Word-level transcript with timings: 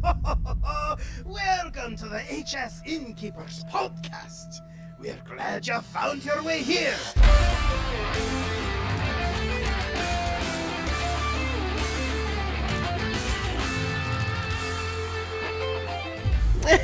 Welcome 1.26 1.94
to 1.96 2.06
the 2.06 2.20
HS 2.20 2.80
Innkeepers 2.86 3.64
podcast. 3.70 4.60
We're 4.98 5.20
glad 5.28 5.66
you 5.66 5.78
found 5.80 6.24
your 6.24 6.42
way 6.42 6.62
here. 6.62 6.96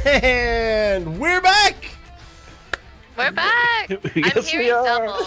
And 0.05 1.19
we're 1.19 1.41
back. 1.41 1.91
We're 3.17 3.33
back. 3.33 3.91
I'm 3.91 3.99
Yes, 4.15 4.53
we 4.53 4.65
hearing 4.65 4.69
double. 4.69 5.27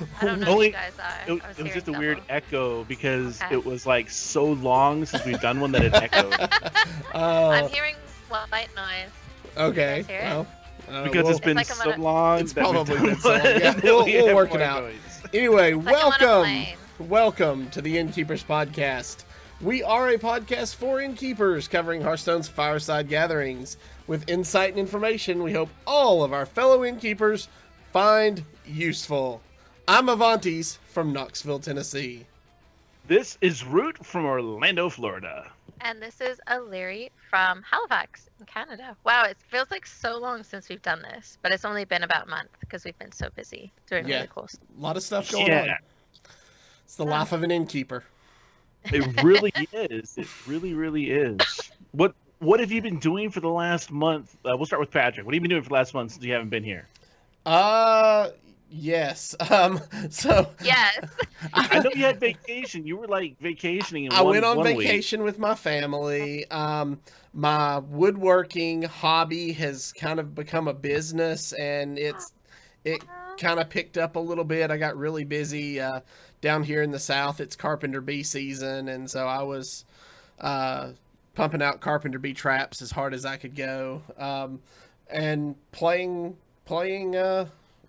I 0.20 0.24
don't 0.24 0.40
know 0.40 0.48
Only- 0.48 0.66
if 0.68 0.72
you 0.72 0.78
guys 0.78 0.92
are. 0.98 1.30
It, 1.34 1.42
was 1.46 1.58
it 1.58 1.62
was 1.64 1.72
just 1.72 1.88
a 1.88 1.92
weird 1.92 2.18
double. 2.18 2.26
echo 2.30 2.84
because 2.84 3.40
Okay. 3.42 3.54
it 3.54 3.64
was 3.64 3.86
like 3.86 4.10
so 4.10 4.44
long 4.44 5.04
since 5.04 5.24
we've 5.24 5.40
done 5.40 5.60
one 5.60 5.72
that 5.72 5.82
it 5.84 5.94
echoed. 5.94 6.34
Uh, 7.14 7.48
I'm 7.50 7.68
hearing 7.68 7.94
white 8.28 8.68
noise. 8.74 9.10
okay. 9.56 9.98
guys 9.98 10.06
hear 10.06 10.18
it? 10.18 10.22
Well, 10.24 10.46
uh, 10.90 11.04
Because 11.04 11.22
we'll- 11.24 11.30
it's 11.32 11.40
been 11.40 11.56
like 11.56 11.66
so 11.66 11.94
a- 11.94 11.96
long. 11.98 12.40
It's 12.40 12.52
probably 12.54 12.98
been 12.98 13.16
so 13.18 13.30
long. 13.30 13.42
Yeah, 13.44 13.78
we'll- 13.84 14.04
we 14.06 14.12
we'll 14.22 14.34
work 14.34 14.54
it 14.54 14.62
out. 14.62 14.84
noise. 14.84 14.94
Anyway, 15.34 15.74
like 15.74 15.86
I'm 15.88 15.94
on 15.94 16.00
a 16.00 16.08
welcome. 16.08 16.42
plane. 16.44 16.76
Welcome 16.98 17.70
to 17.70 17.82
the 17.82 17.98
Innkeepers 17.98 18.42
Podcast. 18.44 19.24
We 19.60 19.82
are 19.82 20.08
a 20.08 20.18
podcast 20.18 20.74
for 20.74 21.00
innkeepers 21.00 21.68
covering 21.68 22.00
Hearthstone's 22.02 22.48
fireside 22.48 23.08
gatherings. 23.08 23.76
With 24.06 24.28
insight 24.28 24.70
and 24.70 24.78
information 24.78 25.42
we 25.42 25.52
hope 25.52 25.68
all 25.86 26.24
of 26.24 26.32
our 26.32 26.46
fellow 26.46 26.82
innkeepers 26.84 27.48
find 27.92 28.44
useful. 28.66 29.40
I'm 29.88 30.06
Avantes 30.08 30.78
from 30.88 31.12
Knoxville, 31.12 31.58
Tennessee. 31.58 32.26
This 33.08 33.36
is 33.40 33.64
Rewt 33.64 34.04
from 34.04 34.24
Orlando, 34.24 34.88
Florida. 34.88 35.50
And 35.80 36.00
this 36.00 36.20
is 36.20 36.40
O'Leary 36.50 37.10
from 37.28 37.62
Halifax 37.68 38.28
in 38.38 38.46
Canada. 38.46 38.96
Wow, 39.04 39.24
it 39.24 39.36
feels 39.48 39.70
like 39.70 39.84
so 39.86 40.16
long 40.16 40.44
since 40.44 40.68
we've 40.68 40.82
done 40.82 41.02
this, 41.02 41.36
but 41.42 41.50
it's 41.52 41.64
only 41.64 41.84
been 41.84 42.04
about 42.04 42.26
a 42.26 42.30
month 42.30 42.50
because 42.60 42.84
we've 42.84 42.98
been 42.98 43.10
so 43.12 43.28
busy 43.34 43.72
doing 43.88 44.06
Yeah. 44.06 44.16
really 44.16 44.28
cool 44.32 44.46
stuff. 44.46 44.62
A 44.78 44.80
lot 44.80 44.96
of 44.96 45.02
stuff 45.02 45.30
going 45.32 45.48
Yeah. 45.48 45.62
on. 45.62 45.76
It's 46.84 46.94
the 46.94 47.04
life 47.04 47.32
of 47.32 47.42
an 47.42 47.50
innkeeper. 47.50 48.04
It 48.84 49.22
really 49.22 49.52
is. 49.72 50.16
It 50.16 50.28
really, 50.46 50.74
really 50.74 51.10
is. 51.10 51.70
What 51.92 52.14
What 52.38 52.58
have 52.60 52.72
you 52.72 52.82
been 52.82 52.98
doing 52.98 53.30
for 53.30 53.38
the 53.40 53.48
last 53.50 53.92
month? 53.92 54.34
Uh, 54.44 54.56
we'll 54.56 54.66
start 54.66 54.80
with 54.80 54.90
Patrick. 54.90 55.24
What 55.24 55.32
have 55.32 55.36
you 55.36 55.40
been 55.42 55.50
doing 55.50 55.62
for 55.62 55.68
the 55.68 55.74
last 55.74 55.94
month 55.94 56.12
since 56.12 56.24
you 56.24 56.32
haven't 56.32 56.48
been 56.50 56.64
here? 56.64 56.88
Uh, 57.46 58.30
yes. 58.72 59.34
Um, 59.50 59.80
so 60.10 60.50
Yes. 60.62 61.04
I 61.54 61.80
know 61.80 61.90
you 61.94 62.04
had 62.04 62.18
vacation. 62.20 62.86
You 62.86 62.96
were 62.96 63.06
like 63.06 63.38
vacationing. 63.40 64.04
In 64.06 64.12
I 64.12 64.22
one, 64.22 64.32
went 64.32 64.44
on 64.44 64.56
one 64.56 64.66
week. 64.66 64.78
vacation 64.78 65.22
with 65.22 65.38
my 65.38 65.54
family. 65.54 66.48
Um, 66.50 67.00
my 67.34 67.78
woodworking 67.78 68.82
hobby 68.82 69.52
has 69.52 69.92
kind 69.92 70.18
of 70.20 70.34
become 70.34 70.68
a 70.68 70.74
business, 70.74 71.52
and 71.52 71.98
it's 71.98 72.32
it 72.84 73.02
kind 73.38 73.60
of 73.60 73.68
picked 73.68 73.98
up 73.98 74.16
a 74.16 74.20
little 74.20 74.44
bit. 74.44 74.70
I 74.70 74.76
got 74.76 74.96
really 74.96 75.24
busy 75.24 75.80
uh, 75.80 76.00
down 76.40 76.62
here 76.62 76.82
in 76.82 76.90
the 76.90 76.98
south. 76.98 77.40
It's 77.40 77.56
carpenter 77.56 78.00
bee 78.00 78.22
season, 78.22 78.88
and 78.88 79.10
so 79.10 79.26
I 79.26 79.42
was 79.42 79.84
uh, 80.40 80.92
pumping 81.34 81.62
out 81.62 81.80
carpenter 81.80 82.18
bee 82.18 82.34
traps 82.34 82.80
as 82.82 82.90
hard 82.90 83.12
as 83.14 83.24
I 83.24 83.36
could 83.36 83.54
go, 83.54 84.02
um, 84.18 84.60
and 85.08 85.54
playing 85.72 86.36
playing 86.64 87.16
uh, 87.16 87.46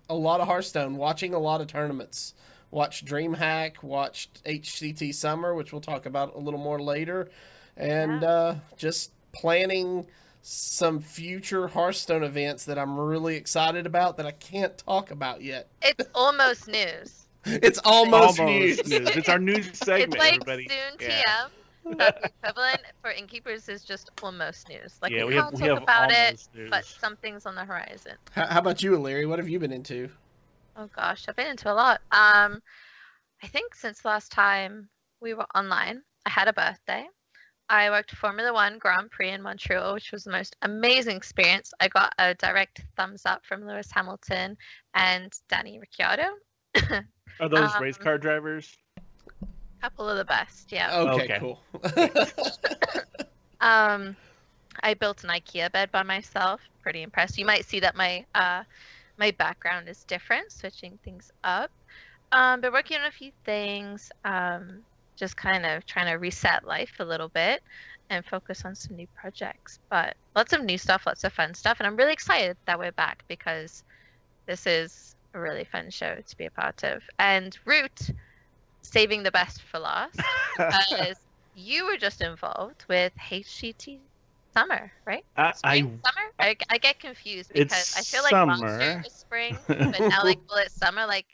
a 0.08 0.14
lot 0.14 0.40
of 0.40 0.46
Hearthstone, 0.46 0.96
watching 0.96 1.34
a 1.34 1.38
lot 1.38 1.60
of 1.60 1.66
tournaments. 1.66 2.34
Watched 2.70 3.04
DreamHack, 3.06 3.82
watched 3.84 4.42
HCT 4.44 5.14
Summer, 5.14 5.54
which 5.54 5.70
we'll 5.72 5.80
talk 5.80 6.06
about 6.06 6.34
a 6.34 6.38
little 6.38 6.58
more 6.58 6.80
later, 6.80 7.28
and 7.76 8.24
uh, 8.24 8.56
just 8.76 9.12
planning 9.30 10.06
some 10.42 10.98
future 11.00 11.68
Hearthstone 11.68 12.24
events 12.24 12.64
that 12.64 12.76
I'm 12.78 12.98
really 12.98 13.36
excited 13.36 13.86
about 13.86 14.16
that 14.16 14.26
I 14.26 14.32
can't 14.32 14.76
talk 14.76 15.12
about 15.12 15.40
yet. 15.40 15.68
It's 15.82 16.08
almost 16.14 16.66
news. 16.68 17.20
It's 17.46 17.78
almost, 17.84 18.40
Almost 18.40 18.86
news. 18.88 18.88
news. 18.88 19.16
It's 19.16 19.28
our 19.28 19.38
news 19.38 19.66
segment, 19.74 20.14
it's 20.14 20.18
like 20.18 20.34
everybody. 20.48 20.66
soon 20.66 20.98
Yeah. 20.98 21.22
TM. 21.22 21.46
But 21.46 21.50
the 21.50 21.63
equivalent 21.86 22.82
for 23.02 23.10
innkeepers 23.10 23.68
is 23.68 23.84
just 23.84 24.10
almost 24.22 24.68
news. 24.68 24.98
Like 25.02 25.12
yeah, 25.12 25.24
we, 25.24 25.30
we 25.30 25.34
have 25.34 25.44
can't 25.44 25.54
we 25.54 25.60
talk 25.60 25.68
have 25.68 25.82
about 25.82 26.12
it, 26.12 26.48
news. 26.54 26.70
but 26.70 26.84
something's 26.84 27.46
on 27.46 27.54
the 27.54 27.64
horizon. 27.64 28.12
How, 28.32 28.46
how 28.46 28.58
about 28.60 28.82
you, 28.82 28.96
Larry? 28.98 29.26
What 29.26 29.38
have 29.38 29.48
you 29.48 29.58
been 29.58 29.72
into? 29.72 30.10
Oh 30.76 30.88
gosh, 30.94 31.26
I've 31.28 31.36
been 31.36 31.48
into 31.48 31.70
a 31.70 31.74
lot. 31.74 32.00
Um, 32.10 32.60
I 33.42 33.46
think 33.46 33.74
since 33.74 34.04
last 34.04 34.32
time 34.32 34.88
we 35.20 35.34
were 35.34 35.46
online, 35.54 36.02
I 36.26 36.30
had 36.30 36.48
a 36.48 36.52
birthday. 36.52 37.06
I 37.68 37.90
worked 37.90 38.14
Formula 38.14 38.52
One 38.52 38.78
Grand 38.78 39.10
Prix 39.10 39.30
in 39.30 39.42
Montreal, 39.42 39.94
which 39.94 40.12
was 40.12 40.24
the 40.24 40.30
most 40.30 40.54
amazing 40.62 41.16
experience. 41.16 41.72
I 41.80 41.88
got 41.88 42.12
a 42.18 42.34
direct 42.34 42.82
thumbs 42.96 43.22
up 43.24 43.44
from 43.46 43.66
Lewis 43.66 43.88
Hamilton 43.90 44.56
and 44.94 45.32
Danny 45.48 45.78
Ricciardo. 45.78 46.28
Are 47.40 47.48
those 47.48 47.70
race 47.80 47.96
um, 47.96 48.04
car 48.04 48.18
drivers? 48.18 48.76
Couple 49.84 50.08
of 50.08 50.16
the 50.16 50.24
best, 50.24 50.72
yeah. 50.72 50.96
Okay, 50.96 51.24
Okay. 51.24 51.38
cool. 51.40 51.60
Um, 53.60 54.16
I 54.82 54.94
built 54.94 55.24
an 55.24 55.30
IKEA 55.30 55.70
bed 55.72 55.90
by 55.92 56.02
myself. 56.02 56.60
Pretty 56.82 57.02
impressed. 57.02 57.38
You 57.38 57.44
might 57.46 57.66
see 57.66 57.80
that 57.80 57.94
my 57.96 58.24
uh, 58.34 58.64
my 59.18 59.30
background 59.32 59.88
is 59.88 60.04
different, 60.04 60.52
switching 60.52 60.98
things 61.04 61.30
up. 61.44 61.70
Um, 62.32 62.60
but 62.62 62.72
working 62.72 62.98
on 62.98 63.06
a 63.06 63.12
few 63.12 63.32
things. 63.44 64.10
Um, 64.24 64.84
just 65.16 65.36
kind 65.36 65.64
of 65.66 65.86
trying 65.86 66.06
to 66.06 66.14
reset 66.14 66.64
life 66.66 66.94
a 66.98 67.04
little 67.04 67.28
bit 67.28 67.62
and 68.10 68.24
focus 68.24 68.64
on 68.64 68.74
some 68.74 68.96
new 68.96 69.06
projects. 69.14 69.78
But 69.90 70.16
lots 70.34 70.52
of 70.52 70.64
new 70.64 70.78
stuff, 70.78 71.06
lots 71.06 71.24
of 71.24 71.32
fun 71.32 71.54
stuff, 71.54 71.78
and 71.80 71.86
I'm 71.86 71.96
really 71.96 72.12
excited 72.12 72.56
that 72.66 72.78
we're 72.78 72.92
back 72.92 73.22
because 73.28 73.84
this 74.46 74.66
is 74.66 75.14
a 75.34 75.40
really 75.40 75.64
fun 75.64 75.90
show 75.90 76.16
to 76.26 76.36
be 76.36 76.46
a 76.46 76.50
part 76.50 76.82
of. 76.84 77.02
And 77.18 77.56
Rewt, 77.66 78.10
saving 78.84 79.22
the 79.22 79.32
best 79.32 79.62
for 79.62 79.78
last 79.78 80.20
because 80.56 81.16
you 81.54 81.86
were 81.86 81.96
just 81.96 82.20
involved 82.20 82.84
with 82.88 83.12
HCT 83.16 83.98
Summer, 84.54 84.92
right? 85.04 85.24
I, 85.36 85.52
I 85.64 85.78
summer? 85.80 86.30
I, 86.38 86.56
I 86.70 86.78
get 86.78 87.00
confused 87.00 87.52
because 87.52 87.94
I 87.96 88.02
feel 88.02 88.22
like 88.22 88.30
summer. 88.30 89.02
was 89.02 89.12
spring, 89.12 89.56
but 89.66 89.98
now 90.00 90.22
like 90.22 90.38
it's 90.58 90.74
summer. 90.74 91.06
Like 91.06 91.26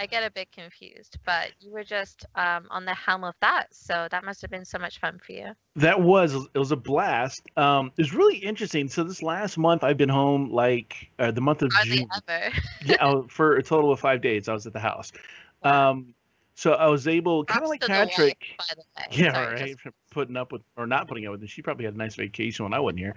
I 0.00 0.06
get 0.06 0.24
a 0.24 0.30
bit 0.30 0.50
confused. 0.50 1.18
But 1.26 1.50
you 1.60 1.72
were 1.72 1.84
just 1.84 2.24
um, 2.36 2.66
on 2.70 2.86
the 2.86 2.94
helm 2.94 3.22
of 3.22 3.34
that, 3.42 3.66
so 3.70 4.08
that 4.10 4.24
must 4.24 4.40
have 4.40 4.50
been 4.50 4.64
so 4.64 4.78
much 4.78 4.98
fun 4.98 5.20
for 5.24 5.32
you. 5.32 5.48
That 5.76 6.00
was 6.00 6.34
it 6.34 6.58
was 6.58 6.72
a 6.72 6.76
blast. 6.76 7.42
Um, 7.58 7.92
it 7.98 8.02
was 8.02 8.14
really 8.14 8.38
interesting. 8.38 8.88
So 8.88 9.04
this 9.04 9.22
last 9.22 9.58
month, 9.58 9.84
I've 9.84 9.98
been 9.98 10.08
home 10.08 10.50
like 10.50 11.10
uh, 11.18 11.32
the 11.32 11.42
month 11.42 11.60
of 11.60 11.70
Hardly 11.70 11.98
June. 11.98 12.08
ever. 12.28 12.54
yeah, 12.86 12.96
oh, 13.02 13.26
for 13.28 13.56
a 13.56 13.62
total 13.62 13.92
of 13.92 14.00
five 14.00 14.22
days. 14.22 14.48
I 14.48 14.54
was 14.54 14.66
at 14.66 14.72
the 14.72 14.80
house. 14.80 15.12
Wow. 15.62 15.90
Um, 15.90 16.13
so 16.54 16.72
I 16.72 16.86
was 16.86 17.06
able, 17.08 17.44
kind 17.44 17.62
of 17.62 17.68
like 17.68 17.80
Patrick. 17.80 18.46
by 18.58 18.64
the 18.74 18.80
way. 18.80 19.06
Yeah, 19.24 19.32
Sorry, 19.32 19.54
right. 19.54 19.76
just- 19.76 19.96
Putting 20.10 20.36
up 20.36 20.52
with 20.52 20.62
or 20.76 20.86
not 20.86 21.08
putting 21.08 21.26
up 21.26 21.32
with 21.32 21.42
it. 21.42 21.50
She 21.50 21.60
probably 21.60 21.84
had 21.84 21.94
a 21.94 21.98
nice 21.98 22.14
vacation 22.14 22.64
when 22.64 22.72
I 22.72 22.78
wasn't 22.80 23.00
here. 23.00 23.16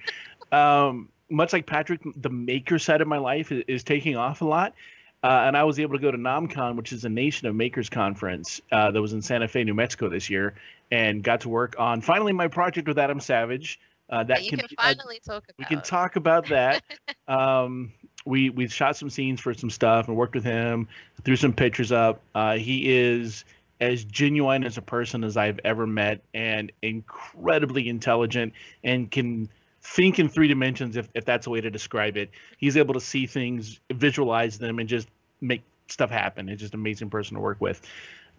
um, 0.51 1.09
much 1.29 1.53
like 1.53 1.65
Patrick, 1.67 1.99
the 2.15 2.29
maker 2.29 2.79
side 2.79 3.01
of 3.01 3.07
my 3.07 3.17
life 3.17 3.51
is, 3.51 3.63
is 3.67 3.83
taking 3.83 4.15
off 4.15 4.41
a 4.41 4.45
lot. 4.45 4.73
Uh, 5.23 5.43
and 5.45 5.57
I 5.57 5.63
was 5.63 5.79
able 5.79 5.93
to 5.95 6.01
go 6.01 6.09
to 6.09 6.17
NomCon, 6.17 6.75
which 6.75 6.93
is 6.93 7.03
a 7.03 7.09
Nation 7.09 7.47
of 7.47 7.55
Makers 7.55 7.89
conference 7.89 8.61
uh, 8.71 8.91
that 8.91 9.01
was 9.01 9.13
in 9.13 9.21
Santa 9.21 9.47
Fe, 9.47 9.63
New 9.63 9.73
Mexico 9.73 10.09
this 10.09 10.29
year, 10.29 10.53
and 10.91 11.23
got 11.23 11.41
to 11.41 11.49
work 11.49 11.75
on 11.77 12.01
finally 12.01 12.33
my 12.33 12.47
project 12.47 12.87
with 12.87 12.97
Adam 12.97 13.19
Savage. 13.19 13.79
Uh, 14.09 14.19
that 14.19 14.27
that 14.27 14.43
you 14.45 14.51
can 14.57 14.61
finally 14.79 15.19
talk 15.25 15.43
about. 15.43 15.55
we 15.59 15.65
can 15.65 15.81
talk 15.81 16.15
about 16.15 16.47
that. 16.47 16.81
um, 17.27 17.91
we 18.27 18.49
we 18.49 18.67
shot 18.67 18.97
some 18.97 19.09
scenes 19.09 19.39
for 19.39 19.53
some 19.53 19.69
stuff 19.69 20.07
and 20.07 20.17
worked 20.17 20.35
with 20.35 20.43
him, 20.43 20.87
threw 21.23 21.35
some 21.35 21.53
pictures 21.53 21.91
up. 21.91 22.21
Uh, 22.35 22.57
he 22.57 22.93
is 22.95 23.45
as 23.79 24.03
genuine 24.03 24.63
as 24.63 24.77
a 24.77 24.81
person 24.81 25.23
as 25.23 25.37
I've 25.37 25.59
ever 25.63 25.87
met, 25.87 26.21
and 26.33 26.71
incredibly 26.81 27.87
intelligent, 27.87 28.53
and 28.83 29.09
can 29.09 29.49
think 29.81 30.19
in 30.19 30.27
three 30.27 30.47
dimensions 30.47 30.97
if, 30.97 31.07
if 31.13 31.23
that's 31.25 31.47
a 31.47 31.49
way 31.49 31.61
to 31.61 31.69
describe 31.69 32.17
it. 32.17 32.29
He's 32.57 32.75
able 32.75 32.93
to 32.93 32.99
see 32.99 33.25
things, 33.25 33.79
visualize 33.93 34.57
them, 34.57 34.79
and 34.79 34.89
just 34.89 35.07
make 35.39 35.61
stuff 35.87 36.09
happen. 36.09 36.49
It's 36.49 36.61
just 36.61 36.73
an 36.73 36.79
amazing 36.79 37.09
person 37.09 37.35
to 37.35 37.41
work 37.41 37.61
with. 37.61 37.81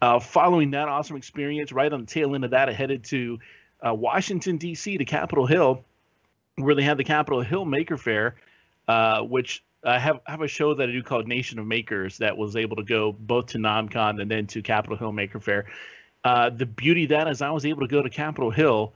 Uh, 0.03 0.21
following 0.21 0.71
that 0.73 0.89
awesome 0.89 1.17
experience, 1.17 1.73
right 1.73 1.93
on 1.93 2.01
the 2.01 2.07
tail 2.07 2.35
end 2.35 2.45
of 2.45 2.51
that, 2.51 2.69
I 2.69 2.73
headed 2.73 3.05
to 3.05 3.39
uh, 3.87 3.95
Washington 3.95 4.57
D.C. 4.59 4.99
to 4.99 5.05
Capitol 5.05 5.47
Hill, 5.47 5.83
where 6.57 6.75
they 6.75 6.83
had 6.83 6.99
the 6.99 7.05
Capitol 7.05 7.41
Hill 7.41 7.65
Maker 7.65 7.97
Faire, 7.97 8.37
uh, 8.87 9.23
which 9.23 9.63
I 9.89 9.99
have 9.99 10.21
have 10.27 10.43
a 10.43 10.49
show 10.49 10.75
that 10.75 10.89
I 10.89 10.93
do 10.93 11.03
called 11.03 11.27
Nation 11.27 11.59
of 11.59 11.67
Makers 11.67 12.19
that 12.19 12.37
was 12.37 12.57
able 12.57 12.77
to 12.77 12.83
go 12.83 13.13
both 13.13 13.47
to 13.47 13.59
NomCon 13.59 14.21
and 14.21 14.31
then 14.31 14.47
to 14.49 14.63
Capitol 14.63 14.97
Hill 14.97 15.13
Maker 15.13 15.41
Faire. 15.41 15.67
Uh, 16.25 16.51
the 16.51 16.67
beauty 16.67 17.05
of 17.05 17.11
that 17.11 17.29
is 17.29 17.43
I 17.43 17.51
was 17.51 17.65
able 17.65 17.83
to 17.83 17.89
go 17.89 18.03
to 18.03 18.11
Capitol 18.11 18.51
Hill 18.51 18.93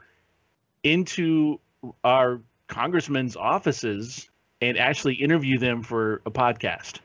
into 0.82 1.60
our 2.04 2.40
congressmen's 2.68 3.36
offices 3.36 4.28
and 4.60 4.78
actually 4.78 5.14
interview 5.14 5.58
them 5.58 5.82
for 5.82 6.22
a 6.26 6.30
podcast. 6.30 6.98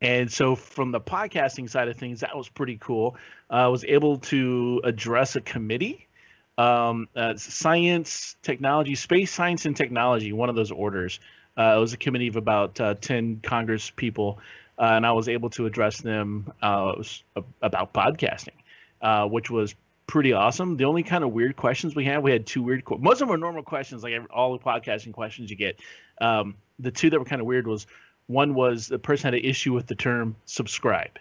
And 0.00 0.30
so, 0.30 0.56
from 0.56 0.90
the 0.90 1.00
podcasting 1.00 1.70
side 1.70 1.88
of 1.88 1.96
things, 1.96 2.20
that 2.20 2.36
was 2.36 2.48
pretty 2.48 2.76
cool. 2.80 3.16
Uh, 3.50 3.54
I 3.54 3.68
was 3.68 3.84
able 3.84 4.18
to 4.18 4.80
address 4.84 5.36
a 5.36 5.40
committee 5.40 6.08
um, 6.58 7.08
uh, 7.16 7.34
science, 7.36 8.36
technology, 8.42 8.94
space 8.94 9.32
science 9.32 9.64
and 9.64 9.76
technology, 9.76 10.32
one 10.32 10.48
of 10.48 10.54
those 10.54 10.70
orders. 10.70 11.20
Uh, 11.56 11.74
it 11.76 11.80
was 11.80 11.92
a 11.92 11.96
committee 11.96 12.28
of 12.28 12.36
about 12.36 12.80
uh, 12.80 12.94
10 13.00 13.40
Congress 13.42 13.90
people, 13.90 14.38
uh, 14.78 14.92
and 14.92 15.06
I 15.06 15.12
was 15.12 15.28
able 15.28 15.50
to 15.50 15.66
address 15.66 16.00
them 16.00 16.52
uh, 16.62 16.94
about 17.60 17.92
podcasting, 17.92 18.56
uh, 19.02 19.26
which 19.26 19.50
was 19.50 19.74
pretty 20.06 20.32
awesome. 20.32 20.76
The 20.76 20.84
only 20.84 21.02
kind 21.02 21.24
of 21.24 21.32
weird 21.32 21.56
questions 21.56 21.94
we 21.94 22.04
had, 22.04 22.22
we 22.22 22.32
had 22.32 22.46
two 22.46 22.62
weird. 22.62 22.82
most 22.98 23.14
of 23.14 23.18
them 23.20 23.28
were 23.28 23.36
normal 23.36 23.62
questions, 23.62 24.02
like 24.02 24.14
all 24.30 24.52
the 24.52 24.58
podcasting 24.58 25.12
questions 25.12 25.50
you 25.50 25.56
get. 25.56 25.80
Um, 26.20 26.54
the 26.78 26.90
two 26.90 27.10
that 27.10 27.18
were 27.18 27.24
kind 27.24 27.40
of 27.40 27.46
weird 27.46 27.66
was 27.66 27.86
one 28.26 28.54
was 28.54 28.88
the 28.88 28.98
person 28.98 29.26
had 29.26 29.34
an 29.34 29.44
issue 29.44 29.72
with 29.72 29.86
the 29.86 29.94
term 29.94 30.36
subscribe. 30.46 31.18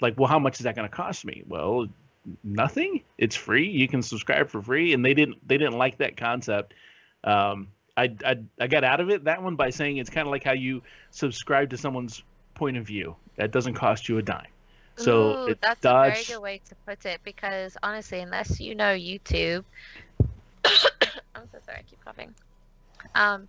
Like, 0.00 0.18
well, 0.18 0.28
how 0.28 0.38
much 0.38 0.58
is 0.58 0.64
that 0.64 0.74
going 0.74 0.88
to 0.88 0.94
cost 0.94 1.24
me? 1.24 1.44
Well, 1.46 1.88
nothing. 2.42 3.02
It's 3.18 3.36
free. 3.36 3.68
You 3.68 3.88
can 3.88 4.02
subscribe 4.02 4.48
for 4.48 4.62
free, 4.62 4.92
and 4.92 5.04
they 5.04 5.14
didn't 5.14 5.46
they 5.46 5.58
didn't 5.58 5.78
like 5.78 5.98
that 5.98 6.16
concept. 6.16 6.74
Um, 7.24 7.68
I, 7.96 8.14
I 8.24 8.36
I 8.58 8.66
got 8.68 8.84
out 8.84 9.00
of 9.00 9.10
it 9.10 9.24
that 9.24 9.42
one 9.42 9.56
by 9.56 9.70
saying 9.70 9.98
it's 9.98 10.10
kind 10.10 10.26
of 10.26 10.30
like 10.30 10.44
how 10.44 10.52
you 10.52 10.82
subscribe 11.10 11.70
to 11.70 11.76
someone's 11.76 12.22
point 12.54 12.76
of 12.76 12.86
view. 12.86 13.16
That 13.36 13.50
doesn't 13.50 13.74
cost 13.74 14.08
you 14.08 14.18
a 14.18 14.22
dime. 14.22 14.46
So 14.96 15.48
Ooh, 15.48 15.54
that's 15.60 15.84
a 15.84 16.10
very 16.10 16.24
good 16.24 16.40
way 16.40 16.60
to 16.68 16.74
put 16.86 17.04
it 17.06 17.20
because 17.24 17.76
honestly, 17.82 18.20
unless 18.20 18.60
you 18.60 18.74
know 18.74 18.94
YouTube, 18.94 19.64
I'm 20.64 21.48
so 21.50 21.58
sorry, 21.64 21.78
I 21.78 21.82
keep 21.82 22.02
coughing. 22.04 22.34
Um, 23.14 23.48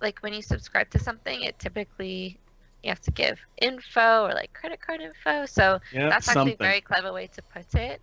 like 0.00 0.20
when 0.20 0.32
you 0.32 0.42
subscribe 0.42 0.90
to 0.90 0.98
something, 0.98 1.42
it 1.42 1.58
typically 1.58 2.38
you 2.82 2.90
have 2.90 3.00
to 3.02 3.10
give 3.10 3.38
info 3.60 4.26
or 4.26 4.32
like 4.32 4.52
credit 4.52 4.80
card 4.80 5.00
info. 5.00 5.46
So 5.46 5.80
yep, 5.92 6.10
that's 6.10 6.26
something. 6.26 6.52
actually 6.52 6.66
a 6.66 6.68
very 6.68 6.80
clever 6.80 7.12
way 7.12 7.28
to 7.28 7.42
put 7.42 7.74
it 7.74 8.00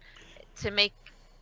to 0.62 0.72
make 0.72 0.94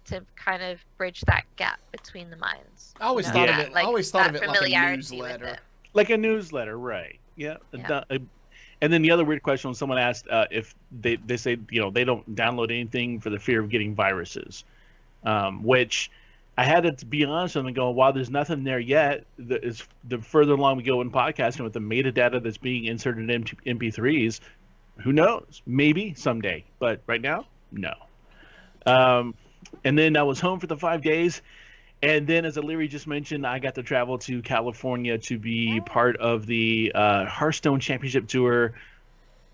to 0.06 0.22
kind 0.36 0.64
of 0.64 0.80
bridge 0.98 1.22
that 1.22 1.44
gap 1.56 1.80
between 1.92 2.30
the 2.30 2.38
minds. 2.38 2.94
I 3.00 3.06
always 3.06 3.28
you 3.28 3.34
know, 3.34 3.40
know, 3.42 3.48
thought 3.48 3.58
that, 3.58 3.62
of 3.62 3.68
it. 3.68 3.74
like, 3.74 3.84
I 3.84 3.88
always 3.88 4.12
thought 4.12 4.30
of 4.30 4.36
it 4.36 4.48
like 4.48 4.62
a 4.62 4.96
newsletter. 4.96 5.58
Like 5.94 6.10
a 6.10 6.18
newsletter, 6.18 6.78
right? 6.78 7.20
Yeah. 7.36 7.58
Yeah. 7.74 8.04
Uh, 8.10 8.18
And 8.82 8.92
then 8.92 9.02
the 9.02 9.12
other 9.12 9.24
weird 9.24 9.44
question 9.44 9.70
when 9.70 9.76
someone 9.76 10.00
asked 10.00 10.28
uh, 10.30 10.46
if 10.50 10.74
they, 11.02 11.16
they 11.18 11.38
say 11.38 11.58
you 11.70 11.80
know 11.82 11.92
they 11.92 12.04
don't 12.04 12.36
download 12.36 12.72
anything 12.72 13.20
for 13.20 13.30
the 13.30 13.40
fear 13.40 13.60
of 13.62 13.70
getting 13.70 13.94
viruses, 13.94 14.64
um, 15.24 15.64
which 15.64 16.10
I 16.58 16.64
had 16.64 16.98
to 16.98 17.06
be 17.06 17.24
honest 17.24 17.56
with 17.56 17.62
them 17.62 17.68
and 17.68 17.76
go, 17.76 17.90
while 17.92 18.12
there's 18.12 18.30
nothing 18.30 18.64
there 18.64 18.80
yet, 18.80 19.26
the, 19.38 19.64
is 19.66 19.84
the 20.10 20.18
further 20.20 20.54
along 20.54 20.78
we 20.78 20.84
go 20.84 21.02
in 21.02 21.12
podcasting 21.12 21.64
with 21.64 21.74
the 21.74 21.80
metadata 21.80 22.42
that's 22.44 22.58
being 22.58 22.86
inserted 22.86 23.30
in 23.30 23.44
MP3s, 23.44 24.40
who 24.98 25.14
knows? 25.14 25.62
Maybe 25.66 26.14
someday, 26.14 26.64
but 26.80 27.02
right 27.08 27.22
now, 27.22 27.48
no. 27.72 27.94
Um, 28.86 29.34
and 29.84 29.98
then 29.98 30.16
I 30.18 30.24
was 30.24 30.40
home 30.40 30.60
for 30.60 30.68
the 30.68 30.78
five 30.78 31.02
days. 31.02 31.42
And 32.04 32.26
then, 32.26 32.46
as 32.46 32.58
Illyri 32.58 32.88
just 32.88 33.06
mentioned, 33.06 33.46
I 33.46 33.60
got 33.60 33.76
to 33.76 33.84
travel 33.84 34.18
to 34.20 34.42
California 34.42 35.18
to 35.20 35.38
be 35.38 35.82
part 35.82 36.18
of 36.18 36.48
the 36.48 36.92
uh, 36.96 37.26
Hearthstone 37.26 37.80
Championship 37.80 38.28
Tour, 38.28 38.74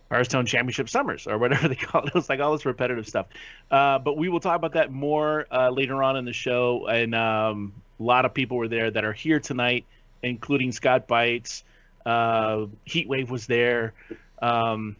Hearthstone 0.09 0.45
Championship 0.45 0.88
Summers, 0.88 1.27
or 1.27 1.38
whatever 1.38 1.68
they 1.68 1.75
call 1.75 2.04
it. 2.04 2.07
It 2.07 2.13
was 2.13 2.30
like 2.30 2.39
all 2.39 2.54
this 2.54 2.65
repetitive 2.65 3.07
stuff. 3.07 3.27
Uh, 3.69 4.00
but 4.00 4.15
we 4.15 4.30
will 4.30 4.39
talk 4.39 4.56
about 4.56 4.74
that 4.74 4.92
more 4.92 5.45
uh, 5.51 5.69
later 5.69 6.01
on 6.01 6.15
in 6.15 6.24
the 6.24 6.31
show. 6.31 6.88
And 6.88 7.13
um, 7.13 7.74
a 8.00 8.03
lot 8.03 8.24
of 8.24 8.33
people 8.33 8.56
were 8.56 8.69
there 8.69 8.92
that 8.92 9.03
are 9.03 9.13
here 9.13 9.42
tonight, 9.42 9.86
including 10.24 10.71
Scott 10.71 11.06
Bites. 11.06 11.65
Uh, 12.06 12.68
Heatwave 12.88 13.27
was 13.27 13.45
there. 13.48 13.94
Um, 14.42 14.95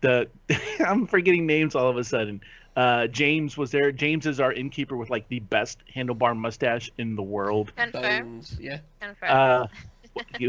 the 0.00 0.28
I'm 0.86 1.08
forgetting 1.08 1.46
names 1.46 1.74
all 1.74 1.88
of 1.88 1.96
a 1.96 2.04
sudden. 2.04 2.40
Uh, 2.76 3.06
James 3.08 3.56
was 3.56 3.70
there. 3.70 3.92
James 3.92 4.26
is 4.26 4.40
our 4.40 4.52
innkeeper 4.52 4.96
with 4.96 5.10
like 5.10 5.28
the 5.28 5.40
best 5.40 5.78
handlebar 5.94 6.36
mustache 6.36 6.90
in 6.98 7.16
the 7.16 7.22
world. 7.22 7.72
Confirmed. 7.76 8.02
Bones, 8.02 8.56
yeah. 8.60 8.78
Confirmed. 9.00 9.32
Uh, 9.32 9.66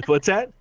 what's 0.05 0.27
that? 0.27 0.51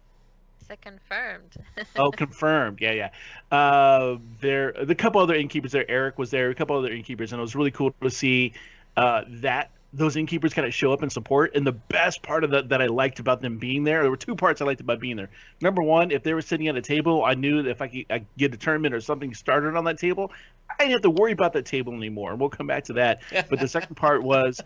Is 0.62 0.70
it 0.70 0.80
confirmed? 0.80 1.56
Oh, 1.96 2.10
confirmed. 2.10 2.80
Yeah, 2.80 2.92
yeah. 2.92 3.56
Uh, 3.56 4.18
there, 4.40 4.72
the 4.72 4.94
couple 4.94 5.20
other 5.20 5.34
innkeepers 5.34 5.72
there. 5.72 5.90
Eric 5.90 6.18
was 6.18 6.30
there. 6.30 6.50
A 6.50 6.54
couple 6.54 6.76
other 6.76 6.92
innkeepers, 6.92 7.32
and 7.32 7.40
it 7.40 7.42
was 7.42 7.54
really 7.54 7.70
cool 7.70 7.92
to 8.02 8.10
see 8.10 8.52
uh, 8.96 9.24
that 9.28 9.70
those 9.92 10.16
innkeepers 10.16 10.54
kind 10.54 10.66
of 10.66 10.74
show 10.74 10.92
up 10.92 11.02
and 11.02 11.10
support. 11.10 11.54
And 11.54 11.66
the 11.66 11.72
best 11.72 12.22
part 12.22 12.44
of 12.44 12.50
that 12.50 12.68
that 12.68 12.80
I 12.80 12.86
liked 12.86 13.18
about 13.18 13.40
them 13.40 13.58
being 13.58 13.82
there, 13.84 14.02
there 14.02 14.10
were 14.10 14.16
two 14.16 14.36
parts 14.36 14.60
I 14.60 14.64
liked 14.64 14.80
about 14.80 15.00
being 15.00 15.16
there. 15.16 15.30
Number 15.60 15.82
one, 15.82 16.10
if 16.10 16.22
they 16.22 16.32
were 16.32 16.42
sitting 16.42 16.68
at 16.68 16.76
a 16.76 16.82
table, 16.82 17.24
I 17.24 17.34
knew 17.34 17.62
that 17.62 17.70
if 17.70 17.82
I 17.82 17.88
could 17.88 18.06
I 18.10 18.24
get 18.38 18.54
a 18.54 18.56
tournament 18.56 18.94
or 18.94 19.00
something 19.00 19.34
started 19.34 19.76
on 19.76 19.84
that 19.84 19.98
table, 19.98 20.32
I 20.70 20.74
didn't 20.78 20.92
have 20.92 21.02
to 21.02 21.10
worry 21.10 21.32
about 21.32 21.52
that 21.54 21.66
table 21.66 21.92
anymore. 21.92 22.30
And 22.30 22.40
we'll 22.40 22.50
come 22.50 22.66
back 22.66 22.84
to 22.84 22.92
that. 22.94 23.22
But 23.50 23.58
the 23.58 23.68
second 23.68 23.96
part 23.96 24.22
was 24.22 24.60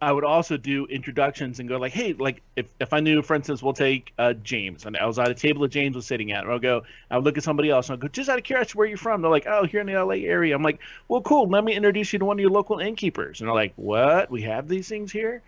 I 0.00 0.12
would 0.12 0.24
also 0.24 0.56
do 0.56 0.86
introductions 0.86 1.60
and 1.60 1.68
go 1.68 1.78
like, 1.78 1.92
hey, 1.92 2.12
like 2.14 2.42
if, 2.56 2.66
if 2.80 2.92
I 2.92 3.00
knew, 3.00 3.22
for 3.22 3.34
instance, 3.34 3.62
we'll 3.62 3.72
take 3.72 4.12
uh, 4.18 4.34
James, 4.34 4.84
and 4.84 4.96
I 4.96 5.06
was 5.06 5.18
at 5.18 5.30
a 5.30 5.34
table 5.34 5.62
that 5.62 5.70
James 5.70 5.96
was 5.96 6.06
sitting 6.06 6.32
at, 6.32 6.44
and 6.44 6.52
I'll 6.52 6.58
go, 6.58 6.82
I 7.10 7.16
would 7.16 7.24
look 7.24 7.38
at 7.38 7.44
somebody 7.44 7.70
else, 7.70 7.88
and 7.88 7.94
I'll 7.94 8.00
go, 8.00 8.08
just 8.08 8.28
out 8.28 8.36
of 8.36 8.44
curiosity, 8.44 8.76
where 8.76 8.86
are 8.86 8.90
you 8.90 8.96
from? 8.96 9.22
They're 9.22 9.30
like, 9.30 9.46
oh, 9.46 9.64
here 9.64 9.80
in 9.80 9.86
the 9.86 9.94
LA 9.94 10.26
area. 10.26 10.54
I'm 10.54 10.62
like, 10.62 10.80
well, 11.08 11.22
cool. 11.22 11.48
Let 11.48 11.64
me 11.64 11.74
introduce 11.74 12.12
you 12.12 12.18
to 12.18 12.24
one 12.24 12.36
of 12.36 12.40
your 12.40 12.50
local 12.50 12.80
innkeepers. 12.80 13.40
And 13.40 13.48
they're 13.48 13.54
like, 13.54 13.72
what? 13.76 14.30
We 14.30 14.42
have 14.42 14.68
these 14.68 14.88
things 14.88 15.10
here? 15.10 15.42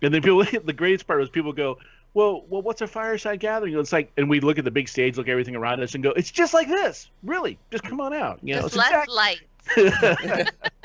And 0.00 0.12
then 0.12 0.22
people, 0.22 0.44
the 0.64 0.72
greatest 0.72 1.06
part 1.06 1.20
was 1.20 1.28
people 1.28 1.52
go, 1.52 1.78
well, 2.14 2.44
well, 2.48 2.60
what's 2.60 2.82
a 2.82 2.86
fireside 2.86 3.40
gathering? 3.40 3.78
It's 3.78 3.92
like, 3.92 4.12
and 4.16 4.28
we 4.28 4.40
look 4.40 4.58
at 4.58 4.64
the 4.64 4.70
big 4.70 4.88
stage, 4.88 5.16
look 5.16 5.28
at 5.28 5.32
everything 5.32 5.56
around 5.56 5.80
us, 5.80 5.94
and 5.94 6.02
go, 6.02 6.10
it's 6.10 6.30
just 6.30 6.52
like 6.52 6.68
this, 6.68 7.08
really. 7.22 7.58
Just 7.70 7.84
come 7.84 8.00
on 8.00 8.12
out. 8.12 8.38
You 8.42 8.56
know, 8.56 8.62
Just 8.62 8.76
less 8.76 9.08
light. 9.08 9.40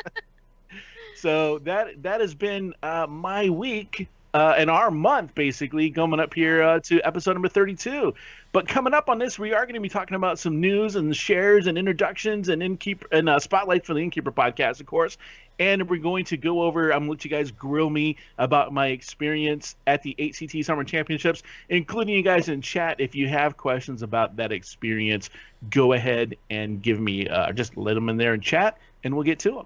so 1.17 1.59
that 1.59 2.01
that 2.03 2.21
has 2.21 2.35
been 2.35 2.73
uh, 2.83 3.07
my 3.07 3.49
week 3.49 4.07
uh, 4.33 4.53
and 4.57 4.69
our 4.69 4.91
month 4.91 5.33
basically 5.33 5.89
coming 5.89 6.19
up 6.19 6.33
here 6.33 6.61
uh, 6.61 6.79
to 6.79 7.01
episode 7.01 7.33
number 7.33 7.49
32 7.49 8.13
but 8.51 8.67
coming 8.67 8.93
up 8.93 9.09
on 9.09 9.17
this 9.17 9.39
we 9.39 9.53
are 9.53 9.65
going 9.65 9.73
to 9.73 9.79
be 9.79 9.89
talking 9.89 10.15
about 10.15 10.37
some 10.37 10.61
news 10.61 10.95
and 10.95 11.15
shares 11.15 11.65
and 11.65 11.77
introductions 11.77 12.49
and 12.49 12.61
innkeeper 12.61 13.07
and 13.11 13.27
uh, 13.29 13.39
spotlights 13.39 13.87
for 13.87 13.93
the 13.93 13.99
innkeeper 13.99 14.31
podcast 14.31 14.79
of 14.79 14.85
course. 14.85 15.17
And 15.59 15.89
we're 15.89 15.97
going 15.97 16.25
to 16.25 16.37
go 16.37 16.61
over 16.61 16.91
i'm 16.91 17.07
going 17.07 17.07
to 17.07 17.11
let 17.11 17.25
you 17.25 17.31
guys 17.31 17.49
grill 17.49 17.89
me 17.89 18.17
about 18.37 18.71
my 18.71 18.87
experience 18.87 19.75
at 19.87 20.03
the 20.03 20.15
hct 20.19 20.63
summer 20.63 20.83
championships 20.83 21.41
including 21.69 22.13
you 22.13 22.21
guys 22.21 22.47
in 22.47 22.61
chat. 22.61 22.99
If 22.99 23.15
you 23.15 23.27
have 23.27 23.57
questions 23.57 24.03
about 24.03 24.35
that 24.35 24.51
experience 24.51 25.31
go 25.71 25.93
ahead 25.93 26.35
and 26.51 26.79
give 26.79 26.99
me 26.99 27.27
uh, 27.27 27.51
just 27.53 27.75
let 27.75 27.95
them 27.95 28.09
in 28.09 28.17
there 28.17 28.35
in 28.35 28.41
chat 28.41 28.77
and 29.03 29.15
we'll 29.15 29.23
get 29.23 29.39
to 29.39 29.51
them 29.51 29.65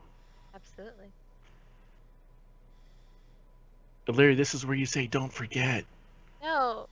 Absolutely. 0.54 1.12
But 4.12 4.18
Larry, 4.18 4.36
this 4.36 4.54
is 4.54 4.66
where 4.66 4.76
you 4.76 4.86
say, 4.86 5.08
"Don't 5.08 5.32
forget." 5.32 5.86
No, 6.44 6.88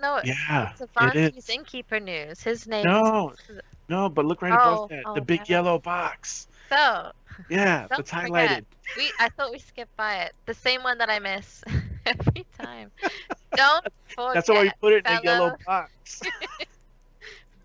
no. 0.00 0.20
Yeah, 0.24 0.72
it's 0.72 0.80
it 1.00 1.14
is. 1.36 1.50
innkeeper 1.50 2.00
news. 2.00 2.42
His 2.42 2.66
name. 2.66 2.86
No, 2.86 3.34
no, 3.90 4.08
but 4.08 4.24
look 4.24 4.40
right 4.40 4.54
Oh, 4.54 4.84
above 4.84 4.88
that, 4.88 5.02
oh, 5.06 5.14
the 5.14 5.20
big 5.20 5.40
no. 5.40 5.44
yellow 5.48 5.78
box. 5.78 6.48
So 6.70 7.12
Yeah, 7.50 7.86
that's 7.90 8.10
highlighted. 8.10 8.64
we, 8.96 9.12
I 9.20 9.28
thought 9.28 9.52
we 9.52 9.58
skipped 9.58 9.94
by 9.96 10.22
it. 10.22 10.32
The 10.46 10.54
same 10.54 10.82
one 10.82 10.98
that 10.98 11.10
I 11.10 11.18
miss 11.18 11.62
every 12.06 12.46
time. 12.58 12.90
Don't 13.54 13.84
forget. 14.08 14.34
That's 14.34 14.48
why 14.48 14.62
we 14.62 14.70
put 14.80 14.92
it 14.94 15.06
in 15.06 15.16
a 15.18 15.20
yellow 15.22 15.52
box. 15.66 16.22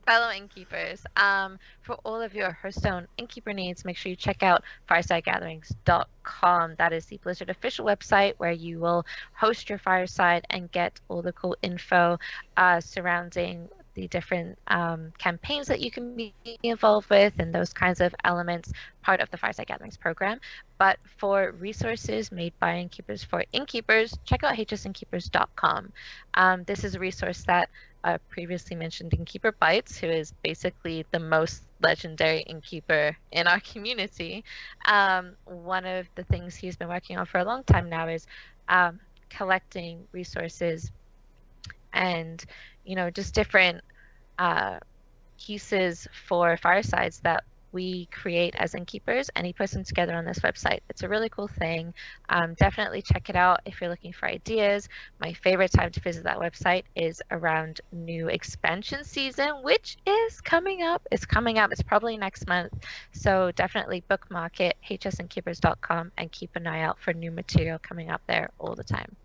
Fellow 0.08 0.32
innkeepers, 0.32 1.06
um, 1.18 1.60
for 1.82 1.96
all 2.06 2.22
of 2.22 2.34
your 2.34 2.52
Hearthstone 2.52 3.08
innkeeper 3.18 3.52
needs, 3.54 3.84
make 3.84 3.98
sure 3.98 4.10
you 4.10 4.16
check 4.16 4.42
out 4.42 4.64
firesidegatherings.com. 4.90 6.76
That 6.78 6.94
is 6.94 7.06
the 7.06 7.18
Blizzard 7.18 7.50
official 7.50 7.86
website 7.86 8.36
where 8.38 8.54
you 8.54 8.80
will 8.80 9.06
host 9.34 9.70
your 9.70 9.80
fireside 9.80 10.48
and 10.50 10.72
get 10.72 11.02
all 11.10 11.22
the 11.22 11.34
cool 11.34 11.58
info 11.62 12.18
uh, 12.56 12.80
surrounding 12.80 13.68
the 13.96 14.08
different 14.08 14.58
um, 14.68 15.12
campaigns 15.18 15.68
that 15.68 15.82
you 15.82 15.90
can 15.90 16.16
be 16.16 16.32
involved 16.62 17.10
with 17.10 17.34
and 17.40 17.54
those 17.54 17.74
kinds 17.74 18.00
of 18.00 18.14
elements, 18.24 18.72
part 19.02 19.20
of 19.20 19.30
the 19.32 19.38
Fireside 19.38 19.66
Gatherings 19.66 19.98
program. 19.98 20.40
But 20.78 21.00
for 21.18 21.52
resources 21.60 22.32
made 22.32 22.54
by 22.60 22.78
innkeepers 22.78 23.24
for 23.24 23.44
innkeepers, 23.52 24.16
check 24.24 24.44
out 24.44 24.56
hsinnkeepers.com. 24.56 25.92
Um, 26.36 26.64
this 26.66 26.84
is 26.84 26.94
a 26.94 27.00
resource 27.00 27.44
that 27.46 27.70
uh, 28.04 28.18
previously 28.30 28.76
mentioned 28.76 29.14
Innkeeper 29.14 29.54
Bites, 29.60 29.98
who 29.98 30.08
is 30.08 30.34
basically 30.44 31.06
the 31.12 31.20
most 31.20 31.64
legendary 31.82 32.42
innkeeper 32.42 33.16
in 33.32 33.48
our 33.48 33.60
community. 33.60 34.44
Um, 34.88 35.36
one 35.46 35.86
of 35.86 36.08
the 36.16 36.24
things 36.26 36.56
he's 36.56 36.78
been 36.78 36.90
working 36.90 37.18
on 37.18 37.26
for 37.26 37.40
a 37.40 37.44
long 37.44 37.64
time 37.64 37.90
now 37.90 38.08
is 38.08 38.26
um, 38.68 39.00
collecting 39.30 40.08
resources 40.14 40.92
and, 41.94 42.44
you 42.84 42.96
know, 42.96 43.10
just 43.10 43.34
different 43.34 43.82
uh, 44.38 44.80
pieces 45.46 46.08
for 46.28 46.58
firesides 46.58 47.20
that 47.24 47.44
we 47.78 48.08
create 48.08 48.56
as 48.58 48.74
innkeepers 48.74 49.30
and 49.36 49.46
he 49.46 49.54
puts 49.54 49.72
them 49.72 49.84
together 49.84 50.16
on 50.16 50.26
this 50.26 50.40
website. 50.40 50.80
It's 50.90 51.04
a 51.04 51.08
really 51.08 51.30
cool 51.30 51.48
thing. 51.48 51.94
Um, 52.30 52.56
definitely 52.56 53.04
check 53.04 53.30
it 53.30 53.36
out 53.36 53.60
if 53.68 53.80
you're 53.80 53.90
looking 53.92 54.14
for 54.14 54.28
ideas. 54.28 54.90
My 55.22 55.32
favorite 55.32 55.72
time 55.72 55.92
to 55.92 56.00
visit 56.00 56.24
that 56.24 56.40
website 56.40 56.86
is 56.96 57.22
around 57.30 57.82
new 57.92 58.30
expansion 58.30 59.04
season, 59.04 59.62
which 59.62 59.98
is 60.08 60.42
coming 60.42 60.82
up. 60.82 61.08
It's 61.12 61.24
coming 61.24 61.60
up. 61.60 61.72
It's 61.72 61.84
probably 61.84 62.18
next 62.18 62.48
month. 62.48 62.74
So 63.12 63.52
definitely 63.52 64.04
bookmark 64.08 64.60
it, 64.60 64.76
hsinnkeepers.com, 64.84 66.14
and 66.18 66.32
keep 66.32 66.56
an 66.56 66.66
eye 66.66 66.82
out 66.82 66.98
for 67.00 67.14
new 67.14 67.30
material 67.30 67.78
coming 67.78 68.10
up 68.10 68.22
there 68.26 68.50
all 68.58 68.74
the 68.74 68.84
time. 68.84 69.16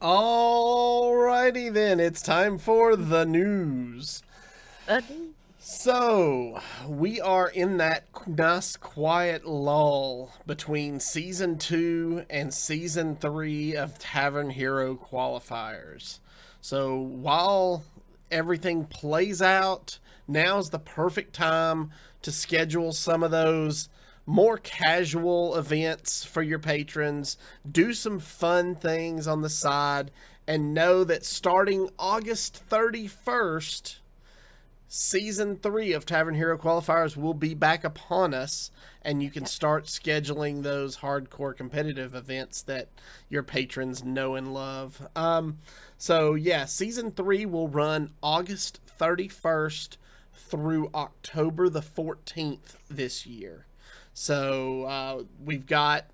Alrighty 0.00 1.72
then, 1.72 1.98
it's 1.98 2.22
time 2.22 2.56
for 2.56 2.94
the 2.94 3.24
news. 3.24 4.22
So, 5.66 6.60
we 6.86 7.22
are 7.22 7.48
in 7.48 7.78
that 7.78 8.04
nice 8.26 8.76
quiet 8.76 9.46
lull 9.46 10.30
between 10.46 11.00
season 11.00 11.56
two 11.56 12.26
and 12.28 12.52
season 12.52 13.16
three 13.16 13.74
of 13.74 13.98
Tavern 13.98 14.50
Hero 14.50 14.94
qualifiers. 14.94 16.18
So, 16.60 16.98
while 16.98 17.82
everything 18.30 18.84
plays 18.84 19.40
out, 19.40 19.98
now's 20.28 20.68
the 20.68 20.78
perfect 20.78 21.34
time 21.34 21.92
to 22.20 22.30
schedule 22.30 22.92
some 22.92 23.22
of 23.22 23.30
those 23.30 23.88
more 24.26 24.58
casual 24.58 25.56
events 25.56 26.26
for 26.26 26.42
your 26.42 26.58
patrons, 26.58 27.38
do 27.72 27.94
some 27.94 28.18
fun 28.18 28.74
things 28.74 29.26
on 29.26 29.40
the 29.40 29.48
side, 29.48 30.10
and 30.46 30.74
know 30.74 31.04
that 31.04 31.24
starting 31.24 31.88
August 31.98 32.62
31st, 32.68 34.00
season 34.88 35.56
three 35.56 35.92
of 35.92 36.06
Tavern 36.06 36.34
Hero 36.34 36.56
qualifiers 36.58 37.16
will 37.16 37.34
be 37.34 37.54
back 37.54 37.84
upon 37.84 38.34
us, 38.34 38.70
and 39.02 39.22
you 39.22 39.30
can 39.30 39.46
start 39.46 39.86
scheduling 39.86 40.62
those 40.62 40.98
hardcore 40.98 41.56
competitive 41.56 42.14
events 42.14 42.62
that 42.62 42.88
your 43.28 43.42
patrons 43.42 44.04
know 44.04 44.34
and 44.34 44.54
love. 44.54 45.06
Um, 45.16 45.58
so, 45.98 46.34
yeah, 46.34 46.64
season 46.64 47.10
three 47.10 47.46
will 47.46 47.68
run 47.68 48.12
August 48.22 48.80
31st 48.98 49.96
through 50.34 50.90
October 50.94 51.68
the 51.68 51.80
14th 51.80 52.76
this 52.88 53.26
year. 53.26 53.66
So 54.12 54.84
uh, 54.84 55.22
we've 55.44 55.66
got 55.66 56.06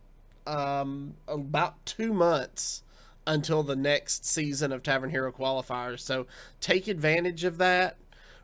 um, 0.47 1.15
about 1.29 1.85
two 1.85 2.13
months 2.15 2.83
until 3.27 3.63
the 3.63 3.77
next 3.77 4.25
season 4.25 4.73
of 4.73 4.83
Tavern 4.83 5.11
Hero 5.11 5.31
qualifiers. 5.31 6.01
So 6.01 6.27
take 6.61 6.89
advantage 6.89 7.45
of 7.45 7.59
that. 7.59 7.97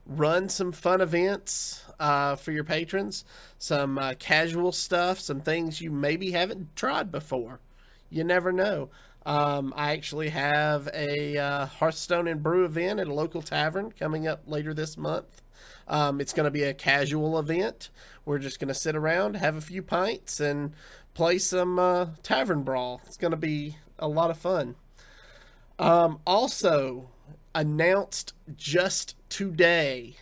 Run 0.07 0.49
some 0.49 0.73
fun 0.73 1.01
events 1.01 1.85
uh, 1.99 2.37
for 2.37 2.53
your 2.53 2.65
patrons, 2.65 3.25
some 3.59 3.99
uh, 3.99 4.15
casual 4.19 4.73
stuff, 4.73 5.19
some 5.19 5.41
things 5.41 5.81
you 5.81 5.91
maybe 5.91 6.31
haven't 6.31 6.77
tried 6.77 7.11
before. 7.11 7.61
You 8.09 8.23
never 8.25 8.53
know. 8.53 8.91
Um, 9.25 9.75
I 9.77 9.93
actually 9.93 10.29
have 10.29 10.89
a 10.95 11.37
uh, 11.37 11.67
Hearthstone 11.67 12.29
and 12.29 12.43
Brew 12.43 12.65
event 12.65 13.01
at 13.01 13.09
a 13.09 13.15
local 13.15 13.43
tavern 13.43 13.91
coming 13.91 14.29
up 14.29 14.43
later 14.47 14.73
this 14.73 14.97
month. 14.97 15.43
Um, 15.89 16.21
it's 16.21 16.33
going 16.33 16.45
to 16.45 16.51
be 16.53 16.63
a 16.63 16.75
casual 16.75 17.39
event. 17.39 17.91
We're 18.25 18.39
just 18.39 18.61
going 18.61 18.69
to 18.69 18.75
sit 18.75 18.95
around, 18.95 19.35
have 19.35 19.57
a 19.57 19.61
few 19.61 19.83
pints, 19.83 20.39
and 20.39 20.75
play 21.15 21.39
some 21.39 21.79
uh, 21.79 22.07
tavern 22.23 22.63
brawl. 22.63 23.01
It's 23.07 23.17
going 23.17 23.33
to 23.33 23.37
be 23.37 23.77
a 23.99 24.07
lot 24.07 24.31
of 24.31 24.39
fun. 24.39 24.77
Um, 25.79 26.21
also, 26.27 27.11
announced 27.57 28.35
just 28.57 29.17
today. 29.31 30.15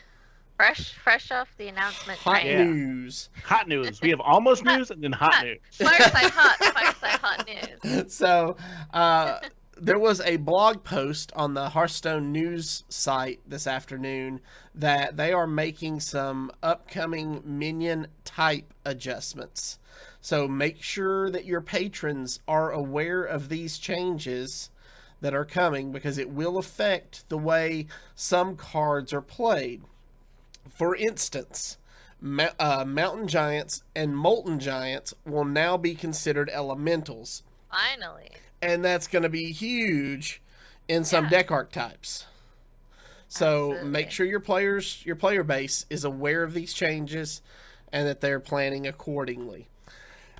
Fresh, 0.56 0.92
fresh 0.92 1.30
off 1.32 1.48
the 1.58 1.66
announcement. 1.66 2.18
Hot 2.20 2.40
train. 2.40 2.46
Yeah. 2.46 2.64
news. 2.64 3.28
Hot 3.44 3.66
news. 3.66 4.00
We 4.00 4.10
have 4.10 4.20
almost 4.20 4.64
news 4.64 4.90
and 4.92 5.02
then 5.02 5.12
hot 5.12 5.44
news. 5.44 5.58
Fireside 5.72 6.30
hot, 6.32 6.56
fireside 6.72 7.20
hot 7.20 7.48
news. 7.82 8.14
so 8.14 8.56
uh, 8.92 9.40
there 9.76 9.98
was 9.98 10.20
a 10.20 10.36
blog 10.36 10.84
post 10.84 11.32
on 11.34 11.54
the 11.54 11.70
Hearthstone 11.70 12.30
news 12.30 12.84
site 12.88 13.40
this 13.44 13.66
afternoon 13.66 14.40
that 14.76 15.16
they 15.16 15.32
are 15.32 15.48
making 15.48 15.98
some 15.98 16.52
upcoming 16.62 17.42
minion 17.44 18.06
type 18.24 18.72
adjustments. 18.84 19.80
So 20.20 20.46
make 20.46 20.80
sure 20.80 21.30
that 21.30 21.44
your 21.44 21.60
patrons 21.60 22.38
are 22.46 22.70
aware 22.70 23.24
of 23.24 23.48
these 23.48 23.76
changes 23.76 24.70
that 25.24 25.34
are 25.34 25.46
coming 25.46 25.90
because 25.90 26.18
it 26.18 26.28
will 26.28 26.58
affect 26.58 27.26
the 27.30 27.38
way 27.38 27.86
some 28.14 28.56
cards 28.56 29.10
are 29.10 29.22
played. 29.22 29.80
For 30.68 30.94
instance, 30.94 31.78
uh, 32.58 32.84
Mountain 32.86 33.28
Giants 33.28 33.82
and 33.96 34.14
Molten 34.14 34.58
Giants 34.60 35.14
will 35.24 35.46
now 35.46 35.78
be 35.78 35.94
considered 35.94 36.50
elementals 36.52 37.42
Finally. 37.72 38.32
and 38.60 38.84
that's 38.84 39.06
going 39.06 39.22
to 39.22 39.30
be 39.30 39.50
huge 39.50 40.42
in 40.88 41.04
some 41.04 41.24
Yeah. 41.24 41.30
deck 41.30 41.50
archetypes. 41.50 42.26
So 43.26 43.70
Absolutely. 43.70 43.90
make 43.90 44.10
sure 44.10 44.26
your 44.26 44.40
players, 44.40 45.00
your 45.06 45.16
player 45.16 45.42
base, 45.42 45.86
is 45.88 46.04
aware 46.04 46.42
of 46.42 46.52
these 46.52 46.74
changes, 46.74 47.40
and 47.90 48.06
that 48.06 48.20
they're 48.20 48.40
planning 48.40 48.86
accordingly. 48.86 49.68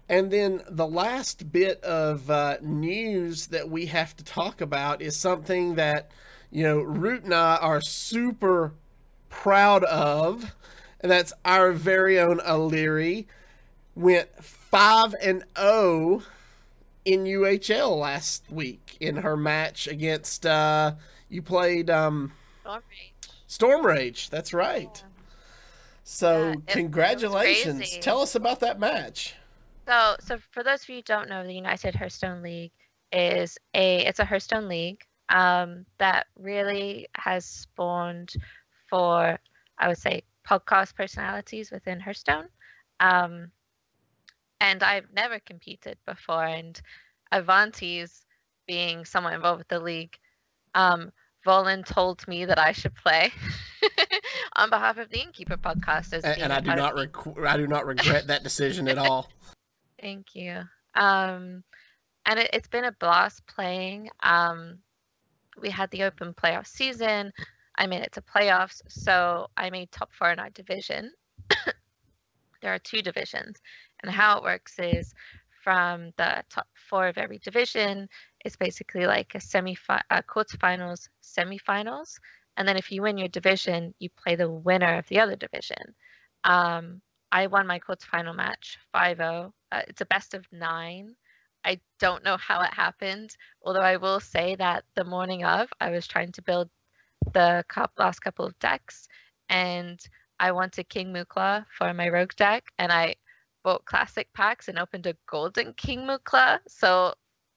And 0.08 0.30
then 0.30 0.62
the 0.68 0.87
last 0.87 1.50
bit 1.50 1.82
of 1.82 2.30
uh, 2.30 2.58
news 2.61 3.49
that 3.49 3.70
we 3.70 3.87
have 3.87 4.16
to 4.16 4.25
talk 4.25 4.61
about 4.61 5.00
is 5.00 5.16
something 5.16 5.76
that 5.76 6.11
you 6.50 6.62
know 6.62 6.80
Rewt 6.80 7.25
and 7.25 7.34
I 7.34 7.56
are 7.56 7.80
super 7.80 8.73
proud 9.30 9.82
of, 9.84 10.54
and 11.00 11.11
that's 11.11 11.32
our 11.44 11.73
very 11.73 12.18
own 12.18 12.38
Aliri 12.40 13.26
went 13.94 14.28
five 14.44 15.14
and 15.23 15.44
zero 15.56 16.23
in 17.04 17.25
UHL 17.25 17.99
last 17.99 18.50
week 18.50 18.96
in 19.00 19.16
her 19.16 19.37
match 19.37 19.87
against 19.87 20.46
uh 20.46 20.92
you 21.28 21.42
played 21.42 21.90
um 21.90 22.32
Storm 22.62 22.82
Rage. 22.90 23.30
Storm 23.46 23.87
Rage. 23.87 24.30
That's 24.30 24.52
right. 24.54 25.04
So 26.02 26.38
Yeah, 26.38 26.50
it 26.50 26.56
was 26.56 26.75
congratulations. 26.75 27.99
Tell 28.00 28.20
us 28.20 28.34
about 28.34 28.61
that 28.61 28.78
match. 28.78 29.34
So, 29.86 30.16
so 30.20 30.38
for 30.50 30.62
those 30.62 30.82
of 30.82 30.88
you 30.88 30.96
who 30.96 31.02
don't 31.02 31.28
know, 31.28 31.44
the 31.44 31.52
United 31.52 31.94
Hearthstone 31.94 32.42
League 32.42 32.72
is 33.12 33.58
a 33.74 34.04
it's 34.06 34.18
a 34.18 34.24
Hearthstone 34.24 34.68
league 34.68 35.02
um, 35.28 35.84
that 35.98 36.26
really 36.38 37.06
has 37.14 37.44
spawned 37.44 38.32
for 38.88 39.38
I 39.78 39.88
would 39.88 39.98
say 39.98 40.22
podcast 40.48 40.94
personalities 40.94 41.70
within 41.70 42.00
Hearthstone. 42.00 42.48
Um, 43.00 43.50
and 44.60 44.82
I've 44.82 45.12
never 45.14 45.40
competed 45.40 45.98
before, 46.06 46.44
and 46.44 46.80
Avanti's 47.32 48.24
being 48.66 49.04
somewhat 49.04 49.34
involved 49.34 49.58
with 49.58 49.68
the 49.68 49.80
league. 49.80 50.16
Um, 50.74 51.12
Volan 51.46 51.84
told 51.84 52.26
me 52.26 52.46
that 52.46 52.58
I 52.58 52.72
should 52.72 52.94
play 52.94 53.30
on 54.56 54.70
behalf 54.70 54.96
of 54.96 55.10
the 55.10 55.20
Innkeeper 55.20 55.58
podcast. 55.58 56.14
As 56.14 56.24
And, 56.24 56.40
and 56.40 56.52
I 56.52 56.60
do 56.60 56.74
not 56.74 56.94
rec- 56.94 57.46
I 57.46 57.56
do 57.56 57.66
not 57.66 57.86
regret 57.86 58.28
that 58.28 58.42
decision 58.42 58.88
at 58.88 58.98
all. 58.98 59.28
Thank 60.04 60.34
you. 60.34 60.61
Um, 60.94 61.64
and 62.26 62.38
it, 62.38 62.50
it's 62.52 62.68
been 62.68 62.84
a 62.84 62.92
blast 62.92 63.46
playing. 63.46 64.11
Um, 64.23 64.78
we 65.62 65.70
had 65.70 65.90
the 65.92 66.02
open 66.02 66.34
playoff 66.34 66.66
season. 66.66 67.32
I 67.78 67.87
made 67.87 68.02
it 68.02 68.12
to 68.12 68.20
playoffs, 68.20 68.82
so 68.87 69.46
I 69.56 69.70
made 69.70 69.90
top 69.90 70.12
four 70.12 70.30
in 70.30 70.38
our 70.38 70.50
division. 70.50 71.11
there 72.61 72.75
are 72.75 72.78
two 72.78 73.00
divisions, 73.00 73.62
and 74.02 74.12
how 74.12 74.37
it 74.37 74.44
works 74.44 74.78
is 74.78 75.14
from 75.62 76.12
the 76.18 76.44
top 76.50 76.68
four 76.75 77.08
of 77.08 77.16
every 77.16 77.38
division, 77.38 78.06
it's 78.44 78.56
basically 78.56 79.06
like 79.06 79.34
a 79.34 79.40
semi 79.40 79.75
uh, 79.88 80.20
quarterfinals, 80.28 81.08
semifinals, 81.23 82.18
and 82.58 82.68
then 82.68 82.76
if 82.76 82.92
you 82.92 83.00
win 83.00 83.16
your 83.16 83.28
division, 83.28 83.94
you 84.00 84.11
play 84.11 84.37
the 84.37 84.50
winner 84.50 84.99
of 84.99 85.08
the 85.08 85.18
other 85.18 85.34
division. 85.34 85.94
Um, 86.44 87.00
I 87.34 87.48
won 87.48 87.66
my 87.66 87.80
quarterfinal 87.80 88.36
match 88.36 88.78
5 88.92 89.16
0. 89.16 89.54
Uh, 89.72 89.82
it's 89.88 90.00
a 90.00 90.06
best 90.06 90.34
of 90.34 90.46
nine. 90.52 91.16
I 91.64 91.80
don't 91.98 92.22
know 92.22 92.36
how 92.36 92.62
it 92.62 92.72
happened, 92.72 93.36
although 93.62 93.80
I 93.80 93.96
will 93.96 94.20
say 94.20 94.54
that 94.54 94.84
the 94.94 95.02
morning 95.02 95.44
of, 95.44 95.68
I 95.80 95.90
was 95.90 96.06
trying 96.06 96.30
to 96.32 96.42
build 96.42 96.70
the 97.32 97.64
last 97.98 98.20
couple 98.20 98.46
of 98.46 98.56
decks, 98.60 99.08
and 99.48 99.98
I 100.38 100.52
wanted 100.52 100.88
King 100.88 101.12
Mukla 101.12 101.66
for 101.76 101.92
my 101.92 102.08
rogue 102.08 102.34
deck, 102.36 102.66
and 102.78 102.92
I 102.92 103.16
bought 103.64 103.84
classic 103.84 104.32
packs 104.32 104.68
and 104.68 104.78
opened 104.78 105.06
a 105.06 105.16
golden 105.26 105.72
King 105.72 106.06
Mukla. 106.06 106.60
So 106.68 107.14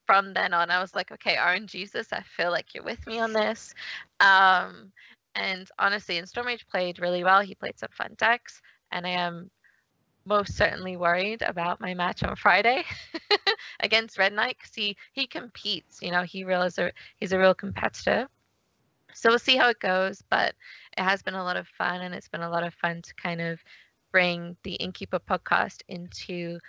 from 0.08 0.34
then 0.34 0.56
on, 0.56 0.72
I 0.72 0.82
was 0.82 0.96
like, 0.96 1.12
okay, 1.12 1.38
Orange 1.38 1.72
Jesus, 1.72 2.12
I 2.12 2.24
feel 2.24 2.50
like 2.50 2.74
you're 2.74 2.84
with 2.84 3.06
me 3.06 3.20
on 3.20 3.32
this. 3.32 3.76
Um, 4.22 4.92
and 5.36 5.70
honestly, 5.78 6.18
and 6.18 6.28
Stormage 6.28 6.66
played 6.68 6.98
really 6.98 7.24
well. 7.24 7.42
He 7.42 7.54
played 7.54 7.78
some 7.78 7.92
fun 7.92 8.16
decks, 8.18 8.60
and 8.92 9.06
I 9.06 9.12
am 9.12 9.52
most 10.28 10.56
certainly 10.56 10.98
worried 10.98 11.42
about 11.42 11.82
my 11.82 11.94
match 11.94 12.24
on 12.24 12.36
Friday 12.36 12.84
against 13.80 14.18
Red 14.18 14.34
Knight 14.34 14.58
because 14.60 14.76
he 14.76 14.98
he 15.14 15.28
competes. 15.28 16.02
You 16.02 16.12
know, 16.12 16.24
he 16.24 16.44
realizes 16.44 16.80
a, 16.80 16.92
he's 17.18 17.32
a 17.32 17.40
real 17.40 17.54
competitor. 17.54 18.28
So 19.14 19.30
we'll 19.30 19.40
see 19.40 19.56
how 19.56 19.70
it 19.70 19.80
goes, 19.80 20.22
but 20.30 20.54
it 20.98 21.04
has 21.04 21.24
been 21.24 21.34
a 21.34 21.44
lot 21.44 21.58
of 21.58 21.68
fun, 21.68 22.02
and 22.02 22.14
it's 22.14 22.28
been 22.28 22.42
a 22.42 22.50
lot 22.50 22.64
of 22.64 22.74
fun 22.76 23.02
to 23.02 23.14
kind 23.16 23.42
of 23.42 23.60
bring 24.12 24.56
the 24.64 24.74
Innkeeper 24.74 25.20
podcast 25.20 25.82
into 25.88 26.60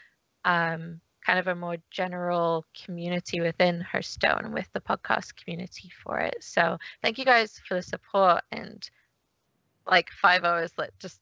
um, 0.44 1.00
kind 1.28 1.38
of 1.38 1.46
a 1.46 1.54
more 1.54 1.76
general 1.90 2.64
community 2.84 3.40
within 3.40 3.82
Hearthstone 3.82 4.52
with 4.52 4.66
the 4.72 4.80
podcast 4.80 5.36
community 5.36 5.90
for 6.02 6.18
it. 6.20 6.36
So 6.40 6.78
thank 7.02 7.18
you 7.18 7.26
guys 7.26 7.60
for 7.66 7.74
the 7.74 7.82
support 7.82 8.42
and 8.50 8.88
like 9.86 10.10
five 10.10 10.44
hours 10.44 10.72
like 10.78 10.90
just 10.98 11.20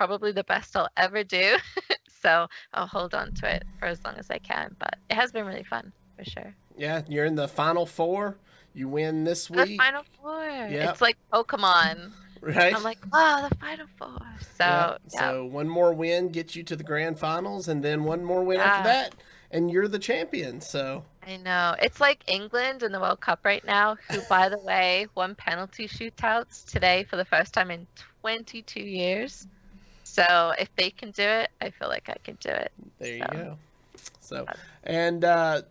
probably 0.00 0.32
the 0.32 0.44
best 0.44 0.74
I'll 0.78 0.88
ever 0.96 1.22
do. 1.22 1.56
so 2.22 2.46
I'll 2.72 2.86
hold 2.86 3.14
on 3.14 3.34
to 3.34 3.54
it 3.54 3.64
for 3.78 3.84
as 3.84 4.02
long 4.02 4.14
as 4.16 4.30
I 4.30 4.38
can. 4.38 4.74
But 4.78 4.96
it 5.10 5.14
has 5.14 5.30
been 5.30 5.44
really 5.44 5.62
fun 5.62 5.92
for 6.16 6.24
sure. 6.24 6.54
Yeah, 6.78 7.02
you're 7.06 7.26
in 7.26 7.34
the 7.34 7.46
final 7.46 7.84
four. 7.84 8.38
You 8.72 8.88
win 8.88 9.24
this 9.24 9.48
The 9.48 9.62
week, 9.62 9.78
final 9.78 10.02
four. 10.18 10.42
Yep. 10.42 10.90
It's 10.92 11.02
like 11.02 11.18
Pokemon. 11.30 12.12
right? 12.40 12.74
I'm 12.74 12.82
like, 12.82 12.96
oh, 13.12 13.46
the 13.50 13.54
final 13.56 13.86
four. 13.98 14.22
So 14.56 14.64
Yeah, 14.64 14.96
yeah. 15.12 15.20
So 15.20 15.44
one 15.44 15.68
more 15.68 15.92
win 15.92 16.30
gets 16.30 16.56
you 16.56 16.62
to 16.62 16.76
the 16.76 16.84
grand 16.84 17.18
finals, 17.18 17.68
and 17.68 17.84
then 17.84 18.04
one 18.04 18.24
more 18.24 18.42
win 18.42 18.58
after 18.58 18.84
that, 18.84 19.14
and 19.50 19.70
you're 19.70 19.86
the 19.86 19.98
champion. 19.98 20.62
So 20.62 21.04
I 21.26 21.36
know. 21.36 21.74
It's 21.82 22.00
like 22.00 22.22
England 22.26 22.82
in 22.82 22.90
the 22.90 23.00
World 23.00 23.20
Cup 23.20 23.40
right 23.44 23.64
now, 23.66 23.98
who, 24.08 24.22
by 24.30 24.48
the 24.48 24.60
way, 24.60 25.08
won 25.14 25.34
penalty 25.34 25.86
shootouts 25.86 26.64
today 26.64 27.04
for 27.04 27.16
the 27.16 27.26
first 27.26 27.52
time 27.52 27.70
in 27.70 27.86
22 28.22 28.80
years. 28.80 29.46
So 30.10 30.52
if 30.58 30.74
they 30.74 30.90
can 30.90 31.12
do 31.12 31.22
it, 31.22 31.50
I 31.60 31.70
feel 31.70 31.88
like 31.88 32.08
I 32.08 32.16
can 32.24 32.36
do 32.40 32.48
it. 32.48 32.72
there 32.98 33.14
you 33.14 33.24
go. 33.30 33.56
So 34.20 34.44
and 34.82 35.24
uh, 35.24 35.62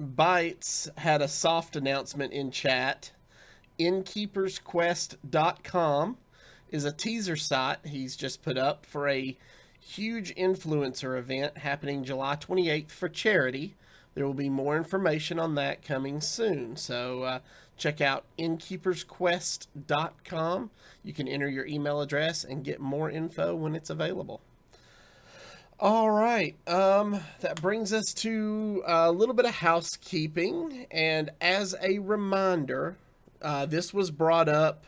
Bytes 0.00 0.88
had 0.98 1.20
a 1.20 1.28
soft 1.28 1.76
announcement 1.76 2.32
in 2.32 2.50
chat. 2.50 3.10
Innkeepersquest.com 3.78 6.16
is 6.70 6.86
a 6.86 6.92
teaser 6.92 7.36
site 7.36 7.80
he's 7.84 8.16
just 8.16 8.42
put 8.42 8.56
up 8.56 8.86
for 8.86 9.06
a 9.08 9.36
huge 9.78 10.34
influencer 10.34 11.18
event 11.18 11.58
happening 11.58 12.02
July 12.02 12.36
28th 12.36 12.90
for 12.90 13.10
charity. 13.10 13.74
There 14.14 14.26
will 14.26 14.32
be 14.32 14.48
more 14.48 14.78
information 14.78 15.38
on 15.38 15.54
that 15.56 15.84
coming 15.84 16.22
soon. 16.22 16.76
So 16.76 17.24
uh, 17.24 17.40
check 17.76 18.00
out 18.00 18.24
innkeepersquest.com. 18.38 20.70
You 21.02 21.12
can 21.12 21.28
enter 21.28 21.48
your 21.48 21.66
email 21.66 22.00
address 22.00 22.44
and 22.44 22.64
get 22.64 22.80
more 22.80 23.10
info 23.10 23.54
when 23.54 23.74
it's 23.74 23.90
available. 23.90 24.40
All 25.78 26.10
right. 26.10 26.56
Um, 26.66 27.20
that 27.40 27.60
brings 27.60 27.92
us 27.92 28.14
to 28.14 28.82
a 28.86 29.12
little 29.12 29.34
bit 29.34 29.44
of 29.44 29.56
housekeeping. 29.56 30.86
And 30.90 31.30
as 31.40 31.74
a 31.82 31.98
reminder, 31.98 32.96
uh, 33.42 33.66
this 33.66 33.92
was 33.92 34.10
brought 34.10 34.48
up 34.48 34.86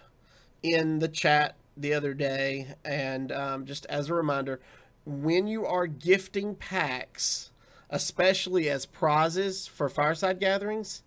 in 0.63 0.99
the 0.99 1.09
chat 1.09 1.57
the 1.77 1.93
other 1.93 2.15
day. 2.15 2.75
And 2.87 3.31
um, 3.31 3.67
just 3.67 3.85
as 3.87 4.09
a 4.09 4.15
reminder, 4.15 4.61
when 5.05 5.47
you 5.47 5.67
are 5.67 5.87
gifting 5.87 6.55
packs, 6.55 7.51
especially 7.91 8.71
as 8.71 8.87
prizes 8.87 9.67
for 9.67 9.91
fireside 9.91 10.41
gatherings, 10.41 11.03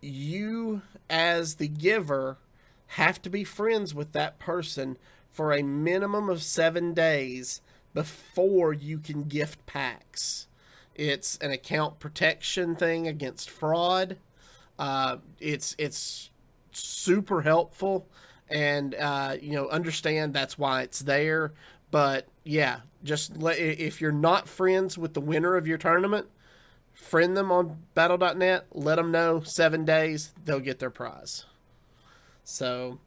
you, 0.00 0.82
as 1.08 1.56
the 1.56 1.68
giver, 1.68 2.38
have 2.88 3.22
to 3.22 3.30
be 3.30 3.44
friends 3.44 3.94
with 3.94 4.12
that 4.12 4.38
person 4.38 4.98
for 5.30 5.52
a 5.52 5.62
minimum 5.62 6.28
of 6.28 6.42
seven 6.42 6.92
days 6.92 7.60
before 7.94 8.72
you 8.72 8.98
can 8.98 9.24
gift 9.24 9.64
packs. 9.66 10.46
It's 10.94 11.38
an 11.38 11.50
account 11.50 11.98
protection 11.98 12.74
thing 12.76 13.06
against 13.06 13.48
fraud. 13.48 14.18
Uh, 14.78 15.18
it's 15.38 15.74
it's 15.78 16.30
super 16.72 17.42
helpful, 17.42 18.06
and 18.48 18.94
uh, 18.94 19.36
you 19.40 19.52
know 19.52 19.68
understand 19.68 20.34
that's 20.34 20.58
why 20.58 20.82
it's 20.82 21.00
there. 21.00 21.52
But 21.90 22.26
yeah, 22.44 22.80
just 23.02 23.36
let, 23.36 23.58
if 23.58 24.00
you're 24.00 24.12
not 24.12 24.48
friends 24.48 24.98
with 24.98 25.14
the 25.14 25.20
winner 25.20 25.56
of 25.56 25.66
your 25.66 25.78
tournament, 25.78 26.26
friend 27.00 27.36
them 27.36 27.50
on 27.50 27.78
Battle.net. 27.94 28.66
Let 28.72 28.96
them 28.96 29.10
know 29.10 29.40
seven 29.40 29.84
days 29.84 30.32
they'll 30.44 30.60
get 30.60 30.78
their 30.78 30.90
prize. 30.90 31.44
So, 32.44 33.00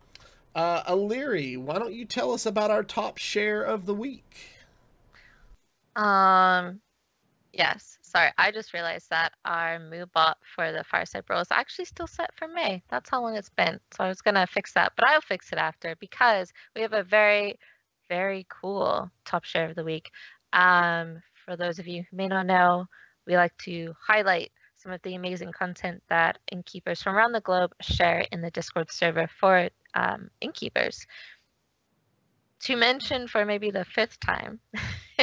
uh, 0.56 0.84
Aliri, 0.84 1.58
why 1.58 1.80
don't 1.80 1.94
you 1.94 2.06
tell 2.06 2.32
us 2.32 2.46
about 2.46 2.72
our 2.72 2.84
top 2.84 3.18
share 3.18 3.64
of 3.64 3.86
the 3.86 3.94
week? 3.94 4.50
Um, 5.96 6.82
yes. 7.54 7.98
Sorry, 8.02 8.30
I 8.38 8.52
just 8.52 8.74
realized 8.74 9.10
that 9.10 9.34
our 9.44 9.80
MooBot 9.80 10.36
for 10.56 10.72
the 10.72 10.84
Fireside 10.84 11.26
Bro 11.26 11.40
is 11.40 11.48
actually 11.52 11.86
still 11.86 12.06
set 12.06 12.30
for 12.36 12.48
May. 12.48 12.84
That's 12.90 13.10
how 13.10 13.22
long 13.22 13.36
it's 13.36 13.50
been. 13.50 13.80
So 13.96 14.04
I 14.04 14.08
was 14.08 14.22
gonna 14.22 14.46
fix 14.46 14.74
that, 14.74 14.94
but 14.96 15.08
I'll 15.08 15.22
fix 15.22 15.52
it 15.52 15.58
after 15.58 15.96
because 16.00 16.54
we 16.76 16.82
have 16.84 16.94
a 16.94 17.02
very, 17.02 17.58
very 18.10 18.46
cool 18.50 19.10
top 19.26 19.46
share 19.46 19.68
of 19.68 19.76
the 19.76 19.84
week. 19.84 20.12
Um, 20.52 21.24
for 21.44 21.56
those 21.56 21.80
of 21.80 21.88
you 21.88 22.04
who 22.10 22.18
may 22.18 22.28
not 22.28 22.46
know, 22.46 22.86
we 23.26 23.36
like 23.36 23.56
to 23.60 23.94
highlight 24.06 24.52
some 24.76 24.92
of 24.92 25.02
the 25.04 25.16
amazing 25.16 25.52
content 25.52 26.04
that 26.10 26.38
innkeepers 26.52 27.02
from 27.02 27.16
around 27.16 27.32
the 27.32 27.42
globe 27.42 27.74
share 27.82 28.26
in 28.32 28.42
the 28.42 28.52
Discord 28.52 28.92
server 28.92 29.30
for 29.40 29.70
um, 29.94 30.30
innkeepers. 30.42 31.08
To 32.62 32.76
mention 32.76 33.28
for 33.28 33.46
maybe 33.46 33.72
the 33.72 33.86
fifth 33.86 34.20
time 34.20 34.60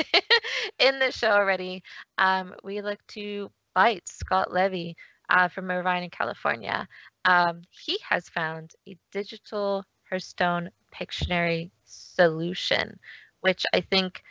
in 0.79 0.99
the 0.99 1.11
show 1.11 1.31
already, 1.31 1.83
um, 2.19 2.55
we 2.63 2.81
look 2.81 2.99
to 3.09 3.51
Byte 3.77 4.07
Scott 4.07 4.53
Levy 4.53 4.97
uh, 5.31 5.49
from 5.49 5.71
Irvine 5.71 6.05
in 6.05 6.11
California. 6.11 6.87
Um, 7.25 7.63
he 7.71 7.99
has 8.09 8.29
found 8.29 8.73
a 8.89 8.97
digital 9.13 9.85
Hearthstone 10.11 10.71
Pictionary 10.95 11.71
solution, 11.85 12.99
which 13.41 13.65
I 13.73 13.81
think 13.81 14.23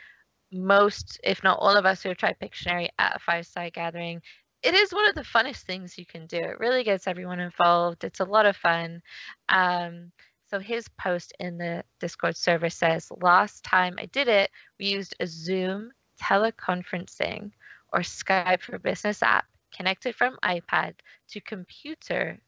most, 0.52 1.20
if 1.22 1.42
not 1.42 1.58
all 1.60 1.76
of 1.76 1.86
us 1.86 2.02
who 2.02 2.08
have 2.10 2.18
tried 2.18 2.38
Pictionary 2.40 2.88
at 2.98 3.16
a 3.16 3.18
fireside 3.18 3.72
gathering, 3.72 4.22
it 4.62 4.74
is 4.74 4.92
one 4.92 5.08
of 5.08 5.14
the 5.14 5.22
funnest 5.22 5.62
things 5.62 5.96
you 5.96 6.04
can 6.04 6.26
do. 6.26 6.38
It 6.38 6.60
really 6.60 6.84
gets 6.84 7.06
everyone 7.06 7.40
involved. 7.40 8.04
It's 8.04 8.20
a 8.20 8.24
lot 8.24 8.46
of 8.46 8.56
fun. 8.56 9.02
Um, 9.48 10.12
so 10.48 10.58
his 10.58 10.88
post 10.98 11.32
in 11.38 11.58
the 11.58 11.84
Discord 12.00 12.36
server 12.36 12.70
says, 12.70 13.10
"Last 13.22 13.64
time 13.64 13.94
I 13.98 14.06
did 14.06 14.28
it, 14.28 14.50
we 14.78 14.86
used 14.86 15.14
a 15.20 15.26
Zoom 15.26 15.92
teleconferencing 16.20 17.52
or 17.92 18.00
Skype 18.00 18.62
for 18.62 18.78
Business 18.78 19.22
app 19.22 19.46
connected 19.72 20.14
from 20.14 20.38
iPad 20.44 20.94
to 21.28 21.40
computer 21.40 22.40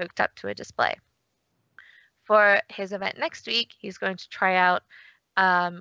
hooked 0.00 0.20
up 0.20 0.34
to 0.36 0.48
a 0.48 0.54
display. 0.54 0.94
For 2.24 2.60
his 2.68 2.92
event 2.92 3.18
next 3.18 3.46
week, 3.46 3.74
he's 3.78 3.98
going 3.98 4.16
to 4.16 4.28
try 4.28 4.56
out 4.56 4.82
um, 5.36 5.80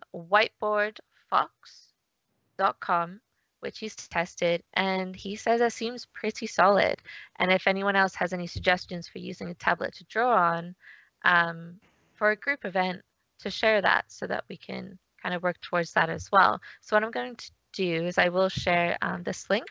whiteboardfox.com, 1.31 3.21
which 3.59 3.79
he's 3.79 3.95
tested, 3.95 4.63
and 4.73 5.15
he 5.15 5.35
says 5.35 5.61
it 5.61 5.73
seems 5.73 6.05
pretty 6.05 6.47
solid. 6.47 6.97
And 7.37 7.51
if 7.51 7.67
anyone 7.67 7.95
else 7.95 8.15
has 8.15 8.33
any 8.33 8.47
suggestions 8.47 9.07
for 9.07 9.19
using 9.19 9.49
a 9.49 9.53
tablet 9.55 9.93
to 9.95 10.03
draw 10.05 10.35
on 10.35 10.75
um, 11.23 11.79
for 12.15 12.31
a 12.31 12.35
group 12.35 12.65
event, 12.65 13.01
to 13.39 13.49
share 13.49 13.81
that 13.81 14.05
so 14.07 14.27
that 14.27 14.43
we 14.49 14.57
can 14.57 14.97
kind 15.21 15.33
of 15.33 15.43
work 15.43 15.59
towards 15.61 15.93
that 15.93 16.09
as 16.09 16.29
well. 16.31 16.61
So 16.81 16.95
what 16.95 17.03
I'm 17.03 17.11
going 17.11 17.35
to 17.35 17.51
do 17.73 18.05
is 18.05 18.17
I 18.17 18.29
will 18.29 18.49
share 18.49 18.97
um, 19.01 19.23
this 19.23 19.49
link 19.49 19.67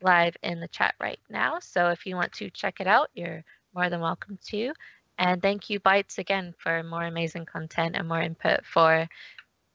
live 0.00 0.36
in 0.42 0.60
the 0.60 0.68
chat 0.68 0.94
right 1.00 1.20
now. 1.30 1.58
So 1.60 1.88
if 1.90 2.06
you 2.06 2.16
want 2.16 2.32
to 2.34 2.50
check 2.50 2.80
it 2.80 2.86
out, 2.86 3.10
you're 3.14 3.44
more 3.74 3.88
than 3.88 4.00
welcome 4.00 4.38
to. 4.48 4.72
And 5.18 5.40
thank 5.40 5.70
you, 5.70 5.78
Bytes, 5.78 6.18
again, 6.18 6.54
for 6.58 6.82
more 6.82 7.04
amazing 7.04 7.46
content 7.46 7.96
and 7.96 8.08
more 8.08 8.20
input 8.20 8.64
for 8.64 9.06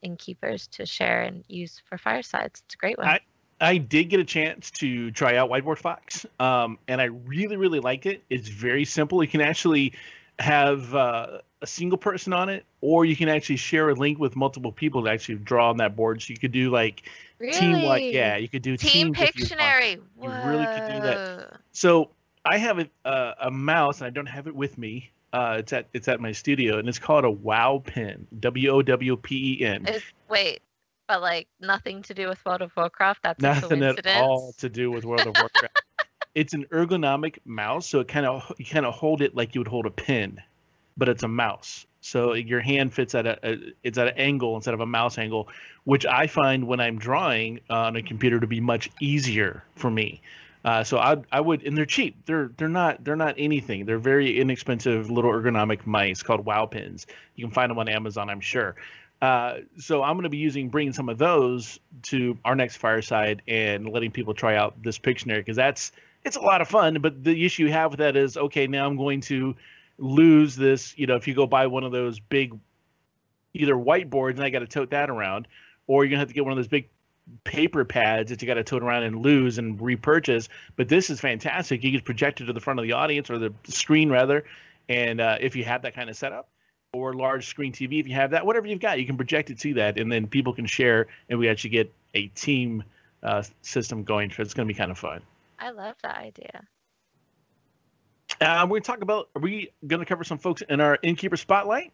innkeepers 0.02 0.66
to 0.68 0.86
share 0.86 1.22
and 1.22 1.44
use 1.48 1.80
for 1.88 1.98
firesides. 1.98 2.62
It's 2.66 2.74
a 2.74 2.78
great 2.78 2.98
one. 2.98 3.06
I- 3.08 3.20
I 3.60 3.78
did 3.78 4.04
get 4.04 4.20
a 4.20 4.24
chance 4.24 4.70
to 4.72 5.10
try 5.10 5.36
out 5.36 5.50
Whiteboard 5.50 5.78
Fox, 5.78 6.24
um, 6.38 6.78
and 6.86 7.00
I 7.00 7.06
really, 7.06 7.56
really 7.56 7.80
liked 7.80 8.06
it. 8.06 8.22
It's 8.30 8.48
very 8.48 8.84
simple. 8.84 9.20
You 9.22 9.28
can 9.28 9.40
actually 9.40 9.94
have 10.38 10.94
uh, 10.94 11.38
a 11.60 11.66
single 11.66 11.98
person 11.98 12.32
on 12.32 12.48
it, 12.48 12.64
or 12.80 13.04
you 13.04 13.16
can 13.16 13.28
actually 13.28 13.56
share 13.56 13.88
a 13.88 13.94
link 13.94 14.20
with 14.20 14.36
multiple 14.36 14.70
people 14.70 15.02
to 15.04 15.10
actually 15.10 15.36
draw 15.36 15.70
on 15.70 15.78
that 15.78 15.96
board. 15.96 16.22
So 16.22 16.30
you 16.32 16.38
could 16.38 16.52
do 16.52 16.70
like 16.70 17.10
team 17.50 17.82
like, 17.82 18.04
yeah, 18.12 18.36
you 18.36 18.48
could 18.48 18.62
do 18.62 18.76
Team. 18.76 19.12
Pictionary. 19.12 20.00
You 20.22 20.30
really 20.44 20.66
could 20.66 20.84
do 20.84 21.00
that. 21.02 21.20
So 21.72 22.10
I 22.44 22.58
have 22.58 22.78
a, 22.78 22.88
uh, 23.04 23.34
a 23.40 23.50
mouse, 23.50 24.00
and 24.00 24.06
I 24.06 24.10
don't 24.10 24.26
have 24.26 24.46
it 24.46 24.54
with 24.54 24.78
me. 24.78 25.10
Uh, 25.32 25.56
it's 25.58 25.72
at 25.72 25.88
it's 25.92 26.08
at 26.08 26.20
my 26.20 26.32
studio, 26.32 26.78
and 26.78 26.88
it's 26.88 26.98
called 26.98 27.24
a 27.24 27.30
Wow 27.30 27.82
Pen. 27.84 28.26
W 28.40 28.70
O 28.70 28.82
W 28.82 29.16
P 29.16 29.58
E 29.60 29.64
N. 29.64 29.86
Wait, 30.28 30.60
but 31.06 31.20
like 31.20 31.48
nothing 31.60 32.02
to 32.02 32.14
do 32.14 32.28
with 32.28 32.42
World 32.44 32.62
of 32.62 32.70
Warcraft? 32.76 33.22
That's 33.22 33.38
a 33.38 33.42
Nothing 33.42 33.80
coincidence. 33.80 34.06
at 34.06 34.22
all 34.22 34.54
to 34.58 34.68
do 34.68 34.90
with 34.90 35.04
World 35.04 35.26
of 35.26 35.34
Warcraft. 35.38 35.82
it's 36.34 36.54
an 36.54 36.64
ergonomic 36.66 37.38
mouse, 37.44 37.88
so 37.88 38.00
it 38.00 38.08
kind 38.08 38.26
of 38.26 38.52
you 38.58 38.64
kind 38.64 38.86
of 38.86 38.94
hold 38.94 39.22
it 39.22 39.34
like 39.34 39.54
you 39.54 39.60
would 39.60 39.68
hold 39.68 39.86
a 39.86 39.90
pen, 39.90 40.40
but 40.96 41.08
it's 41.08 41.22
a 41.22 41.28
mouse. 41.28 41.86
So 42.00 42.34
your 42.34 42.60
hand 42.60 42.94
fits 42.94 43.14
at 43.14 43.26
a, 43.26 43.38
a 43.42 43.58
it's 43.82 43.98
at 43.98 44.08
an 44.08 44.14
angle 44.16 44.54
instead 44.54 44.74
of 44.74 44.80
a 44.80 44.86
mouse 44.86 45.18
angle, 45.18 45.48
which 45.84 46.06
I 46.06 46.26
find 46.26 46.66
when 46.66 46.80
I'm 46.80 46.98
drawing 46.98 47.60
on 47.68 47.96
a 47.96 48.02
computer 48.02 48.38
to 48.40 48.46
be 48.46 48.60
much 48.60 48.90
easier 49.00 49.64
for 49.74 49.90
me. 49.90 50.20
Uh, 50.64 50.82
so 50.82 50.98
I 50.98 51.16
I 51.30 51.40
would 51.40 51.62
and 51.64 51.76
they're 51.76 51.86
cheap. 51.86 52.26
They're 52.26 52.50
they're 52.56 52.68
not 52.68 53.04
they're 53.04 53.16
not 53.16 53.34
anything. 53.38 53.86
They're 53.86 53.98
very 53.98 54.40
inexpensive 54.40 55.10
little 55.10 55.30
ergonomic 55.30 55.86
mice 55.86 56.22
called 56.22 56.44
Wow 56.44 56.66
pens. 56.66 57.06
You 57.36 57.44
can 57.44 57.52
find 57.52 57.70
them 57.70 57.78
on 57.78 57.88
Amazon, 57.88 58.28
I'm 58.28 58.40
sure. 58.40 58.76
Uh, 59.20 59.58
so 59.78 60.02
I'm 60.02 60.14
going 60.14 60.24
to 60.24 60.28
be 60.28 60.38
using 60.38 60.68
bringing 60.68 60.92
some 60.92 61.08
of 61.08 61.18
those 61.18 61.80
to 62.04 62.38
our 62.44 62.54
next 62.54 62.76
fireside 62.76 63.42
and 63.48 63.88
letting 63.88 64.12
people 64.12 64.32
try 64.32 64.56
out 64.56 64.80
this 64.82 64.98
Pictionary 64.98 65.38
because 65.38 65.56
that's 65.56 65.92
it's 66.24 66.36
a 66.36 66.40
lot 66.40 66.60
of 66.60 66.68
fun. 66.68 66.98
But 67.00 67.24
the 67.24 67.44
issue 67.44 67.64
you 67.64 67.72
have 67.72 67.90
with 67.92 67.98
that 67.98 68.16
is 68.16 68.36
okay, 68.36 68.66
now 68.66 68.86
I'm 68.86 68.96
going 68.96 69.20
to 69.22 69.56
lose 69.98 70.54
this. 70.56 70.96
You 70.96 71.06
know, 71.06 71.16
if 71.16 71.26
you 71.26 71.34
go 71.34 71.46
buy 71.46 71.66
one 71.66 71.84
of 71.84 71.92
those 71.92 72.20
big 72.20 72.58
either 73.54 73.74
whiteboards 73.74 74.32
and 74.32 74.42
I 74.42 74.50
got 74.50 74.60
to 74.60 74.66
tote 74.66 74.90
that 74.90 75.10
around, 75.10 75.48
or 75.86 76.04
you're 76.04 76.10
gonna 76.10 76.20
have 76.20 76.28
to 76.28 76.34
get 76.34 76.44
one 76.44 76.52
of 76.52 76.58
those 76.58 76.68
big 76.68 76.88
paper 77.44 77.84
pads 77.84 78.30
that 78.30 78.40
you 78.42 78.46
got 78.46 78.54
to 78.54 78.64
tote 78.64 78.82
around 78.82 79.02
and 79.02 79.22
lose 79.22 79.58
and 79.58 79.80
repurchase. 79.80 80.48
But 80.76 80.88
this 80.88 81.10
is 81.10 81.20
fantastic. 81.20 81.82
You 81.84 81.92
can 81.92 82.00
project 82.00 82.40
it 82.40 82.46
to 82.46 82.52
the 82.52 82.60
front 82.60 82.78
of 82.78 82.84
the 82.84 82.92
audience 82.92 83.30
or 83.30 83.38
the 83.38 83.52
screen 83.64 84.10
rather, 84.10 84.44
and 84.88 85.20
uh, 85.20 85.38
if 85.40 85.54
you 85.54 85.64
have 85.64 85.82
that 85.82 85.94
kind 85.94 86.08
of 86.08 86.16
setup 86.16 86.48
or 86.92 87.12
large 87.12 87.46
screen 87.46 87.72
TV, 87.72 88.00
if 88.00 88.08
you 88.08 88.14
have 88.14 88.30
that, 88.30 88.44
whatever 88.44 88.66
you've 88.66 88.80
got, 88.80 88.98
you 88.98 89.06
can 89.06 89.16
project 89.16 89.50
it 89.50 89.58
to 89.58 89.74
that, 89.74 89.98
and 89.98 90.10
then 90.10 90.26
people 90.26 90.52
can 90.52 90.66
share, 90.66 91.06
and 91.28 91.38
we 91.38 91.48
actually 91.48 91.70
get 91.70 91.92
a 92.14 92.28
team 92.28 92.82
uh, 93.22 93.42
system 93.62 94.04
going. 94.04 94.30
So 94.30 94.42
it's 94.42 94.54
going 94.54 94.66
to 94.66 94.72
be 94.72 94.78
kind 94.78 94.90
of 94.90 94.98
fun. 94.98 95.20
I 95.58 95.70
love 95.70 95.96
that 96.02 96.16
idea. 96.16 96.62
Uh, 98.40 98.60
we're 98.62 98.68
going 98.68 98.82
to 98.82 98.86
talk 98.86 99.02
about. 99.02 99.28
Are 99.34 99.40
we 99.40 99.72
going 99.86 100.00
to 100.00 100.06
cover 100.06 100.24
some 100.24 100.38
folks 100.38 100.62
in 100.68 100.80
our 100.80 100.98
innkeeper 101.02 101.36
spotlight? 101.36 101.92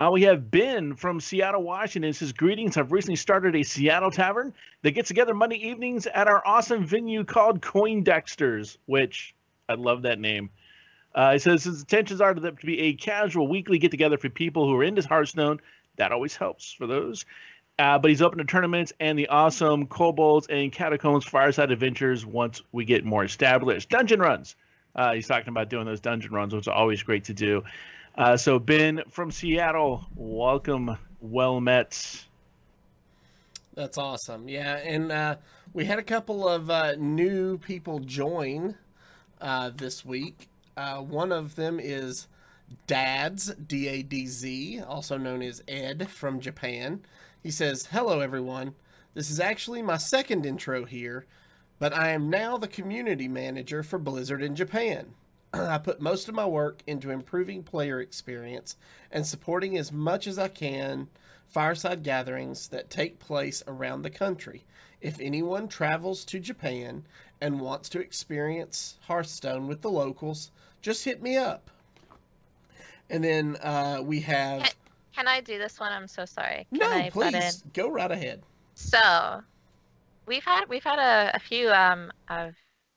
Uh, 0.00 0.10
we 0.10 0.22
have 0.22 0.50
Ben 0.50 0.94
from 0.94 1.20
Seattle, 1.20 1.62
Washington. 1.62 2.12
Says 2.12 2.32
greetings. 2.32 2.76
I've 2.76 2.92
recently 2.92 3.16
started 3.16 3.54
a 3.54 3.62
Seattle 3.62 4.10
tavern 4.10 4.54
that 4.82 4.92
gets 4.92 5.08
together 5.08 5.34
Monday 5.34 5.68
evenings 5.68 6.06
at 6.06 6.28
our 6.28 6.42
awesome 6.46 6.86
venue 6.86 7.24
called 7.24 7.60
Coindexters, 7.60 8.78
which 8.86 9.34
I 9.68 9.74
love 9.74 10.02
that 10.02 10.18
name. 10.18 10.50
Uh, 11.14 11.34
he 11.34 11.38
says 11.38 11.64
his 11.64 11.80
intentions 11.80 12.22
are 12.22 12.32
to, 12.32 12.40
to 12.40 12.66
be 12.66 12.80
a 12.80 12.94
casual 12.94 13.46
weekly 13.46 13.78
get 13.78 13.90
together 13.90 14.16
for 14.16 14.30
people 14.30 14.66
who 14.66 14.74
are 14.76 14.82
into 14.84 15.06
Hearthstone. 15.06 15.60
That 15.96 16.10
always 16.10 16.34
helps 16.36 16.72
for 16.72 16.86
those. 16.86 17.26
Uh, 17.78 17.98
but 17.98 18.10
he's 18.10 18.22
open 18.22 18.38
to 18.38 18.44
tournaments 18.44 18.94
and 18.98 19.18
the 19.18 19.28
awesome 19.28 19.86
Kobolds 19.86 20.46
and 20.48 20.72
Catacombs 20.72 21.26
Fireside 21.26 21.70
Adventures 21.70 22.24
once 22.24 22.62
we 22.72 22.86
get 22.86 23.04
more 23.04 23.24
established. 23.24 23.90
Dungeon 23.90 24.20
runs. 24.20 24.56
Uh, 24.94 25.12
he's 25.12 25.26
talking 25.26 25.48
about 25.48 25.68
doing 25.68 25.84
those 25.84 26.00
dungeon 26.00 26.32
runs, 26.32 26.54
which 26.54 26.68
are 26.68 26.74
always 26.74 27.02
great 27.02 27.24
to 27.24 27.34
do. 27.34 27.62
Uh, 28.16 28.36
so 28.36 28.58
Ben 28.58 29.02
from 29.08 29.30
Seattle, 29.30 30.04
welcome, 30.14 30.98
well 31.20 31.60
met. 31.60 32.24
That's 33.74 33.96
awesome. 33.96 34.48
Yeah, 34.50 34.76
and 34.76 35.10
uh, 35.10 35.36
we 35.72 35.86
had 35.86 35.98
a 35.98 36.02
couple 36.02 36.46
of 36.46 36.68
uh, 36.68 36.94
new 36.98 37.56
people 37.56 38.00
join 38.00 38.76
uh, 39.40 39.70
this 39.74 40.04
week. 40.04 40.48
Uh, 40.76 40.98
one 40.98 41.32
of 41.32 41.56
them 41.56 41.80
is 41.80 42.28
Dadz 42.86 43.54
D 43.66 43.88
A 43.88 44.02
D 44.02 44.26
Z, 44.26 44.82
also 44.86 45.16
known 45.16 45.40
as 45.40 45.62
Ed 45.66 46.10
from 46.10 46.38
Japan. 46.38 47.00
He 47.42 47.50
says, 47.50 47.88
"Hello, 47.92 48.20
everyone. 48.20 48.74
This 49.14 49.30
is 49.30 49.40
actually 49.40 49.80
my 49.80 49.96
second 49.96 50.44
intro 50.44 50.84
here, 50.84 51.24
but 51.78 51.94
I 51.94 52.10
am 52.10 52.28
now 52.28 52.58
the 52.58 52.68
community 52.68 53.26
manager 53.26 53.82
for 53.82 53.98
Blizzard 53.98 54.42
in 54.42 54.54
Japan." 54.54 55.14
I 55.68 55.78
put 55.78 56.00
most 56.00 56.28
of 56.28 56.34
my 56.34 56.46
work 56.46 56.82
into 56.86 57.10
improving 57.10 57.62
player 57.62 58.00
experience 58.00 58.76
and 59.10 59.26
supporting 59.26 59.76
as 59.76 59.92
much 59.92 60.26
as 60.26 60.38
I 60.38 60.48
can 60.48 61.08
fireside 61.46 62.02
gatherings 62.02 62.68
that 62.68 62.88
take 62.88 63.18
place 63.18 63.62
around 63.66 64.02
the 64.02 64.10
country. 64.10 64.64
If 65.00 65.20
anyone 65.20 65.68
travels 65.68 66.24
to 66.26 66.40
Japan 66.40 67.04
and 67.40 67.60
wants 67.60 67.88
to 67.90 68.00
experience 68.00 68.96
Hearthstone 69.08 69.66
with 69.66 69.82
the 69.82 69.90
locals, 69.90 70.50
just 70.80 71.04
hit 71.04 71.22
me 71.22 71.36
up. 71.36 71.70
And 73.10 73.22
then 73.22 73.56
uh, 73.56 74.00
we 74.02 74.20
have. 74.20 74.62
Can, 74.62 74.72
can 75.14 75.28
I 75.28 75.40
do 75.40 75.58
this 75.58 75.78
one? 75.78 75.92
I'm 75.92 76.08
so 76.08 76.24
sorry. 76.24 76.66
Can 76.70 76.78
no, 76.78 76.90
I 76.90 77.10
please 77.10 77.62
go 77.74 77.90
right 77.90 78.10
ahead. 78.10 78.42
So, 78.74 79.42
we've 80.24 80.44
had 80.44 80.66
we've 80.68 80.84
had 80.84 80.98
a, 80.98 81.36
a 81.36 81.38
few 81.38 81.70
um 81.70 82.10
of 82.30 82.54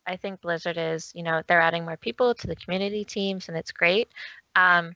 I 0.07 0.17
think 0.17 0.41
Blizzard 0.41 0.77
is, 0.77 1.11
you 1.15 1.23
know, 1.23 1.41
they're 1.47 1.61
adding 1.61 1.85
more 1.85 1.97
people 1.97 2.33
to 2.35 2.47
the 2.47 2.55
community 2.55 3.03
teams 3.03 3.49
and 3.49 3.57
it's 3.57 3.71
great. 3.71 4.09
Um, 4.55 4.93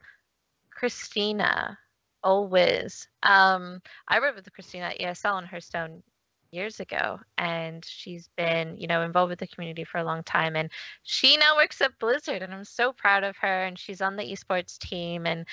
Christina, 0.69 1.77
oh 2.23 2.41
whiz. 2.41 3.07
Um, 3.23 3.81
I 4.07 4.19
worked 4.19 4.35
with 4.35 4.53
Christina 4.53 4.85
at 4.85 4.99
ESL 4.99 5.33
on 5.33 5.45
Hearthstone 5.45 6.03
years 6.51 6.79
ago 6.79 7.19
and 7.37 7.85
she's 7.85 8.29
been 8.35 8.75
you 8.77 8.87
know 8.87 9.03
involved 9.03 9.29
with 9.29 9.39
the 9.39 9.47
community 9.47 9.83
for 9.83 9.99
a 9.99 10.03
long 10.03 10.23
time 10.23 10.55
and 10.55 10.71
she 11.03 11.37
now 11.37 11.55
works 11.55 11.79
at 11.81 11.97
blizzard 11.99 12.41
and 12.41 12.53
i'm 12.53 12.63
so 12.63 12.91
proud 12.91 13.23
of 13.23 13.37
her 13.37 13.65
and 13.65 13.77
she's 13.77 14.01
on 14.01 14.15
the 14.15 14.23
esports 14.23 14.77
team 14.79 15.27
and 15.27 15.45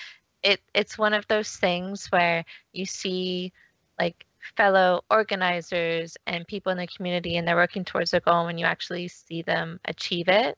it 0.42 0.60
it's 0.74 0.96
one 0.96 1.12
of 1.12 1.26
those 1.28 1.50
things 1.56 2.06
where 2.06 2.44
you 2.72 2.86
see 2.86 3.52
like 4.00 4.25
fellow 4.56 5.02
organizers 5.10 6.16
and 6.26 6.46
people 6.46 6.72
in 6.72 6.78
the 6.78 6.86
community 6.86 7.36
and 7.36 7.46
they're 7.46 7.56
working 7.56 7.84
towards 7.84 8.14
a 8.14 8.20
goal 8.20 8.46
when 8.46 8.58
you 8.58 8.66
actually 8.66 9.08
see 9.08 9.42
them 9.42 9.80
achieve 9.86 10.28
it 10.28 10.56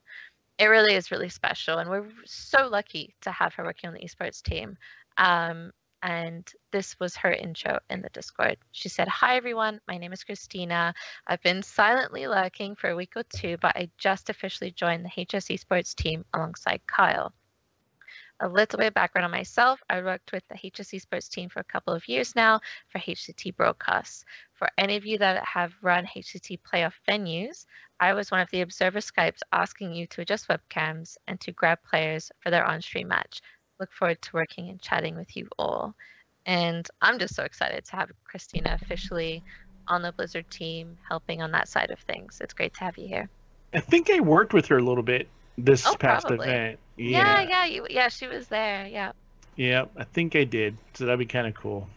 it 0.58 0.66
really 0.66 0.94
is 0.94 1.10
really 1.10 1.28
special. 1.28 1.78
And 1.78 1.88
we're 1.88 2.08
so 2.24 2.68
lucky 2.68 3.14
to 3.22 3.30
have 3.30 3.54
her 3.54 3.64
working 3.64 3.88
on 3.88 3.94
the 3.94 4.00
esports 4.00 4.42
team. 4.42 4.76
Um, 5.16 5.70
and 6.02 6.48
this 6.70 6.98
was 7.00 7.16
her 7.16 7.32
intro 7.32 7.78
in 7.90 8.02
the 8.02 8.08
discord. 8.10 8.56
She 8.70 8.88
said 8.88 9.08
hi 9.08 9.36
everyone. 9.36 9.80
My 9.88 9.98
name 9.98 10.12
is 10.12 10.22
christina. 10.22 10.94
I've 11.26 11.42
been 11.42 11.62
silently 11.62 12.28
lurking 12.28 12.76
for 12.76 12.90
a 12.90 12.96
week 12.96 13.14
or 13.16 13.24
two 13.24 13.56
but 13.60 13.76
i 13.76 13.90
just 13.98 14.30
officially 14.30 14.70
joined 14.70 15.04
the 15.04 15.08
hs 15.08 15.46
esports 15.46 15.96
team 15.96 16.24
alongside 16.34 16.80
kyle 16.86 17.32
a 18.40 18.48
little 18.48 18.78
bit 18.78 18.88
of 18.88 18.94
background 18.94 19.24
on 19.24 19.30
myself. 19.30 19.80
I 19.90 20.00
worked 20.00 20.32
with 20.32 20.44
the 20.48 20.70
HS 20.70 21.02
sports 21.02 21.28
team 21.28 21.48
for 21.48 21.60
a 21.60 21.64
couple 21.64 21.92
of 21.92 22.06
years 22.08 22.36
now 22.36 22.60
for 22.88 22.98
HCT 22.98 23.56
broadcasts. 23.56 24.24
For 24.52 24.68
any 24.78 24.96
of 24.96 25.04
you 25.04 25.18
that 25.18 25.44
have 25.44 25.74
run 25.82 26.06
HCT 26.06 26.60
playoff 26.62 26.94
venues, 27.08 27.66
I 28.00 28.12
was 28.14 28.30
one 28.30 28.40
of 28.40 28.50
the 28.50 28.60
observer 28.60 29.00
Skypes 29.00 29.40
asking 29.52 29.92
you 29.92 30.06
to 30.08 30.20
adjust 30.20 30.48
webcams 30.48 31.16
and 31.26 31.40
to 31.40 31.52
grab 31.52 31.78
players 31.88 32.30
for 32.40 32.50
their 32.50 32.64
on-stream 32.64 33.08
match. 33.08 33.40
Look 33.80 33.92
forward 33.92 34.22
to 34.22 34.30
working 34.34 34.68
and 34.68 34.80
chatting 34.80 35.16
with 35.16 35.36
you 35.36 35.48
all. 35.58 35.94
And 36.46 36.88
I'm 37.02 37.18
just 37.18 37.34
so 37.34 37.42
excited 37.42 37.84
to 37.86 37.96
have 37.96 38.10
Christina 38.24 38.78
officially 38.80 39.42
on 39.88 40.02
the 40.02 40.12
Blizzard 40.12 40.50
team 40.50 40.96
helping 41.08 41.42
on 41.42 41.50
that 41.52 41.68
side 41.68 41.90
of 41.90 41.98
things. 42.00 42.40
It's 42.40 42.54
great 42.54 42.74
to 42.74 42.80
have 42.80 42.98
you 42.98 43.08
here. 43.08 43.28
I 43.74 43.80
think 43.80 44.10
I 44.10 44.20
worked 44.20 44.52
with 44.52 44.66
her 44.66 44.78
a 44.78 44.82
little 44.82 45.02
bit 45.02 45.28
this 45.58 45.86
Oh, 45.86 45.94
past 45.96 46.26
probably. 46.26 46.46
event. 46.48 46.78
Yeah, 46.96 47.42
yeah, 47.42 47.64
you, 47.66 47.86
yeah, 47.90 48.08
she 48.08 48.26
was 48.26 48.48
there. 48.48 48.86
Yeah. 48.86 49.12
Yeah, 49.56 49.86
I 49.96 50.04
think 50.04 50.34
I 50.36 50.44
did. 50.44 50.76
So 50.94 51.04
that'd 51.04 51.18
be 51.18 51.26
kind 51.26 51.46
of 51.46 51.54
cool. 51.54 51.88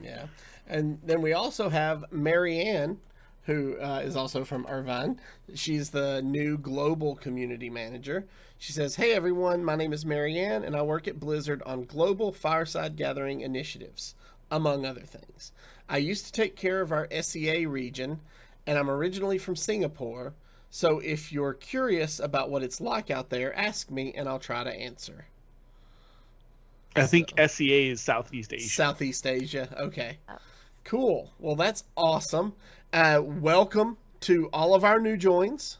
Yeah. 0.00 0.26
And 0.66 0.98
then 1.04 1.20
we 1.22 1.32
also 1.32 1.68
have 1.68 2.04
Marianne, 2.12 2.98
who 3.44 3.76
uh, 3.80 4.00
is 4.04 4.14
also 4.16 4.44
from 4.44 4.66
Irvine. 4.68 5.20
She's 5.54 5.90
the 5.90 6.22
new 6.22 6.58
global 6.58 7.16
community 7.16 7.70
manager. 7.70 8.26
She 8.58 8.72
says, 8.72 8.96
Hey 8.96 9.12
everyone, 9.12 9.64
my 9.64 9.74
name 9.76 9.92
is 9.92 10.04
Marianne, 10.04 10.64
and 10.64 10.76
I 10.76 10.82
work 10.82 11.08
at 11.08 11.18
Blizzard 11.20 11.62
on 11.64 11.84
global 11.84 12.32
fireside 12.32 12.96
gathering 12.96 13.40
initiatives, 13.40 14.14
among 14.50 14.84
other 14.84 15.02
things. 15.02 15.52
I 15.88 15.98
used 15.98 16.26
to 16.26 16.32
take 16.32 16.54
care 16.56 16.80
of 16.80 16.92
our 16.92 17.08
SEA 17.22 17.66
region, 17.66 18.20
and 18.66 18.78
I'm 18.78 18.90
originally 18.90 19.38
from 19.38 19.56
Singapore. 19.56 20.34
So 20.70 20.98
if 20.98 21.32
you're 21.32 21.54
curious 21.54 22.20
about 22.20 22.50
what 22.50 22.62
it's 22.62 22.80
like 22.80 23.10
out 23.10 23.30
there, 23.30 23.56
ask 23.56 23.90
me 23.90 24.12
and 24.14 24.28
I'll 24.28 24.38
try 24.38 24.64
to 24.64 24.70
answer. 24.70 25.26
I 26.94 27.06
think 27.06 27.32
SEA 27.48 27.90
is 27.90 28.00
Southeast 28.00 28.52
Asia. 28.52 28.68
Southeast 28.68 29.26
Asia. 29.26 29.68
Okay. 29.78 30.18
Oh. 30.28 30.36
Cool. 30.84 31.32
Well, 31.38 31.54
that's 31.54 31.84
awesome. 31.96 32.54
Uh, 32.92 33.20
welcome 33.22 33.98
to 34.20 34.48
all 34.52 34.74
of 34.74 34.84
our 34.84 34.98
new 34.98 35.16
joins. 35.16 35.78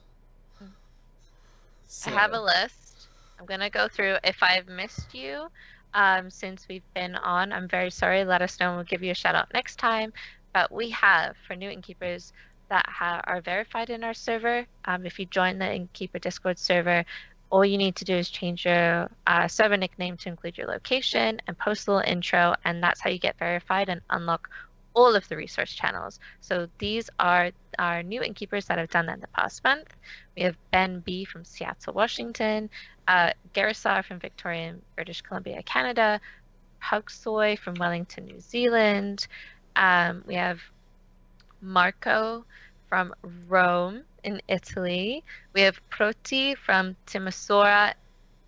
I 2.06 2.10
have 2.10 2.32
a 2.32 2.40
list. 2.40 3.08
I'm 3.38 3.46
gonna 3.46 3.70
go 3.70 3.88
through. 3.88 4.16
If 4.22 4.42
I've 4.42 4.68
missed 4.68 5.14
you, 5.14 5.48
um, 5.94 6.30
since 6.30 6.66
we've 6.68 6.82
been 6.94 7.14
on, 7.14 7.52
I'm 7.52 7.68
very 7.68 7.90
sorry. 7.90 8.24
Let 8.24 8.42
us 8.42 8.60
know, 8.60 8.68
and 8.68 8.76
we'll 8.76 8.84
give 8.84 9.02
you 9.02 9.12
a 9.12 9.14
shout 9.14 9.34
out 9.34 9.52
next 9.54 9.76
time. 9.76 10.12
But 10.52 10.70
we 10.70 10.90
have 10.90 11.36
for 11.46 11.56
new 11.56 11.70
innkeepers 11.70 12.32
that 12.68 12.86
ha- 12.88 13.22
are 13.24 13.40
verified 13.40 13.90
in 13.90 14.04
our 14.04 14.14
server. 14.14 14.66
Um, 14.84 15.06
if 15.06 15.18
you 15.18 15.26
join 15.26 15.58
the 15.58 15.74
innkeeper 15.74 16.18
Discord 16.18 16.58
server, 16.58 17.04
all 17.50 17.64
you 17.64 17.78
need 17.78 17.96
to 17.96 18.04
do 18.04 18.14
is 18.14 18.28
change 18.28 18.66
your 18.66 19.10
uh, 19.26 19.48
server 19.48 19.76
nickname 19.76 20.16
to 20.18 20.28
include 20.28 20.58
your 20.58 20.66
location 20.66 21.40
and 21.46 21.56
post 21.56 21.88
a 21.88 21.92
little 21.92 22.10
intro, 22.10 22.54
and 22.64 22.82
that's 22.82 23.00
how 23.00 23.10
you 23.10 23.18
get 23.18 23.38
verified 23.38 23.88
and 23.88 24.00
unlock 24.10 24.50
all 24.94 25.14
of 25.14 25.26
the 25.28 25.36
resource 25.36 25.72
channels. 25.72 26.18
So 26.40 26.68
these 26.78 27.08
are 27.18 27.50
our 27.78 28.02
new 28.02 28.22
innkeepers 28.22 28.66
that 28.66 28.78
have 28.78 28.90
done 28.90 29.06
that 29.06 29.14
in 29.14 29.20
the 29.20 29.28
past 29.28 29.62
month. 29.64 29.94
We 30.36 30.42
have 30.42 30.56
Ben 30.72 31.00
B 31.00 31.24
from 31.24 31.44
Seattle, 31.44 31.94
Washington, 31.94 32.68
uh, 33.06 33.30
Garisar 33.54 34.04
from 34.04 34.18
Victoria, 34.18 34.74
British 34.96 35.22
Columbia, 35.22 35.62
Canada, 35.62 36.20
Pugsoy 36.82 37.58
from 37.58 37.74
Wellington, 37.74 38.26
New 38.26 38.40
Zealand. 38.40 39.26
Um, 39.76 40.24
we 40.26 40.34
have 40.34 40.60
Marco 41.60 42.44
from 42.88 43.14
Rome 43.46 44.02
in 44.24 44.40
Italy. 44.48 45.24
We 45.52 45.62
have 45.62 45.80
Proti 45.90 46.54
from 46.54 46.96
Timisoara, 47.06 47.94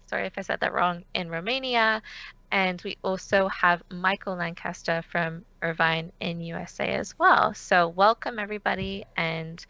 sorry 0.07 0.27
if 0.27 0.35
I 0.37 0.43
said 0.43 0.61
that 0.61 0.73
wrong, 0.73 1.05
in 1.15 1.31
Romania. 1.31 2.03
And 2.53 2.83
we 2.83 2.97
also 3.03 3.47
have 3.49 3.83
Michael 3.91 4.35
Lancaster 4.35 5.03
from 5.11 5.45
Irvine 5.63 6.11
in 6.21 6.41
USA 6.41 6.89
as 6.89 7.17
well. 7.19 7.55
So 7.55 7.89
welcome 7.89 8.39
everybody. 8.39 9.05
And, 9.17 9.65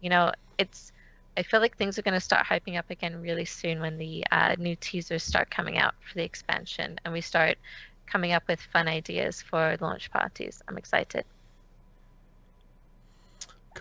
you 0.00 0.08
know, 0.08 0.32
it's, 0.56 0.92
I 1.36 1.42
feel 1.42 1.60
like 1.60 1.76
things 1.76 1.98
are 1.98 2.02
going 2.02 2.14
to 2.14 2.20
start 2.20 2.46
hyping 2.46 2.78
up 2.78 2.88
again 2.90 3.20
really 3.20 3.44
soon 3.44 3.80
when 3.80 3.98
the 3.98 4.24
uh, 4.32 4.54
new 4.58 4.76
teasers 4.76 5.22
start 5.22 5.50
coming 5.50 5.78
out 5.78 5.94
for 6.00 6.14
the 6.14 6.24
expansion 6.24 6.98
and 7.04 7.12
we 7.12 7.20
start 7.20 7.58
coming 8.06 8.32
up 8.32 8.44
with 8.48 8.60
fun 8.60 8.88
ideas 8.88 9.42
for 9.42 9.76
launch 9.80 10.10
parties. 10.10 10.62
I'm 10.68 10.78
excited. 10.78 11.24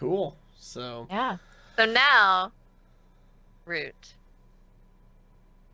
Cool. 0.01 0.35
So 0.57 1.05
Yeah. 1.11 1.37
So 1.77 1.85
now, 1.85 2.51
Rewt. 3.65 3.93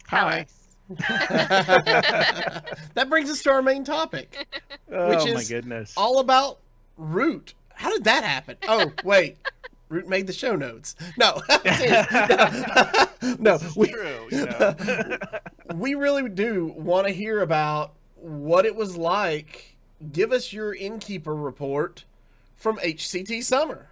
Tell 0.10 0.28
Hi. 0.28 0.42
us. 0.42 0.54
that 2.94 3.08
brings 3.10 3.30
us 3.30 3.42
to 3.44 3.52
our 3.52 3.62
main 3.62 3.84
topic, 3.86 4.46
Oh 4.92 5.10
Which 5.10 5.34
my 5.34 5.40
is 5.42 5.48
goodness. 5.50 5.94
all 5.96 6.20
about 6.20 6.60
Rewt. 6.98 7.54
How 7.74 7.90
did 7.90 8.04
that 8.04 8.26
happen? 8.26 8.58
Oh, 8.68 8.92
wait. 9.06 9.38
Rewt 9.90 10.10
made 10.10 10.28
the 10.28 10.34
show 10.34 10.58
notes. 10.58 10.96
No, 11.18 11.42
no, 11.50 11.56
no. 13.40 13.58
This 13.58 13.76
We, 13.78 13.88
true, 13.88 14.28
you 14.30 14.46
know. 14.46 14.76
we 15.74 15.96
really 15.96 16.28
do 16.28 16.66
want 16.76 17.08
to 17.08 17.14
hear 17.14 17.42
about 17.42 17.94
what 18.18 18.66
it 18.66 18.76
was 18.76 18.98
like. 18.98 19.76
Give 20.12 20.34
us 20.34 20.52
your 20.52 20.74
innkeeper 20.76 21.34
report 21.34 22.04
from 22.58 22.78
HCT 22.80 23.42
Summer. 23.44 23.88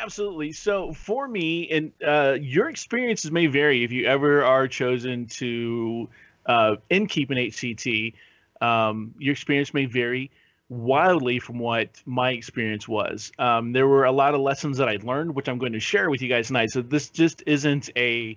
Absolutely. 0.00 0.52
So 0.52 0.92
for 0.92 1.28
me, 1.28 1.68
and 1.70 1.92
uh, 2.04 2.38
your 2.40 2.68
experiences 2.68 3.30
may 3.30 3.46
vary 3.46 3.84
if 3.84 3.92
you 3.92 4.06
ever 4.06 4.44
are 4.44 4.66
chosen 4.66 5.26
to 5.26 6.08
uh, 6.46 6.76
innkeep 6.90 7.30
an 7.30 7.36
HCT. 7.36 8.14
Um, 8.60 9.14
your 9.18 9.32
experience 9.32 9.74
may 9.74 9.86
vary 9.86 10.30
wildly 10.68 11.38
from 11.38 11.58
what 11.58 12.02
my 12.06 12.30
experience 12.30 12.88
was. 12.88 13.30
Um, 13.38 13.72
there 13.72 13.86
were 13.86 14.04
a 14.04 14.12
lot 14.12 14.34
of 14.34 14.40
lessons 14.40 14.78
that 14.78 14.88
I 14.88 14.98
learned, 15.02 15.34
which 15.34 15.48
I'm 15.48 15.58
going 15.58 15.72
to 15.74 15.80
share 15.80 16.08
with 16.08 16.22
you 16.22 16.28
guys 16.28 16.46
tonight. 16.46 16.70
So 16.70 16.80
this 16.80 17.10
just 17.10 17.42
isn't 17.46 17.90
a 17.96 18.36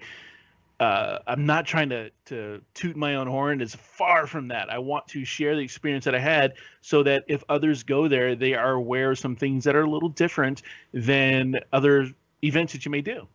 uh, 0.79 1.19
I'm 1.25 1.45
not 1.45 1.65
trying 1.65 1.89
to 1.89 2.09
to 2.25 2.61
toot 2.73 2.95
my 2.95 3.15
own 3.15 3.27
horn. 3.27 3.61
It's 3.61 3.75
far 3.75 4.27
from 4.27 4.49
that. 4.49 4.69
I 4.69 4.79
want 4.79 5.07
to 5.09 5.23
share 5.23 5.55
the 5.55 5.61
experience 5.61 6.05
that 6.05 6.15
I 6.15 6.19
had, 6.19 6.53
so 6.81 7.03
that 7.03 7.23
if 7.27 7.43
others 7.47 7.83
go 7.83 8.07
there, 8.07 8.35
they 8.35 8.53
are 8.53 8.73
aware 8.73 9.11
of 9.11 9.19
some 9.19 9.35
things 9.35 9.63
that 9.63 9.75
are 9.75 9.83
a 9.83 9.89
little 9.89 10.09
different 10.09 10.63
than 10.93 11.59
other 11.71 12.09
events 12.43 12.73
that 12.73 12.85
you 12.85 12.91
may 12.91 13.01
do. 13.01 13.27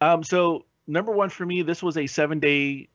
Um, 0.00 0.22
so 0.22 0.64
number 0.86 1.12
one 1.12 1.30
for 1.30 1.46
me, 1.46 1.62
this 1.62 1.82
was 1.82 1.96
a 1.96 2.06
seven 2.06 2.40
day 2.40 2.88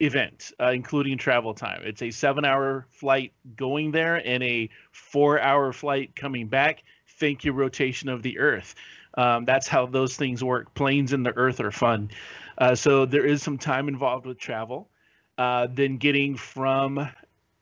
event, 0.00 0.52
uh, 0.60 0.70
including 0.70 1.18
travel 1.18 1.54
time. 1.54 1.82
It's 1.84 2.02
a 2.02 2.10
seven 2.10 2.44
hour 2.44 2.86
flight 2.90 3.32
going 3.56 3.92
there 3.92 4.16
and 4.16 4.42
a 4.42 4.68
four 4.92 5.40
hour 5.40 5.72
flight 5.72 6.16
coming 6.16 6.48
back. 6.48 6.82
Thank 7.18 7.44
you, 7.44 7.52
rotation 7.52 8.08
of 8.08 8.22
the 8.22 8.38
Earth. 8.38 8.74
Um, 9.16 9.44
that's 9.44 9.68
how 9.68 9.86
those 9.86 10.16
things 10.16 10.42
work. 10.42 10.74
Planes 10.74 11.12
and 11.12 11.24
the 11.24 11.36
Earth 11.36 11.60
are 11.60 11.70
fun. 11.70 12.10
Uh, 12.58 12.74
so 12.74 13.04
there 13.04 13.24
is 13.24 13.42
some 13.42 13.58
time 13.58 13.88
involved 13.88 14.26
with 14.26 14.38
travel. 14.38 14.88
Uh, 15.36 15.66
then 15.70 15.96
getting 15.96 16.36
from 16.36 17.08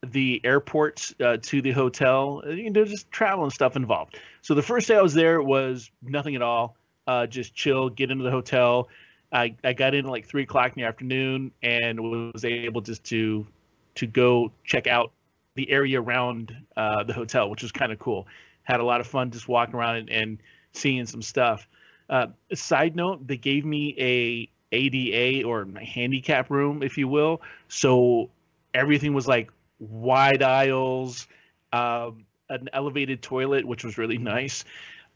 the 0.06 0.40
airport 0.44 1.12
uh, 1.20 1.38
to 1.40 1.62
the 1.62 1.70
hotel, 1.70 2.42
uh, 2.46 2.50
you 2.50 2.70
know, 2.70 2.84
just 2.84 3.10
travel 3.10 3.44
and 3.44 3.52
stuff 3.52 3.76
involved. 3.76 4.18
So 4.42 4.54
the 4.54 4.62
first 4.62 4.88
day 4.88 4.96
I 4.96 5.02
was 5.02 5.14
there 5.14 5.40
was 5.42 5.90
nothing 6.02 6.34
at 6.34 6.42
all. 6.42 6.76
Uh, 7.06 7.26
just 7.26 7.54
chill, 7.54 7.88
get 7.88 8.10
into 8.10 8.24
the 8.24 8.30
hotel. 8.30 8.88
I, 9.32 9.56
I 9.64 9.72
got 9.72 9.94
in 9.94 10.04
at 10.04 10.10
like 10.10 10.26
three 10.26 10.42
o'clock 10.42 10.72
in 10.76 10.82
the 10.82 10.86
afternoon 10.86 11.52
and 11.62 11.98
was 12.00 12.44
able 12.44 12.80
just 12.80 13.04
to 13.04 13.46
to 13.94 14.06
go 14.06 14.50
check 14.64 14.86
out 14.86 15.12
the 15.54 15.70
area 15.70 16.00
around 16.00 16.54
uh, 16.76 17.04
the 17.04 17.12
hotel, 17.12 17.50
which 17.50 17.62
was 17.62 17.72
kind 17.72 17.92
of 17.92 17.98
cool. 17.98 18.26
Had 18.64 18.80
a 18.80 18.84
lot 18.84 19.00
of 19.00 19.06
fun 19.06 19.30
just 19.30 19.48
walking 19.48 19.74
around 19.74 19.96
and, 19.96 20.10
and 20.10 20.38
seeing 20.72 21.06
some 21.06 21.22
stuff. 21.22 21.68
Uh, 22.08 22.28
side 22.54 22.96
note, 22.96 23.26
they 23.26 23.36
gave 23.36 23.64
me 23.64 23.94
a 23.98 24.48
ADA 24.72 25.46
or 25.46 25.66
handicap 25.80 26.50
room, 26.50 26.82
if 26.82 26.98
you 26.98 27.08
will. 27.08 27.42
So 27.68 28.30
everything 28.74 29.14
was 29.14 29.28
like 29.28 29.50
wide 29.78 30.42
aisles, 30.42 31.26
um, 31.72 32.24
an 32.48 32.68
elevated 32.72 33.22
toilet, 33.22 33.64
which 33.64 33.84
was 33.84 33.98
really 33.98 34.18
nice, 34.36 34.64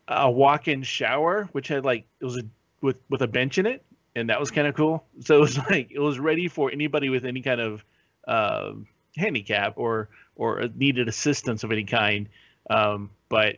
a 0.09 0.31
walk-in 0.31 0.83
shower, 0.83 1.49
which 1.53 1.69
had 1.69 1.85
like 1.85 2.07
it 2.21 2.25
was 2.25 2.37
a, 2.37 2.42
with 2.81 2.97
with 3.09 3.23
a 3.23 3.29
bench 3.29 3.59
in 3.59 3.66
it, 3.66 3.85
and 4.14 4.31
that 4.31 4.38
was 4.38 4.51
kind 4.51 4.66
of 4.66 4.75
cool. 4.75 5.05
So 5.21 5.37
it 5.37 5.40
was 5.40 5.59
like 5.71 5.90
it 5.90 6.01
was 6.01 6.19
ready 6.19 6.49
for 6.49 6.71
anybody 6.71 7.09
with 7.09 7.25
any 7.25 7.42
kind 7.42 7.61
of 7.61 7.85
uh, 8.29 8.73
handicap 9.16 9.75
or 9.77 10.09
or 10.37 10.69
needed 10.75 11.09
assistance 11.09 11.64
of 11.64 11.73
any 11.73 11.85
kind. 11.85 12.29
Um, 12.69 13.11
but 13.29 13.57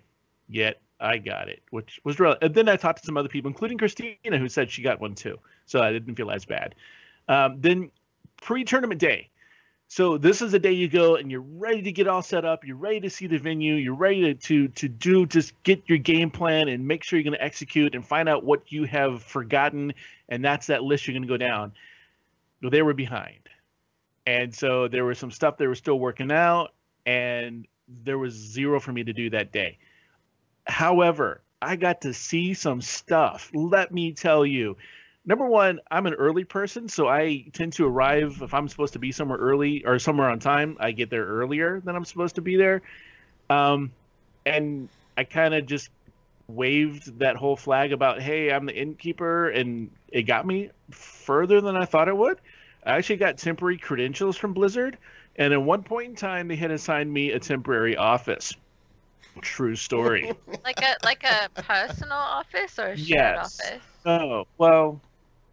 yet 0.48 0.80
I 1.00 1.18
got 1.18 1.48
it, 1.48 1.62
which 1.70 2.00
was 2.04 2.18
real. 2.18 2.37
And 2.42 2.54
then 2.54 2.68
I 2.68 2.76
talked 2.76 3.00
to 3.00 3.06
some 3.06 3.16
other 3.16 3.28
people, 3.28 3.48
including 3.48 3.78
Christina, 3.78 4.38
who 4.38 4.48
said 4.48 4.70
she 4.70 4.82
got 4.82 5.00
one 5.00 5.14
too. 5.14 5.38
So 5.68 5.81
I 5.81 5.92
didn't 5.92 6.16
feel 6.16 6.31
as 6.31 6.44
bad. 6.44 6.74
Um, 7.28 7.61
then 7.61 7.90
pre-tournament 8.40 9.00
day. 9.00 9.28
So 9.90 10.18
this 10.18 10.42
is 10.42 10.52
the 10.52 10.59
day 10.59 10.72
you 10.72 10.88
go 10.88 11.16
and 11.16 11.31
you're 11.31 11.40
ready 11.40 11.81
to 11.83 11.92
get 11.92 12.09
all 12.09 12.20
set 12.20 12.44
up. 12.44 12.64
You're 12.64 12.76
ready 12.76 13.00
to 13.00 13.11
see 13.11 13.26
the 13.26 13.38
venue. 13.38 13.74
You're 13.74 13.94
ready 13.94 14.20
to 14.22 14.35
to, 14.35 14.68
to 14.68 14.88
do 14.88 15.24
just 15.24 15.54
get 15.62 15.83
your 15.87 15.98
game 15.98 16.31
plan 16.31 16.68
and 16.68 16.87
make 16.87 17.02
sure 17.04 17.18
you're 17.18 17.24
going 17.24 17.38
to 17.38 17.42
execute 17.42 17.94
and 17.94 18.04
find 18.04 18.28
out 18.28 18.44
what 18.44 18.70
you 18.70 18.85
have 18.85 19.22
forgotten. 19.22 19.94
And 20.28 20.44
that's 20.44 20.66
that 20.66 20.83
list 20.83 21.07
you're 21.07 21.14
going 21.14 21.22
to 21.22 21.28
go 21.28 21.38
down. 21.38 21.72
Well, 22.61 22.70
they 22.70 22.83
were 22.83 22.92
behind, 22.92 23.48
and 24.26 24.52
so 24.54 24.88
there 24.88 25.04
was 25.04 25.16
some 25.16 25.31
stuff 25.31 25.57
they 25.57 25.68
were 25.68 25.76
still 25.76 26.00
working 26.00 26.33
out, 26.33 26.74
and 27.07 27.66
there 27.87 28.18
was 28.18 28.35
zero 28.35 28.81
for 28.81 28.92
me 28.92 29.04
to 29.04 29.12
do 29.12 29.31
that 29.31 29.52
day. 29.52 29.78
However, 30.66 31.40
I 31.62 31.76
got 31.76 32.00
to 32.00 32.12
see 32.12 32.52
some 32.52 32.83
stuff. 32.83 33.50
Let 33.54 33.92
me 33.92 34.12
tell 34.12 34.44
you. 34.44 34.76
Number 35.28 35.44
one, 35.44 35.80
I'm 35.90 36.06
an 36.06 36.14
early 36.14 36.44
person, 36.44 36.88
so 36.88 37.06
I 37.06 37.44
tend 37.52 37.74
to 37.74 37.86
arrive 37.86 38.40
if 38.40 38.54
I'm 38.54 38.66
supposed 38.66 38.94
to 38.94 38.98
be 38.98 39.12
somewhere 39.12 39.36
early 39.36 39.84
or 39.84 39.98
somewhere 39.98 40.30
on 40.30 40.38
time. 40.38 40.78
I 40.80 40.92
get 40.92 41.10
there 41.10 41.26
earlier 41.26 41.82
than 41.84 41.94
I'm 41.94 42.06
supposed 42.06 42.36
to 42.36 42.40
be 42.40 42.56
there, 42.56 42.80
um, 43.50 43.92
and 44.46 44.88
I 45.18 45.24
kind 45.24 45.52
of 45.52 45.66
just 45.66 45.90
waved 46.48 47.18
that 47.18 47.36
whole 47.36 47.56
flag 47.56 47.92
about, 47.92 48.22
"Hey, 48.22 48.50
I'm 48.50 48.64
the 48.64 48.74
innkeeper," 48.74 49.50
and 49.50 49.90
it 50.10 50.22
got 50.22 50.46
me 50.46 50.70
further 50.92 51.60
than 51.60 51.76
I 51.76 51.84
thought 51.84 52.08
it 52.08 52.16
would. 52.16 52.40
I 52.86 52.96
actually 52.96 53.16
got 53.16 53.36
temporary 53.36 53.76
credentials 53.76 54.38
from 54.38 54.54
Blizzard, 54.54 54.96
and 55.36 55.52
at 55.52 55.60
one 55.60 55.82
point 55.82 56.08
in 56.08 56.16
time, 56.16 56.48
they 56.48 56.56
had 56.56 56.70
assigned 56.70 57.12
me 57.12 57.32
a 57.32 57.38
temporary 57.38 57.98
office. 57.98 58.54
True 59.42 59.76
story. 59.76 60.32
like 60.64 60.80
a 60.80 60.96
like 61.04 61.22
a 61.24 61.50
personal 61.54 62.16
office 62.16 62.78
or 62.78 62.86
a 62.86 62.96
shared 62.96 63.36
Yes. 63.36 63.60
office? 63.60 63.82
oh 64.06 64.44
well, 64.56 65.02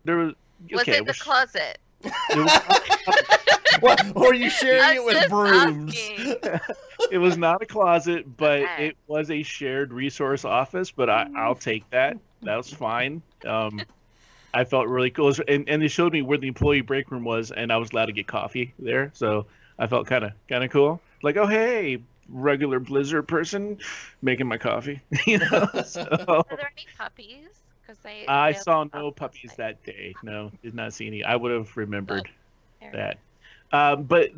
there 0.05 0.17
was. 0.17 0.33
Was 0.71 0.81
okay, 0.81 0.97
it 0.99 1.05
the 1.05 1.13
closet? 1.13 1.79
it 2.03 2.11
was- 2.37 3.21
What, 3.81 4.15
or 4.15 4.27
are 4.27 4.33
you 4.33 4.49
sharing 4.49 4.97
it 4.97 5.03
with 5.03 5.29
brooms? 5.29 5.93
it 7.11 7.17
was 7.17 7.37
not 7.37 7.61
a 7.61 7.65
closet, 7.65 8.37
but 8.37 8.61
Okay. 8.61 8.87
it 8.87 8.97
was 9.07 9.29
a 9.29 9.43
shared 9.43 9.91
resource 9.91 10.45
office. 10.45 10.91
But 10.91 11.09
I, 11.09 11.27
I'll 11.35 11.55
take 11.55 11.87
that. 11.89 12.17
That 12.43 12.55
was 12.55 12.71
fine. 12.73 13.21
Um, 13.45 13.81
I 14.53 14.63
felt 14.63 14.87
really 14.87 15.09
cool, 15.09 15.25
was- 15.25 15.41
and, 15.41 15.67
and 15.67 15.81
they 15.81 15.89
showed 15.89 16.13
me 16.13 16.21
where 16.21 16.37
the 16.37 16.47
employee 16.47 16.81
break 16.81 17.11
room 17.11 17.25
was, 17.25 17.51
and 17.51 17.69
I 17.71 17.75
was 17.77 17.91
allowed 17.91 18.05
to 18.05 18.13
get 18.13 18.27
coffee 18.27 18.73
there. 18.79 19.11
So 19.13 19.45
I 19.77 19.87
felt 19.87 20.07
kind 20.07 20.23
of 20.23 20.31
kind 20.47 20.63
of 20.63 20.71
cool. 20.71 21.01
Like, 21.21 21.35
oh 21.35 21.45
hey, 21.47 21.97
regular 22.29 22.79
Blizzard 22.79 23.27
person 23.27 23.77
making 24.21 24.47
my 24.47 24.57
coffee. 24.57 25.01
you 25.27 25.39
know. 25.39 25.67
So 25.85 26.03
Are 26.29 26.45
there 26.49 26.71
any 26.77 26.87
puppies? 26.97 27.49
Because 27.85 28.01
they. 28.01 28.25
I 28.27 28.53
they 28.53 28.59
saw 28.59 28.85
no 28.93 29.11
puppies 29.11 29.53
that 29.57 29.83
day. 29.83 30.15
No, 30.23 30.51
did 30.63 30.73
not 30.73 30.93
see 30.93 31.07
any. 31.07 31.23
I 31.23 31.35
would 31.35 31.51
have 31.51 31.75
remembered. 31.77 32.29
that. 32.91 33.17
Um, 33.71 34.03
but 34.03 34.29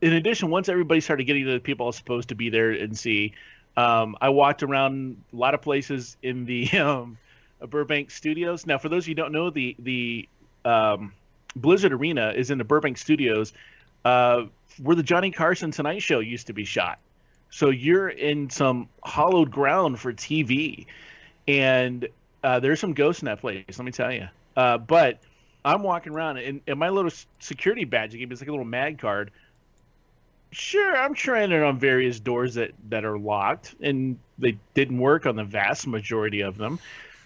in 0.00 0.12
addition, 0.12 0.50
once 0.50 0.68
everybody 0.68 1.00
started 1.00 1.24
getting 1.24 1.44
to 1.46 1.52
the 1.52 1.60
people 1.60 1.86
I 1.86 1.88
was 1.88 1.96
supposed 1.96 2.28
to 2.28 2.34
be 2.34 2.50
there 2.50 2.70
and 2.70 2.96
see, 2.96 3.32
um, 3.76 4.16
I 4.20 4.28
walked 4.28 4.62
around 4.62 5.22
a 5.32 5.36
lot 5.36 5.54
of 5.54 5.62
places 5.62 6.16
in 6.22 6.44
the 6.44 6.70
um, 6.78 7.18
Burbank 7.66 8.10
studios. 8.10 8.66
Now, 8.66 8.78
for 8.78 8.88
those 8.88 9.04
of 9.04 9.08
you 9.08 9.12
who 9.12 9.22
don't 9.22 9.32
know, 9.32 9.50
the 9.50 9.74
the 9.78 10.28
um, 10.64 11.12
Blizzard 11.56 11.92
Arena 11.92 12.32
is 12.34 12.50
in 12.50 12.58
the 12.58 12.64
Burbank 12.64 12.98
studios, 12.98 13.52
uh, 14.04 14.44
where 14.82 14.96
the 14.96 15.02
Johnny 15.02 15.30
Carson 15.30 15.70
Tonight 15.70 16.02
Show 16.02 16.20
used 16.20 16.46
to 16.48 16.52
be 16.52 16.64
shot. 16.64 16.98
So 17.50 17.70
you're 17.70 18.08
in 18.08 18.50
some 18.50 18.88
hollowed 19.02 19.50
ground 19.50 19.98
for 19.98 20.12
TV, 20.12 20.86
and 21.46 22.06
uh, 22.42 22.60
there's 22.60 22.80
some 22.80 22.94
ghosts 22.94 23.22
in 23.22 23.26
that 23.26 23.40
place. 23.40 23.64
Let 23.68 23.84
me 23.84 23.92
tell 23.92 24.12
you. 24.12 24.28
Uh, 24.56 24.78
but 24.78 25.20
I'm 25.64 25.82
walking 25.82 26.12
around, 26.12 26.38
and, 26.38 26.60
and 26.66 26.78
my 26.78 26.88
little 26.88 27.10
security 27.40 27.84
badge 27.84 28.12
they 28.12 28.18
gave 28.18 28.28
me 28.28 28.34
is 28.34 28.40
like 28.40 28.48
a 28.48 28.52
little 28.52 28.64
mag 28.64 28.98
card. 28.98 29.30
Sure, 30.50 30.96
I'm 30.96 31.14
trying 31.14 31.52
it 31.52 31.62
on 31.62 31.78
various 31.78 32.20
doors 32.20 32.54
that 32.54 32.72
that 32.88 33.04
are 33.04 33.18
locked, 33.18 33.74
and 33.82 34.18
they 34.38 34.56
didn't 34.74 34.98
work 34.98 35.26
on 35.26 35.36
the 35.36 35.44
vast 35.44 35.86
majority 35.86 36.40
of 36.40 36.56
them, 36.56 36.78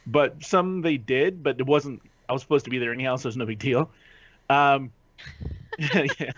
but 0.06 0.42
some 0.44 0.82
they 0.82 0.96
did. 0.96 1.42
But 1.42 1.60
it 1.60 1.66
wasn't. 1.66 2.02
I 2.28 2.32
was 2.32 2.42
supposed 2.42 2.64
to 2.64 2.70
be 2.70 2.78
there 2.78 2.92
anyhow, 2.92 3.16
so 3.16 3.28
it's 3.28 3.36
no 3.36 3.46
big 3.46 3.60
deal. 3.60 3.90
Um, 4.50 4.90
yeah. 5.78 6.32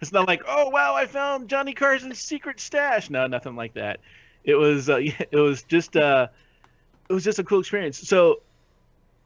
It's 0.00 0.12
not 0.12 0.26
like, 0.26 0.42
oh 0.46 0.68
wow, 0.68 0.94
I 0.94 1.06
found 1.06 1.48
Johnny 1.48 1.72
Carson's 1.72 2.18
secret 2.18 2.60
stash. 2.60 3.08
No, 3.08 3.26
nothing 3.26 3.56
like 3.56 3.74
that. 3.74 4.00
It 4.44 4.56
was 4.56 4.90
uh, 4.90 4.96
it 5.30 5.32
was 5.32 5.62
just 5.62 5.96
uh, 5.96 6.28
it 7.08 7.12
was 7.12 7.24
just 7.24 7.38
a 7.38 7.44
cool 7.44 7.60
experience. 7.60 7.98
So 7.98 8.40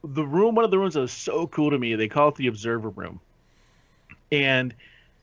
the 0.03 0.25
room, 0.25 0.55
one 0.55 0.65
of 0.65 0.71
the 0.71 0.79
rooms 0.79 0.95
that 0.95 1.01
was 1.01 1.11
so 1.11 1.47
cool 1.47 1.71
to 1.71 1.77
me, 1.77 1.95
they 1.95 2.07
call 2.07 2.29
it 2.29 2.35
the 2.35 2.47
observer 2.47 2.89
room, 2.89 3.19
and 4.31 4.73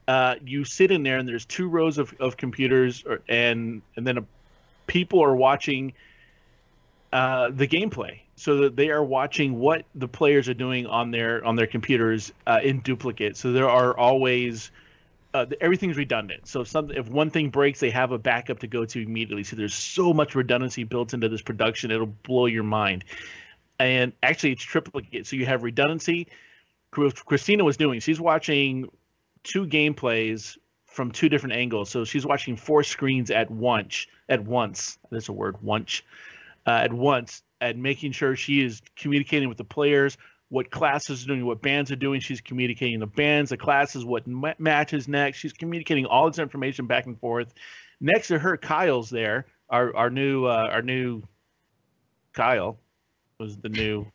uh, 0.07 0.37
you 0.44 0.64
sit 0.64 0.90
in 0.90 1.03
there, 1.03 1.18
and 1.18 1.29
there's 1.29 1.44
two 1.44 1.68
rows 1.68 1.99
of, 1.99 2.14
of 2.21 2.37
computers, 2.37 3.05
or, 3.07 3.21
and 3.29 3.83
and 3.97 4.07
then 4.07 4.18
a, 4.18 4.25
people 4.87 5.23
are 5.23 5.37
watching 5.37 5.92
uh, 7.12 7.51
the 7.51 7.66
gameplay, 7.66 8.21
so 8.37 8.59
that 8.59 8.77
they 8.77 8.90
are 8.90 9.05
watching 9.05 9.59
what 9.59 9.85
the 9.94 10.09
players 10.09 10.49
are 10.49 10.55
doing 10.55 10.87
on 10.87 11.11
their 11.11 11.44
on 11.44 11.57
their 11.57 11.66
computers 11.66 12.33
uh, 12.47 12.61
in 12.62 12.81
duplicate. 12.81 13.37
So 13.37 13.53
there 13.53 13.68
are 13.68 13.97
always 13.97 14.71
uh, 15.35 15.47
everything's 15.61 15.97
redundant. 15.97 16.47
So 16.47 16.62
if 16.62 16.69
something, 16.69 16.97
if 16.97 17.09
one 17.09 17.31
thing 17.31 17.51
breaks, 17.51 17.81
they 17.81 17.91
have 17.91 18.12
a 18.12 18.19
backup 18.19 18.61
to 18.61 18.67
go 18.67 18.85
to 18.85 19.03
immediately. 19.03 19.45
So 19.45 19.57
there's 19.57 19.75
so 19.75 20.12
much 20.12 20.35
redundancy 20.35 20.85
built 20.85 21.14
into 21.14 21.29
this 21.29 21.43
production, 21.43 21.91
it'll 21.91 22.07
blow 22.07 22.47
your 22.47 22.64
mind. 22.64 23.05
And 23.79 24.12
actually, 24.23 24.53
it's 24.53 24.62
triplicate. 24.62 25.27
So 25.27 25.37
you 25.37 25.47
have 25.47 25.62
redundancy. 25.62 26.27
Christina 26.91 27.64
was 27.64 27.77
doing. 27.77 28.01
She's 28.01 28.21
watching 28.21 28.88
two 29.45 29.67
gameplays 29.67 30.57
from 30.87 31.12
two 31.12 31.29
different 31.29 31.55
angles. 31.55 31.91
So 31.91 32.05
she's 32.05 32.27
watching 32.27 32.57
four 32.57 32.83
screens 32.83 33.31
at 33.31 33.51
once. 33.51 34.07
At 34.29 34.45
once, 34.45 34.99
that's 35.11 35.29
a 35.29 35.33
word. 35.33 35.62
Once, 35.62 36.03
uh, 36.67 36.71
at 36.71 36.93
once, 36.93 37.43
and 37.61 37.83
making 37.83 38.12
sure 38.12 38.35
she 38.35 38.64
is 38.64 38.83
communicating 38.97 39.49
with 39.49 39.59
the 39.59 39.64
players, 39.64 40.17
what 40.50 40.70
classes 40.70 41.24
are 41.24 41.26
doing, 41.26 41.44
what 41.44 41.61
bands 41.61 41.90
are 41.92 41.96
doing. 41.96 42.20
She's 42.20 42.40
communicating 42.40 43.00
the 43.00 43.06
bands, 43.06 43.50
the 43.50 43.56
classes, 43.56 44.04
what 44.04 44.26
ma- 44.26 44.54
matches 44.58 45.08
next. 45.08 45.38
She's 45.38 45.52
communicating 45.52 46.06
all 46.06 46.28
this 46.28 46.38
information 46.38 46.87
back 46.87 47.06
and 47.06 47.18
forth. 47.18 47.52
Next 48.00 48.28
to 48.28 48.38
her, 48.38 48.56
Kyle's 48.56 49.11
there. 49.11 49.46
Our 49.68 49.94
our 49.94 50.11
new 50.11 50.46
uh, 50.46 50.68
our 50.72 50.82
new 50.82 51.22
Kyle 52.32 52.78
was 53.38 53.56
the 53.58 53.68
new. 53.68 54.06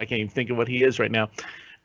I 0.00 0.04
can't 0.04 0.20
even 0.20 0.30
think 0.30 0.50
of 0.50 0.56
what 0.56 0.68
he 0.68 0.82
is 0.82 0.98
right 0.98 1.10
now. 1.10 1.30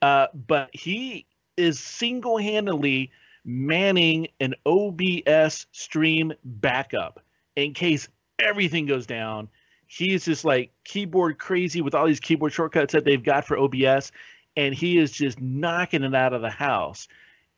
Uh, 0.01 0.27
but 0.47 0.69
he 0.73 1.25
is 1.57 1.79
single 1.79 2.37
handedly 2.37 3.11
manning 3.43 4.27
an 4.39 4.55
OBS 4.65 5.65
stream 5.71 6.33
backup 6.43 7.23
in 7.55 7.73
case 7.73 8.07
everything 8.39 8.85
goes 8.85 9.05
down 9.05 9.49
he's 9.91 10.23
just 10.23 10.45
like 10.45 10.71
keyboard 10.85 11.37
crazy 11.37 11.81
with 11.81 11.93
all 11.93 12.07
these 12.07 12.21
keyboard 12.21 12.53
shortcuts 12.53 12.93
that 12.93 13.03
they've 13.03 13.23
got 13.23 13.45
for 13.45 13.57
OBS, 13.57 14.13
and 14.55 14.73
he 14.73 14.97
is 14.97 15.11
just 15.11 15.41
knocking 15.41 16.03
it 16.03 16.15
out 16.15 16.33
of 16.33 16.41
the 16.41 16.49
house. 16.49 17.09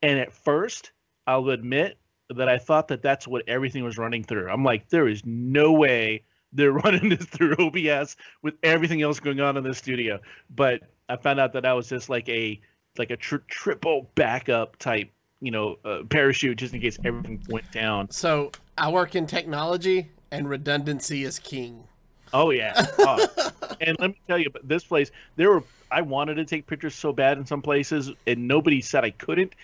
And 0.02 0.18
at 0.18 0.32
first, 0.32 0.90
I'll 1.28 1.48
admit 1.50 1.96
that 2.30 2.48
I 2.48 2.58
thought 2.58 2.88
that 2.88 3.02
that's 3.02 3.28
what 3.28 3.44
everything 3.46 3.84
was 3.84 3.98
running 3.98 4.24
through. 4.24 4.50
I'm 4.50 4.64
like, 4.64 4.88
there 4.88 5.06
is 5.06 5.24
no 5.24 5.72
way 5.72 6.24
they're 6.52 6.72
running 6.84 7.10
this 7.10 7.24
through 7.24 7.54
OBS 7.56 8.16
with 8.42 8.54
everything 8.64 9.00
else 9.02 9.20
going 9.20 9.40
on 9.40 9.56
in 9.56 9.62
the 9.62 9.74
studio. 9.74 10.18
But 10.54 10.82
I 11.08 11.16
found 11.16 11.38
out 11.38 11.52
that 11.52 11.64
I 11.64 11.72
was 11.72 11.88
just 11.88 12.08
like 12.08 12.28
a 12.28 12.60
like 12.98 13.10
a 13.10 13.16
tri- 13.16 13.38
triple 13.46 14.10
backup 14.16 14.76
type, 14.78 15.10
you 15.40 15.52
know, 15.52 15.76
uh, 15.84 16.02
parachute 16.08 16.58
just 16.58 16.74
in 16.74 16.80
case 16.80 16.98
everything 17.04 17.40
went 17.48 17.70
down. 17.70 18.10
So 18.10 18.50
I 18.76 18.90
work 18.90 19.14
in 19.14 19.26
technology, 19.26 20.10
and 20.32 20.48
redundancy 20.48 21.22
is 21.22 21.38
king. 21.38 21.84
Oh 22.34 22.50
yeah. 22.50 22.86
Oh. 22.98 23.26
and 23.80 23.96
let 24.00 24.10
me 24.10 24.16
tell 24.26 24.38
you, 24.38 24.50
but 24.50 24.66
this 24.66 24.82
place, 24.84 25.10
there 25.36 25.50
were 25.50 25.62
I 25.90 26.00
wanted 26.02 26.34
to 26.34 26.44
take 26.44 26.66
pictures 26.66 26.94
so 26.94 27.12
bad 27.12 27.38
in 27.38 27.46
some 27.46 27.62
places, 27.62 28.10
and 28.26 28.48
nobody 28.48 28.80
said 28.80 29.04
I 29.04 29.10
couldn't. 29.10 29.54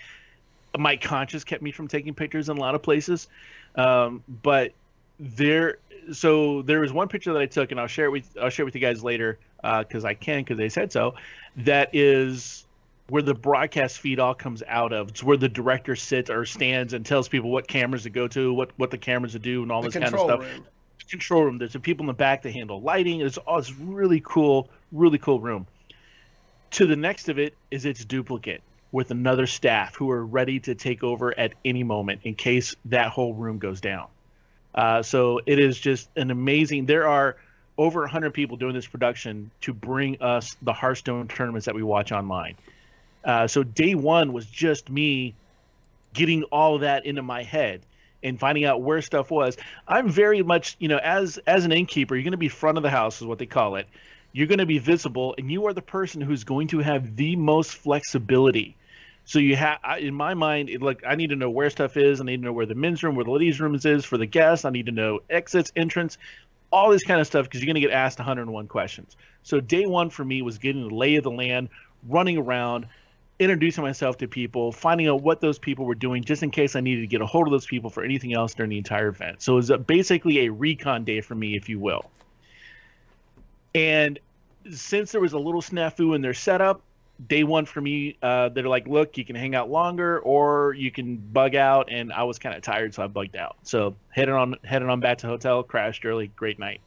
My 0.78 0.96
conscience 0.96 1.42
kept 1.42 1.62
me 1.62 1.72
from 1.72 1.88
taking 1.88 2.14
pictures 2.14 2.48
in 2.48 2.56
a 2.56 2.60
lot 2.60 2.74
of 2.74 2.82
places, 2.82 3.28
um, 3.74 4.22
but 4.42 4.72
there. 5.18 5.78
So 6.12 6.62
there 6.62 6.80
was 6.80 6.92
one 6.92 7.08
picture 7.08 7.32
that 7.32 7.42
I 7.42 7.46
took, 7.46 7.72
and 7.72 7.80
I'll 7.80 7.88
share 7.88 8.06
it 8.06 8.10
with 8.10 8.36
I'll 8.40 8.50
share 8.50 8.62
it 8.62 8.66
with 8.66 8.74
you 8.74 8.80
guys 8.80 9.02
later 9.02 9.38
because 9.62 10.04
uh, 10.04 10.08
I 10.08 10.14
can 10.14 10.42
because 10.42 10.58
they 10.58 10.68
said 10.68 10.92
so. 10.92 11.14
That 11.56 11.90
is 11.92 12.64
where 13.08 13.22
the 13.22 13.34
broadcast 13.34 13.98
feed 13.98 14.20
all 14.20 14.34
comes 14.34 14.62
out 14.68 14.92
of. 14.92 15.08
It's 15.08 15.22
where 15.22 15.36
the 15.36 15.48
director 15.48 15.96
sits 15.96 16.30
or 16.30 16.44
stands 16.44 16.92
and 16.92 17.04
tells 17.04 17.28
people 17.28 17.50
what 17.50 17.66
cameras 17.66 18.04
to 18.04 18.10
go 18.10 18.28
to, 18.28 18.52
what 18.52 18.70
what 18.76 18.90
the 18.90 18.98
cameras 18.98 19.32
to 19.32 19.40
do, 19.40 19.62
and 19.62 19.72
all 19.72 19.82
the 19.82 19.88
this 19.88 20.00
kind 20.00 20.14
of 20.14 20.20
stuff. 20.20 20.40
Room 20.40 20.66
control 21.04 21.44
room. 21.44 21.58
There's 21.58 21.72
the 21.72 21.80
people 21.80 22.04
in 22.04 22.08
the 22.08 22.12
back 22.12 22.42
that 22.42 22.52
handle 22.52 22.80
lighting. 22.80 23.20
It's 23.20 23.38
all 23.38 23.58
this 23.58 23.72
really 23.72 24.22
cool, 24.24 24.68
really 24.92 25.18
cool 25.18 25.40
room. 25.40 25.66
To 26.72 26.86
the 26.86 26.96
next 26.96 27.28
of 27.28 27.38
it 27.38 27.54
is 27.70 27.84
its 27.84 28.04
duplicate 28.04 28.62
with 28.92 29.10
another 29.10 29.46
staff 29.46 29.94
who 29.94 30.10
are 30.10 30.24
ready 30.24 30.58
to 30.60 30.74
take 30.74 31.02
over 31.02 31.36
at 31.38 31.54
any 31.64 31.82
moment 31.82 32.22
in 32.24 32.34
case 32.34 32.74
that 32.86 33.08
whole 33.08 33.34
room 33.34 33.58
goes 33.58 33.80
down. 33.80 34.08
Uh, 34.74 35.02
so 35.02 35.40
it 35.46 35.58
is 35.58 35.78
just 35.78 36.08
an 36.16 36.30
amazing. 36.30 36.86
There 36.86 37.06
are 37.06 37.36
over 37.78 38.00
100 38.00 38.34
people 38.34 38.56
doing 38.56 38.74
this 38.74 38.86
production 38.86 39.50
to 39.62 39.72
bring 39.72 40.20
us 40.20 40.56
the 40.62 40.72
Hearthstone 40.72 41.28
tournaments 41.28 41.66
that 41.66 41.74
we 41.74 41.82
watch 41.82 42.12
online. 42.12 42.56
Uh, 43.24 43.46
so 43.46 43.62
day 43.62 43.94
one 43.94 44.32
was 44.32 44.46
just 44.46 44.90
me 44.90 45.34
getting 46.12 46.42
all 46.44 46.78
that 46.78 47.06
into 47.06 47.22
my 47.22 47.42
head 47.42 47.82
and 48.22 48.38
finding 48.38 48.64
out 48.64 48.82
where 48.82 49.02
stuff 49.02 49.30
was. 49.30 49.56
I'm 49.88 50.08
very 50.08 50.42
much, 50.42 50.76
you 50.78 50.88
know, 50.88 50.98
as 50.98 51.38
as 51.46 51.64
an 51.64 51.72
innkeeper, 51.72 52.14
you're 52.14 52.24
going 52.24 52.32
to 52.32 52.38
be 52.38 52.48
front 52.48 52.76
of 52.76 52.82
the 52.82 52.90
house 52.90 53.20
is 53.20 53.26
what 53.26 53.38
they 53.38 53.46
call 53.46 53.76
it. 53.76 53.86
You're 54.32 54.46
going 54.46 54.58
to 54.58 54.66
be 54.66 54.78
visible, 54.78 55.34
and 55.38 55.50
you 55.50 55.66
are 55.66 55.72
the 55.72 55.82
person 55.82 56.20
who's 56.20 56.44
going 56.44 56.68
to 56.68 56.78
have 56.78 57.16
the 57.16 57.34
most 57.36 57.74
flexibility. 57.74 58.76
So 59.24 59.38
you 59.38 59.56
have, 59.56 59.78
in 59.98 60.14
my 60.14 60.34
mind, 60.34 60.70
it, 60.70 60.82
like 60.82 61.02
I 61.06 61.14
need 61.14 61.30
to 61.30 61.36
know 61.36 61.50
where 61.50 61.70
stuff 61.70 61.96
is. 61.96 62.20
I 62.20 62.24
need 62.24 62.38
to 62.38 62.44
know 62.44 62.52
where 62.52 62.66
the 62.66 62.74
men's 62.74 63.02
room, 63.02 63.16
where 63.16 63.24
the 63.24 63.30
ladies' 63.30 63.60
rooms 63.60 63.84
is 63.84 64.04
for 64.04 64.18
the 64.18 64.26
guests. 64.26 64.64
I 64.64 64.70
need 64.70 64.86
to 64.86 64.92
know 64.92 65.20
exits, 65.28 65.72
entrance, 65.76 66.18
all 66.72 66.90
this 66.90 67.04
kind 67.04 67.20
of 67.20 67.26
stuff 67.26 67.46
because 67.46 67.60
you're 67.60 67.66
going 67.66 67.80
to 67.82 67.88
get 67.88 67.90
asked 67.90 68.18
101 68.18 68.68
questions. 68.68 69.16
So 69.42 69.60
day 69.60 69.86
one 69.86 70.10
for 70.10 70.24
me 70.24 70.42
was 70.42 70.58
getting 70.58 70.88
the 70.88 70.94
lay 70.94 71.16
of 71.16 71.24
the 71.24 71.30
land, 71.30 71.68
running 72.08 72.38
around, 72.38 72.86
introducing 73.40 73.82
myself 73.82 74.18
to 74.18 74.28
people, 74.28 74.70
finding 74.70 75.08
out 75.08 75.22
what 75.22 75.40
those 75.40 75.58
people 75.58 75.86
were 75.86 75.94
doing, 75.94 76.22
just 76.22 76.42
in 76.42 76.50
case 76.50 76.76
I 76.76 76.80
needed 76.80 77.00
to 77.00 77.06
get 77.06 77.22
a 77.22 77.26
hold 77.26 77.48
of 77.48 77.50
those 77.50 77.66
people 77.66 77.88
for 77.88 78.04
anything 78.04 78.34
else 78.34 78.54
during 78.54 78.68
the 78.68 78.78
entire 78.78 79.08
event. 79.08 79.40
So 79.42 79.54
it 79.54 79.56
was 79.56 79.70
a, 79.70 79.78
basically 79.78 80.40
a 80.40 80.52
recon 80.52 81.04
day 81.04 81.22
for 81.22 81.34
me, 81.34 81.56
if 81.56 81.68
you 81.68 81.78
will. 81.78 82.10
And 83.74 84.18
since 84.70 85.10
there 85.10 85.22
was 85.22 85.32
a 85.32 85.38
little 85.38 85.62
snafu 85.62 86.14
in 86.14 86.20
their 86.20 86.34
setup, 86.34 86.82
day 87.28 87.42
one 87.42 87.64
for 87.64 87.80
me, 87.80 88.18
uh, 88.22 88.50
they're 88.50 88.68
like, 88.68 88.86
look, 88.86 89.16
you 89.16 89.24
can 89.24 89.36
hang 89.36 89.54
out 89.54 89.70
longer 89.70 90.20
or 90.20 90.74
you 90.74 90.90
can 90.90 91.16
bug 91.16 91.54
out. 91.54 91.88
And 91.90 92.12
I 92.12 92.24
was 92.24 92.38
kind 92.38 92.54
of 92.54 92.60
tired, 92.60 92.92
so 92.92 93.02
I 93.02 93.06
bugged 93.06 93.36
out. 93.36 93.56
So 93.62 93.96
heading 94.10 94.34
on, 94.34 94.56
heading 94.64 94.90
on 94.90 95.00
back 95.00 95.16
to 95.18 95.26
hotel, 95.26 95.62
crashed 95.62 96.04
early, 96.04 96.26
great 96.28 96.58
night 96.58 96.82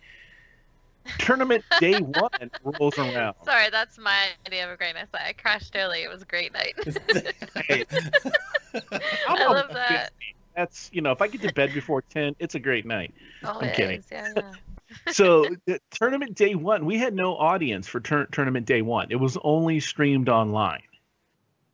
tournament 1.20 1.64
day 1.80 2.00
one 2.00 2.52
rolls 2.64 2.98
around. 2.98 3.36
Sorry, 3.44 3.70
that's 3.70 3.98
my 3.98 4.28
idea 4.48 4.66
of 4.66 4.72
a 4.72 4.78
great 4.78 4.96
night. 4.96 5.08
I 5.14 5.34
crashed 5.34 5.76
early. 5.76 6.04
It 6.04 6.10
was 6.10 6.22
a 6.22 6.26
great 6.26 6.54
night. 6.54 6.74
I 9.28 9.46
love 9.46 9.72
that. 9.74 10.12
That's 10.56 10.90
you 10.94 11.02
know, 11.02 11.12
if 11.12 11.22
I 11.22 11.28
get 11.28 11.42
to 11.42 11.54
bed 11.54 11.74
before 11.74 12.02
ten, 12.02 12.36
it's 12.40 12.56
a 12.56 12.60
great 12.60 12.86
night. 12.86 13.14
Oh, 13.44 13.60
I'm 13.62 13.74
kidding. 13.74 14.00
Is, 14.00 14.08
yeah, 14.12 14.30
yeah. 14.36 14.52
so 15.12 15.46
tournament 15.92 16.36
day 16.36 16.56
one, 16.56 16.86
we 16.86 16.98
had 16.98 17.14
no 17.14 17.36
audience 17.36 17.88
for 17.88 18.00
tur- 18.00 18.28
tournament 18.32 18.66
day 18.66 18.82
one. 18.82 19.08
It 19.10 19.16
was 19.16 19.38
only 19.44 19.80
streamed 19.80 20.30
online. 20.30 20.84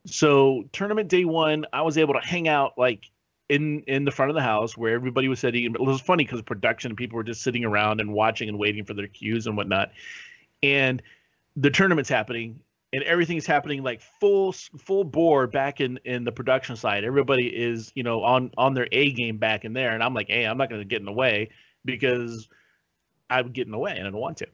So 0.05 0.63
tournament 0.71 1.09
day 1.09 1.25
one, 1.25 1.65
I 1.73 1.81
was 1.81 1.97
able 1.97 2.13
to 2.13 2.21
hang 2.21 2.47
out 2.47 2.73
like 2.77 3.11
in 3.49 3.81
in 3.87 4.05
the 4.05 4.11
front 4.11 4.29
of 4.29 4.35
the 4.35 4.41
house 4.41 4.77
where 4.77 4.93
everybody 4.93 5.27
was 5.27 5.39
sitting. 5.39 5.65
It 5.65 5.81
was 5.81 5.99
funny 5.99 6.23
because 6.23 6.41
production 6.41 6.95
people 6.95 7.17
were 7.17 7.23
just 7.23 7.41
sitting 7.41 7.65
around 7.65 7.99
and 7.99 8.13
watching 8.13 8.47
and 8.47 8.57
waiting 8.57 8.85
for 8.85 8.93
their 8.93 9.07
cues 9.07 9.47
and 9.47 9.57
whatnot. 9.57 9.91
And 10.63 11.01
the 11.55 11.69
tournament's 11.69 12.09
happening 12.09 12.61
and 12.93 13.03
everything's 13.03 13.45
happening 13.45 13.83
like 13.83 14.01
full 14.01 14.51
full 14.51 15.03
bore 15.03 15.47
back 15.47 15.81
in 15.81 15.99
in 16.05 16.23
the 16.23 16.31
production 16.31 16.75
side. 16.75 17.03
Everybody 17.03 17.47
is 17.47 17.91
you 17.95 18.03
know 18.03 18.23
on 18.23 18.51
on 18.57 18.73
their 18.73 18.87
A 18.91 19.11
game 19.11 19.37
back 19.37 19.65
in 19.65 19.73
there, 19.73 19.91
and 19.91 20.03
I'm 20.03 20.13
like, 20.13 20.27
hey, 20.27 20.45
I'm 20.45 20.57
not 20.57 20.69
going 20.69 20.81
to 20.81 20.87
get 20.87 20.99
in 20.99 21.05
the 21.05 21.11
way 21.11 21.49
because 21.85 22.47
I 23.29 23.41
would 23.41 23.53
get 23.53 23.67
in 23.67 23.71
the 23.71 23.77
way 23.77 23.95
and 23.95 24.07
I 24.07 24.11
don't 24.11 24.19
want 24.19 24.37
to. 24.37 24.47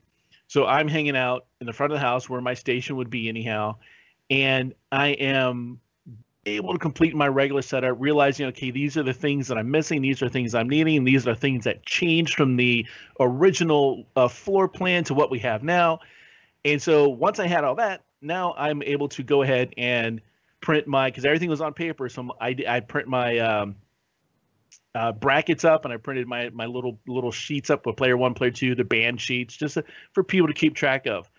So 0.47 0.65
I'm 0.65 0.87
hanging 0.87 1.15
out 1.15 1.47
in 1.59 1.67
the 1.67 1.73
front 1.73 1.91
of 1.91 1.97
the 1.97 2.05
house 2.05 2.29
where 2.29 2.41
my 2.41 2.53
station 2.53 2.97
would 2.97 3.09
be 3.09 3.29
anyhow, 3.29 3.77
and 4.29 4.73
I 4.91 5.07
am 5.09 5.79
able 6.45 6.73
to 6.73 6.79
complete 6.79 7.15
my 7.15 7.27
regular 7.27 7.61
setup, 7.61 7.97
realizing, 7.99 8.45
okay, 8.47 8.71
these 8.71 8.97
are 8.97 9.03
the 9.03 9.13
things 9.13 9.47
that 9.47 9.57
I'm 9.57 9.69
missing, 9.71 10.01
these 10.01 10.21
are 10.21 10.29
things 10.29 10.53
I'm 10.53 10.69
needing, 10.69 11.03
these 11.03 11.27
are 11.27 11.35
things 11.35 11.63
that 11.63 11.85
changed 11.85 12.35
from 12.35 12.55
the 12.55 12.85
original 13.19 14.05
uh, 14.15 14.27
floor 14.27 14.67
plan 14.67 15.03
to 15.05 15.13
what 15.13 15.31
we 15.31 15.39
have 15.39 15.63
now. 15.63 15.99
And 16.63 16.81
so 16.81 17.09
once 17.09 17.39
I 17.39 17.47
had 17.47 17.63
all 17.63 17.75
that, 17.75 18.03
now 18.21 18.53
I'm 18.57 18.81
able 18.83 19.07
to 19.09 19.23
go 19.23 19.41
ahead 19.41 19.73
and 19.77 20.21
print 20.61 20.87
my 20.87 21.09
because 21.09 21.25
everything 21.25 21.49
was 21.49 21.61
on 21.61 21.73
paper. 21.73 22.09
So 22.09 22.29
I 22.41 22.55
I 22.67 22.79
print 22.79 23.07
my 23.07 23.37
um, 23.39 23.75
uh, 24.95 25.11
brackets 25.11 25.63
up 25.63 25.85
and 25.85 25.93
I 25.93 25.97
printed 25.97 26.27
my 26.27 26.49
my 26.49 26.65
little 26.65 26.99
little 27.07 27.31
sheets 27.31 27.69
up 27.69 27.85
with 27.85 27.97
player 27.97 28.17
one, 28.17 28.33
player 28.33 28.51
two, 28.51 28.75
the 28.75 28.83
band 28.83 29.21
sheets, 29.21 29.55
just 29.55 29.77
for 30.13 30.23
people 30.23 30.47
to 30.47 30.53
keep 30.53 30.75
track 30.75 31.05
of. 31.05 31.29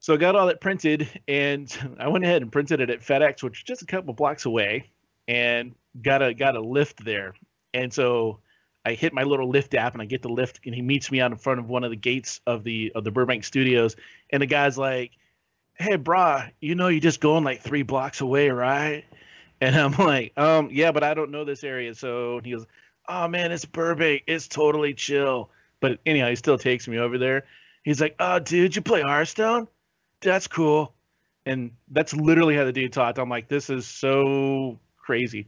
So 0.00 0.14
I 0.14 0.16
got 0.16 0.34
all 0.36 0.46
that 0.46 0.60
printed, 0.60 1.08
and 1.28 1.74
I 2.00 2.08
went 2.08 2.24
ahead 2.24 2.42
and 2.42 2.52
printed 2.52 2.80
it 2.80 2.90
at 2.90 3.00
FedEx, 3.00 3.42
which 3.42 3.58
is 3.58 3.64
just 3.64 3.82
a 3.82 3.86
couple 3.86 4.14
blocks 4.14 4.46
away. 4.46 4.90
and 5.28 5.74
got 6.02 6.22
a 6.22 6.34
got 6.34 6.56
a 6.56 6.60
lift 6.60 7.04
there. 7.04 7.34
And 7.74 7.92
so 7.92 8.40
I 8.84 8.94
hit 8.94 9.12
my 9.12 9.24
little 9.24 9.52
Lyft 9.52 9.74
app 9.74 9.92
and 9.94 10.02
I 10.02 10.06
get 10.06 10.22
the 10.22 10.28
lift 10.28 10.60
and 10.64 10.74
he 10.74 10.82
meets 10.82 11.10
me 11.12 11.20
out 11.20 11.32
in 11.32 11.38
front 11.38 11.60
of 11.60 11.68
one 11.68 11.84
of 11.84 11.90
the 11.90 11.96
gates 11.96 12.40
of 12.46 12.64
the 12.64 12.92
of 12.94 13.04
the 13.04 13.10
Burbank 13.12 13.44
studios 13.44 13.96
and 14.30 14.42
the 14.42 14.46
guy's 14.46 14.78
like, 14.78 15.12
Hey 15.78 15.96
brah, 15.98 16.50
you 16.60 16.74
know 16.74 16.88
you're 16.88 17.00
just 17.00 17.20
going 17.20 17.44
like 17.44 17.62
three 17.62 17.82
blocks 17.82 18.20
away, 18.20 18.50
right? 18.50 19.04
And 19.60 19.76
I'm 19.76 19.92
like, 19.92 20.32
um, 20.38 20.70
yeah, 20.72 20.92
but 20.92 21.02
I 21.04 21.14
don't 21.14 21.30
know 21.30 21.44
this 21.44 21.64
area. 21.64 21.94
So 21.94 22.40
he 22.44 22.52
goes, 22.52 22.66
Oh 23.08 23.28
man, 23.28 23.52
it's 23.52 23.64
Burbank. 23.66 24.24
It's 24.26 24.48
totally 24.48 24.94
chill. 24.94 25.50
But 25.80 26.00
anyhow, 26.06 26.28
he 26.30 26.36
still 26.36 26.58
takes 26.58 26.88
me 26.88 26.98
over 26.98 27.18
there. 27.18 27.44
He's 27.84 28.00
like, 28.00 28.16
Oh, 28.20 28.38
dude, 28.38 28.76
you 28.76 28.82
play 28.82 29.02
Hearthstone? 29.02 29.68
That's 30.22 30.46
cool. 30.46 30.94
And 31.46 31.70
that's 31.88 32.14
literally 32.14 32.54
how 32.56 32.64
the 32.64 32.72
dude 32.72 32.92
talked. 32.92 33.18
I'm 33.18 33.28
like, 33.30 33.48
this 33.48 33.70
is 33.70 33.86
so 33.86 34.78
crazy. 34.98 35.46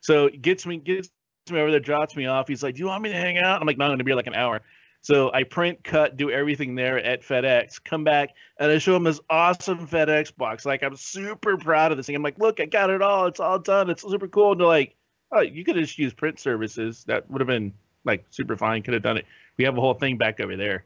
So 0.00 0.28
gets 0.28 0.66
me 0.66 0.78
gets 0.78 1.10
me 1.50 1.60
over 1.60 1.70
there, 1.70 1.80
drops 1.80 2.16
me 2.16 2.26
off. 2.26 2.48
He's 2.48 2.62
like, 2.62 2.74
"Do 2.74 2.80
you 2.80 2.86
want 2.86 3.02
me 3.02 3.10
to 3.10 3.16
hang 3.16 3.38
out?" 3.38 3.60
I'm 3.60 3.66
like, 3.66 3.78
"No, 3.78 3.86
I'm 3.86 3.92
gonna 3.92 4.04
be 4.04 4.14
like 4.14 4.26
an 4.26 4.34
hour." 4.34 4.60
So 5.00 5.32
I 5.32 5.44
print, 5.44 5.82
cut, 5.84 6.16
do 6.16 6.30
everything 6.30 6.74
there 6.74 6.98
at 7.02 7.22
FedEx. 7.22 7.82
Come 7.84 8.04
back 8.04 8.30
and 8.58 8.70
I 8.70 8.78
show 8.78 8.96
him 8.96 9.04
this 9.04 9.20
awesome 9.30 9.86
FedEx 9.86 10.36
box. 10.36 10.66
Like 10.66 10.82
I'm 10.82 10.96
super 10.96 11.56
proud 11.56 11.92
of 11.92 11.96
this 11.98 12.06
thing. 12.06 12.16
I'm 12.16 12.22
like, 12.22 12.38
"Look, 12.38 12.60
I 12.60 12.66
got 12.66 12.90
it 12.90 13.02
all. 13.02 13.26
It's 13.26 13.40
all 13.40 13.58
done. 13.58 13.90
It's 13.90 14.02
super 14.02 14.28
cool." 14.28 14.52
And 14.52 14.60
they're 14.60 14.66
like, 14.68 14.96
"Oh, 15.32 15.40
you 15.40 15.64
could 15.64 15.76
just 15.76 15.98
use 15.98 16.12
print 16.14 16.38
services. 16.40 17.04
That 17.04 17.30
would 17.30 17.40
have 17.40 17.48
been 17.48 17.72
like 18.04 18.24
super 18.30 18.56
fine. 18.56 18.82
Could 18.82 18.94
have 18.94 19.02
done 19.02 19.18
it. 19.18 19.26
We 19.56 19.64
have 19.64 19.76
a 19.78 19.80
whole 19.80 19.94
thing 19.94 20.16
back 20.18 20.40
over 20.40 20.56
there." 20.56 20.84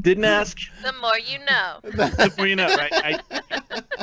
Didn't 0.00 0.24
ask. 0.24 0.58
The 0.82 0.92
more 1.00 1.18
you 1.18 1.38
know. 1.44 1.80
The 1.84 2.32
more 2.36 2.46
you 2.46 2.56
know, 2.56 2.72
right? 2.74 2.92
I, 3.02 3.18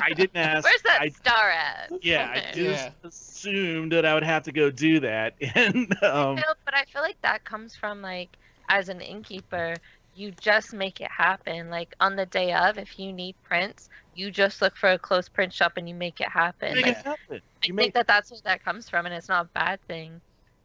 I 0.02 0.14
didn't 0.14 0.38
ask. 0.38 0.66
Where's 0.66 0.82
that 0.84 1.02
I, 1.02 1.10
star 1.10 1.50
at? 1.52 1.92
yeah, 2.02 2.30
I 2.32 2.42
just 2.52 2.90
Yeah. 2.90 2.92
assumed 3.04 3.92
that 3.92 4.06
I 4.06 4.14
would 4.14 4.24
have 4.24 4.44
to 4.44 4.52
go 4.52 4.70
do 4.72 5.00
that, 5.02 5.36
and 5.56 5.92
um, 6.04 6.36
No, 6.36 6.44
but 6.66 6.74
I 6.76 6.86
feel 6.86 7.02
like 7.02 7.18
that 7.22 7.44
comes 7.44 7.76
from 7.76 8.02
like 8.02 8.38
as 8.70 8.90
an 8.90 9.02
innkeeper, 9.02 9.82
you 10.14 10.32
just 10.32 10.74
make 10.74 11.02
it 11.02 11.10
happen. 11.16 11.70
Like 11.70 11.94
on 12.00 12.16
the 12.16 12.26
day 12.26 12.54
of, 12.54 12.78
if 12.78 12.98
you 13.00 13.12
need 13.14 13.36
prints, 13.44 13.90
you 14.14 14.32
just 14.32 14.62
look 14.62 14.76
for 14.78 14.90
a 14.92 15.00
close 15.00 15.30
print 15.30 15.54
shop 15.54 15.74
and 15.78 15.88
you 15.88 15.96
make 15.96 16.20
it 16.22 16.30
happen. 16.30 16.80
make 16.80 16.82
Like, 16.82 16.98
it 16.98 16.98
happen. 17.04 17.42
I 17.64 17.68
You 17.68 17.74
think 17.78 17.94
make 17.94 17.94
that 17.94 18.08
that's 18.08 18.32
where 18.32 18.40
that 18.46 18.64
comes 18.64 18.90
from, 18.90 19.06
and 19.06 19.16
it's 19.16 19.30
not 19.30 19.46
a 19.46 19.50
bad 19.54 19.80
thing. 19.88 20.22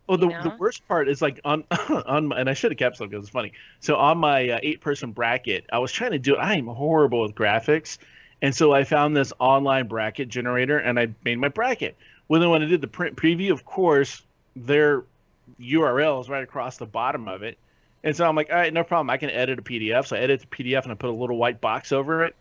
Well. 0.06 0.18
The, 0.18 0.28
you 0.28 0.42
the 0.42 0.56
worst 0.58 0.86
part 0.88 1.08
is 1.08 1.22
like 1.22 1.40
on 1.44 1.64
on 1.88 2.28
my, 2.28 2.40
and 2.40 2.48
I 2.48 2.54
should 2.54 2.70
have 2.72 2.78
kept 2.78 2.96
some 2.96 3.08
because 3.08 3.24
it's 3.24 3.32
funny. 3.32 3.52
So 3.80 3.96
on 3.96 4.18
my 4.18 4.50
uh, 4.50 4.58
eight 4.62 4.80
person 4.80 5.12
bracket, 5.12 5.66
I 5.72 5.78
was 5.78 5.92
trying 5.92 6.12
to 6.12 6.18
do. 6.18 6.34
It. 6.34 6.38
I 6.38 6.54
am 6.54 6.66
horrible 6.66 7.22
with 7.22 7.34
graphics, 7.34 7.98
and 8.42 8.54
so 8.54 8.72
I 8.72 8.84
found 8.84 9.16
this 9.16 9.32
online 9.38 9.88
bracket 9.88 10.28
generator, 10.28 10.78
and 10.78 10.98
I 10.98 11.08
made 11.24 11.38
my 11.38 11.48
bracket. 11.48 11.96
Well, 12.28 12.40
then 12.40 12.50
when 12.50 12.62
I 12.62 12.66
did 12.66 12.80
the 12.80 12.88
print 12.88 13.16
preview, 13.16 13.52
of 13.52 13.64
course, 13.64 14.22
their 14.56 15.04
URL 15.60 16.20
is 16.20 16.28
right 16.28 16.42
across 16.42 16.76
the 16.76 16.86
bottom 16.86 17.28
of 17.28 17.42
it. 17.42 17.56
And 18.04 18.16
so 18.16 18.26
I'm 18.26 18.36
like, 18.36 18.50
all 18.50 18.56
right, 18.56 18.72
no 18.72 18.84
problem. 18.84 19.10
I 19.10 19.16
can 19.16 19.30
edit 19.30 19.58
a 19.58 19.62
PDF. 19.62 20.06
So 20.06 20.16
I 20.16 20.20
edit 20.20 20.40
the 20.40 20.46
PDF 20.46 20.82
and 20.84 20.92
I 20.92 20.94
put 20.94 21.10
a 21.10 21.12
little 21.12 21.36
white 21.36 21.60
box 21.60 21.92
over 21.92 22.24
it. 22.24 22.34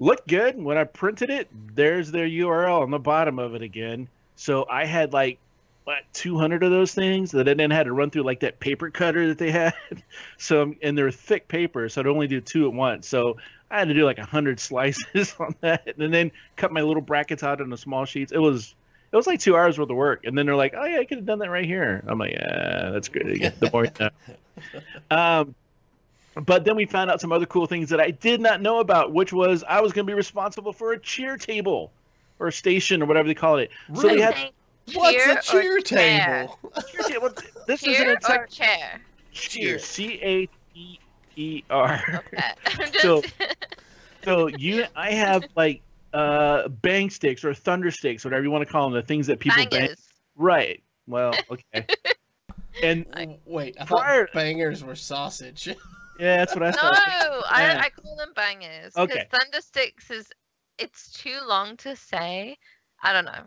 Looked 0.00 0.28
good. 0.28 0.62
When 0.62 0.76
I 0.76 0.84
printed 0.84 1.30
it, 1.30 1.48
there's 1.74 2.10
their 2.10 2.26
URL 2.26 2.82
on 2.82 2.90
the 2.90 2.98
bottom 2.98 3.38
of 3.38 3.54
it 3.54 3.62
again. 3.62 4.08
So 4.36 4.66
I 4.68 4.84
had 4.84 5.12
like 5.12 5.38
what 5.84 5.98
200 6.14 6.62
of 6.62 6.70
those 6.70 6.94
things 6.94 7.30
that 7.32 7.48
I 7.48 7.54
then 7.54 7.70
had 7.70 7.84
to 7.84 7.92
run 7.92 8.10
through 8.10 8.22
like 8.22 8.40
that 8.40 8.58
paper 8.58 8.90
cutter 8.90 9.28
that 9.28 9.38
they 9.38 9.50
had. 9.50 9.74
So 10.38 10.74
and 10.82 10.96
they're 10.96 11.10
thick 11.10 11.48
paper, 11.48 11.88
so 11.88 12.00
I'd 12.00 12.06
only 12.06 12.26
do 12.26 12.40
two 12.40 12.66
at 12.66 12.72
once. 12.72 13.06
So 13.08 13.36
I 13.70 13.78
had 13.78 13.88
to 13.88 13.94
do 13.94 14.04
like 14.04 14.18
100 14.18 14.60
slices 14.68 15.34
on 15.38 15.54
that, 15.60 15.94
and 15.98 16.12
then 16.12 16.30
cut 16.56 16.72
my 16.72 16.82
little 16.82 17.02
brackets 17.02 17.42
out 17.42 17.60
into 17.60 17.76
small 17.76 18.04
sheets. 18.04 18.32
It 18.32 18.38
was 18.38 18.74
it 19.12 19.16
was 19.16 19.26
like 19.26 19.40
two 19.40 19.56
hours 19.56 19.78
worth 19.78 19.90
of 19.90 19.96
work. 19.96 20.24
And 20.24 20.36
then 20.36 20.46
they're 20.46 20.56
like, 20.56 20.74
"Oh 20.76 20.84
yeah, 20.84 20.98
I 20.98 21.04
could 21.04 21.18
have 21.18 21.26
done 21.26 21.38
that 21.38 21.50
right 21.50 21.64
here." 21.64 22.02
I'm 22.06 22.18
like, 22.18 22.32
"Yeah, 22.32 22.90
that's 22.92 23.08
good." 23.08 23.28
Again, 23.28 23.52
the 23.60 23.70
more 23.70 23.84
you. 23.84 23.92
Um, 25.10 25.54
but 26.46 26.64
then 26.64 26.76
we 26.76 26.84
found 26.84 27.10
out 27.10 27.20
some 27.20 27.30
other 27.32 27.46
cool 27.46 27.66
things 27.66 27.88
that 27.90 28.00
I 28.00 28.10
did 28.10 28.40
not 28.40 28.60
know 28.60 28.80
about, 28.80 29.12
which 29.12 29.32
was 29.32 29.62
I 29.68 29.80
was 29.80 29.92
going 29.92 30.06
to 30.06 30.10
be 30.10 30.16
responsible 30.16 30.72
for 30.72 30.92
a 30.92 30.98
cheer 30.98 31.36
table 31.36 31.92
or 32.40 32.50
station 32.50 33.02
or 33.02 33.06
whatever 33.06 33.28
they 33.28 33.34
call 33.34 33.58
it. 33.58 33.70
So 33.94 34.02
Really? 34.02 34.16
we 34.16 34.20
had 34.22 34.34
Saying 34.34 34.52
What's 34.92 35.26
a 35.26 35.40
cheer 35.52 35.80
chair? 35.80 36.46
table? 36.46 36.58
cheer 36.90 37.02
table. 37.08 37.30
This 37.66 37.82
is 37.82 37.88
an 37.88 37.94
Cheer 38.04 38.12
entire 38.12 38.42
or 38.42 38.46
chair? 38.46 39.00
cheer. 39.32 39.78
C 39.78 40.20
A 40.22 40.46
T 40.74 41.00
E 41.36 41.62
R. 41.70 42.02
Okay. 42.32 42.42
I'm 42.66 42.92
just 42.92 43.00
So- 43.02 43.22
So 44.24 44.46
you, 44.46 44.84
I 44.96 45.10
have 45.12 45.44
like 45.56 45.82
uh 46.12 46.68
bang 46.68 47.10
sticks 47.10 47.44
or 47.44 47.52
thunder 47.54 47.90
sticks, 47.90 48.24
whatever 48.24 48.42
you 48.44 48.50
want 48.50 48.64
to 48.66 48.70
call 48.72 48.84
them, 48.88 48.92
the 48.92 49.02
things 49.06 49.26
that 49.26 49.40
people 49.40 49.56
bang. 49.56 49.68
bangers. 49.70 50.08
Right. 50.36 50.82
Well, 51.06 51.34
okay. 51.50 51.86
and 52.82 53.04
Like- 53.14 53.40
Wait, 53.46 53.76
I 53.80 53.84
Prior- 53.84 54.26
thought 54.26 54.34
bangers 54.34 54.84
were 54.84 54.94
sausage. 54.96 55.66
yeah, 56.20 56.36
that's 56.38 56.54
what 56.54 56.62
I 56.62 56.70
No, 56.70 56.76
thought. 56.76 57.44
I, 57.50 57.78
I 57.86 57.90
call 57.90 58.16
them 58.16 58.32
bangers. 58.36 58.96
Okay. 58.96 59.26
Because 59.30 59.40
thunder 59.40 59.60
sticks 59.60 60.10
is 60.10 60.30
it's 60.78 61.12
too 61.12 61.38
long 61.46 61.76
to 61.78 61.96
say. 61.96 62.56
I 63.02 63.12
don't 63.12 63.24
know. 63.26 63.44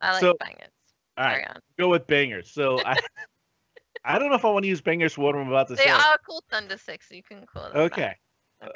I 0.00 0.12
like 0.12 0.20
So, 0.20 0.34
bangers. 0.38 0.70
All 1.16 1.26
right, 1.26 1.46
go 1.78 1.88
with 1.88 2.06
bangers. 2.06 2.50
So 2.50 2.80
I, 2.86 2.96
I 4.04 4.18
don't 4.18 4.30
know 4.30 4.36
if 4.36 4.44
I 4.44 4.50
want 4.50 4.64
to 4.64 4.68
use 4.68 4.80
bangers 4.80 5.14
for 5.14 5.22
what 5.22 5.34
I'm 5.34 5.48
about 5.48 5.68
to 5.68 5.74
They 5.74 5.84
say. 5.84 5.90
They 5.90 5.96
are 5.96 6.18
called 6.24 6.44
thunder 6.50 6.78
sticks. 6.78 7.10
You 7.10 7.22
can 7.22 7.44
call 7.46 7.64
them. 7.64 7.72
that. 7.74 7.80
Okay. 7.92 8.14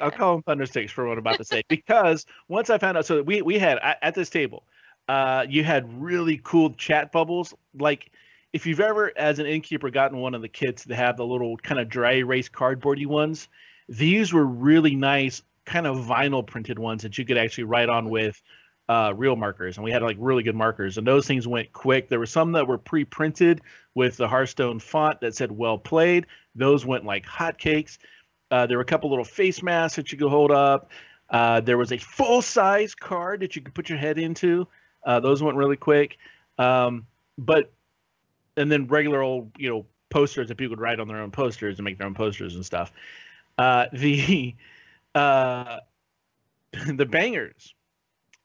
I'll 0.01 0.11
call 0.11 0.33
them 0.33 0.43
thunder 0.43 0.65
sticks 0.65 0.91
for 0.91 1.05
what 1.07 1.13
I'm 1.13 1.19
about 1.19 1.37
to 1.37 1.45
say 1.45 1.61
because 1.69 2.25
once 2.47 2.69
I 2.71 2.77
found 2.77 2.97
out, 2.97 3.05
so 3.05 3.21
we 3.21 3.41
we 3.41 3.59
had 3.59 3.77
at, 3.79 3.99
at 4.01 4.15
this 4.15 4.29
table, 4.29 4.65
uh, 5.07 5.45
you 5.47 5.63
had 5.63 6.01
really 6.01 6.41
cool 6.43 6.71
chat 6.71 7.11
bubbles. 7.11 7.53
Like 7.77 8.11
if 8.53 8.65
you've 8.65 8.79
ever, 8.79 9.11
as 9.17 9.39
an 9.39 9.45
innkeeper, 9.45 9.89
gotten 9.89 10.19
one 10.19 10.33
of 10.33 10.41
the 10.41 10.47
kits 10.47 10.85
that 10.85 10.95
have 10.95 11.17
the 11.17 11.25
little 11.25 11.57
kind 11.57 11.79
of 11.79 11.89
dry 11.89 12.13
erase 12.15 12.49
cardboardy 12.49 13.05
ones, 13.05 13.47
these 13.89 14.33
were 14.33 14.45
really 14.45 14.95
nice, 14.95 15.43
kind 15.65 15.85
of 15.85 15.97
vinyl 15.97 16.45
printed 16.45 16.79
ones 16.79 17.03
that 17.03 17.17
you 17.17 17.25
could 17.25 17.37
actually 17.37 17.65
write 17.65 17.89
on 17.89 18.09
with 18.09 18.41
uh, 18.87 19.13
real 19.15 19.35
markers, 19.35 19.77
and 19.77 19.83
we 19.83 19.91
had 19.91 20.01
like 20.01 20.17
really 20.19 20.43
good 20.43 20.55
markers, 20.55 20.97
and 20.97 21.07
those 21.07 21.27
things 21.27 21.47
went 21.47 21.71
quick. 21.73 22.09
There 22.09 22.19
were 22.19 22.25
some 22.25 22.51
that 22.53 22.67
were 22.67 22.77
pre-printed 22.77 23.61
with 23.95 24.17
the 24.17 24.27
Hearthstone 24.27 24.79
font 24.79 25.21
that 25.21 25.35
said 25.35 25.51
"Well 25.51 25.77
played." 25.77 26.27
Those 26.55 26.85
went 26.85 27.05
like 27.05 27.25
hotcakes. 27.25 27.97
Uh, 28.51 28.67
there 28.67 28.77
were 28.77 28.83
a 28.83 28.85
couple 28.85 29.09
little 29.09 29.25
face 29.25 29.63
masks 29.63 29.95
that 29.95 30.11
you 30.11 30.17
could 30.17 30.29
hold 30.29 30.51
up. 30.51 30.91
Uh, 31.29 31.59
there 31.59 31.77
was 31.77 31.91
a 31.91 31.97
full-size 31.97 32.93
card 32.93 33.39
that 33.39 33.55
you 33.55 33.61
could 33.61 33.73
put 33.73 33.89
your 33.89 33.97
head 33.97 34.19
into. 34.19 34.67
Uh, 35.03 35.19
those 35.19 35.41
went 35.41 35.57
really 35.57 35.75
quick. 35.75 36.17
Um, 36.59 37.07
but 37.37 37.71
and 38.57 38.71
then 38.71 38.87
regular 38.87 39.21
old, 39.21 39.51
you 39.57 39.69
know, 39.69 39.85
posters 40.09 40.47
that 40.47 40.55
people 40.55 40.75
could 40.75 40.81
write 40.81 40.99
on 40.99 41.07
their 41.07 41.17
own 41.17 41.31
posters 41.31 41.77
and 41.77 41.83
make 41.85 41.97
their 41.97 42.07
own 42.07 42.13
posters 42.13 42.55
and 42.55 42.65
stuff. 42.65 42.93
Uh, 43.57 43.87
the 43.93 44.55
uh, 45.13 45.79
the 46.87 47.05
bangers. 47.05 47.73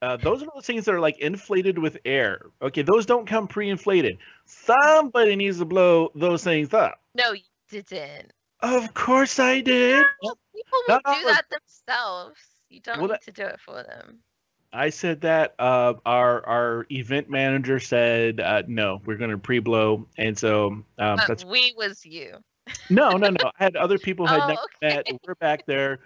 Uh, 0.02 0.16
those 0.16 0.42
are 0.42 0.46
those 0.54 0.64
things 0.64 0.86
that 0.86 0.94
are 0.94 1.00
like 1.00 1.18
inflated 1.18 1.78
with 1.78 1.98
air. 2.04 2.46
Okay, 2.62 2.82
those 2.82 3.04
don't 3.04 3.26
come 3.26 3.46
pre-inflated. 3.46 4.18
Somebody 4.46 5.36
needs 5.36 5.58
to 5.58 5.64
blow 5.64 6.10
those 6.14 6.42
things 6.42 6.72
up. 6.72 7.00
No, 7.14 7.32
you 7.32 7.42
didn't. 7.70 8.32
Of 8.60 8.94
course 8.94 9.38
I 9.38 9.60
did. 9.60 10.04
No, 10.22 10.34
people 10.54 10.78
will 10.88 11.00
do 11.06 11.26
that 11.26 11.44
themselves. 11.50 12.40
You 12.68 12.80
don't 12.80 13.00
Well, 13.00 13.08
need 13.08 13.20
to 13.22 13.32
do 13.32 13.44
it 13.44 13.60
for 13.60 13.82
them. 13.82 14.18
I 14.72 14.90
said 14.90 15.20
that. 15.22 15.54
Uh, 15.58 15.94
our 16.06 16.46
our 16.46 16.86
event 16.90 17.28
manager 17.28 17.80
said 17.80 18.40
uh, 18.40 18.62
no, 18.68 19.00
we're 19.04 19.16
going 19.16 19.30
to 19.30 19.38
pre-blow, 19.38 20.06
and 20.16 20.38
so 20.38 20.82
um, 20.98 21.20
that's 21.26 21.44
we 21.44 21.74
was 21.76 22.06
you. 22.06 22.36
no, 22.88 23.10
no, 23.16 23.30
no. 23.30 23.50
I 23.58 23.64
had 23.64 23.76
other 23.76 23.98
people 23.98 24.26
who 24.26 24.34
had 24.34 24.42
Oh, 24.58 24.66
never 24.80 24.94
met. 24.96 25.06
We're 25.26 25.34
back 25.34 25.66
there 25.66 26.00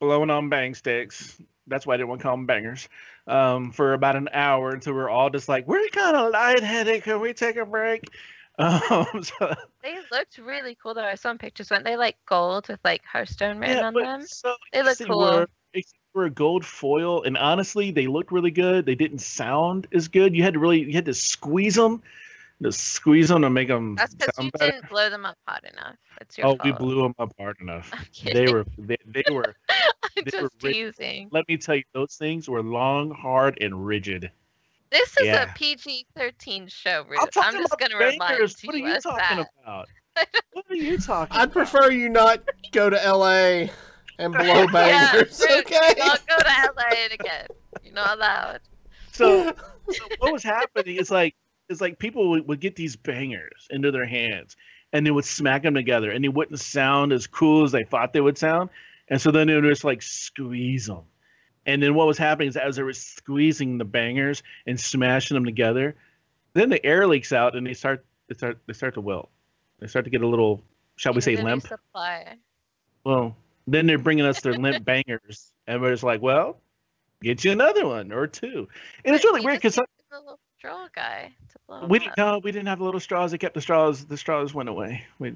blowing 0.00 0.30
on 0.30 0.48
bang 0.48 0.74
sticks. 0.74 1.40
That's 1.70 1.86
why 1.86 1.94
I 1.94 1.96
didn't 1.96 2.08
want 2.08 2.20
to 2.20 2.22
call 2.24 2.36
them 2.36 2.46
bangers. 2.46 2.88
Um, 3.26 3.72
for 3.72 3.94
about 3.94 4.16
an 4.16 4.28
hour 4.32 4.70
until 4.70 4.92
we 4.94 5.00
are 5.00 5.08
all 5.08 5.30
just 5.30 5.48
like, 5.48 5.66
we're 5.66 5.88
kind 5.88 6.16
of 6.16 6.32
lightheaded. 6.32 7.04
Can 7.04 7.20
we 7.20 7.32
take 7.32 7.56
a 7.56 7.64
break? 7.64 8.04
Um, 8.58 9.22
so, 9.22 9.54
They 9.82 9.96
looked 10.12 10.36
really 10.36 10.76
cool 10.82 10.92
though. 10.92 11.02
I 11.02 11.14
saw 11.14 11.30
some 11.30 11.38
pictures. 11.38 11.70
Weren't 11.70 11.84
they 11.84 11.96
like 11.96 12.18
gold 12.26 12.68
with 12.68 12.80
like 12.84 13.02
Hearthstone 13.06 13.58
written 13.58 13.78
yeah, 13.78 13.86
on 13.86 13.94
them? 13.94 14.26
so 14.26 14.54
They 14.70 14.82
look 14.82 14.98
cool. 14.98 15.18
Were, 15.18 15.48
they 15.72 15.82
were 16.12 16.26
a 16.26 16.30
gold 16.30 16.66
foil, 16.66 17.22
and 17.22 17.38
honestly, 17.38 17.90
they 17.90 18.06
looked 18.06 18.32
really 18.32 18.50
good. 18.50 18.84
They 18.84 18.94
didn't 18.94 19.20
sound 19.20 19.86
as 19.94 20.08
good. 20.08 20.36
You 20.36 20.42
had 20.42 20.54
to 20.54 20.58
really, 20.58 20.80
you 20.80 20.92
had 20.92 21.06
to 21.06 21.14
squeeze 21.14 21.76
them, 21.76 22.02
to 22.62 22.72
squeeze 22.72 23.28
them 23.28 23.42
to 23.42 23.50
make 23.50 23.68
them 23.68 23.94
That's 23.96 24.14
because 24.14 24.34
you 24.38 24.42
sound 24.44 24.52
better. 24.52 24.72
didn't 24.72 24.88
blow 24.88 25.10
them 25.10 25.24
up 25.24 25.38
hard 25.46 25.64
enough. 25.72 25.96
That's 26.18 26.36
your 26.38 26.46
Oh, 26.48 26.56
fault. 26.56 26.64
we 26.64 26.72
blew 26.72 27.02
them 27.02 27.14
up 27.18 27.32
hard 27.38 27.56
enough. 27.60 27.90
I'm 28.24 28.32
They 28.34 28.48
were, 28.48 28.64
they, 28.78 28.96
they 29.06 29.24
were. 29.30 29.54
I'm 29.70 30.24
they 30.24 30.38
were 30.40 30.48
just 30.50 30.62
ri- 30.64 30.72
teasing. 30.74 31.28
Let 31.32 31.48
me 31.48 31.56
tell 31.56 31.76
you, 31.76 31.84
those 31.94 32.14
things 32.16 32.48
were 32.48 32.62
long, 32.62 33.10
hard, 33.10 33.58
and 33.60 33.86
rigid. 33.86 34.30
This 34.90 35.16
is 35.18 35.26
Yeah. 35.26 35.44
a 35.54 35.58
PG-13 35.58 36.70
show, 36.70 37.04
I'm 37.08 37.28
I'm 37.36 37.52
just 37.54 37.78
gonna 37.78 37.96
remind 37.96 38.18
bangers. 38.18 38.56
What 38.64 38.74
are 38.74 38.78
you 38.78 38.88
you 38.88 39.00
talking 39.00 39.36
that. 39.38 39.48
about? 39.62 39.88
What 40.52 40.64
are 40.68 40.74
you 40.74 40.98
talking 40.98 41.36
I'd 41.36 41.44
about? 41.44 41.52
prefer 41.52 41.90
you 41.92 42.08
not 42.08 42.42
go 42.72 42.90
to 42.90 42.96
LA 42.96 43.68
and 44.18 44.32
blow 44.34 44.44
Yeah, 44.44 44.66
bangers, 44.66 45.40
Rewt, 45.40 45.60
okay? 45.66 45.94
Don't 45.96 46.26
go 46.26 46.36
to 46.36 46.72
LA 46.76 47.06
again. 47.12 47.46
You're 47.84 47.94
not 47.94 48.16
allowed. 48.18 48.60
so, 49.12 49.52
so 49.90 50.04
what 50.18 50.32
was 50.32 50.42
happening 50.42 50.96
is 50.96 51.10
like 51.10 51.34
it's 51.70 51.80
like 51.80 51.98
people 51.98 52.28
would, 52.30 52.46
would 52.48 52.60
get 52.60 52.76
these 52.76 52.96
bangers 52.96 53.66
into 53.70 53.90
their 53.90 54.06
hands 54.06 54.56
and 54.92 55.06
they 55.06 55.10
would 55.10 55.24
smack 55.24 55.62
them 55.62 55.74
together 55.74 56.10
and 56.10 56.22
they 56.22 56.28
wouldn't 56.28 56.60
sound 56.60 57.12
as 57.12 57.26
cool 57.26 57.64
as 57.64 57.72
they 57.72 57.84
thought 57.84 58.12
they 58.12 58.20
would 58.20 58.36
sound 58.36 58.68
and 59.08 59.20
so 59.20 59.30
then 59.30 59.46
they 59.46 59.54
would 59.54 59.64
just 59.64 59.84
like 59.84 60.02
squeeze 60.02 60.86
them 60.86 61.02
and 61.66 61.82
then 61.82 61.94
what 61.94 62.06
was 62.06 62.18
happening 62.18 62.48
is 62.48 62.56
as 62.56 62.76
they 62.76 62.82
were 62.82 62.92
squeezing 62.92 63.78
the 63.78 63.84
bangers 63.84 64.42
and 64.66 64.78
smashing 64.78 65.34
them 65.34 65.44
together 65.44 65.94
then 66.54 66.68
the 66.68 66.84
air 66.84 67.06
leaks 67.06 67.32
out 67.32 67.56
and 67.56 67.66
they 67.66 67.74
start 67.74 68.04
they 68.28 68.34
start 68.34 68.58
they 68.66 68.72
start 68.72 68.94
to 68.94 69.00
wilt. 69.00 69.28
They 69.78 69.86
start 69.86 70.04
to 70.04 70.10
get 70.10 70.22
a 70.22 70.26
little 70.26 70.62
shall 70.96 71.12
we 71.12 71.20
say 71.20 71.36
limp. 71.36 71.66
Supply. 71.66 72.36
well 73.04 73.36
then 73.66 73.86
they're 73.86 73.98
bringing 73.98 74.24
us 74.24 74.40
their 74.40 74.54
limp 74.54 74.84
bangers 74.84 75.52
and 75.66 75.80
we're 75.80 75.90
just 75.90 76.02
like 76.02 76.22
well 76.22 76.58
get 77.22 77.44
you 77.44 77.52
another 77.52 77.86
one 77.86 78.12
or 78.12 78.26
two. 78.26 78.66
And 79.04 79.14
it's 79.14 79.24
really 79.24 79.44
weird 79.44 79.58
because 79.58 79.78
straw 80.60 80.88
guy 80.94 81.32
to 81.48 81.58
blow 81.66 81.86
we 81.86 81.98
didn't 81.98 82.18
no, 82.18 82.38
we 82.44 82.52
didn't 82.52 82.68
have 82.68 82.78
the 82.78 82.84
little 82.84 83.00
straws. 83.00 83.30
They 83.30 83.38
kept 83.38 83.54
the 83.54 83.62
straws. 83.62 84.04
The 84.04 84.16
straws 84.18 84.52
went 84.52 84.68
away. 84.68 85.06
We, 85.18 85.32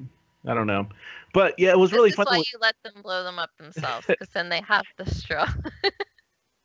I 0.46 0.52
don't 0.52 0.66
know, 0.66 0.86
but 1.32 1.58
yeah, 1.58 1.70
it 1.70 1.78
was 1.78 1.92
really 1.92 2.10
this 2.10 2.16
fun. 2.16 2.26
is 2.26 2.30
to 2.30 2.36
why 2.36 2.44
you 2.52 2.58
let 2.60 2.74
them 2.82 3.02
blow 3.02 3.24
them 3.24 3.38
up 3.38 3.48
themselves, 3.56 4.06
because 4.08 4.28
then 4.28 4.50
they 4.50 4.60
have 4.68 4.84
the 4.96 5.06
straw. 5.10 5.48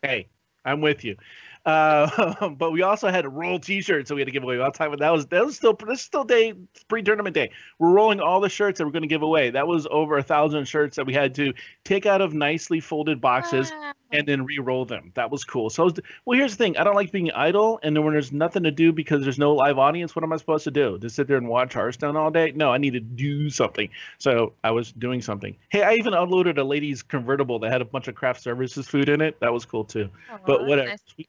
Hey, 0.01 0.29
I'm 0.63 0.79
with 0.79 1.03
you. 1.03 1.17
Uh, 1.65 2.49
but 2.57 2.71
we 2.71 2.81
also 2.83 3.09
had 3.09 3.25
a 3.25 3.29
roll 3.29 3.59
T-shirt, 3.59 4.07
so 4.07 4.15
we 4.15 4.21
had 4.21 4.27
to 4.27 4.31
give 4.31 4.43
away. 4.43 4.61
I'll 4.61 4.71
talk 4.71 4.87
about 4.87 4.99
that 4.99 5.11
was 5.11 5.25
that 5.27 5.45
was 5.45 5.57
still 5.57 5.73
this 5.73 5.99
is 5.99 6.05
still 6.05 6.23
day 6.23 6.53
pre-tournament 6.87 7.33
day. 7.33 7.51
We're 7.79 7.91
rolling 7.91 8.21
all 8.21 8.39
the 8.39 8.47
shirts 8.47 8.77
that 8.77 8.85
we're 8.85 8.93
going 8.93 9.01
to 9.01 9.09
give 9.09 9.23
away. 9.23 9.49
That 9.49 9.67
was 9.67 9.87
over 9.91 10.17
a 10.17 10.23
thousand 10.23 10.69
shirts 10.69 10.95
that 10.95 11.05
we 11.05 11.13
had 11.13 11.35
to 11.35 11.53
take 11.83 12.05
out 12.05 12.21
of 12.21 12.33
nicely 12.33 12.79
folded 12.79 13.19
boxes. 13.19 13.73
And 14.11 14.27
then 14.27 14.45
re-roll 14.45 14.85
them. 14.85 15.11
That 15.15 15.31
was 15.31 15.43
cool. 15.43 15.69
So, 15.69 15.85
was, 15.85 15.99
well, 16.25 16.37
here's 16.37 16.51
the 16.51 16.57
thing: 16.57 16.77
I 16.77 16.83
don't 16.83 16.95
like 16.95 17.11
being 17.11 17.31
idle, 17.31 17.79
and 17.83 17.95
then 17.95 18.03
when 18.03 18.13
there's 18.13 18.31
nothing 18.31 18.63
to 18.63 18.71
do 18.71 18.91
because 18.91 19.23
there's 19.23 19.37
no 19.37 19.53
live 19.53 19.77
audience, 19.77 20.15
what 20.15 20.23
am 20.23 20.33
I 20.33 20.37
supposed 20.37 20.63
to 20.65 20.71
do? 20.71 20.97
Just 20.99 21.15
sit 21.15 21.27
there 21.27 21.37
and 21.37 21.47
watch 21.47 21.73
Hearthstone 21.73 22.15
all 22.15 22.31
day? 22.31 22.51
No, 22.55 22.71
I 22.71 22.77
need 22.77 22.93
to 22.93 22.99
do 22.99 23.49
something. 23.49 23.89
So 24.17 24.53
I 24.63 24.71
was 24.71 24.91
doing 24.91 25.21
something. 25.21 25.55
Hey, 25.69 25.83
I 25.83 25.93
even 25.93 26.13
unloaded 26.13 26.57
a 26.57 26.63
lady's 26.63 27.03
convertible 27.03 27.59
that 27.59 27.71
had 27.71 27.81
a 27.81 27.85
bunch 27.85 28.07
of 28.07 28.15
craft 28.15 28.41
services 28.41 28.87
food 28.87 29.09
in 29.09 29.21
it. 29.21 29.39
That 29.39 29.53
was 29.53 29.65
cool 29.65 29.85
too. 29.85 30.09
Aw, 30.31 30.37
but 30.45 30.65
whatever. 30.65 30.89
nice 30.89 31.03
you. 31.17 31.25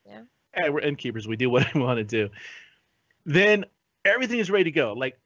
Hey, 0.54 0.70
we're 0.70 0.80
innkeepers. 0.80 1.28
We 1.28 1.36
do 1.36 1.50
what 1.50 1.66
we 1.74 1.80
want 1.80 1.98
to 1.98 2.04
do. 2.04 2.30
Then 3.26 3.64
everything 4.04 4.38
is 4.38 4.50
ready 4.50 4.64
to 4.64 4.70
go. 4.70 4.94
Like 4.94 5.18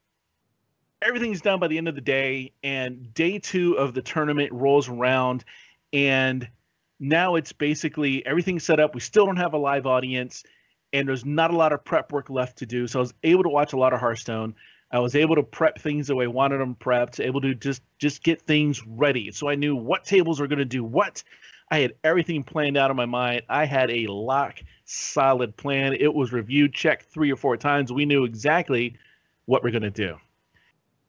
everything's 1.01 1.41
done 1.41 1.61
by 1.61 1.69
the 1.69 1.79
end 1.79 1.89
of 1.89 1.95
the 1.95 2.01
day, 2.01 2.53
and 2.63 3.13
day 3.15 3.39
two 3.39 3.75
of 3.75 3.95
the 3.95 4.03
tournament 4.03 4.53
rolls 4.53 4.89
around, 4.89 5.45
and 5.93 6.49
now 7.09 7.35
it's 7.35 7.53
basically 7.53 8.25
everything 8.25 8.59
set 8.59 8.81
up. 8.81 8.95
We 8.95 9.01
still 9.01 9.27
don't 9.27 9.37
have 9.37 9.53
a 9.53 9.59
live 9.59 9.87
audience, 9.87 10.43
and 10.93 11.07
there's 11.07 11.25
not 11.25 11.53
a 11.53 11.57
lot 11.57 11.73
of 11.73 11.85
prep 11.85 12.13
work 12.13 12.31
left 12.31 12.59
to 12.59 12.67
do. 12.67 12.87
So 12.87 12.99
I 12.99 13.03
was 13.03 13.15
able 13.23 13.43
to 13.43 13.49
watch 13.51 13.75
a 13.75 13.77
lot 13.77 13.93
of 13.93 14.01
Hearthstone. 14.01 14.55
I 14.91 15.01
was 15.01 15.15
able 15.15 15.35
to 15.35 15.43
prep 15.43 15.79
things 15.79 16.07
the 16.07 16.15
way 16.15 16.25
I 16.25 16.29
wanted 16.29 16.59
them 16.59 16.77
prepped, 16.77 17.25
able 17.25 17.41
to 17.43 17.55
just 17.55 17.83
just 17.99 18.23
get 18.23 18.41
things 18.41 18.87
ready. 18.87 19.31
So 19.33 19.49
I 19.49 19.55
knew 19.55 19.77
what 19.77 20.05
tables 20.05 20.41
were 20.41 20.47
going 20.47 20.61
to 20.61 20.65
do 20.65 20.83
what. 20.83 21.23
I 21.71 21.79
had 21.79 21.95
everything 22.05 22.43
planned 22.43 22.77
out 22.77 22.91
in 22.91 22.97
my 22.97 23.07
mind. 23.07 23.43
I 23.49 23.65
had 23.65 23.91
a 23.91 24.07
lock 24.07 24.61
solid 24.85 25.57
plan. 25.57 25.95
It 25.95 26.13
was 26.13 26.33
reviewed, 26.33 26.73
checked 26.73 27.07
three 27.07 27.33
or 27.33 27.37
four 27.37 27.57
times. 27.57 27.93
We 27.93 28.05
knew 28.05 28.25
exactly 28.25 28.97
what 29.47 29.63
we're 29.63 29.71
going 29.71 29.83
to 29.83 29.91
do. 29.91 30.17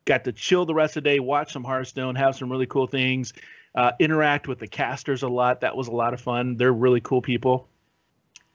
Got 0.05 0.23
to 0.25 0.31
chill 0.31 0.65
the 0.65 0.73
rest 0.73 0.97
of 0.97 1.03
the 1.03 1.09
day, 1.09 1.19
watch 1.19 1.53
some 1.53 1.63
Hearthstone, 1.63 2.15
have 2.15 2.35
some 2.35 2.51
really 2.51 2.67
cool 2.67 2.87
things, 2.87 3.33
uh, 3.75 3.91
interact 3.99 4.47
with 4.47 4.59
the 4.59 4.67
casters 4.67 5.23
a 5.23 5.27
lot. 5.27 5.61
That 5.61 5.75
was 5.75 5.87
a 5.87 5.91
lot 5.91 6.13
of 6.13 6.21
fun. 6.21 6.57
They're 6.57 6.73
really 6.73 7.01
cool 7.01 7.21
people. 7.21 7.67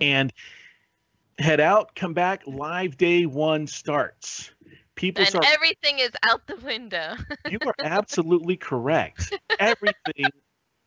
And 0.01 0.33
head 1.39 1.61
out, 1.61 1.95
come 1.95 2.15
back. 2.15 2.43
Live 2.47 2.97
day 2.97 3.27
one 3.27 3.67
starts. 3.67 4.51
People 4.95 5.23
And 5.23 5.29
start. 5.29 5.47
everything 5.49 5.99
is 5.99 6.11
out 6.23 6.47
the 6.47 6.57
window. 6.57 7.15
You 7.49 7.59
are 7.67 7.75
absolutely 7.79 8.57
correct. 8.57 9.35
Everything 9.59 10.27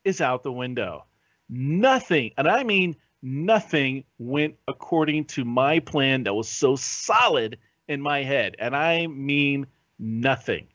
is 0.04 0.20
out 0.20 0.42
the 0.42 0.52
window. 0.52 1.04
Nothing, 1.48 2.30
and 2.36 2.48
I 2.48 2.62
mean 2.64 2.96
nothing, 3.22 4.04
went 4.18 4.54
according 4.68 5.24
to 5.24 5.44
my 5.44 5.78
plan 5.78 6.24
that 6.24 6.34
was 6.34 6.48
so 6.48 6.76
solid 6.76 7.58
in 7.88 8.00
my 8.00 8.22
head. 8.22 8.54
And 8.58 8.76
I 8.76 9.06
mean 9.06 9.66
nothing. 9.98 10.68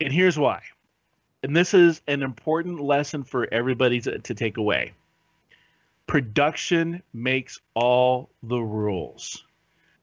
And 0.00 0.12
here's 0.12 0.38
why. 0.38 0.62
And 1.42 1.56
this 1.56 1.74
is 1.74 2.00
an 2.06 2.22
important 2.22 2.80
lesson 2.80 3.24
for 3.24 3.48
everybody 3.52 4.00
to, 4.02 4.18
to 4.18 4.34
take 4.34 4.56
away. 4.56 4.92
Production 6.06 7.02
makes 7.12 7.60
all 7.74 8.28
the 8.42 8.60
rules. 8.60 9.44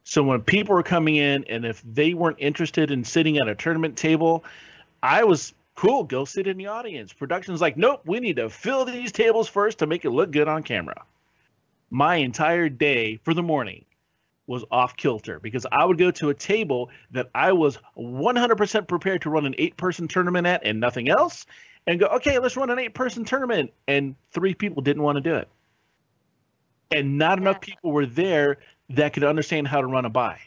So 0.04 0.24
when 0.24 0.42
people 0.42 0.76
were 0.76 0.84
coming 0.84 1.16
in 1.16 1.46
and 1.46 1.66
if 1.66 1.82
they 1.84 2.14
weren't 2.14 2.40
interested 2.40 2.92
in 2.92 3.04
sitting 3.04 3.38
at 3.38 3.48
a 3.48 3.56
tournament 3.56 3.96
table, 3.96 4.44
I 5.04 5.24
was 5.24 5.54
cool, 5.76 6.04
go 6.04 6.26
sit 6.26 6.48
in 6.48 6.58
the 6.58 6.68
audience. 6.68 7.14
Production's 7.14 7.62
like, 7.62 7.78
nope, 7.78 8.02
we 8.06 8.20
need 8.20 8.36
to 8.38 8.50
fill 8.50 8.86
these 8.86 9.12
tables 9.12 9.48
first 9.48 9.80
to 9.80 9.88
make 9.88 10.04
it 10.04 10.10
look 10.10 10.32
good 10.32 10.48
on 10.48 10.64
camera. 10.64 11.04
My 11.90 12.16
entire 12.16 12.70
day 12.70 13.18
for 13.24 13.34
the 13.34 13.44
morning 13.44 13.86
was 14.50 14.66
off 14.72 14.98
kilter 14.98 15.40
because 15.40 15.68
I 15.72 15.86
would 15.86 16.00
go 16.00 16.10
to 16.10 16.30
a 16.30 16.34
table 16.34 16.90
that 17.12 17.30
I 17.36 17.54
was 17.54 17.78
100% 17.96 18.88
prepared 18.88 19.22
to 19.22 19.30
run 19.30 19.46
an 19.46 19.54
eight 19.60 19.78
person 19.78 20.08
tournament 20.08 20.48
at 20.48 20.66
and 20.66 20.80
nothing 20.80 21.08
else 21.08 21.46
and 21.86 22.00
go, 22.00 22.08
okay, 22.08 22.40
let's 22.40 22.58
run 22.58 22.72
an 22.72 22.80
eight 22.80 22.96
person 22.96 23.24
tournament. 23.24 23.72
And 23.88 24.16
three 24.32 24.56
people 24.56 24.82
didn't 24.82 25.04
want 25.04 25.18
to 25.18 25.22
do 25.22 25.36
it. 25.36 25.48
And 26.90 27.20
not 27.20 27.38
enough 27.38 27.62
people 27.62 27.92
were 27.92 28.08
there 28.08 28.58
that 28.90 29.14
could 29.14 29.24
understand 29.24 29.68
how 29.68 29.82
to 29.82 29.88
run 29.88 30.06
a 30.06 30.10
buy. 30.10 30.40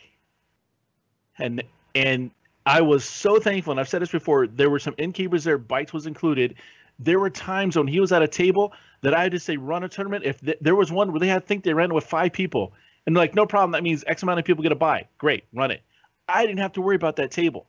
And 1.39 1.63
and 1.95 2.33
I 2.67 2.81
was 2.81 3.05
so 3.05 3.39
thankful, 3.39 3.71
and 3.71 3.79
I've 3.79 3.89
said 3.89 4.03
this 4.03 4.11
before. 4.11 4.49
There 4.49 4.69
were 4.69 4.81
some 4.81 4.95
innkeepers 4.99 5.45
there, 5.45 5.59
bites 5.59 5.93
was 5.93 6.07
included. 6.07 6.57
There 6.99 7.21
were 7.21 7.31
times 7.31 7.77
when 7.77 7.87
he 7.87 8.01
was 8.01 8.11
at 8.11 8.23
a 8.23 8.29
table 8.29 8.73
that 9.03 9.15
I 9.15 9.23
had 9.23 9.33
to 9.33 9.39
say 9.39 9.57
run 9.57 9.85
a 9.85 9.89
tournament. 9.89 10.25
If 10.25 10.41
th- 10.41 10.59
there 10.61 10.75
was 10.75 10.91
one 10.91 11.13
where 11.13 11.21
they 11.21 11.29
had 11.29 11.43
to 11.43 11.47
think 11.47 11.63
they 11.63 11.75
ran 11.75 11.91
it 11.91 11.95
with 11.95 12.05
five 12.05 12.33
people, 12.33 12.73
and 13.07 13.17
like 13.17 13.35
no 13.35 13.47
problem, 13.47 13.73
that 13.73 13.83
means 13.83 14.05
X 14.07 14.23
amount 14.23 14.39
of 14.39 14.45
people 14.45 14.63
get 14.63 14.73
a 14.73 14.77
buy. 14.77 15.07
Great, 15.19 15.45
run 15.53 15.71
it. 15.71 15.83
I 16.29 16.47
didn't 16.47 16.61
have 16.61 16.73
to 16.73 16.81
worry 16.81 16.97
about 16.97 17.17
that 17.17 17.31
table, 17.31 17.67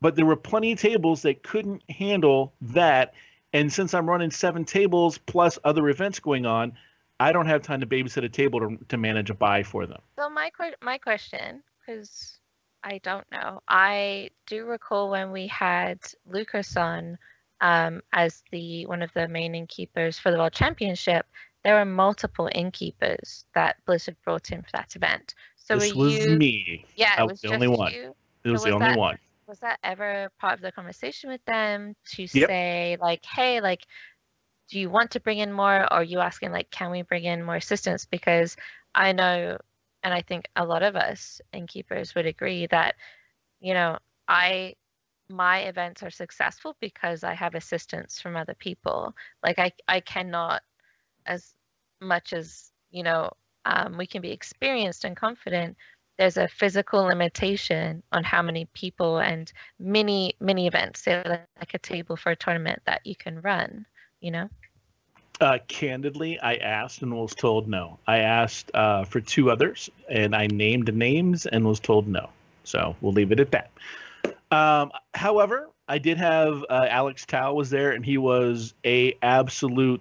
but 0.00 0.16
there 0.16 0.26
were 0.26 0.36
plenty 0.36 0.72
of 0.72 0.78
tables 0.78 1.22
that 1.22 1.42
couldn't 1.42 1.82
handle 1.90 2.52
that. 2.60 3.14
And 3.52 3.72
since 3.72 3.94
I'm 3.94 4.08
running 4.08 4.30
seven 4.30 4.64
tables 4.64 5.18
plus 5.18 5.58
other 5.64 5.88
events 5.88 6.18
going 6.18 6.46
on, 6.46 6.72
I 7.20 7.32
don't 7.32 7.46
have 7.46 7.62
time 7.62 7.80
to 7.80 7.86
babysit 7.86 8.24
a 8.24 8.28
table 8.28 8.60
to, 8.60 8.78
to 8.88 8.96
manage 8.96 9.30
a 9.30 9.34
buy 9.34 9.62
for 9.62 9.86
them. 9.86 10.00
So 10.18 10.28
my 10.28 10.50
my 10.82 10.98
question, 10.98 11.62
because 11.80 12.38
I 12.82 12.98
don't 12.98 13.26
know, 13.30 13.60
I 13.68 14.30
do 14.46 14.64
recall 14.66 15.10
when 15.10 15.30
we 15.30 15.46
had 15.46 16.00
Lucas 16.26 16.76
on 16.76 17.18
um, 17.60 18.02
as 18.12 18.42
the 18.50 18.86
one 18.86 19.02
of 19.02 19.12
the 19.14 19.28
main 19.28 19.54
innkeepers 19.54 20.18
for 20.18 20.30
the 20.30 20.38
World 20.38 20.52
Championship. 20.52 21.26
There 21.64 21.74
were 21.76 21.84
multiple 21.84 22.48
innkeepers 22.54 23.46
that 23.54 23.76
Blizzard 23.86 24.16
brought 24.24 24.52
in 24.52 24.62
for 24.62 24.68
that 24.74 24.94
event. 24.96 25.34
So 25.56 25.78
this 25.78 25.94
were 25.94 26.04
was 26.04 26.26
you? 26.26 26.36
me. 26.38 26.84
Yeah, 26.96 27.14
I 27.16 27.22
it 27.22 27.24
was 27.24 27.30
was 27.32 27.40
the 27.40 27.48
only 27.54 27.68
one. 27.68 27.92
you. 27.92 28.14
It 28.44 28.50
was 28.50 28.62
So 28.62 28.68
the 28.68 28.74
was 28.74 28.82
only 28.82 28.88
that- 28.90 28.98
one. 28.98 29.18
was 29.46 29.58
that 29.60 29.78
ever 29.82 30.30
part 30.40 30.54
of 30.54 30.60
the 30.62 30.72
conversation 30.72 31.28
with 31.30 31.44
them 31.44 31.94
to 32.12 32.26
Yep. 32.26 32.48
say 32.48 32.96
like 32.98 33.22
hey 33.26 33.60
like 33.60 33.82
do 34.70 34.80
you 34.80 34.88
want 34.88 35.10
to 35.10 35.20
bring 35.20 35.36
in 35.38 35.52
more 35.52 35.82
or 35.82 35.92
are 35.92 36.02
you 36.02 36.18
asking 36.20 36.50
like 36.50 36.70
can 36.70 36.90
we 36.90 37.02
bring 37.02 37.24
in 37.24 37.42
more 37.42 37.56
assistance? 37.56 38.06
because 38.06 38.56
i 38.94 39.12
know 39.12 39.58
and 40.02 40.14
i 40.14 40.22
think 40.22 40.48
a 40.56 40.64
lot 40.64 40.82
of 40.82 40.96
us 40.96 41.42
innkeepers 41.52 42.14
would 42.14 42.24
agree 42.24 42.66
that 42.68 42.94
you 43.60 43.74
know 43.74 43.98
i 44.28 44.74
my 45.28 45.58
events 45.60 46.02
are 46.02 46.10
successful 46.10 46.74
because 46.80 47.22
i 47.22 47.34
have 47.34 47.54
assistance 47.54 48.18
from 48.18 48.34
other 48.34 48.54
people 48.54 49.14
like 49.42 49.58
i 49.58 49.70
i 49.88 50.00
cannot 50.00 50.62
as 51.26 51.54
much 52.00 52.32
as 52.32 52.70
you 52.90 53.02
know 53.02 53.30
um, 53.64 53.96
we 53.96 54.06
can 54.06 54.20
be 54.22 54.30
experienced 54.30 55.04
and 55.04 55.16
confident 55.16 55.76
there's 56.18 56.36
a 56.36 56.46
physical 56.46 57.02
limitation 57.04 58.02
on 58.12 58.22
how 58.22 58.42
many 58.42 58.66
people 58.74 59.18
and 59.18 59.52
many 59.78 60.34
many 60.40 60.66
events 60.66 61.02
say 61.02 61.22
like, 61.26 61.74
a 61.74 61.78
table 61.78 62.16
for 62.16 62.32
a 62.32 62.36
tournament 62.36 62.80
that 62.84 63.00
you 63.04 63.16
can 63.16 63.40
run 63.40 63.86
you 64.20 64.30
know 64.30 64.48
Uh, 65.40 65.58
candidly, 65.66 66.38
I 66.38 66.54
asked 66.56 67.02
and 67.02 67.12
was 67.12 67.34
told 67.34 67.66
no. 67.66 67.98
I 68.06 68.18
asked 68.18 68.70
uh, 68.72 69.04
for 69.04 69.20
two 69.20 69.50
others, 69.50 69.90
and 70.08 70.32
I 70.34 70.46
named 70.46 70.94
names 70.94 71.46
and 71.46 71.66
was 71.66 71.80
told 71.80 72.06
no. 72.06 72.30
So 72.62 72.94
we'll 73.00 73.12
leave 73.12 73.32
it 73.32 73.40
at 73.40 73.50
that. 73.50 73.70
Um, 74.52 74.92
however, 75.12 75.70
I 75.88 75.98
did 75.98 76.18
have 76.18 76.64
uh, 76.70 76.86
Alex 76.88 77.26
Tao 77.26 77.52
was 77.54 77.68
there, 77.68 77.90
and 77.90 78.04
he 78.04 78.16
was 78.16 78.74
a 78.84 79.16
absolute 79.22 80.00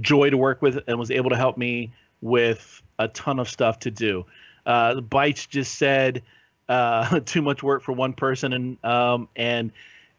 joy 0.00 0.30
to 0.30 0.36
work 0.36 0.62
with, 0.62 0.78
and 0.86 0.98
was 0.98 1.10
able 1.10 1.30
to 1.30 1.36
help 1.36 1.56
me 1.56 1.92
with 2.20 2.82
a 2.98 3.08
ton 3.08 3.38
of 3.38 3.48
stuff 3.48 3.78
to 3.80 3.90
do. 3.90 4.24
Uh, 4.66 5.00
Bites 5.00 5.46
just 5.46 5.74
said 5.76 6.22
uh, 6.68 7.20
too 7.24 7.42
much 7.42 7.62
work 7.62 7.82
for 7.82 7.92
one 7.92 8.12
person, 8.12 8.52
and 8.52 8.84
um, 8.84 9.28
and 9.36 9.72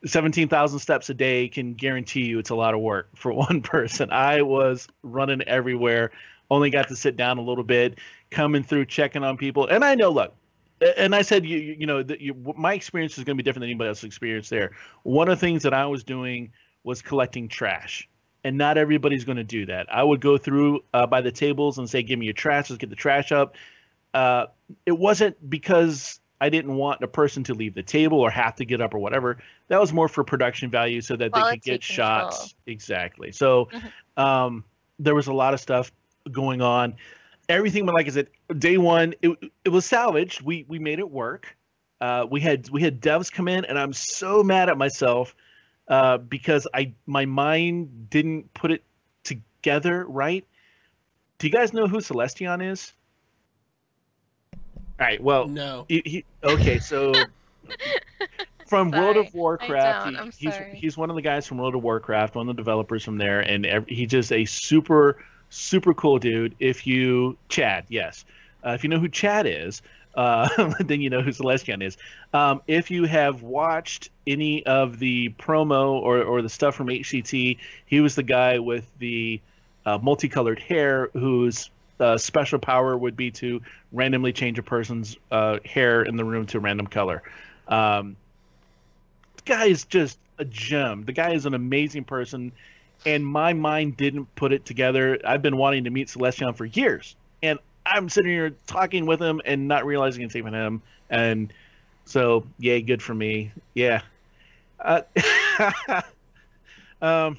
17,000 0.05 0.79
steps 0.79 1.09
a 1.09 1.13
day 1.13 1.47
can 1.47 1.73
guarantee 1.73 2.25
you 2.25 2.37
it's 2.37 2.51
a 2.51 2.55
lot 2.55 2.73
of 2.73 2.79
work 2.79 3.09
for 3.15 3.33
one 3.47 3.61
person. 3.61 4.11
I 4.11 4.41
was 4.41 4.87
running 5.03 5.41
everywhere, 5.43 6.11
only 6.49 6.69
got 6.69 6.87
to 6.89 6.95
sit 6.95 7.17
down 7.17 7.37
a 7.37 7.41
little 7.41 7.63
bit, 7.63 7.99
coming 8.29 8.63
through, 8.63 8.85
checking 8.85 9.23
on 9.23 9.37
people. 9.37 9.67
And 9.67 9.83
I 9.83 9.95
know, 9.95 10.11
look, 10.11 10.33
and 10.97 11.15
I 11.15 11.21
said, 11.21 11.45
you, 11.45 11.57
you 11.57 11.85
know, 11.85 12.03
that 12.03 12.21
you, 12.21 12.35
my 12.57 12.73
experience 12.73 13.17
is 13.17 13.23
going 13.23 13.37
to 13.37 13.43
be 13.43 13.43
different 13.43 13.61
than 13.61 13.69
anybody 13.69 13.87
else's 13.87 14.03
experience 14.03 14.49
there. 14.49 14.71
One 15.03 15.29
of 15.29 15.39
the 15.39 15.45
things 15.45 15.63
that 15.63 15.73
I 15.73 15.85
was 15.85 16.03
doing 16.03 16.51
was 16.83 17.01
collecting 17.01 17.47
trash. 17.47 18.07
And 18.45 18.59
not 18.59 18.77
everybody's 18.77 19.25
going 19.25 19.37
to 19.37 19.43
do 19.43 19.65
that. 19.65 19.91
I 19.91 20.03
would 20.03 20.21
go 20.21 20.37
through 20.37 20.83
uh, 20.93 21.07
by 21.07 21.19
the 21.21 21.31
tables 21.31 21.79
and 21.79 21.89
say, 21.89 22.03
"Give 22.03 22.19
me 22.19 22.25
your 22.25 22.33
trash. 22.33 22.69
Let's 22.69 22.77
get 22.77 22.91
the 22.91 22.95
trash 22.95 23.31
up." 23.31 23.55
Uh, 24.13 24.45
it 24.85 24.91
wasn't 24.91 25.49
because 25.49 26.19
I 26.39 26.49
didn't 26.49 26.75
want 26.75 27.01
a 27.01 27.07
person 27.07 27.43
to 27.45 27.55
leave 27.55 27.73
the 27.73 27.81
table 27.81 28.19
or 28.19 28.29
have 28.29 28.55
to 28.57 28.65
get 28.65 28.81
up 28.81 28.93
or 28.93 28.99
whatever. 28.99 29.39
That 29.69 29.79
was 29.81 29.91
more 29.91 30.07
for 30.07 30.23
production 30.23 30.69
value 30.69 31.01
so 31.01 31.15
that 31.15 31.33
they 31.33 31.39
Quality 31.39 31.57
could 31.57 31.63
get 31.63 31.81
control. 31.85 32.07
shots. 32.07 32.55
Exactly. 32.67 33.31
So 33.31 33.67
Mhm. 33.73 34.23
um, 34.23 34.63
there 34.99 35.15
was 35.15 35.25
a 35.25 35.33
lot 35.33 35.55
of 35.55 35.59
stuff 35.59 35.91
going 36.31 36.61
on. 36.61 36.93
Everything, 37.49 37.85
but 37.85 37.95
like 37.95 38.05
I 38.07 38.11
said, 38.11 38.27
day 38.59 38.77
one, 38.77 39.15
it, 39.23 39.31
it 39.65 39.69
was 39.69 39.85
salvaged. 39.85 40.41
We 40.43 40.65
we 40.67 40.77
made 40.77 40.99
it 40.99 41.09
work. 41.09 41.57
Uh, 41.99 42.27
we 42.29 42.41
had 42.41 42.69
we 42.69 42.81
had 42.81 43.01
devs 43.01 43.31
come 43.31 43.47
in, 43.47 43.65
and 43.65 43.79
I'm 43.79 43.93
so 43.93 44.43
mad 44.43 44.69
at 44.69 44.77
myself 44.77 45.35
uh, 45.87 46.17
because 46.17 46.67
I 46.73 46.93
my 47.05 47.25
mind 47.25 48.09
didn't 48.09 48.53
put 48.53 48.71
it 48.71 48.83
together 49.23 50.05
right. 50.05 50.45
Do 51.37 51.47
you 51.47 51.53
guys 51.53 51.73
know 51.73 51.87
who 51.87 51.97
Celestalon 51.97 52.71
is? 52.71 52.93
All 54.99 55.05
right. 55.05 55.21
Well, 55.21 55.47
No. 55.47 55.85
he, 55.89 56.01
he, 56.05 56.25
okay, 56.43 56.79
so 56.79 57.25
from 58.65 58.91
World 58.91 59.17
of 59.17 59.33
Warcraft, 59.33 60.07
he- 60.07 60.45
he's 60.45 60.55
he's 60.73 60.97
one 60.97 61.09
of 61.09 61.15
the 61.15 61.21
guys 61.21 61.45
from 61.45 61.57
World 61.57 61.75
of 61.75 61.83
Warcraft, 61.83 62.35
one 62.35 62.47
of 62.49 62.55
the 62.55 62.61
developers 62.61 63.03
from 63.03 63.17
there, 63.17 63.41
and 63.41 63.65
ev- 63.65 63.87
he's 63.87 64.09
just 64.09 64.31
a 64.31 64.45
super 64.45 65.17
super 65.49 65.93
cool 65.93 66.17
dude. 66.17 66.55
If 66.59 66.87
you 66.87 67.37
Chad, 67.49 67.85
yes, 67.89 68.25
uh, 68.65 68.71
if 68.71 68.83
you 68.83 68.89
know 68.89 68.99
who 68.99 69.09
Chad 69.09 69.45
is, 69.45 69.81
uh, 70.15 70.73
then 70.79 71.01
you 71.01 71.09
know 71.09 71.21
who 71.21 71.31
Celestalon 71.31 71.83
is. 71.83 71.97
Um, 72.33 72.61
if 72.67 72.89
you 72.91 73.05
have 73.05 73.41
watched 73.41 74.09
any 74.25 74.65
of 74.65 74.99
the 74.99 75.29
promo 75.39 75.93
or 75.93 76.21
or 76.23 76.41
the 76.41 76.49
stuff 76.49 76.75
from 76.75 76.87
HCT, 76.87 77.57
he 77.85 77.99
was 77.99 78.15
the 78.15 78.23
guy 78.23 78.59
with 78.59 78.87
the 78.99 79.39
uh, 79.85 79.99
multicolored 80.01 80.59
hair 80.59 81.09
whose 81.13 81.69
uh, 81.99 82.17
special 82.17 82.59
power 82.59 82.97
would 82.97 83.15
be 83.15 83.31
to 83.31 83.61
randomly 83.91 84.33
change 84.33 84.59
a 84.59 84.63
person's 84.63 85.17
uh, 85.31 85.59
hair 85.63 86.03
in 86.03 86.17
the 86.17 86.25
room 86.25 86.45
to 86.47 86.57
a 86.57 86.59
random 86.59 86.87
color. 86.87 87.23
Um, 87.67 88.15
the 89.37 89.43
guy 89.45 89.65
is 89.65 89.85
just 89.85 90.17
a 90.37 90.45
gem. 90.45 91.05
The 91.05 91.13
guy 91.13 91.33
is 91.33 91.45
an 91.45 91.53
amazing 91.53 92.03
person, 92.03 92.51
and 93.05 93.25
my 93.25 93.53
mind 93.53 93.95
didn't 93.97 94.33
put 94.35 94.51
it 94.51 94.65
together. 94.65 95.19
I've 95.25 95.41
been 95.41 95.57
wanting 95.57 95.85
to 95.85 95.89
meet 95.89 96.07
Celestalon 96.07 96.55
for 96.55 96.65
years, 96.65 97.15
and 97.41 97.59
I'm 97.85 98.09
sitting 98.09 98.31
here 98.31 98.51
talking 98.67 99.05
with 99.05 99.21
him 99.21 99.41
and 99.45 99.67
not 99.67 99.85
realizing 99.85 100.23
it's 100.23 100.35
even 100.35 100.53
him. 100.53 100.81
And 101.09 101.53
so, 102.05 102.45
yay, 102.57 102.81
good 102.81 103.01
for 103.01 103.13
me. 103.13 103.51
Yeah. 103.73 104.01
Uh, 104.79 105.01
um, 107.01 107.37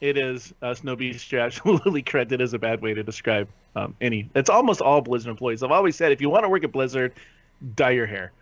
it 0.00 0.16
is 0.16 0.52
uh, 0.62 0.74
Snowbeast 0.74 1.20
Straps. 1.20 1.56
Absolutely 1.64 2.02
corrected 2.02 2.40
is 2.40 2.52
a 2.54 2.58
bad 2.58 2.80
way 2.82 2.94
to 2.94 3.02
describe 3.02 3.48
um, 3.74 3.94
any. 4.00 4.28
It's 4.34 4.50
almost 4.50 4.80
all 4.80 5.00
Blizzard 5.00 5.30
employees. 5.30 5.62
I've 5.62 5.70
always 5.72 5.96
said 5.96 6.12
if 6.12 6.20
you 6.20 6.30
want 6.30 6.44
to 6.44 6.48
work 6.48 6.64
at 6.64 6.72
Blizzard, 6.72 7.12
dye 7.74 7.90
your 7.90 8.06
hair 8.06 8.32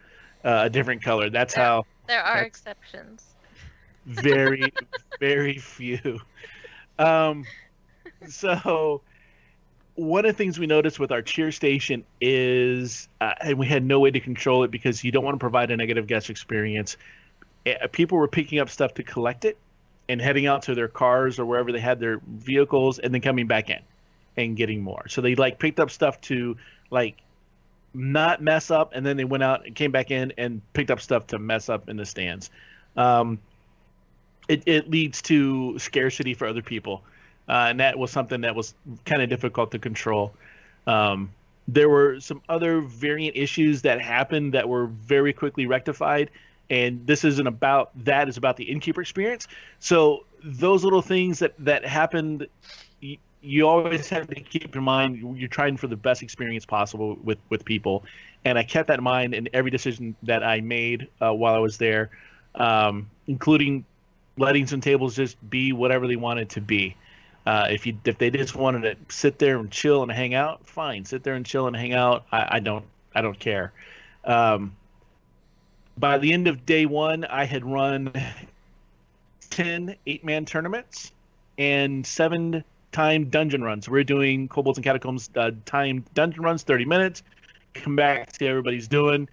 uh, 0.44 0.62
a 0.64 0.70
different 0.70 1.02
color. 1.02 1.30
That's 1.30 1.54
Yeah. 1.54 1.62
how 1.62 1.84
There 2.06 2.22
are 2.22 2.42
exceptions. 2.42 3.34
very 4.06 4.72
very 5.20 5.58
few 5.58 6.20
um 6.98 7.46
so 8.28 9.02
one 9.96 10.24
of 10.24 10.32
the 10.32 10.36
things 10.36 10.58
we 10.58 10.66
noticed 10.66 10.98
with 10.98 11.12
our 11.12 11.22
cheer 11.22 11.52
station 11.52 12.04
is 12.20 13.08
uh, 13.20 13.34
and 13.40 13.58
we 13.58 13.66
had 13.66 13.84
no 13.84 14.00
way 14.00 14.10
to 14.10 14.20
control 14.20 14.64
it 14.64 14.70
because 14.70 15.04
you 15.04 15.12
don't 15.12 15.24
want 15.24 15.34
to 15.34 15.38
provide 15.38 15.70
a 15.70 15.76
negative 15.76 16.06
guest 16.06 16.30
experience. 16.30 16.96
Uh, 17.66 17.86
people 17.92 18.18
were 18.18 18.28
picking 18.28 18.58
up 18.58 18.68
stuff 18.68 18.94
to 18.94 19.02
collect 19.02 19.44
it 19.44 19.56
and 20.08 20.20
heading 20.20 20.46
out 20.46 20.62
to 20.62 20.74
their 20.74 20.88
cars 20.88 21.38
or 21.38 21.46
wherever 21.46 21.72
they 21.72 21.80
had 21.80 22.00
their 22.00 22.20
vehicles 22.26 22.98
and 22.98 23.14
then 23.14 23.20
coming 23.20 23.46
back 23.46 23.70
in 23.70 23.80
and 24.36 24.56
getting 24.56 24.82
more. 24.82 25.06
So 25.08 25.20
they 25.20 25.34
like 25.36 25.58
picked 25.58 25.78
up 25.78 25.90
stuff 25.90 26.20
to 26.22 26.56
like 26.90 27.22
not 27.94 28.42
mess 28.42 28.70
up 28.70 28.92
and 28.94 29.06
then 29.06 29.16
they 29.16 29.24
went 29.24 29.44
out 29.44 29.64
and 29.64 29.74
came 29.74 29.92
back 29.92 30.10
in 30.10 30.32
and 30.36 30.60
picked 30.72 30.90
up 30.90 31.00
stuff 31.00 31.28
to 31.28 31.38
mess 31.38 31.68
up 31.68 31.88
in 31.88 31.96
the 31.96 32.04
stands. 32.04 32.50
Um, 32.96 33.38
it, 34.48 34.64
it 34.66 34.90
leads 34.90 35.22
to 35.22 35.78
scarcity 35.78 36.34
for 36.34 36.46
other 36.46 36.62
people. 36.62 37.02
Uh, 37.48 37.66
and 37.68 37.80
that 37.80 37.98
was 37.98 38.10
something 38.10 38.40
that 38.40 38.54
was 38.54 38.74
kind 39.04 39.22
of 39.22 39.28
difficult 39.28 39.70
to 39.70 39.78
control. 39.78 40.32
Um, 40.86 41.30
there 41.68 41.88
were 41.88 42.20
some 42.20 42.42
other 42.48 42.80
variant 42.80 43.36
issues 43.36 43.82
that 43.82 44.00
happened 44.00 44.52
that 44.54 44.68
were 44.68 44.86
very 44.86 45.32
quickly 45.32 45.66
rectified. 45.66 46.30
And 46.70 47.06
this 47.06 47.24
isn't 47.24 47.46
about 47.46 47.90
that, 48.04 48.28
it's 48.28 48.38
about 48.38 48.56
the 48.56 48.64
innkeeper 48.64 49.00
experience. 49.00 49.48
So 49.78 50.24
those 50.42 50.84
little 50.84 51.02
things 51.02 51.38
that, 51.38 51.54
that 51.58 51.84
happened, 51.84 52.46
you, 53.00 53.18
you 53.42 53.68
always 53.68 54.08
have 54.08 54.26
to 54.28 54.40
keep 54.40 54.74
in 54.74 54.82
mind 54.82 55.38
you're 55.38 55.48
trying 55.48 55.76
for 55.76 55.86
the 55.86 55.96
best 55.96 56.22
experience 56.22 56.64
possible 56.64 57.18
with, 57.22 57.38
with 57.50 57.64
people. 57.64 58.04
And 58.44 58.58
I 58.58 58.62
kept 58.62 58.88
that 58.88 58.98
in 58.98 59.04
mind 59.04 59.34
in 59.34 59.48
every 59.52 59.70
decision 59.70 60.16
that 60.22 60.42
I 60.42 60.60
made 60.60 61.08
uh, 61.20 61.32
while 61.32 61.54
I 61.54 61.58
was 61.58 61.78
there, 61.78 62.10
um, 62.54 63.10
including 63.26 63.84
letting 64.36 64.66
some 64.66 64.80
tables 64.80 65.16
just 65.16 65.36
be 65.48 65.72
whatever 65.72 66.06
they 66.06 66.16
wanted 66.16 66.50
to 66.50 66.60
be. 66.60 66.96
Uh, 67.46 67.68
if 67.70 67.86
you 67.86 67.96
if 68.04 68.16
they 68.18 68.30
just 68.30 68.56
wanted 68.56 68.82
to 68.82 69.14
sit 69.14 69.38
there 69.38 69.58
and 69.58 69.70
chill 69.70 70.02
and 70.02 70.10
hang 70.10 70.34
out, 70.34 70.66
fine, 70.66 71.04
sit 71.04 71.22
there 71.22 71.34
and 71.34 71.44
chill 71.44 71.66
and 71.66 71.76
hang 71.76 71.92
out. 71.92 72.24
I, 72.32 72.56
I 72.56 72.60
don't 72.60 72.84
I 73.14 73.20
don't 73.20 73.38
care. 73.38 73.72
Um, 74.24 74.74
by 75.98 76.18
the 76.18 76.32
end 76.32 76.48
of 76.48 76.64
day 76.64 76.86
one, 76.86 77.24
I 77.24 77.44
had 77.44 77.64
run 77.64 78.12
10 79.50 79.94
eight 80.06 80.24
man 80.24 80.44
tournaments 80.44 81.12
and 81.58 82.06
seven 82.06 82.64
time 82.92 83.28
dungeon 83.28 83.62
runs. 83.62 83.88
We're 83.88 84.04
doing 84.04 84.48
Kobolds 84.48 84.78
and 84.78 84.84
Catacombs 84.84 85.30
uh, 85.36 85.50
dungeon 85.64 86.42
runs, 86.42 86.62
30 86.62 86.84
minutes. 86.86 87.22
Come 87.74 87.96
back, 87.96 88.34
see 88.34 88.46
everybody's 88.46 88.88
doing. 88.88 89.28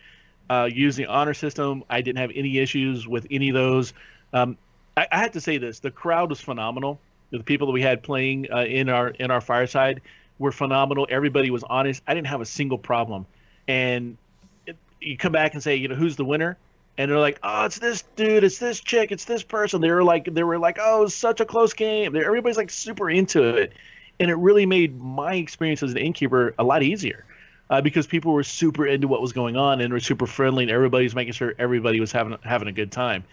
Uh, 0.50 0.68
use 0.72 0.96
the 0.96 1.06
honor 1.06 1.34
system. 1.34 1.84
I 1.90 2.02
didn't 2.02 2.18
have 2.18 2.32
any 2.36 2.58
issues 2.58 3.08
with 3.08 3.26
any 3.32 3.50
of 3.50 3.56
those. 3.56 3.94
Um, 4.34 4.58
I, 4.98 5.08
I 5.12 5.20
have 5.20 5.32
to 5.32 5.42
say 5.42 5.58
this: 5.58 5.80
the 5.80 5.92
crowd 5.92 6.30
was 6.30 6.42
phenomenal. 6.42 7.00
The 7.32 7.40
people 7.40 7.68
that 7.68 7.74
we 7.74 7.82
had 7.82 8.04
playing 8.04 8.48
uh, 8.52 8.64
in 8.64 8.90
our 8.90 9.10
in 9.10 9.32
our 9.32 9.42
fireside 9.42 10.02
were 10.40 10.52
phenomenal. 10.52 11.08
Everybody 11.10 11.50
was 11.50 11.64
honest. 11.64 12.04
I 12.08 12.14
didn't 12.14 12.28
have 12.28 12.42
a 12.42 12.46
single 12.46 12.78
problem. 12.78 13.26
And 13.68 14.18
it, 14.66 14.78
you 15.00 15.18
come 15.18 15.32
back 15.32 15.54
and 15.54 15.64
say, 15.64 15.76
you 15.76 15.88
know, 15.88 15.96
who's 15.96 16.16
the 16.16 16.26
winner? 16.26 16.58
And 16.98 17.10
they're 17.10 17.20
like, 17.20 17.40
oh, 17.42 17.66
it's 17.66 17.80
this 17.80 18.04
dude, 18.16 18.44
it's 18.44 18.60
this 18.60 18.82
chick, 18.82 19.12
it's 19.12 19.26
this 19.26 19.44
person. 19.44 19.82
They 19.82 19.92
were 19.92 20.04
like, 20.04 20.26
they 20.26 20.44
were 20.44 20.60
like, 20.60 20.78
oh, 20.80 21.08
such 21.08 21.40
a 21.40 21.46
close 21.46 21.74
game. 21.74 22.12
They're, 22.12 22.26
everybody's 22.26 22.58
like 22.58 22.70
super 22.70 23.10
into 23.10 23.44
it, 23.44 23.74
and 24.20 24.30
it 24.30 24.36
really 24.36 24.66
made 24.66 25.00
my 25.00 25.36
experience 25.36 25.82
as 25.84 25.92
an 25.92 25.98
innkeeper 25.98 26.54
a 26.60 26.64
lot 26.64 26.84
easier. 26.84 27.26
Uh, 27.70 27.80
because 27.80 28.06
people 28.06 28.34
were 28.34 28.44
super 28.44 28.86
into 28.86 29.08
what 29.08 29.22
was 29.22 29.32
going 29.32 29.56
on 29.56 29.80
and 29.80 29.94
were 29.94 30.00
super 30.02 30.28
friendly, 30.28 30.66
and 30.66 30.72
everybody's 30.72 31.16
making 31.16 31.32
sure 31.32 31.56
everybody 31.58 32.02
was 32.02 32.12
having 32.12 32.38
having 32.44 32.68
a 32.68 32.72
good 32.74 32.92
time. 32.92 33.24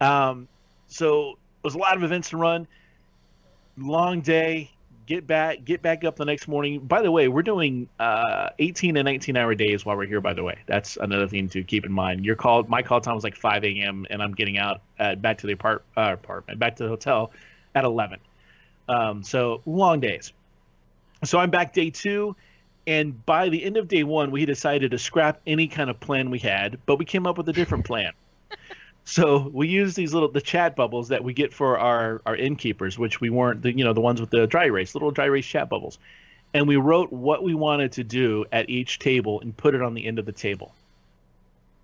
Um, 0.00 0.48
so 0.88 1.32
it 1.32 1.64
was 1.64 1.74
a 1.74 1.78
lot 1.78 1.94
of 1.94 2.02
events 2.02 2.30
to 2.30 2.38
run. 2.38 2.66
Long 3.76 4.20
day. 4.20 4.70
Get 5.06 5.26
back. 5.26 5.64
Get 5.64 5.82
back 5.82 6.02
up 6.04 6.16
the 6.16 6.24
next 6.24 6.48
morning. 6.48 6.80
By 6.80 7.02
the 7.02 7.10
way, 7.10 7.28
we're 7.28 7.42
doing 7.42 7.88
uh, 8.00 8.50
18 8.58 8.96
and 8.96 9.04
19 9.04 9.36
hour 9.36 9.54
days 9.54 9.84
while 9.84 9.96
we're 9.96 10.06
here. 10.06 10.20
By 10.20 10.32
the 10.32 10.42
way, 10.42 10.56
that's 10.66 10.96
another 10.96 11.28
thing 11.28 11.48
to 11.50 11.62
keep 11.62 11.84
in 11.84 11.92
mind. 11.92 12.24
Your 12.24 12.36
call, 12.36 12.62
my 12.64 12.82
call 12.82 13.02
time 13.02 13.14
was 13.14 13.24
like 13.24 13.36
5 13.36 13.64
a.m. 13.64 14.06
and 14.08 14.22
I'm 14.22 14.32
getting 14.32 14.56
out 14.56 14.80
uh, 14.98 15.16
back 15.16 15.38
to 15.38 15.46
the 15.46 15.52
apart, 15.52 15.84
uh, 15.96 16.12
apartment, 16.14 16.58
back 16.58 16.76
to 16.76 16.84
the 16.84 16.88
hotel 16.88 17.32
at 17.74 17.84
11. 17.84 18.18
Um, 18.88 19.22
so 19.22 19.60
long 19.66 20.00
days. 20.00 20.32
So 21.24 21.38
I'm 21.38 21.50
back 21.50 21.72
day 21.72 21.90
two, 21.90 22.36
and 22.86 23.24
by 23.26 23.48
the 23.48 23.62
end 23.62 23.76
of 23.76 23.88
day 23.88 24.04
one, 24.04 24.30
we 24.30 24.44
decided 24.44 24.90
to 24.90 24.98
scrap 24.98 25.40
any 25.46 25.68
kind 25.68 25.90
of 25.90 25.98
plan 26.00 26.30
we 26.30 26.38
had, 26.38 26.78
but 26.86 26.98
we 26.98 27.04
came 27.04 27.26
up 27.26 27.36
with 27.38 27.48
a 27.48 27.52
different 27.52 27.84
plan. 27.86 28.12
So 29.04 29.50
we 29.52 29.68
use 29.68 29.94
these 29.94 30.14
little 30.14 30.30
the 30.30 30.40
chat 30.40 30.76
bubbles 30.76 31.08
that 31.08 31.22
we 31.22 31.34
get 31.34 31.52
for 31.52 31.78
our 31.78 32.22
our 32.24 32.34
innkeepers, 32.34 32.98
which 32.98 33.20
we 33.20 33.30
weren't 33.30 33.62
the 33.62 33.76
you 33.76 33.84
know 33.84 33.92
the 33.92 34.00
ones 34.00 34.20
with 34.20 34.30
the 34.30 34.46
dry 34.46 34.66
erase, 34.66 34.94
little 34.94 35.10
dry 35.10 35.26
erase 35.26 35.46
chat 35.46 35.68
bubbles, 35.68 35.98
and 36.54 36.66
we 36.66 36.76
wrote 36.76 37.12
what 37.12 37.42
we 37.42 37.54
wanted 37.54 37.92
to 37.92 38.04
do 38.04 38.46
at 38.50 38.70
each 38.70 38.98
table 38.98 39.40
and 39.40 39.54
put 39.56 39.74
it 39.74 39.82
on 39.82 39.94
the 39.94 40.06
end 40.06 40.18
of 40.18 40.24
the 40.24 40.32
table. 40.32 40.72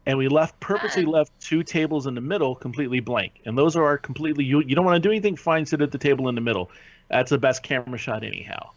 And 0.07 0.17
we 0.17 0.29
left 0.29 0.59
purposely 0.61 1.05
left 1.05 1.31
two 1.41 1.63
tables 1.63 2.07
in 2.07 2.15
the 2.15 2.23
middle 2.23 2.55
completely 2.55 3.01
blank, 3.01 3.43
and 3.45 3.57
those 3.57 3.77
are 3.77 3.85
our 3.85 3.99
completely 3.99 4.45
you 4.45 4.61
you 4.61 4.75
don't 4.75 4.87
want 4.87 5.01
to 5.03 5.07
do 5.07 5.13
anything. 5.13 5.37
Fine, 5.37 5.67
sit 5.67 5.83
at 5.83 5.93
the 5.93 5.99
table 5.99 6.29
in 6.31 6.35
the 6.35 6.41
middle. 6.41 6.71
That's 7.09 7.31
the 7.31 7.39
best 7.39 7.63
camera 7.63 7.99
shot 7.99 8.25
anyhow. 8.25 8.71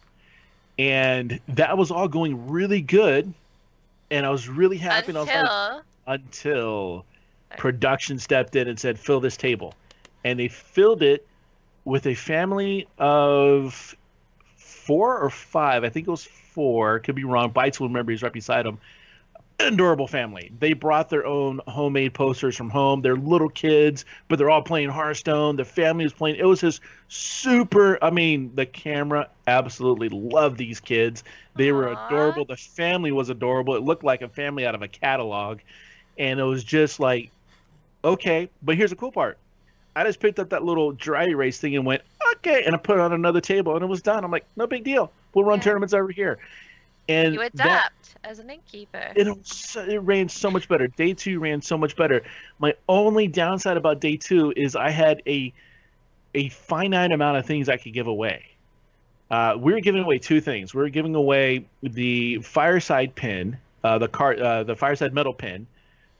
And 0.78 1.40
that 1.48 1.78
was 1.78 1.90
all 1.90 2.08
going 2.08 2.48
really 2.48 2.82
good, 2.82 3.32
and 4.10 4.26
I 4.26 4.30
was 4.30 4.48
really 4.50 4.76
happy. 4.76 5.08
and 5.08 5.16
I 5.16 5.20
was 5.20 5.28
like, 5.28 5.38
Until 5.38 5.82
until 6.06 7.06
production 7.56 8.18
stepped 8.18 8.56
in 8.56 8.68
and 8.68 8.78
said, 8.78 8.98
fill 8.98 9.20
this 9.20 9.36
table. 9.36 9.74
And 10.24 10.38
they 10.38 10.48
filled 10.48 11.02
it 11.02 11.26
with 11.84 12.06
a 12.06 12.14
family 12.14 12.88
of 12.98 13.94
four 14.56 15.18
or 15.18 15.30
five. 15.30 15.84
I 15.84 15.88
think 15.88 16.06
it 16.06 16.10
was 16.10 16.24
four. 16.24 16.98
Could 17.00 17.14
be 17.14 17.24
wrong. 17.24 17.50
Bites 17.50 17.80
will 17.80 17.88
remember. 17.88 18.12
He's 18.12 18.22
right 18.22 18.32
beside 18.32 18.64
him. 18.66 18.78
Adorable 19.60 20.08
family. 20.08 20.50
They 20.58 20.72
brought 20.72 21.10
their 21.10 21.24
own 21.24 21.60
homemade 21.68 22.12
posters 22.12 22.56
from 22.56 22.70
home. 22.70 23.02
They're 23.02 23.16
little 23.16 23.48
kids, 23.48 24.04
but 24.28 24.36
they're 24.36 24.50
all 24.50 24.62
playing 24.62 24.88
Hearthstone. 24.88 25.56
The 25.56 25.64
family 25.64 26.04
was 26.04 26.12
playing. 26.12 26.36
It 26.36 26.44
was 26.44 26.60
just 26.60 26.80
super. 27.08 28.02
I 28.02 28.10
mean, 28.10 28.50
the 28.54 28.66
camera 28.66 29.28
absolutely 29.46 30.08
loved 30.08 30.58
these 30.58 30.80
kids. 30.80 31.22
They 31.54 31.70
were 31.70 31.86
adorable. 31.86 32.44
The 32.46 32.56
family 32.56 33.12
was 33.12 33.30
adorable. 33.30 33.76
It 33.76 33.82
looked 33.82 34.02
like 34.02 34.22
a 34.22 34.28
family 34.28 34.66
out 34.66 34.74
of 34.74 34.82
a 34.82 34.88
catalog, 34.88 35.60
and 36.18 36.40
it 36.40 36.44
was 36.44 36.64
just 36.64 36.98
like, 36.98 37.30
okay. 38.04 38.48
But 38.62 38.76
here's 38.76 38.90
the 38.90 38.96
cool 38.96 39.12
part. 39.12 39.38
I 39.96 40.04
just 40.04 40.20
picked 40.20 40.38
up 40.38 40.50
that 40.50 40.64
little 40.64 40.92
dry 40.92 41.28
erase 41.28 41.58
thing 41.58 41.76
and 41.76 41.86
went, 41.86 42.02
okay, 42.36 42.64
and 42.64 42.74
I 42.74 42.78
put 42.78 42.96
it 42.96 43.00
on 43.00 43.12
another 43.12 43.40
table 43.40 43.74
and 43.74 43.82
it 43.84 43.86
was 43.86 44.02
done. 44.02 44.24
I'm 44.24 44.30
like, 44.30 44.44
no 44.56 44.66
big 44.66 44.84
deal. 44.84 45.12
We'll 45.34 45.44
run 45.44 45.58
Yeah. 45.58 45.64
tournaments 45.64 45.94
over 45.94 46.10
here. 46.10 46.38
And 47.08 47.34
You 47.34 47.40
that, 47.40 47.54
adapt 47.54 48.16
as 48.24 48.38
an 48.38 48.50
innkeeper. 48.50 49.12
it, 49.14 49.28
it 49.88 49.98
ran 49.98 50.28
so 50.28 50.50
much 50.50 50.68
better. 50.68 50.86
Day 50.88 51.12
two 51.12 51.38
ran 51.38 51.60
so 51.62 51.76
much 51.76 51.96
better. 51.96 52.22
My 52.58 52.74
only 52.88 53.28
downside 53.28 53.76
about 53.76 54.00
day 54.00 54.16
two 54.16 54.52
is 54.56 54.74
I 54.74 54.90
had 54.90 55.22
a 55.26 55.52
a 56.34 56.48
finite 56.48 57.12
amount 57.12 57.36
of 57.36 57.46
things 57.46 57.68
I 57.68 57.76
could 57.76 57.92
give 57.92 58.08
away. 58.08 58.46
Uh, 59.30 59.56
we 59.58 59.72
were 59.72 59.80
giving 59.80 60.02
away 60.02 60.18
two 60.18 60.40
things. 60.40 60.74
We 60.74 60.80
were 60.82 60.88
giving 60.88 61.14
away 61.14 61.66
the 61.82 62.38
fireside 62.38 63.14
pin, 63.14 63.58
uh, 63.84 63.98
the 63.98 64.08
car, 64.08 64.36
uh, 64.36 64.64
the 64.64 64.74
fireside 64.74 65.12
metal 65.14 65.32
pin, 65.32 65.66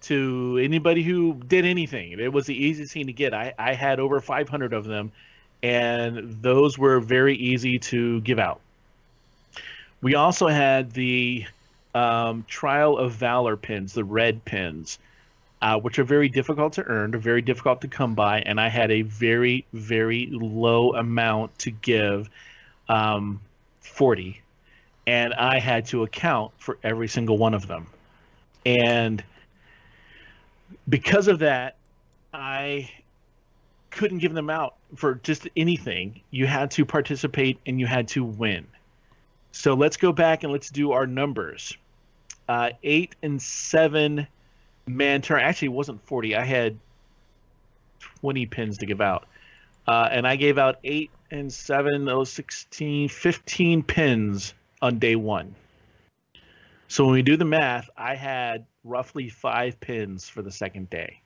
to 0.05 0.59
anybody 0.63 1.03
who 1.03 1.35
did 1.35 1.65
anything. 1.65 2.13
It 2.13 2.33
was 2.33 2.47
the 2.47 2.55
easiest 2.55 2.93
thing 2.93 3.07
to 3.07 3.13
get. 3.13 3.33
I, 3.33 3.55
I 3.59 3.75
had 3.75 4.01
over 4.01 4.21
500 4.21 4.73
of 4.73 4.85
them, 4.85 5.13
and 5.63 6.43
those 6.43 6.79
were 6.79 7.01
very 7.01 7.37
easy 7.37 7.79
to 7.79 8.21
give 8.21 8.39
out. 8.39 8.61
We 10.03 10.15
also 10.15 10.49
had 10.49 10.93
the 10.93 11.47
um, 11.95 12.45
Trial 12.49 12.99
of 12.99 13.13
Valor 13.13 13.57
pins, 13.57 13.95
the 13.95 14.05
red 14.05 14.45
pins, 14.45 14.99
uh, 15.63 15.79
which 15.81 15.99
are 15.99 16.05
very 16.05 16.29
difficult 16.29 16.75
to 16.75 16.85
earn, 16.85 17.19
very 17.19 17.41
difficult 17.41 17.81
to 17.81 17.89
come 17.89 18.15
by, 18.15 18.41
and 18.41 18.61
I 18.61 18.69
had 18.69 18.91
a 18.91 19.03
very, 19.03 19.65
very 19.73 20.29
low 20.31 20.95
amount 20.95 21.59
to 21.61 21.71
give, 21.71 22.29
um, 22.89 23.41
40, 23.81 24.43
and 25.07 25.33
I 25.33 25.59
had 25.59 25.87
to 25.87 26.03
account 26.03 26.53
for 26.59 26.77
every 26.83 27.09
single 27.09 27.39
one 27.39 27.55
of 27.55 27.67
them. 27.67 27.87
And 28.67 29.25
because 30.89 31.29
of 31.29 31.41
that, 31.41 31.77
I 32.33 32.91
couldn't 33.91 34.19
give 34.19 34.35
them 34.35 34.51
out 34.51 34.75
for 34.97 35.15
just 35.17 35.49
anything. 35.57 36.21
You 36.31 36.47
had 36.47 36.71
to 36.73 36.85
participate 36.85 37.59
and 37.67 37.79
you 37.79 37.87
had 37.87 38.09
to 38.09 38.25
win. 38.25 38.67
So 39.53 39.75
let's 39.75 39.97
go 39.97 40.13
back 40.13 40.43
and 40.43 40.53
let's 40.53 40.71
do 40.71 40.93
our 40.93 41.07
numbers. 41.07 41.77
Uh, 42.49 42.71
eight 42.83 43.15
and 43.23 43.41
seven 43.41 44.27
man 44.87 45.23
turn. 45.23 45.41
Actually, 45.41 45.67
it 45.67 45.73
wasn't 45.73 46.03
40. 46.03 46.35
I 46.37 46.45
had 46.45 46.77
20 48.21 48.47
pins 48.47 48.79
to 48.79 48.87
give 48.87 49.01
out. 49.01 49.27
Uh, 49.87 50.09
and 50.11 50.27
I 50.27 50.37
gave 50.37 50.59
out 50.59 50.79
eight 50.83 51.11
and 51.31 51.53
seven, 51.53 52.05
those 52.05 52.33
16, 52.33 53.09
15 53.09 53.83
pins 53.83 54.55
on 54.83 54.99
day 54.99 55.17
one. 55.17 55.55
So 56.95 57.05
when 57.07 57.15
we 57.15 57.23
do 57.23 57.37
the 57.37 57.45
math, 57.45 57.91
I 57.97 58.15
had 58.15 58.67
roughly 58.85 59.29
five 59.29 59.81
pins 59.81 60.29
for 60.29 60.43
the 60.43 60.51
second 60.53 60.91
day. 60.91 61.21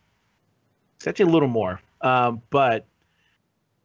It's 0.96 1.06
actually 1.06 1.26
a 1.26 1.34
little 1.34 1.50
more. 1.50 1.78
Um, 2.00 2.40
but 2.48 2.86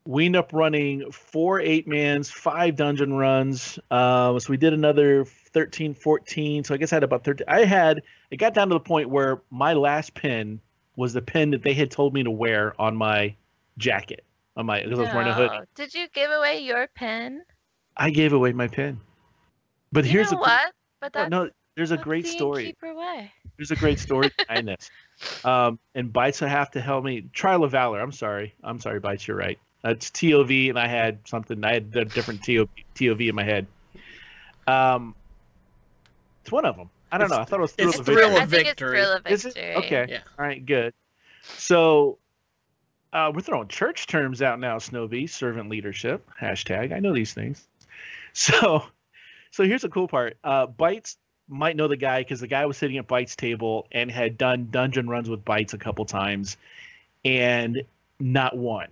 we 0.05 0.27
end 0.27 0.37
up 0.37 0.53
running 0.53 1.11
four 1.11 1.59
eight 1.59 1.85
mans, 1.85 2.31
five 2.31 2.77
dungeon 2.77 3.15
runs. 3.15 3.77
Um, 3.91 4.39
so 4.39 4.49
we 4.49 4.55
did 4.55 4.71
another 4.71 5.25
13, 5.25 5.93
14. 5.93 6.63
So 6.63 6.73
I 6.73 6.77
guess 6.77 6.93
I 6.93 6.95
had 6.95 7.03
about 7.03 7.25
13. 7.25 7.43
I 7.49 7.65
had, 7.65 8.01
it 8.31 8.37
got 8.37 8.53
down 8.53 8.69
to 8.69 8.75
the 8.75 8.79
point 8.79 9.09
where 9.09 9.41
my 9.49 9.73
last 9.73 10.13
pin 10.13 10.61
was 10.95 11.11
the 11.11 11.21
pin 11.21 11.51
that 11.51 11.63
they 11.63 11.73
had 11.73 11.91
told 11.91 12.13
me 12.13 12.23
to 12.23 12.31
wear 12.31 12.79
on 12.81 12.95
my 12.95 13.35
jacket. 13.77 14.23
On 14.55 14.65
my, 14.65 14.83
because 14.83 14.99
I 14.99 15.01
was 15.01 15.13
wearing 15.13 15.27
a 15.27 15.33
hood. 15.33 15.67
Did 15.75 15.93
you 15.93 16.07
give 16.13 16.31
away 16.31 16.59
your 16.59 16.87
pin? 16.95 17.41
I 17.97 18.09
gave 18.09 18.31
away 18.31 18.53
my 18.53 18.69
pin. 18.69 19.01
But 19.91 20.05
you 20.05 20.11
here's 20.11 20.31
know 20.31 20.37
a 20.37 20.41
what? 20.41 20.73
But 21.01 21.13
no, 21.13 21.19
that's, 21.19 21.29
no, 21.29 21.49
there's 21.75 21.91
a 21.91 21.97
great 21.97 22.27
story. 22.27 22.75
way. 22.81 23.31
There's 23.57 23.71
a 23.71 23.75
great 23.75 23.99
story 23.99 24.31
behind 24.37 24.67
this. 24.67 24.89
Um, 25.45 25.79
and 25.95 26.11
Bites 26.11 26.41
will 26.41 26.47
have 26.49 26.71
to 26.71 26.81
help 26.81 27.03
me. 27.03 27.25
Trial 27.33 27.63
of 27.63 27.71
Valor. 27.71 27.99
I'm 27.99 28.11
sorry. 28.11 28.53
I'm 28.63 28.79
sorry, 28.79 28.99
Bites. 28.99 29.27
You're 29.27 29.37
right. 29.37 29.57
It's 29.83 30.09
TOV, 30.11 30.69
and 30.69 30.79
I 30.79 30.87
had 30.87 31.19
something. 31.27 31.63
I 31.63 31.73
had 31.73 31.91
a 31.95 32.05
different 32.05 32.41
TOV, 32.43 32.69
TOV 32.95 33.21
in 33.21 33.35
my 33.35 33.43
head. 33.43 33.67
Um, 34.67 35.13
it's 36.41 36.51
one 36.51 36.65
of 36.65 36.75
them. 36.77 36.89
I 37.11 37.17
don't 37.17 37.25
It's- 37.25 37.37
know. 37.37 37.41
I 37.41 37.45
thought 37.45 37.59
it 37.59 37.61
was 37.61 37.71
Thrill 37.73 37.89
it's 37.89 37.99
of 37.99 38.05
Thrill 38.05 38.17
Victory. 38.29 38.35
of 38.37 38.41
I 38.41 38.45
think 38.45 38.67
Victory. 38.67 38.99
it's 38.99 39.07
Thrill 39.07 39.17
of 39.17 39.27
Is 39.27 39.45
it? 39.45 39.53
Victory. 39.55 39.75
Okay. 39.75 40.05
Yeah. 40.13 40.19
All 40.39 40.45
right. 40.45 40.65
Good. 40.65 40.93
So, 41.43 42.17
uh, 43.11 43.31
we're 43.35 43.41
throwing 43.41 43.67
church 43.67 44.07
terms 44.07 44.41
out 44.41 44.59
now. 44.59 44.77
Snowbee 44.77 45.29
servant 45.29 45.69
leadership 45.69 46.27
hashtag. 46.41 46.93
I 46.93 46.99
know 46.99 47.13
these 47.13 47.33
things. 47.33 47.67
So, 48.35 48.83
so 49.51 49.63
here's 49.63 49.83
the 49.83 49.89
cool 49.89 50.07
part. 50.07 50.37
Uh, 50.43 50.65
Bites 50.65 51.17
might 51.47 51.75
know 51.75 51.87
the 51.87 51.97
guy 51.97 52.21
because 52.21 52.39
the 52.39 52.47
guy 52.47 52.65
was 52.65 52.77
sitting 52.77 52.97
at 52.97 53.07
Bites' 53.07 53.35
table 53.35 53.87
and 53.91 54.09
had 54.09 54.37
done 54.37 54.69
dungeon 54.71 55.07
runs 55.07 55.29
with 55.29 55.43
Bites 55.43 55.73
a 55.73 55.77
couple 55.77 56.05
times, 56.05 56.57
and 57.25 57.83
not 58.19 58.57
one. 58.57 58.89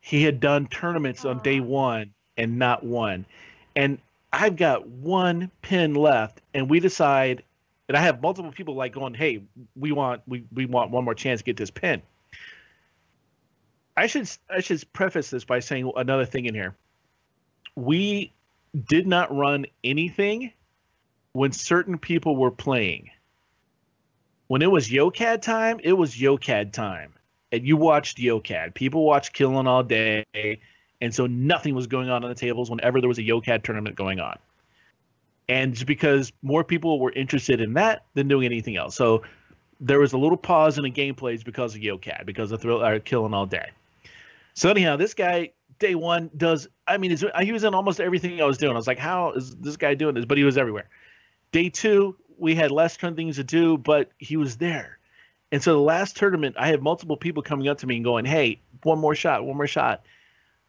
He 0.00 0.22
had 0.22 0.40
done 0.40 0.66
tournaments 0.66 1.24
on 1.24 1.42
day 1.42 1.60
one 1.60 2.12
and 2.36 2.58
not 2.58 2.84
one. 2.84 3.24
And 3.74 3.98
I've 4.32 4.56
got 4.56 4.86
one 4.86 5.50
pin 5.62 5.94
left, 5.94 6.40
and 6.52 6.68
we 6.68 6.80
decide, 6.80 7.42
and 7.88 7.96
I 7.96 8.00
have 8.00 8.20
multiple 8.20 8.52
people 8.52 8.74
like 8.74 8.92
going, 8.92 9.14
"Hey, 9.14 9.42
we 9.76 9.92
want 9.92 10.22
we 10.26 10.44
we 10.52 10.66
want 10.66 10.90
one 10.90 11.04
more 11.04 11.14
chance 11.14 11.40
to 11.40 11.44
get 11.44 11.56
this 11.56 11.70
pin." 11.70 12.02
I 13.96 14.06
should 14.06 14.28
I 14.50 14.60
should 14.60 14.84
preface 14.92 15.30
this 15.30 15.44
by 15.44 15.60
saying 15.60 15.90
another 15.96 16.26
thing 16.26 16.46
in 16.46 16.54
here. 16.54 16.74
We 17.76 18.32
did 18.88 19.06
not 19.06 19.34
run 19.34 19.66
anything 19.84 20.52
when 21.34 21.50
certain 21.52 21.98
people 21.98 22.36
were 22.36 22.50
playing. 22.50 23.10
When 24.46 24.62
it 24.62 24.70
was 24.70 24.88
Yocad 24.88 25.42
time, 25.42 25.80
it 25.82 25.92
was 25.92 26.14
Yocad 26.14 26.72
time. 26.72 27.12
And 27.52 27.66
you 27.66 27.76
watched 27.76 28.18
Yocad. 28.18 28.74
People 28.74 29.04
watched 29.04 29.32
Killing 29.32 29.66
all 29.66 29.82
day. 29.82 30.24
And 31.00 31.14
so 31.14 31.26
nothing 31.26 31.74
was 31.74 31.86
going 31.86 32.08
on 32.08 32.22
on 32.22 32.30
the 32.30 32.36
tables 32.36 32.70
whenever 32.70 33.00
there 33.00 33.08
was 33.08 33.18
a 33.18 33.22
Yocad 33.22 33.64
tournament 33.64 33.96
going 33.96 34.20
on. 34.20 34.38
And 35.48 35.74
just 35.74 35.86
because 35.86 36.32
more 36.42 36.62
people 36.62 37.00
were 37.00 37.12
interested 37.12 37.60
in 37.60 37.74
that 37.74 38.04
than 38.14 38.28
doing 38.28 38.46
anything 38.46 38.76
else. 38.76 38.94
So 38.94 39.22
there 39.80 39.98
was 39.98 40.12
a 40.12 40.18
little 40.18 40.38
pause 40.38 40.78
in 40.78 40.84
the 40.84 40.90
gameplays 40.90 41.44
because 41.44 41.74
of 41.74 41.80
Yocad, 41.80 42.26
because 42.26 42.52
of 42.52 42.62
thrill, 42.62 42.82
uh, 42.82 43.00
Killing 43.00 43.34
all 43.34 43.44
day. 43.44 43.70
So 44.54 44.70
anyhow, 44.70 44.96
this 44.96 45.14
guy 45.14 45.50
day 45.80 45.96
one 45.96 46.30
does. 46.36 46.68
I 46.86 46.96
mean, 46.96 47.16
he 47.42 47.52
was 47.52 47.64
in 47.64 47.74
almost 47.74 48.00
everything 48.00 48.40
I 48.40 48.44
was 48.44 48.56
doing. 48.56 48.72
I 48.72 48.76
was 48.76 48.86
like, 48.86 48.98
how 48.98 49.32
is 49.32 49.56
this 49.56 49.76
guy 49.76 49.94
doing 49.94 50.14
this? 50.14 50.24
But 50.24 50.38
he 50.38 50.44
was 50.44 50.56
everywhere. 50.56 50.88
Day 51.54 51.68
two, 51.68 52.16
we 52.36 52.56
had 52.56 52.72
less 52.72 52.96
turn 52.96 53.14
things 53.14 53.36
to 53.36 53.44
do, 53.44 53.78
but 53.78 54.10
he 54.18 54.36
was 54.36 54.56
there. 54.56 54.98
And 55.52 55.62
so 55.62 55.74
the 55.74 55.78
last 55.78 56.16
tournament, 56.16 56.56
I 56.58 56.66
have 56.70 56.82
multiple 56.82 57.16
people 57.16 57.44
coming 57.44 57.68
up 57.68 57.78
to 57.78 57.86
me 57.86 57.94
and 57.94 58.04
going, 58.04 58.24
"Hey, 58.24 58.60
one 58.82 58.98
more 58.98 59.14
shot, 59.14 59.44
one 59.44 59.56
more 59.56 59.68
shot." 59.68 60.04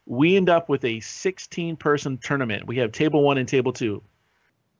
We 0.04 0.36
end 0.36 0.48
up 0.48 0.68
with 0.68 0.84
a 0.84 1.00
16 1.00 1.74
person 1.74 2.18
tournament. 2.18 2.68
We 2.68 2.76
have 2.76 2.92
table 2.92 3.24
one 3.24 3.36
and 3.36 3.48
table 3.48 3.72
two, 3.72 4.00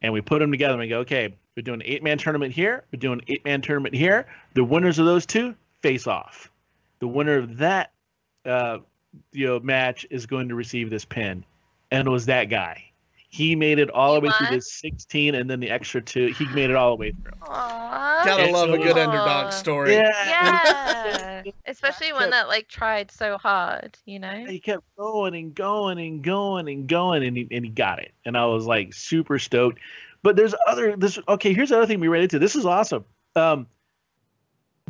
and 0.01 0.13
we 0.13 0.21
put 0.21 0.39
them 0.39 0.53
together. 0.53 0.75
and 0.75 0.81
We 0.81 0.87
go, 0.87 1.01
"Okay, 1.01 1.35
we're 1.57 1.65
doing 1.65 1.81
an 1.81 1.87
eight 1.89 2.05
man 2.05 2.19
tournament 2.19 2.55
here. 2.55 2.85
We're 2.93 3.01
doing 3.01 3.19
an 3.19 3.25
eight 3.27 3.45
man 3.45 3.61
tournament 3.61 3.93
here. 3.93 4.29
The 4.55 4.63
winners 4.63 5.01
of 5.01 5.07
those 5.07 5.27
two 5.27 5.57
face 5.83 6.07
off. 6.07 6.53
The 7.01 7.09
winner 7.09 7.39
of 7.39 7.57
that 7.57 7.91
uh, 8.45 8.79
you 9.33 9.47
know 9.47 9.59
match 9.59 10.07
is 10.09 10.25
going 10.27 10.51
to 10.51 10.55
receive 10.55 10.89
this 10.89 11.05
pin 11.05 11.45
and 11.91 12.07
it 12.07 12.11
was 12.11 12.27
that 12.27 12.45
guy 12.45 12.93
he 13.37 13.55
made 13.55 13.79
it 13.79 13.91
all 13.91 14.15
He 14.15 14.21
the 14.21 14.27
way 14.27 14.33
through 14.39 14.47
won? 14.47 14.55
the 14.57 14.63
16 14.63 15.35
and 15.35 15.51
then 15.51 15.61
the 15.61 15.71
extra 15.71 16.01
two 16.01 16.29
he 16.29 16.47
made 16.55 16.71
it 16.71 16.77
all 16.77 16.91
the 16.97 17.01
way 17.01 17.13
through 17.13 17.33
Aww. 17.43 18.25
Gotta 18.25 18.45
It's 18.45 18.53
love 18.53 18.71
a 18.71 18.79
good 18.79 18.95
cool. 18.95 19.03
underdog 19.03 19.53
story. 19.53 19.93
Yeah. 19.95 21.43
Especially 21.67 22.13
one 22.13 22.31
that 22.31 22.49
like 22.49 22.67
tried 22.69 23.11
so 23.11 23.37
hard, 23.39 23.99
you 24.07 24.19
know? 24.19 24.45
he 24.47 24.59
kept 24.59 24.83
going 24.97 25.35
and 25.35 25.55
going 25.55 25.99
and 25.99 26.23
going 26.23 26.69
and 26.69 26.89
going 26.89 27.23
and 27.23 27.37
he, 27.37 27.47
and 27.51 27.65
he 27.65 27.71
got 27.71 27.99
it 27.99 28.13
and 28.25 28.37
i 28.37 28.45
was 28.47 28.65
like 28.67 28.93
super 28.95 29.39
stoked 29.39 29.79
but 30.23 30.35
there's 30.37 30.55
other 30.67 30.97
this 30.97 31.19
okay 31.29 31.53
here's 31.53 31.69
the 31.69 31.77
other 31.77 31.87
thing 31.87 32.01
we 32.01 32.09
ran 32.09 32.23
into 32.23 32.39
this 32.39 32.57
is 32.57 32.65
awesome 32.65 33.05
um 33.37 33.67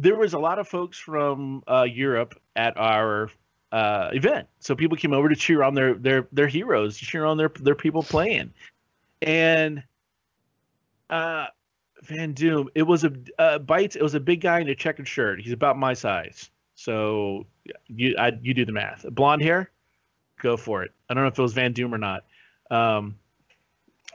there 0.01 0.15
was 0.17 0.35
a 0.35 0.39
lot 0.39 0.59
of 0.59 0.69
folks 0.69 0.99
from 0.99 1.63
uh 1.67 1.83
europe 1.83 2.39
at 2.55 2.77
our 2.77 3.29
uh 3.73 4.11
event 4.13 4.47
so 4.61 4.75
people 4.75 4.97
came 4.97 5.13
over 5.13 5.29
to 5.29 5.37
cheer 5.37 5.63
on 5.63 5.75
their 5.75 5.95
their 5.95 6.29
their 6.33 6.47
heroes 6.47 6.97
cheer 6.97 7.25
on 7.25 7.37
their 7.37 7.51
their 7.61 7.75
people 7.75 8.03
playing 8.03 8.53
and 9.23 9.83
uh 11.11 11.47
van 12.03 12.33
doom 12.33 12.69
it 12.75 12.83
was 12.83 13.03
a 13.03 13.13
uh 13.39 13.59
bites 13.59 13.97
it 13.97 14.03
was 14.03 14.15
a 14.15 14.21
big 14.21 14.41
guy 14.41 14.61
in 14.61 14.69
a 14.69 14.75
checkered 14.75 15.09
shirt 15.09 15.41
he's 15.41 15.53
about 15.53 15.77
my 15.77 15.93
size 15.93 16.51
so 16.77 17.47
you 17.89 18.15
I, 18.19 18.33
you 18.43 18.55
do 18.55 18.65
the 18.65 18.73
math. 18.73 19.05
Blonde 19.11 19.43
hair, 19.43 19.71
go 20.41 20.57
for 20.57 20.83
it. 20.85 20.93
I 21.09 21.15
don't 21.15 21.25
know 21.25 21.29
if 21.29 21.39
it 21.39 21.43
was 21.43 21.55
Van 21.55 21.73
Doom 21.73 21.95
or 21.95 21.99
not. 21.99 22.25
Um, 22.71 23.17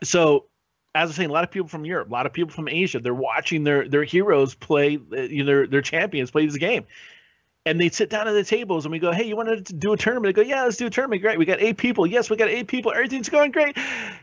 so 0.04 0.46
as 0.94 1.10
I'm 1.10 1.14
saying, 1.14 1.30
a 1.30 1.34
lot 1.34 1.44
of 1.44 1.52
people 1.52 1.68
from 1.68 1.86
Europe, 1.86 2.10
a 2.10 2.12
lot 2.12 2.26
of 2.26 2.34
people 2.34 2.52
from 2.52 2.68
Asia, 2.68 3.00
they're 3.00 3.14
watching 3.14 3.64
their 3.64 3.88
their 3.88 4.04
heroes 4.04 4.54
play, 4.54 5.00
uh, 5.12 5.22
you 5.22 5.44
know, 5.44 5.46
their 5.46 5.68
their 5.68 5.82
champions 5.82 6.32
play 6.32 6.46
this 6.46 6.58
game, 6.58 6.86
and 7.66 7.80
they 7.80 7.90
sit 7.90 8.10
down 8.10 8.28
at 8.28 8.32
the 8.34 8.44
tables 8.44 8.86
and 8.86 8.92
we 8.92 9.00
go, 9.00 9.12
"Hey, 9.12 9.24
you 9.26 9.36
wanted 9.36 9.66
to 9.68 9.74
do 9.74 9.94
a 9.94 9.98
tournament?" 9.98 10.36
They 10.36 10.44
go, 10.44 10.48
"Yeah, 10.48 10.64
let's 10.64 10.78
do 10.78 10.88
a 10.88 10.90
tournament. 10.90 11.22
Great, 11.22 11.38
we 11.38 11.46
got 11.46 11.62
eight 11.62 11.78
people. 11.78 12.08
Yes, 12.08 12.30
we 12.30 12.36
got 12.38 12.50
eight 12.50 12.68
people. 12.68 12.92
Everything's 12.92 13.30
going 13.30 13.52
great, 13.52 13.78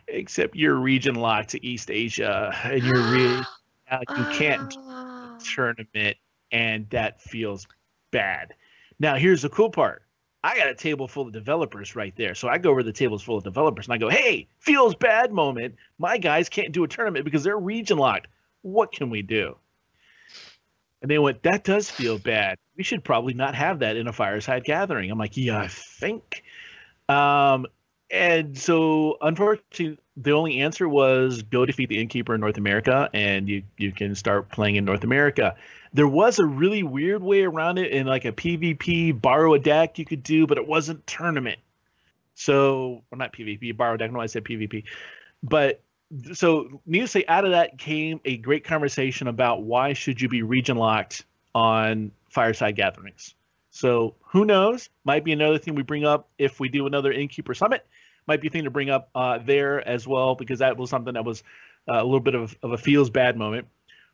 except 0.09 0.57
you're 0.57 0.74
region 0.76 1.14
locked 1.14 1.51
to 1.51 1.64
East 1.66 1.91
Asia, 1.91 2.55
and 2.64 2.82
you're 2.82 3.11
really 3.12 3.43
uh, 3.91 4.01
you 4.16 4.24
can't 4.32 4.70
do 4.70 4.78
Oh. 4.80 5.36
a 5.36 5.39
tournament, 5.55 6.16
and 6.53 6.89
that 6.91 7.20
feels 7.20 7.66
bad. 8.11 8.55
Now, 8.99 9.14
here's 9.16 9.43
the 9.43 9.49
cool 9.49 9.70
part. 9.70 10.03
I 10.45 10.57
got 10.57 10.68
a 10.68 10.74
table 10.74 11.09
full 11.09 11.26
of 11.26 11.32
developers 11.32 11.97
right 11.97 12.14
there. 12.16 12.34
So 12.34 12.49
I 12.49 12.59
go 12.59 12.70
over 12.70 12.80
to 12.80 12.86
the 12.86 12.93
tables 12.93 13.22
full 13.22 13.36
of 13.36 13.45
developers 13.45 13.86
and 13.86 13.93
I 13.95 13.99
go, 13.99 14.09
hey, 14.09 14.47
feels 14.61 14.95
bad 14.95 15.32
moment. 15.32 15.74
My 15.99 16.16
guys 16.16 16.49
can't 16.49 16.70
do 16.72 16.84
a 16.84 16.89
tournament 16.89 17.24
because 17.24 17.43
they're 17.43 17.59
region 17.59 17.99
locked. 17.99 18.28
What 18.62 18.93
can 18.93 19.11
we 19.11 19.20
do? 19.20 19.57
And 21.01 21.11
they 21.11 21.18
went, 21.18 21.42
that 21.44 21.64
does 21.64 21.88
feel 21.88 22.18
bad. 22.18 22.59
We 22.76 22.82
should 22.82 23.05
probably 23.05 23.34
not 23.34 23.55
have 23.55 23.80
that 23.80 23.96
in 23.96 24.09
a 24.09 24.12
fireside 24.12 24.64
gathering. 24.64 25.11
I'm 25.11 25.18
like, 25.18 25.36
yeah, 25.36 25.61
I 25.61 25.68
think. 25.68 26.42
Um, 27.09 27.66
and 28.11 28.59
so 28.59 29.16
unfortunately, 29.20 29.99
the 30.16 30.32
only 30.32 30.61
answer 30.61 30.88
was 30.88 31.42
go 31.42 31.64
defeat 31.66 31.88
the 31.88 32.01
innkeeper 32.01 32.34
in 32.34 32.40
North 32.40 32.59
America 32.59 33.09
and 33.14 33.49
you, 33.49 33.62
you 33.76 33.92
can 33.92 34.14
start 34.14 34.51
playing 34.51 34.76
in 34.76 34.84
North 34.84 35.05
America 35.05 35.55
there 35.92 36.09
was 36.09 36.38
a 36.38 36.44
really 36.44 36.82
weird 36.82 37.22
way 37.22 37.42
around 37.42 37.78
it 37.78 37.92
in 37.92 38.07
like 38.07 38.24
a 38.24 38.32
PvP 38.32 39.20
borrow 39.20 39.55
a 39.55 39.59
deck 39.59 39.99
you 39.99 40.05
could 40.05 40.22
do, 40.22 40.46
but 40.46 40.59
it 40.59 40.66
wasn't 40.66 41.07
tournament. 41.07 41.59
So, 42.34 43.03
well, 43.11 43.18
not 43.18 43.32
PvP, 43.32 43.76
borrow 43.76 43.94
a 43.94 43.99
deck. 43.99 44.12
No, 44.12 44.20
I 44.20 44.26
said 44.26 44.44
PvP. 44.44 44.84
But 45.42 45.82
so, 46.32 46.80
needless 46.86 47.12
to 47.12 47.20
say, 47.20 47.24
out 47.28 47.44
of 47.44 47.50
that 47.52 47.78
came 47.78 48.20
a 48.24 48.36
great 48.38 48.64
conversation 48.64 49.28
about 49.28 49.62
why 49.62 49.92
should 49.92 50.20
you 50.20 50.28
be 50.28 50.42
region 50.42 50.76
locked 50.76 51.24
on 51.54 52.12
Fireside 52.30 52.76
Gatherings. 52.76 53.34
So, 53.70 54.14
who 54.22 54.44
knows? 54.44 54.88
Might 55.04 55.24
be 55.24 55.32
another 55.32 55.59
thing 55.59 55.74
we 55.74 55.82
bring 55.82 56.04
up 56.04 56.28
if 56.38 56.61
we 56.61 56.68
do 56.68 56.86
another 56.86 57.12
Innkeeper 57.12 57.54
Summit. 57.54 57.86
Might 58.26 58.40
be 58.40 58.48
a 58.48 58.50
thing 58.50 58.64
to 58.64 58.70
bring 58.70 58.90
up 58.90 59.11
uh, 59.14 59.38
there 59.38 59.86
as 59.86 60.06
well 60.06 60.34
because 60.34 60.59
that 60.59 60.76
was 60.76 60.90
something 60.90 61.14
that 61.14 61.24
was 61.24 61.42
uh, 61.88 61.94
a 61.94 62.04
little 62.04 62.20
bit 62.20 62.34
of, 62.34 62.56
of 62.62 62.72
a 62.72 62.78
feels 62.78 63.11
bad 63.11 63.36
moment 63.36 63.66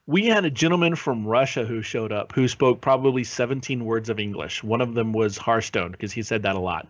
we 0.06 0.26
had 0.26 0.44
a 0.44 0.50
gentleman 0.50 0.96
from 0.96 1.26
Russia 1.26 1.64
who 1.64 1.82
showed 1.82 2.12
up 2.12 2.32
who 2.32 2.46
spoke 2.46 2.80
probably 2.80 3.24
17 3.24 3.84
words 3.84 4.10
of 4.10 4.20
English. 4.20 4.62
One 4.62 4.80
of 4.80 4.94
them 4.94 5.12
was 5.12 5.38
Hearthstone 5.38 5.92
because 5.92 6.12
he 6.12 6.22
said 6.22 6.42
that 6.42 6.56
a 6.56 6.60
lot. 6.60 6.88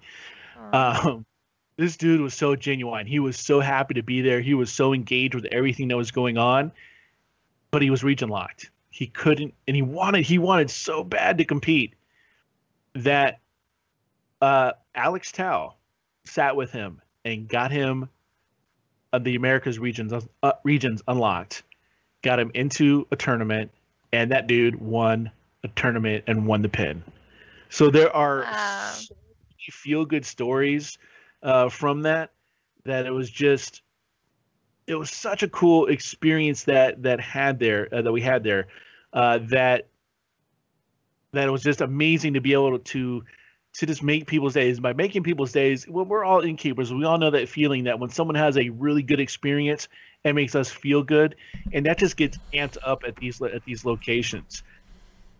Um, 0.72 1.24
this 1.76 1.96
dude 1.96 2.20
was 2.20 2.34
so 2.34 2.54
genuine. 2.56 3.06
He 3.06 3.18
was 3.18 3.36
so 3.36 3.60
happy 3.60 3.94
to 3.94 4.02
be 4.02 4.20
there. 4.20 4.40
He 4.40 4.54
was 4.54 4.72
so 4.72 4.92
engaged 4.92 5.34
with 5.34 5.46
everything 5.46 5.88
that 5.88 5.96
was 5.96 6.10
going 6.10 6.38
on, 6.38 6.72
but 7.70 7.82
he 7.82 7.90
was 7.90 8.04
region 8.04 8.28
locked. 8.28 8.70
He 8.90 9.08
couldn't, 9.08 9.54
and 9.66 9.74
he 9.74 9.82
wanted 9.82 10.24
he 10.24 10.38
wanted 10.38 10.70
so 10.70 11.02
bad 11.02 11.38
to 11.38 11.44
compete 11.44 11.94
that 12.94 13.40
uh, 14.40 14.72
Alex 14.94 15.32
Tao 15.32 15.74
sat 16.24 16.54
with 16.54 16.70
him 16.70 17.00
and 17.24 17.48
got 17.48 17.72
him 17.72 18.08
uh, 19.12 19.18
the 19.18 19.34
Americas 19.34 19.78
regions 19.78 20.12
uh, 20.42 20.52
regions 20.62 21.02
unlocked 21.08 21.64
got 22.24 22.40
him 22.40 22.50
into 22.54 23.06
a 23.12 23.16
tournament, 23.16 23.70
and 24.12 24.32
that 24.32 24.48
dude 24.48 24.80
won 24.80 25.30
a 25.62 25.68
tournament 25.68 26.24
and 26.26 26.46
won 26.46 26.62
the 26.62 26.68
pin. 26.68 27.04
So 27.68 27.90
there 27.90 28.14
are 28.14 28.40
Wow. 28.40 28.92
so 28.96 29.14
feel 29.70 30.04
good 30.04 30.24
stories 30.24 30.98
uh, 31.44 31.68
from 31.68 32.02
that 32.02 32.32
that 32.84 33.06
it 33.06 33.10
was 33.10 33.30
just 33.30 33.82
it 34.86 34.94
was 34.94 35.10
such 35.10 35.42
a 35.42 35.48
cool 35.48 35.86
experience 35.86 36.64
that 36.64 37.02
that 37.02 37.20
had 37.20 37.58
there 37.58 37.88
uh, 37.94 38.02
that 38.02 38.12
we 38.12 38.20
had 38.20 38.42
there 38.42 38.68
uh, 39.12 39.38
that 39.50 39.88
that 41.32 41.46
it 41.46 41.50
was 41.50 41.62
just 41.62 41.80
amazing 41.80 42.34
to 42.34 42.40
be 42.40 42.52
able 42.52 42.78
to 42.78 43.22
to 43.74 43.86
just 43.86 44.04
make 44.04 44.28
people's 44.28 44.54
days. 44.54 44.78
By 44.78 44.92
making 44.92 45.22
people's 45.24 45.52
days 45.52 45.86
well 45.88 46.04
we're 46.04 46.24
all 46.24 46.40
innkeepers. 46.40 46.92
We 46.92 47.04
all 47.04 47.18
know 47.18 47.30
that 47.30 47.48
feeling 47.48 47.84
that 47.84 47.98
when 47.98 48.10
someone 48.10 48.36
has 48.36 48.56
a 48.56 48.70
really 48.70 49.02
good 49.02 49.20
experience 49.20 49.88
it 50.24 50.34
makes 50.34 50.54
us 50.54 50.70
feel 50.70 51.02
good 51.02 51.36
and 51.72 51.86
that 51.86 51.98
just 51.98 52.16
gets 52.16 52.38
amped 52.54 52.78
up 52.84 53.02
at 53.06 53.18
these 53.18 53.40
at 53.42 53.64
these 53.64 53.84
locations. 53.84 54.62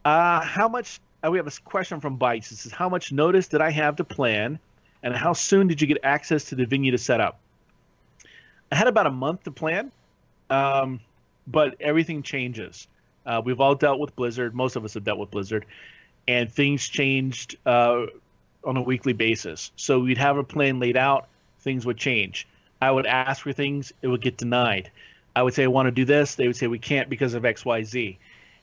Uh 0.04 0.40
how 0.42 0.68
much 0.68 1.00
uh, 1.24 1.30
we 1.30 1.38
have 1.38 1.46
a 1.46 1.52
question 1.64 2.00
from 2.00 2.18
bites 2.18 2.50
this 2.50 2.66
is 2.66 2.72
how 2.72 2.88
much 2.88 3.10
notice 3.12 3.48
did 3.48 3.62
i 3.62 3.70
have 3.70 3.96
to 3.96 4.04
plan 4.04 4.58
and 5.04 5.14
how 5.14 5.32
soon 5.32 5.68
did 5.68 5.80
you 5.80 5.86
get 5.86 5.98
access 6.02 6.46
to 6.46 6.56
the 6.56 6.66
venue 6.66 6.90
to 6.90 6.98
set 6.98 7.20
up 7.20 7.38
i 8.72 8.74
had 8.74 8.88
about 8.88 9.06
a 9.06 9.10
month 9.10 9.44
to 9.44 9.52
plan 9.52 9.92
um, 10.50 11.00
but 11.46 11.76
everything 11.80 12.22
changes 12.22 12.88
uh, 13.26 13.40
we've 13.44 13.60
all 13.60 13.76
dealt 13.76 14.00
with 14.00 14.14
blizzard 14.16 14.54
most 14.54 14.74
of 14.74 14.84
us 14.84 14.94
have 14.94 15.04
dealt 15.04 15.18
with 15.18 15.30
blizzard 15.30 15.64
and 16.26 16.50
things 16.50 16.88
changed 16.88 17.56
uh, 17.66 18.06
on 18.64 18.76
a 18.76 18.82
weekly 18.82 19.12
basis. 19.12 19.70
So 19.76 20.00
we'd 20.00 20.18
have 20.18 20.36
a 20.38 20.44
plan 20.44 20.78
laid 20.80 20.96
out, 20.96 21.28
things 21.60 21.86
would 21.86 21.96
change. 21.96 22.46
I 22.80 22.90
would 22.90 23.06
ask 23.06 23.42
for 23.42 23.52
things, 23.52 23.92
it 24.02 24.08
would 24.08 24.20
get 24.20 24.36
denied. 24.36 24.90
I 25.36 25.42
would 25.42 25.54
say 25.54 25.64
I 25.64 25.68
want 25.68 25.86
to 25.86 25.90
do 25.90 26.04
this, 26.04 26.34
they 26.34 26.46
would 26.46 26.56
say 26.56 26.66
we 26.66 26.78
can't 26.78 27.08
because 27.08 27.34
of 27.34 27.42
XYZ. 27.42 28.16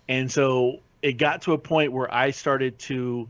And 0.08 0.32
so 0.32 0.80
it 1.02 1.14
got 1.14 1.42
to 1.44 1.54
a 1.54 1.58
point 1.58 1.92
where 1.92 2.14
I 2.14 2.32
started 2.32 2.78
to 2.80 3.28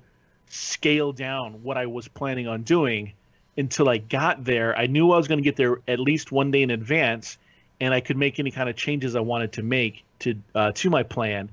scale 0.52 1.14
down 1.14 1.64
what 1.64 1.78
I 1.78 1.86
was 1.86 2.08
planning 2.08 2.48
on 2.48 2.64
doing 2.64 3.14
until 3.58 3.90
I 3.90 3.98
got 3.98 4.44
there. 4.44 4.78
I 4.78 4.88
knew 4.88 5.12
I 5.12 5.18
was 5.18 5.28
going 5.28 5.40
to 5.40 5.44
get 5.44 5.56
there 5.56 5.80
at 5.88 6.00
least 6.00 6.32
one 6.32 6.52
day 6.52 6.62
in 6.62 6.70
advance, 6.70 7.38
and 7.80 7.94
I 7.94 8.02
could 8.02 8.18
make 8.18 8.40
any 8.40 8.52
kind 8.52 8.70
of 8.70 8.76
changes 8.76 9.16
I 9.16 9.22
wanted 9.22 9.54
to 9.54 9.64
make 9.64 10.04
to 10.20 10.36
uh, 10.54 10.72
to 10.74 10.90
my 10.90 11.04
plan 11.04 11.50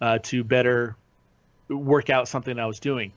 uh, 0.00 0.18
to 0.24 0.44
better 0.44 0.96
work 1.68 2.10
out 2.10 2.28
something 2.28 2.58
I 2.58 2.66
was 2.66 2.80
doing. 2.80 3.12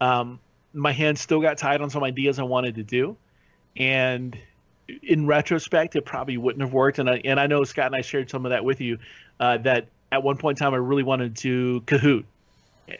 Um, 0.00 0.38
my 0.74 0.92
hands 0.92 1.20
still 1.20 1.40
got 1.40 1.58
tied 1.58 1.80
on 1.80 1.90
some 1.90 2.04
ideas 2.04 2.38
I 2.38 2.44
wanted 2.44 2.74
to 2.76 2.82
do, 2.82 3.16
and 3.76 4.38
in 5.02 5.26
retrospect, 5.26 5.96
it 5.96 6.04
probably 6.04 6.36
wouldn't 6.36 6.62
have 6.62 6.72
worked. 6.72 6.98
And 6.98 7.08
I 7.08 7.20
and 7.24 7.40
I 7.40 7.46
know 7.46 7.64
Scott 7.64 7.86
and 7.86 7.96
I 7.96 8.02
shared 8.02 8.30
some 8.30 8.44
of 8.44 8.50
that 8.50 8.64
with 8.64 8.80
you. 8.80 8.98
Uh, 9.40 9.58
that 9.58 9.88
at 10.12 10.22
one 10.22 10.36
point 10.36 10.58
in 10.58 10.64
time, 10.64 10.74
I 10.74 10.78
really 10.78 11.02
wanted 11.02 11.36
to 11.38 11.82
Kahoot. 11.86 12.24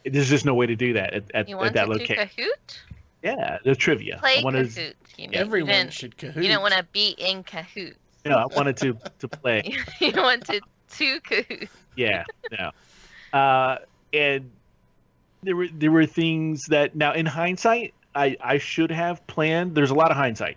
There's 0.04 0.28
just 0.28 0.44
no 0.44 0.54
way 0.54 0.66
to 0.66 0.76
do 0.76 0.92
that 0.94 1.14
at, 1.14 1.24
at, 1.34 1.48
You 1.48 1.58
at 1.60 1.74
that 1.74 1.86
to 1.86 1.92
do 1.92 1.98
location. 1.98 2.28
Kahoot? 2.28 2.78
Yeah, 3.22 3.58
the 3.64 3.74
trivia. 3.74 4.18
Play 4.18 4.38
I 4.38 4.44
wanted, 4.44 4.68
Kahoot. 4.68 4.94
You, 5.16 5.28
mean. 5.28 5.34
Everyone 5.34 5.68
you 5.68 5.76
didn't, 5.76 5.92
should 5.92 6.16
Kahoot. 6.16 6.36
You 6.36 6.42
didn't 6.42 6.62
want 6.62 6.74
to 6.74 6.84
be 6.92 7.14
in 7.18 7.42
Kahoot. 7.42 7.94
you 8.24 8.30
know, 8.30 8.36
I 8.36 8.46
wanted 8.46 8.76
to 8.78 8.96
to 9.18 9.28
play. 9.28 9.76
you 10.00 10.12
wanted 10.14 10.62
to 10.90 11.20
Kahoot. 11.20 11.68
yeah 11.96 12.24
no 12.58 12.70
uh 13.38 13.78
and 14.12 14.50
there 15.42 15.56
were 15.56 15.68
there 15.72 15.92
were 15.92 16.06
things 16.06 16.66
that 16.66 16.96
now 16.96 17.12
in 17.12 17.26
hindsight 17.26 17.94
i 18.14 18.36
i 18.40 18.58
should 18.58 18.90
have 18.90 19.24
planned 19.26 19.74
there's 19.74 19.90
a 19.90 19.94
lot 19.94 20.10
of 20.10 20.16
hindsight 20.16 20.56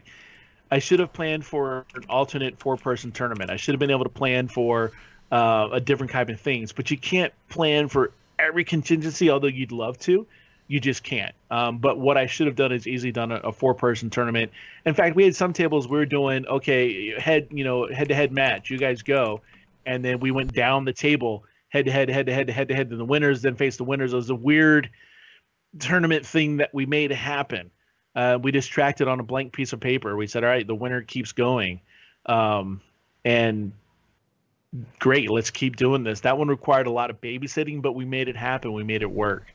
i 0.71 0.79
should 0.79 0.99
have 0.99 1.11
planned 1.11 1.45
for 1.45 1.85
an 1.95 2.03
alternate 2.09 2.57
four 2.59 2.77
person 2.77 3.11
tournament 3.11 3.49
i 3.49 3.55
should 3.55 3.73
have 3.73 3.79
been 3.79 3.91
able 3.91 4.03
to 4.03 4.09
plan 4.09 4.47
for 4.47 4.91
uh, 5.31 5.69
a 5.71 5.79
different 5.79 6.11
kind 6.11 6.29
of 6.29 6.39
things 6.39 6.71
but 6.71 6.91
you 6.91 6.97
can't 6.97 7.33
plan 7.49 7.87
for 7.87 8.11
every 8.41 8.63
contingency 8.63 9.29
although 9.29 9.47
you'd 9.47 9.71
love 9.71 9.97
to 9.99 10.25
you 10.67 10.79
just 10.79 11.03
can't 11.03 11.35
um, 11.49 11.77
but 11.77 11.99
what 11.99 12.17
i 12.17 12.25
should 12.25 12.47
have 12.47 12.55
done 12.55 12.71
is 12.71 12.87
easily 12.87 13.11
done 13.11 13.31
a, 13.31 13.37
a 13.37 13.51
four 13.51 13.73
person 13.73 14.09
tournament 14.09 14.51
in 14.85 14.93
fact 14.93 15.15
we 15.15 15.23
had 15.23 15.35
some 15.35 15.53
tables 15.53 15.87
we 15.87 15.97
were 15.97 16.05
doing 16.05 16.45
okay 16.47 17.19
head 17.19 17.47
you 17.51 17.63
know 17.63 17.87
head 17.87 18.07
to 18.07 18.15
head 18.15 18.31
match 18.31 18.69
you 18.69 18.77
guys 18.77 19.01
go 19.01 19.41
and 19.85 20.03
then 20.03 20.19
we 20.19 20.31
went 20.31 20.53
down 20.53 20.85
the 20.85 20.93
table 20.93 21.43
head 21.71 21.85
to 21.85 21.91
head, 21.91 22.09
head 22.09 22.27
to 22.27 22.33
head, 22.33 22.49
head 22.49 22.67
to 22.67 22.75
head, 22.75 22.91
and 22.91 22.99
the 22.99 23.05
winners 23.05 23.41
then 23.41 23.55
face 23.55 23.77
the 23.77 23.83
winners. 23.83 24.13
It 24.13 24.17
was 24.17 24.29
a 24.29 24.35
weird 24.35 24.89
tournament 25.79 26.25
thing 26.25 26.57
that 26.57 26.73
we 26.73 26.85
made 26.85 27.11
happen. 27.11 27.71
Uh, 28.15 28.37
we 28.41 28.51
just 28.51 28.69
tracked 28.69 29.01
it 29.01 29.07
on 29.07 29.19
a 29.19 29.23
blank 29.23 29.53
piece 29.53 29.73
of 29.73 29.79
paper. 29.79 30.15
We 30.15 30.27
said, 30.27 30.43
"All 30.43 30.49
right, 30.49 30.67
the 30.67 30.75
winner 30.75 31.01
keeps 31.01 31.31
going," 31.31 31.79
um, 32.25 32.81
and 33.23 33.71
great, 34.99 35.29
let's 35.29 35.49
keep 35.49 35.75
doing 35.75 36.03
this. 36.03 36.21
That 36.21 36.37
one 36.37 36.47
required 36.47 36.87
a 36.87 36.91
lot 36.91 37.09
of 37.09 37.19
babysitting, 37.21 37.81
but 37.81 37.93
we 37.93 38.05
made 38.05 38.27
it 38.27 38.35
happen. 38.35 38.73
We 38.73 38.83
made 38.83 39.01
it 39.01 39.11
work. 39.11 39.45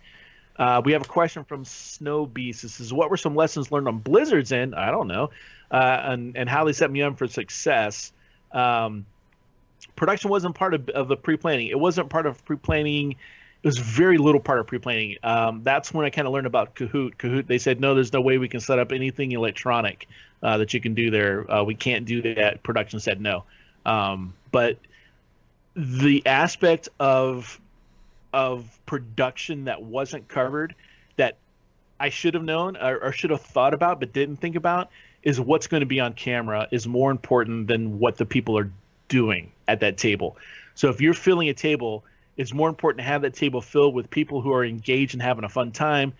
Uh, 0.58 0.80
we 0.84 0.92
have 0.92 1.02
a 1.02 1.08
question 1.08 1.44
from 1.44 1.64
Snow 1.64 2.26
Beast. 2.26 2.62
This 2.62 2.80
is 2.80 2.92
what 2.92 3.10
were 3.10 3.16
some 3.16 3.34
lessons 3.34 3.70
learned 3.70 3.88
on 3.88 3.98
Blizzard's 3.98 4.52
end? 4.52 4.74
I 4.74 4.90
don't 4.90 5.08
know, 5.08 5.30
uh, 5.70 6.00
and 6.04 6.36
and 6.36 6.48
how 6.48 6.64
they 6.64 6.72
set 6.72 6.90
me 6.90 7.02
up 7.02 7.18
for 7.18 7.26
success. 7.26 8.12
Um, 8.52 9.04
production 9.96 10.30
wasn't 10.30 10.54
part 10.54 10.72
of, 10.72 10.88
of 10.90 11.08
the 11.08 11.16
pre-planning. 11.16 11.68
It 11.68 11.78
wasn't 11.78 12.08
part 12.08 12.26
of 12.26 12.42
pre-planning. 12.44 13.12
It 13.12 13.66
was 13.66 13.78
very 13.78 14.16
little 14.16 14.40
part 14.40 14.60
of 14.60 14.66
pre-planning. 14.66 15.16
Um, 15.22 15.62
that's 15.62 15.92
when 15.92 16.06
I 16.06 16.10
kind 16.10 16.26
of 16.26 16.32
learned 16.32 16.46
about 16.46 16.74
Kahoot. 16.74 17.16
Kahoot. 17.16 17.46
They 17.46 17.58
said 17.58 17.80
no, 17.80 17.94
there's 17.94 18.12
no 18.12 18.22
way 18.22 18.38
we 18.38 18.48
can 18.48 18.60
set 18.60 18.78
up 18.78 18.92
anything 18.92 19.32
electronic 19.32 20.08
uh, 20.42 20.56
that 20.58 20.72
you 20.72 20.80
can 20.80 20.94
do 20.94 21.10
there. 21.10 21.50
Uh, 21.50 21.64
we 21.64 21.74
can't 21.74 22.06
do 22.06 22.22
that. 22.34 22.62
Production 22.62 23.00
said 23.00 23.20
no. 23.20 23.44
Um, 23.84 24.32
but 24.52 24.78
the 25.76 26.26
aspect 26.26 26.88
of 26.98 27.60
of 28.32 28.78
production 28.86 29.64
that 29.64 29.82
wasn't 29.82 30.26
covered 30.26 30.74
that 31.16 31.36
I 32.00 32.08
should 32.08 32.34
have 32.34 32.42
known 32.42 32.76
or, 32.76 32.98
or 32.98 33.12
should 33.12 33.30
have 33.30 33.42
thought 33.42 33.74
about 33.74 34.00
but 34.00 34.12
didn't 34.12 34.36
think 34.36 34.56
about 34.56 34.90
is 35.22 35.40
what's 35.40 35.66
going 35.66 35.80
to 35.80 35.86
be 35.86 36.00
on 36.00 36.14
camera 36.14 36.66
is 36.70 36.86
more 36.86 37.10
important 37.10 37.68
than 37.68 37.98
what 37.98 38.16
the 38.16 38.24
people 38.24 38.56
are 38.58 38.70
doing 39.08 39.52
at 39.68 39.80
that 39.80 39.98
table. 39.98 40.36
So 40.74 40.88
if 40.88 41.00
you're 41.00 41.14
filling 41.14 41.48
a 41.48 41.54
table, 41.54 42.04
it's 42.36 42.54
more 42.54 42.68
important 42.68 42.98
to 42.98 43.04
have 43.04 43.22
that 43.22 43.34
table 43.34 43.60
filled 43.60 43.94
with 43.94 44.10
people 44.10 44.40
who 44.40 44.52
are 44.52 44.64
engaged 44.64 45.14
and 45.14 45.22
having 45.22 45.44
a 45.44 45.48
fun 45.48 45.72
time 45.72 46.12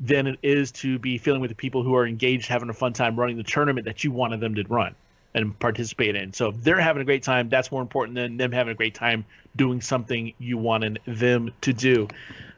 than 0.00 0.26
it 0.26 0.38
is 0.42 0.72
to 0.72 0.98
be 0.98 1.18
filling 1.18 1.40
with 1.40 1.50
the 1.50 1.56
people 1.56 1.82
who 1.82 1.94
are 1.94 2.06
engaged 2.06 2.48
having 2.48 2.68
a 2.68 2.74
fun 2.74 2.92
time 2.92 3.18
running 3.18 3.36
the 3.36 3.42
tournament 3.42 3.86
that 3.86 4.04
you 4.04 4.10
wanted 4.10 4.40
them 4.40 4.54
to 4.54 4.64
run 4.68 4.94
and 5.34 5.58
participate 5.58 6.16
in. 6.16 6.32
So 6.32 6.48
if 6.48 6.62
they're 6.62 6.80
having 6.80 7.02
a 7.02 7.04
great 7.04 7.22
time, 7.22 7.48
that's 7.48 7.70
more 7.70 7.82
important 7.82 8.16
than 8.16 8.36
them 8.36 8.52
having 8.52 8.72
a 8.72 8.76
great 8.76 8.94
time 8.94 9.24
doing 9.56 9.80
something 9.80 10.32
you 10.38 10.58
wanted 10.58 11.00
them 11.06 11.50
to 11.62 11.72
do. 11.72 12.08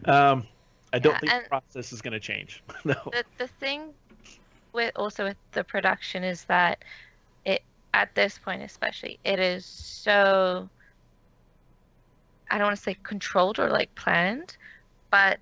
Um, 0.05 0.47
I 0.93 0.99
don't 0.99 1.18
Yeah, 1.18 1.20
think 1.20 1.35
the 1.35 1.41
process 1.49 1.93
is 1.93 2.01
going 2.03 2.12
to 2.12 2.20
change. 2.20 2.62
no. 2.85 2.95
the 3.12 3.25
the 3.39 3.49
thing 3.49 3.95
with 4.72 4.93
also 4.97 5.25
with 5.25 5.39
the 5.53 5.64
production 5.64 6.25
is 6.25 6.45
that 6.47 6.83
it 7.45 7.62
at 7.95 8.14
this 8.14 8.39
point 8.39 8.62
especially 8.62 9.20
it 9.25 9.39
is 9.41 9.66
so 9.66 10.70
I 12.51 12.59
don't 12.59 12.66
want 12.66 12.77
to 12.77 12.83
say 12.83 12.97
controlled 13.03 13.59
or 13.59 13.70
like 13.70 13.95
planned, 13.95 14.57
but 15.11 15.41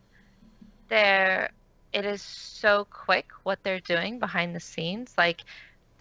there 0.89 1.51
it 1.93 2.05
is 2.05 2.23
so 2.23 2.87
quick 2.87 3.29
what 3.45 3.63
they're 3.63 3.81
doing 3.81 4.19
behind 4.19 4.55
the 4.55 4.61
scenes 4.61 5.15
like 5.19 5.43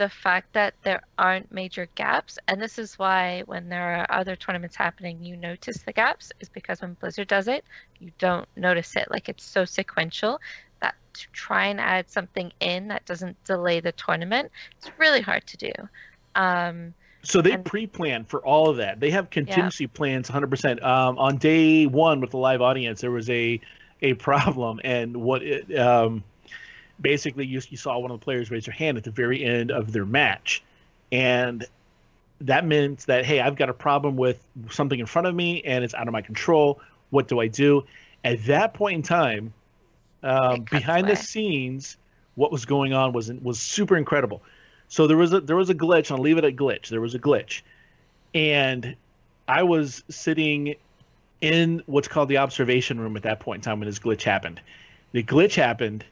the 0.01 0.09
fact 0.09 0.51
that 0.53 0.73
there 0.81 1.03
aren't 1.19 1.51
major 1.51 1.87
gaps 1.93 2.39
and 2.47 2.59
this 2.59 2.79
is 2.79 2.97
why 2.97 3.43
when 3.45 3.69
there 3.69 3.97
are 3.97 4.07
other 4.09 4.35
tournaments 4.35 4.75
happening 4.75 5.23
you 5.23 5.37
notice 5.37 5.77
the 5.83 5.93
gaps 5.93 6.31
is 6.39 6.49
because 6.49 6.81
when 6.81 6.95
blizzard 6.95 7.27
does 7.27 7.47
it 7.47 7.63
you 7.99 8.11
don't 8.17 8.47
notice 8.55 8.95
it 8.95 9.05
like 9.11 9.29
it's 9.29 9.43
so 9.43 9.63
sequential 9.63 10.41
that 10.81 10.95
to 11.13 11.27
try 11.33 11.67
and 11.67 11.79
add 11.79 12.09
something 12.09 12.51
in 12.61 12.87
that 12.87 13.05
doesn't 13.05 13.37
delay 13.43 13.79
the 13.79 13.91
tournament 13.91 14.51
it's 14.75 14.89
really 14.97 15.21
hard 15.21 15.45
to 15.45 15.55
do 15.57 15.71
um, 16.33 16.95
So 17.21 17.43
they 17.43 17.51
And- 17.51 17.63
pre-plan 17.63 18.25
for 18.25 18.43
all 18.43 18.69
of 18.71 18.77
that. 18.77 18.99
They 18.99 19.11
have 19.11 19.29
contingency 19.29 19.85
plans 19.85 20.29
100%. 20.29 20.81
Um, 20.81 21.19
on 21.19 21.37
day 21.37 21.85
one 21.85 22.21
with 22.21 22.31
the 22.31 22.37
live 22.37 22.63
audience, 22.63 23.01
there 23.01 23.11
was 23.11 23.29
a 23.29 23.61
a 24.01 24.15
problem, 24.15 24.81
and 24.83 25.17
what 25.17 25.43
it, 25.43 25.77
um, 25.77 26.23
basically 27.01 27.45
you, 27.45 27.61
you 27.69 27.77
saw 27.77 27.97
one 27.97 28.11
of 28.11 28.19
the 28.19 28.23
players 28.23 28.51
raise 28.51 28.65
their 28.65 28.73
hand 28.73 28.97
at 28.97 29.03
the 29.03 29.11
very 29.11 29.43
end 29.43 29.71
of 29.71 29.91
their 29.91 30.05
match, 30.05 30.63
and 31.11 31.65
that 32.41 32.65
meant 32.65 32.99
that 33.07 33.25
hey, 33.25 33.39
I've 33.39 33.55
got 33.55 33.69
a 33.69 33.73
problem 33.73 34.17
with 34.17 34.43
something 34.69 34.99
in 34.99 35.05
front 35.05 35.27
of 35.27 35.35
me, 35.35 35.61
and 35.63 35.83
it's 35.83 35.93
out 35.93 36.07
of 36.07 36.13
my 36.13 36.21
control. 36.21 36.81
What 37.09 37.27
do 37.27 37.39
I 37.39 37.47
do? 37.47 37.85
At 38.23 38.45
that 38.45 38.73
point 38.73 38.95
in 38.95 39.01
time, 39.01 39.53
um, 40.23 40.65
behind 40.69 41.07
the 41.07 41.15
scenes, 41.15 41.97
what 42.35 42.51
was 42.51 42.65
going 42.65 42.93
on 42.93 43.13
was 43.13 43.31
was 43.33 43.59
super 43.59 43.97
incredible. 43.97 44.41
So 44.87 45.07
there 45.07 45.17
was 45.17 45.33
a 45.33 45.41
there 45.41 45.55
was 45.55 45.69
a 45.69 45.75
glitch. 45.75 46.11
I'll 46.11 46.17
leave 46.17 46.37
it 46.37 46.43
at 46.43 46.55
glitch. 46.55 46.89
There 46.89 47.01
was 47.01 47.15
a 47.15 47.19
glitch, 47.19 47.61
and 48.33 48.95
I 49.47 49.63
was 49.63 50.03
sitting 50.09 50.75
in 51.41 51.81
what's 51.87 52.07
called 52.07 52.29
the 52.29 52.37
observation 52.37 52.99
room 52.99 53.17
at 53.17 53.23
that 53.23 53.39
point 53.39 53.59
in 53.59 53.61
time 53.63 53.79
when 53.79 53.89
this 53.89 53.99
glitch 53.99 54.23
happened. 54.23 54.61
The 55.11 55.23
glitch 55.23 55.55
happened, 55.55 56.05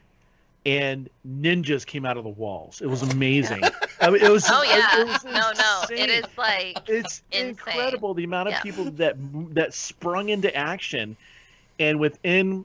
and 0.66 1.08
ninjas 1.26 1.86
came 1.86 2.04
out 2.04 2.16
of 2.16 2.24
the 2.24 2.30
walls. 2.30 2.80
It 2.80 2.86
was 2.86 3.02
amazing. 3.02 3.62
I 4.00 4.10
mean, 4.10 4.22
it 4.22 4.30
was. 4.30 4.44
oh 4.50 4.62
yeah 4.62 5.00
it 5.00 5.06
was 5.06 5.24
no 5.24 5.52
no 5.56 5.82
It 5.90 6.10
is 6.10 6.24
like 6.36 6.78
It's 6.88 7.22
insane. 7.32 7.48
incredible 7.50 8.14
the 8.14 8.24
amount 8.24 8.48
of 8.48 8.52
Yeah. 8.54 8.62
people 8.62 8.84
that 8.92 9.16
that 9.54 9.72
sprung 9.74 10.28
into 10.28 10.54
action, 10.54 11.16
and 11.78 11.98
within 11.98 12.64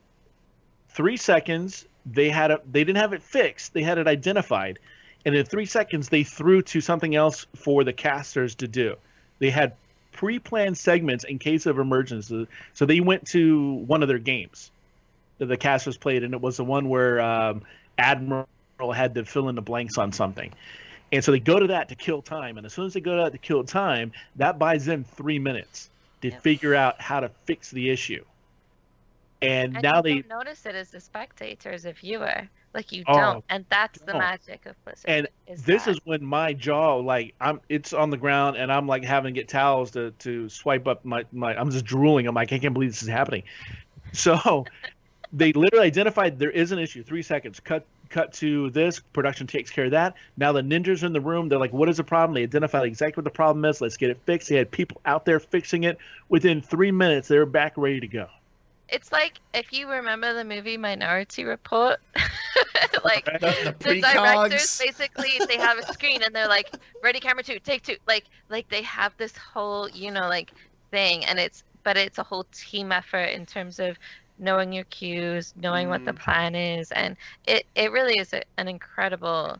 three 0.90 1.18
seconds 1.18 1.86
they 2.06 2.30
had 2.30 2.52
a 2.52 2.62
they 2.72 2.84
didn't 2.84 2.98
have 3.00 3.14
it 3.14 3.24
fixed. 3.24 3.74
They 3.74 3.82
had 3.82 3.98
it 3.98 4.08
identified, 4.08 4.78
and 5.26 5.34
in 5.36 5.46
three 5.46 5.66
seconds 5.66 6.10
they 6.10 6.24
threw 6.24 6.62
to 6.64 6.82
something 6.82 7.16
else 7.16 7.46
for 7.56 7.84
the 7.84 7.94
casters 7.94 8.56
to 8.56 8.68
do. 8.68 8.96
They 9.40 9.50
had 9.50 9.74
pre-planned 10.12 10.78
segments 10.78 11.24
in 11.26 11.40
case 11.40 11.66
of 11.66 11.78
emergency. 11.78 12.48
So 12.74 12.86
they 12.86 13.02
went 13.02 13.26
to 13.28 13.74
one 13.88 14.02
of 14.02 14.08
their 14.08 14.20
games 14.20 14.72
that 15.40 15.48
the 15.48 15.58
casters 15.58 15.98
played, 15.98 16.24
and 16.24 16.34
it 16.34 16.40
was 16.40 16.56
the 16.56 16.64
one 16.64 16.88
where 16.88 17.20
um, 17.20 17.64
Admiral 17.98 18.46
had 18.94 19.16
to 19.16 19.26
fill 19.26 19.50
in 19.50 19.56
the 19.56 19.62
blanks 19.62 19.98
on 19.98 20.12
something. 20.12 20.52
And 21.12 21.24
so 21.24 21.32
they 21.32 21.40
go 21.40 21.60
to 21.60 21.68
that 21.68 21.90
to 21.90 21.96
kill 21.96 22.22
time. 22.22 22.58
And 22.58 22.66
as 22.66 22.74
soon 22.74 22.86
as 22.86 22.94
they 22.94 23.00
go 23.00 23.16
to 23.16 23.24
that 23.24 23.32
to 23.32 23.38
kill 23.38 23.64
time, 23.64 24.12
that 24.36 24.60
buys 24.60 24.86
them 24.86 25.04
three 25.04 25.40
minutes 25.40 25.90
to 26.22 26.32
Yep. 26.32 26.42
figure 26.42 26.76
out 26.76 27.00
how 27.02 27.20
to 27.20 27.30
fix 27.46 27.72
the 27.72 27.90
issue. 27.90 28.24
And, 29.42 29.76
and 29.76 29.84
now 29.84 30.02
they 30.02 30.16
don't 30.16 30.30
notice 30.30 30.66
it 30.66 30.76
as 30.76 30.94
a 30.94 31.00
spectator 31.00 31.70
as 31.72 31.86
a 31.86 31.94
viewer 31.94 32.50
like 32.74 32.92
you 32.92 33.06
Oh, 33.08 33.16
don't 33.18 33.46
and 33.50 33.66
that's 33.70 34.00
the 34.02 34.14
don't. 34.14 34.20
magic 34.20 34.66
of 34.66 34.76
blizzard 34.84 35.10
and 35.10 35.28
is 35.48 35.64
this 35.64 35.86
that. 35.86 35.92
is 35.92 36.00
when 36.06 36.24
my 36.24 36.54
jaw 36.54 36.96
like 36.96 37.36
I'm 37.40 37.62
it's 37.70 37.94
on 37.94 38.10
the 38.10 38.18
ground 38.18 38.58
and 38.58 38.72
I'm 38.72 38.88
like 38.88 39.04
having 39.04 39.34
to 39.34 39.40
get 39.40 39.48
towels 39.48 39.92
to 39.92 40.12
to 40.20 40.50
swipe 40.50 40.88
up 40.88 41.06
my 41.06 41.26
my 41.32 41.56
I'm 41.56 41.70
just 41.70 41.86
drooling. 41.86 42.28
I'm 42.28 42.34
like 42.36 42.52
I 42.52 42.60
can't 42.60 42.74
believe 42.74 42.92
this 42.92 43.04
is 43.04 43.10
happening. 43.10 43.44
So 44.14 44.68
they 45.34 45.54
literally 45.54 45.88
identified 45.88 46.40
there 46.40 46.52
is 46.52 46.72
an 46.72 46.80
issue. 46.80 47.04
Three 47.04 47.24
seconds. 47.24 47.60
Cut 47.60 47.86
cut 48.10 48.32
to 48.34 48.70
this. 48.72 49.00
Production 49.00 49.48
takes 49.48 49.72
care 49.72 49.86
of 49.86 49.92
that. 49.92 50.16
Now 50.38 50.52
the 50.52 50.62
ninjas 50.62 51.04
are 51.04 51.08
in 51.08 51.14
the 51.14 51.22
room. 51.22 51.50
They're 51.50 51.60
like, 51.60 51.74
what 51.74 51.90
is 51.90 51.98
the 51.98 52.04
problem? 52.04 52.36
They 52.36 52.44
identified 52.44 52.86
exactly 52.86 53.22
what 53.22 53.26
the 53.26 53.36
problem 53.36 53.66
is. 53.66 53.82
Let's 53.82 53.98
get 53.98 54.10
it 54.12 54.20
fixed. 54.26 54.50
They 54.50 54.56
had 54.56 54.72
people 54.72 55.02
out 55.06 55.26
there 55.26 55.40
fixing 55.40 55.84
it. 55.84 55.98
Within 56.30 56.62
three 56.62 56.92
minutes, 56.92 57.28
they 57.28 57.38
were 57.38 57.46
back 57.46 57.74
ready 57.78 58.00
to 58.00 58.08
go. 58.08 58.28
it's 58.90 59.12
like 59.12 59.40
if 59.54 59.74
you 59.74 59.90
remember 59.90 60.34
the 60.34 60.44
movie 60.44 60.78
minority 60.78 61.44
report 61.44 61.98
like 63.04 63.26
The, 63.26 63.76
the 63.80 63.90
the 63.90 64.02
directors 64.02 64.78
basically 64.80 65.32
they 65.48 65.58
have 65.58 65.78
a 65.80 65.84
screen 65.94 66.22
and 66.24 66.36
they're 66.36 66.48
like 66.48 66.72
ready 67.04 67.20
camera 67.20 67.44
two 67.44 67.60
take 67.60 67.82
two 67.84 67.98
like 68.08 68.26
like 68.50 68.70
they 68.70 68.84
have 68.84 69.14
this 69.18 69.36
whole 69.38 69.90
you 69.90 70.12
know 70.12 70.28
like 70.30 70.52
thing 70.92 71.26
and 71.26 71.40
it's 71.40 71.64
but 71.84 71.98
it's 71.98 72.20
a 72.20 72.24
whole 72.24 72.46
team 72.52 72.92
effort 72.92 73.26
in 73.34 73.46
terms 73.46 73.80
of 73.80 73.98
knowing 74.38 74.72
your 74.72 74.86
cues 74.86 75.52
knowing 75.56 75.90
what 75.90 76.04
the 76.06 76.14
Mm. 76.14 76.16
plan 76.16 76.56
is 76.56 76.92
and 76.92 77.16
it 77.46 77.66
it 77.76 77.92
really 77.92 78.20
is 78.20 78.34
a, 78.34 78.42
an 78.58 78.68
incredible 78.68 79.58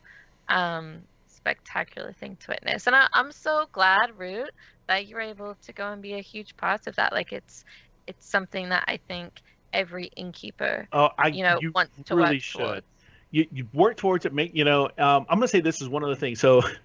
um 0.50 1.02
spectacular 1.28 2.14
thing 2.14 2.38
to 2.40 2.52
witness 2.52 2.88
and 2.88 2.96
I, 2.96 3.08
i'm 3.14 3.32
so 3.32 3.66
glad 3.74 4.18
Rewt 4.18 4.50
that 4.88 5.08
you're 5.08 5.22
able 5.22 5.56
to 5.64 5.74
go 5.74 5.92
and 5.92 6.02
be 6.02 6.14
a 6.14 6.22
huge 6.22 6.56
part 6.58 6.88
of 6.88 6.96
that 6.96 7.14
like 7.14 7.32
it's 7.32 7.64
it's 8.08 8.30
something 8.30 8.70
that 8.70 8.84
i 8.88 8.98
think 9.08 9.32
every 9.74 10.10
innkeeper 10.16 10.88
Oh, 10.92 11.10
I 11.18 11.34
you 11.34 11.44
know 11.44 11.60
you 11.60 11.74
wants 11.74 11.98
to 12.06 12.16
really 12.16 12.18
work 12.18 12.40
should. 12.40 12.84
towards. 12.86 12.86
you, 13.32 13.46
you 13.52 13.68
work 13.74 13.98
towards 13.98 14.26
it 14.26 14.34
make 14.34 14.52
you 14.56 14.64
know 14.66 14.86
um, 14.98 15.26
i'm 15.30 15.38
gonna 15.38 15.48
say 15.48 15.60
this 15.62 15.82
is 15.82 15.90
one 15.90 16.04
of 16.04 16.10
the 16.10 16.16
things 16.16 16.40
so 16.40 16.62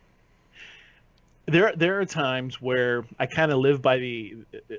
there 1.46 1.72
there 1.76 2.00
are 2.00 2.04
times 2.04 2.60
where 2.60 3.04
i 3.18 3.26
kind 3.26 3.50
of 3.50 3.58
live 3.58 3.82
by 3.82 3.98
the 3.98 4.36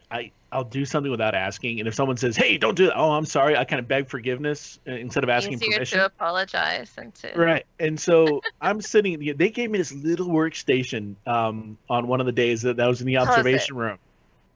i 0.09 0.32
i'll 0.51 0.64
do 0.64 0.86
something 0.86 1.12
without 1.12 1.36
asking 1.36 1.80
and 1.80 1.88
if 1.88 1.93
someone 1.93 2.18
says 2.18 2.36
hey 2.36 2.57
don't 2.57 2.76
do 2.76 2.86
that 2.86 2.97
oh 2.97 3.12
i'm 3.12 3.26
sorry 3.26 3.57
i 3.57 3.64
kind 3.64 3.80
of 3.80 3.88
beg 3.88 4.07
forgiveness 4.07 4.80
uh, 4.88 4.91
instead 4.91 5.24
of 5.24 5.30
asking 5.30 5.53
easier 5.53 5.74
permission 5.74 5.99
to 5.99 6.05
apologize 6.05 6.91
and 6.97 7.14
to 7.14 7.32
right 7.36 7.66
and 7.80 7.99
so 7.99 8.41
i'm 8.62 8.80
sitting 8.80 9.34
they 9.38 9.49
gave 9.49 9.70
me 9.70 9.78
this 9.78 9.91
little 9.91 10.28
workstation 10.28 11.16
um, 11.28 11.78
on 11.89 12.07
one 12.07 12.20
of 12.20 12.26
the 12.26 12.32
days 12.32 12.62
that, 12.62 12.78
that 12.78 12.88
was 12.88 13.01
in 13.01 13.07
the 13.07 13.18
observation 13.18 13.76
room 13.76 13.97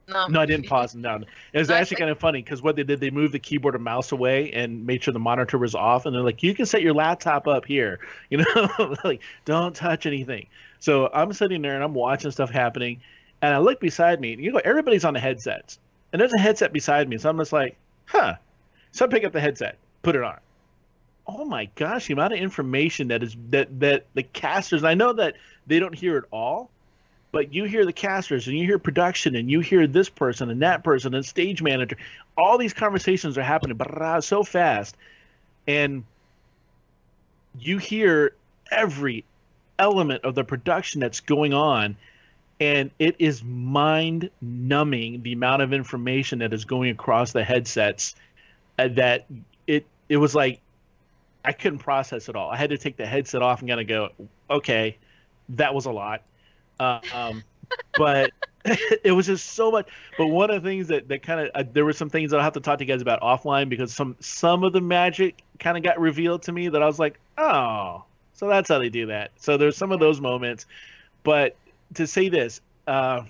no, 0.07 0.27
no, 0.27 0.41
I 0.41 0.45
didn't 0.45 0.67
pause 0.67 0.91
them 0.91 1.01
down. 1.01 1.25
It 1.51 1.57
was 1.57 1.69
No, 1.69 1.75
actually 1.75 1.97
kind 1.97 2.11
of 2.11 2.19
funny 2.19 2.41
because 2.41 2.61
what 2.61 2.75
they 2.75 2.83
did, 2.83 2.99
they 2.99 3.09
moved 3.09 3.33
the 3.33 3.39
keyboard 3.39 3.73
and 3.73 3.83
mouse 3.83 4.11
away 4.11 4.51
and 4.51 4.85
made 4.85 5.03
sure 5.03 5.11
the 5.11 5.19
monitor 5.19 5.57
was 5.57 5.73
off. 5.73 6.05
And 6.05 6.15
they're 6.15 6.21
like, 6.21 6.43
"You 6.43 6.53
can 6.53 6.67
set 6.67 6.83
your 6.83 6.93
laptop 6.93 7.47
up 7.47 7.65
here," 7.65 7.99
you 8.29 8.37
know, 8.37 8.95
like 9.03 9.21
don't 9.45 9.75
touch 9.75 10.05
anything. 10.05 10.47
So 10.85 11.09
I'm 11.11 11.33
sitting 11.33 11.63
there 11.63 11.73
and 11.73 11.83
I'm 11.83 11.95
watching 11.95 12.29
stuff 12.29 12.51
happening, 12.51 13.01
and 13.41 13.55
I 13.55 13.57
look 13.57 13.79
beside 13.79 14.21
me. 14.21 14.33
And 14.33 14.43
you 14.43 14.51
know, 14.51 14.61
everybody's 14.63 15.03
on 15.03 15.15
the 15.15 15.19
headsets, 15.19 15.79
and 16.13 16.21
there's 16.21 16.31
a 16.31 16.39
headset 16.39 16.71
beside 16.71 17.09
me. 17.09 17.17
So 17.17 17.27
I'm 17.27 17.39
just 17.39 17.51
like, 17.51 17.75
"Huh." 18.05 18.35
So 18.91 19.03
I 19.03 19.07
pick 19.07 19.23
up 19.23 19.33
the 19.33 19.41
headset, 19.41 19.79
put 20.03 20.15
it 20.15 20.21
on. 20.21 20.37
Oh 21.25 21.43
my 21.43 21.65
gosh, 21.73 22.05
the 22.05 22.13
amount 22.13 22.33
of 22.33 22.39
information 22.39 23.07
that 23.07 23.23
is 23.23 23.35
that 23.49 23.79
that 23.79 24.05
the 24.13 24.21
casters. 24.21 24.83
I 24.83 24.93
know 24.93 25.11
that 25.13 25.37
they 25.65 25.79
don't 25.79 25.95
hear 25.95 26.19
it 26.19 26.25
all, 26.29 26.69
but 27.31 27.51
you 27.51 27.63
hear 27.63 27.83
the 27.83 27.91
casters 27.91 28.47
and 28.47 28.55
you 28.55 28.67
hear 28.67 28.77
production 28.77 29.35
and 29.35 29.49
you 29.49 29.61
hear 29.61 29.87
this 29.87 30.07
person 30.07 30.51
and 30.51 30.61
that 30.61 30.83
person 30.83 31.15
and 31.15 31.25
stage 31.25 31.63
manager 31.63 31.97
all 32.37 32.59
these 32.59 32.73
conversations 32.73 33.39
are 33.39 33.43
happening 33.43 33.75
brah, 33.75 34.23
so 34.23 34.43
fast 34.43 34.95
and 35.67 36.03
you 37.59 37.79
hear 37.79 38.35
every 38.71 39.25
element 39.79 40.23
of 40.23 40.35
the 40.35 40.43
production 40.43 41.01
that's 41.01 41.19
going 41.19 41.53
on 41.53 41.95
and 42.59 42.91
it 42.99 43.15
is 43.19 43.43
mind 43.43 44.29
numbing 44.41 45.21
the 45.23 45.33
amount 45.33 45.61
of 45.61 45.73
information 45.73 46.39
that 46.39 46.53
is 46.53 46.63
going 46.65 46.89
across 46.89 47.33
the 47.33 47.43
headsets 47.43 48.15
uh, 48.79 48.87
that 48.89 49.25
it 49.67 49.85
it 50.09 50.17
was 50.17 50.33
like 50.33 50.61
I 51.43 51.51
couldn't 51.51 51.79
process 51.79 52.27
it 52.27 52.35
all. 52.35 52.49
I 52.49 52.57
had 52.57 52.71
to 52.71 52.77
take 52.77 52.97
the 52.97 53.05
headset 53.05 53.41
off 53.41 53.59
and 53.59 53.69
kind 53.69 53.79
of 53.79 53.87
go, 53.87 54.09
okay, 54.49 54.97
that 55.49 55.75
was 55.75 55.85
a 55.85 55.91
lot. 55.91 56.23
Um, 56.79 57.43
but 57.97 58.31
it 58.65 59.11
was 59.11 59.27
just 59.27 59.53
so 59.53 59.71
much. 59.71 59.87
But 60.17 60.27
one 60.27 60.49
of 60.49 60.63
the 60.63 60.69
things 60.69 60.87
that, 60.87 61.07
that 61.09 61.21
kind 61.21 61.41
of 61.41 61.51
uh, 61.53 61.63
there 61.71 61.85
were 61.85 61.93
some 61.93 62.09
things 62.09 62.31
that 62.31 62.37
I'll 62.37 62.43
have 62.43 62.53
to 62.53 62.59
talk 62.59 62.79
to 62.79 62.83
you 62.83 62.87
guys 62.87 63.01
about 63.01 63.21
offline 63.21 63.69
because 63.69 63.93
some 63.93 64.15
some 64.19 64.63
of 64.63 64.73
the 64.73 64.81
magic 64.81 65.43
kind 65.59 65.77
of 65.77 65.83
got 65.83 65.99
revealed 65.99 66.41
to 66.43 66.51
me 66.51 66.69
that 66.69 66.81
I 66.81 66.85
was 66.87 66.99
like, 66.99 67.19
oh, 67.37 68.03
So 68.35 68.47
that's 68.47 68.69
how 68.69 68.79
they 68.79 68.89
do 68.89 69.07
that. 69.07 69.31
So 69.37 69.57
there's 69.57 69.77
some 69.77 69.91
of 69.91 69.99
those 69.99 70.19
moments, 70.19 70.65
but 71.23 71.55
to 71.95 72.05
say 72.05 72.29
this, 72.29 72.61
uh, 72.87 73.23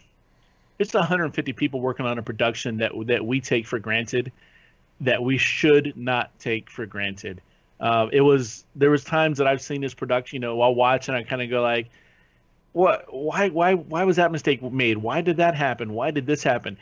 it's 0.80 0.94
150 0.94 1.54
people 1.54 1.80
working 1.80 2.06
on 2.06 2.18
a 2.18 2.24
production 2.24 2.78
that 2.78 2.92
that 3.06 3.26
we 3.26 3.40
take 3.40 3.66
for 3.66 3.80
granted, 3.80 4.32
that 5.02 5.24
we 5.24 5.38
should 5.38 5.94
not 5.96 6.38
take 6.40 6.70
for 6.70 6.86
granted. 6.86 7.42
Uh, 7.80 8.08
it 8.12 8.22
was 8.22 8.66
there 8.76 8.90
was 8.90 9.04
times 9.04 9.38
that 9.38 9.48
I've 9.48 9.62
seen 9.62 9.82
this 9.82 9.94
production, 9.94 10.38
you 10.38 10.40
know, 10.40 10.56
while 10.56 10.74
watching, 10.74 11.14
I 11.16 11.24
kind 11.24 11.42
of 11.42 11.50
go 11.50 11.62
like, 11.62 11.90
what? 12.74 13.06
Why? 13.14 13.50
Why? 13.50 13.76
Why 13.76 14.04
was 14.04 14.18
that 14.18 14.32
mistake 14.32 14.62
made? 14.62 14.98
Why 14.98 15.22
did 15.22 15.38
that 15.38 15.56
happen? 15.56 15.94
Why 15.94 16.12
did 16.12 16.26
this 16.26 16.44
happen? 16.44 16.78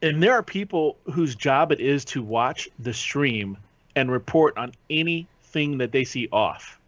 And 0.00 0.22
there 0.22 0.32
are 0.32 0.42
people 0.42 0.96
whose 1.04 1.34
job 1.34 1.72
it 1.72 1.80
is 1.80 2.04
to 2.06 2.22
watch 2.22 2.68
the 2.78 2.92
stream 2.92 3.56
and 3.94 4.10
report 4.10 4.56
on 4.56 4.72
anything 4.90 5.78
that 5.78 5.92
they 5.92 6.04
see 6.04 6.28
off. 6.32 6.78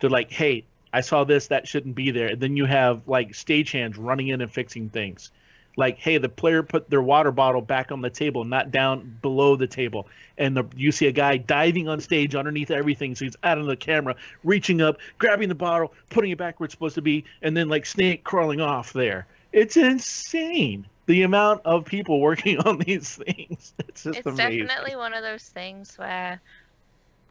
They're 0.00 0.10
like, 0.10 0.30
hey, 0.30 0.64
I 0.92 1.00
saw 1.00 1.24
this, 1.24 1.48
that 1.48 1.68
shouldn't 1.68 1.94
be 1.94 2.10
there. 2.10 2.28
And 2.28 2.40
then 2.40 2.56
you 2.56 2.64
have 2.64 3.06
like 3.06 3.32
stagehands 3.32 3.94
running 3.98 4.28
in 4.28 4.40
and 4.40 4.50
fixing 4.50 4.88
things. 4.88 5.30
Like, 5.78 5.98
hey, 5.98 6.16
the 6.16 6.30
player 6.30 6.62
put 6.62 6.88
their 6.88 7.02
water 7.02 7.30
bottle 7.30 7.60
back 7.60 7.92
on 7.92 8.00
the 8.00 8.08
table, 8.08 8.44
not 8.44 8.70
down 8.70 9.18
below 9.20 9.56
the 9.56 9.66
table. 9.66 10.08
And 10.38 10.56
the, 10.56 10.64
you 10.74 10.90
see 10.90 11.06
a 11.06 11.12
guy 11.12 11.36
diving 11.36 11.86
on 11.86 12.00
stage 12.00 12.34
underneath 12.34 12.70
everything. 12.70 13.14
So 13.14 13.26
he's 13.26 13.36
out 13.42 13.58
of 13.58 13.66
the 13.66 13.76
camera, 13.76 14.16
reaching 14.42 14.80
up, 14.80 14.96
grabbing 15.18 15.50
the 15.50 15.54
bottle, 15.54 15.92
putting 16.08 16.30
it 16.30 16.38
back 16.38 16.58
where 16.58 16.64
it's 16.64 16.72
supposed 16.72 16.94
to 16.94 17.02
be, 17.02 17.24
and 17.42 17.54
then 17.54 17.68
like 17.68 17.84
snake 17.84 18.24
crawling 18.24 18.62
off 18.62 18.94
there. 18.94 19.26
It's 19.52 19.76
insane 19.76 20.86
the 21.04 21.22
amount 21.22 21.60
of 21.64 21.84
people 21.84 22.20
working 22.22 22.58
on 22.60 22.78
these 22.78 23.16
things. 23.16 23.74
It's 23.88 24.04
just 24.04 24.18
it's 24.18 24.26
amazing. 24.26 24.66
definitely 24.66 24.96
one 24.96 25.14
of 25.14 25.22
those 25.22 25.44
things 25.44 25.96
where 25.96 26.40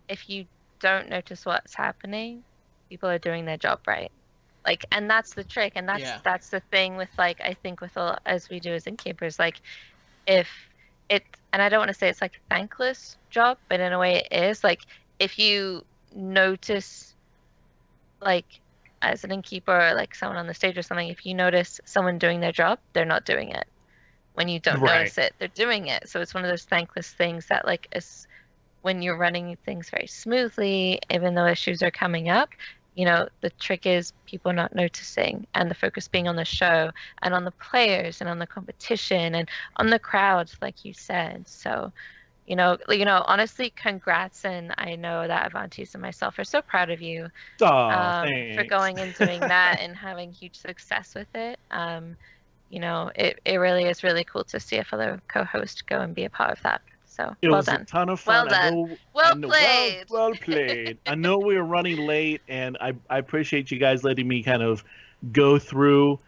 if 0.08 0.30
you 0.30 0.46
don't 0.80 1.10
notice 1.10 1.46
what's 1.46 1.76
happening, 1.76 2.44
people 2.90 3.10
are 3.10 3.20
doing 3.20 3.46
their 3.46 3.58
job 3.58 3.80
right. 3.88 4.12
Like, 4.66 4.86
and 4.92 5.10
that's 5.10 5.34
the 5.36 5.44
trick, 5.44 5.74
and 5.76 5.88
that's 5.88 6.14
Yeah. 6.14 6.22
that's 6.24 6.50
the 6.50 6.62
thing 6.72 6.96
with 6.98 7.10
like 7.18 7.40
I 7.42 7.54
think 7.56 7.82
with 7.82 7.98
all 7.98 8.18
as 8.26 8.50
we 8.50 8.60
do 8.60 8.74
as 8.74 8.88
innkeepers, 8.88 9.40
like 9.40 9.60
if 10.28 10.50
it 11.10 11.24
and 11.54 11.62
I 11.62 11.70
don't 11.70 11.80
want 11.80 11.90
to 11.90 11.94
say 11.96 12.10
it's 12.10 12.22
like 12.22 12.36
a 12.36 12.54
thankless 12.56 13.18
job, 13.30 13.58
but 13.70 13.80
in 13.80 13.94
a 13.94 14.00
way 14.00 14.18
it 14.30 14.34
is. 14.34 14.64
Like 14.64 14.82
if 15.20 15.38
you 15.40 15.84
notice, 16.12 17.16
like 18.22 18.46
as 19.02 19.24
an 19.24 19.32
innkeeper, 19.32 19.72
or 19.90 19.94
like 19.94 20.16
someone 20.16 20.38
on 20.38 20.48
the 20.48 20.54
stage 20.54 20.78
or 20.78 20.82
something, 20.84 21.10
if 21.10 21.26
you 21.26 21.34
notice 21.34 21.80
someone 21.86 22.18
doing 22.18 22.40
their 22.40 22.52
job, 22.52 22.80
they're 22.94 23.06
not 23.06 23.26
doing 23.26 23.50
it. 23.52 23.66
When 24.34 24.48
you 24.48 24.60
don't 24.60 24.84
Right. 24.84 25.14
notice 25.14 25.18
it, 25.18 25.34
they're 25.40 25.48
doing 25.50 25.88
it. 25.88 26.10
So 26.10 26.22
it's 26.22 26.34
one 26.34 26.44
of 26.46 26.50
those 26.50 26.64
thankless 26.66 27.12
things 27.14 27.48
that 27.50 27.66
like 27.66 27.88
is 27.96 28.26
when 28.86 29.04
you're 29.04 29.18
running 29.18 29.58
things 29.66 29.90
very 29.92 30.08
smoothly, 30.08 31.00
even 31.12 31.36
though 31.36 31.48
issues 31.48 31.84
are 31.84 31.92
coming 31.92 32.30
up, 32.30 32.50
you 32.96 33.06
know, 33.06 33.30
the 33.42 33.52
trick 33.52 33.86
is 33.88 34.14
people 34.26 34.54
not 34.54 34.76
noticing 34.76 35.48
and 35.56 35.72
the 35.72 35.76
focus 35.76 36.08
being 36.08 36.28
on 36.28 36.38
the 36.38 36.46
show 36.46 36.92
and 37.24 37.34
on 37.36 37.46
the 37.46 37.52
players 37.54 38.22
and 38.22 38.30
on 38.30 38.40
the 38.40 38.48
competition 38.48 39.36
and 39.36 39.50
on 39.78 39.90
the 39.90 40.00
crowds, 40.00 40.58
like 40.62 40.86
you 40.86 40.94
said. 40.94 41.48
So, 41.48 41.94
you 42.46 42.56
know, 42.56 42.78
you 42.90 43.06
know, 43.06 43.24
honestly, 43.28 43.72
congrats, 43.76 44.46
and 44.46 44.74
I 44.78 44.96
know 44.96 45.28
that 45.28 45.52
Avantis 45.54 45.94
and 45.96 46.02
myself 46.04 46.40
are 46.40 46.46
so 46.46 46.62
proud 46.62 46.92
of 46.92 47.02
you 47.02 47.30
Aw, 47.62 48.04
um, 48.14 48.40
for 48.54 48.64
going 48.64 49.02
and 49.02 49.14
doing 49.14 49.48
that 49.48 49.80
and 49.82 49.96
having 49.96 50.32
huge 50.34 50.58
success 50.58 51.14
with 51.16 51.30
it. 51.36 51.60
Um, 51.72 52.18
you 52.70 52.80
know, 52.80 53.12
it, 53.16 53.40
it 53.46 53.58
really 53.58 53.86
is 53.86 54.04
really 54.04 54.26
cool 54.26 54.46
to 54.46 54.60
see 54.60 54.78
a 54.78 54.86
fellow 54.86 55.20
co-host 55.34 55.88
go 55.88 56.02
and 56.02 56.16
be 56.16 56.26
a 56.26 56.30
part 56.32 56.52
of 56.52 56.62
that. 56.64 56.82
So 57.16 57.36
It 57.42 57.48
well 57.50 57.58
was 57.60 57.66
done. 57.68 57.82
a 57.82 57.86
ton 57.86 58.10
of 58.10 58.26
Well 58.28 58.46
fun. 58.46 58.54
I 58.54 58.70
done. 58.70 58.74
know- 58.90 58.98
Well 59.14 59.36
know- 59.36 59.48
played. 59.48 60.06
Well, 60.10 60.30
well 60.32 60.38
played. 60.40 60.98
I 61.06 61.16
know 61.16 61.38
we 61.40 61.56
are 61.56 61.64
running 61.64 61.98
late, 62.06 62.42
and 62.48 62.78
I, 62.82 62.94
I 63.10 63.18
appreciate 63.20 63.72
you 63.72 63.80
guys 63.80 64.04
letting 64.04 64.28
me 64.28 64.44
kind 64.44 64.62
of 64.62 64.84
go 65.32 65.58
through 65.58 66.20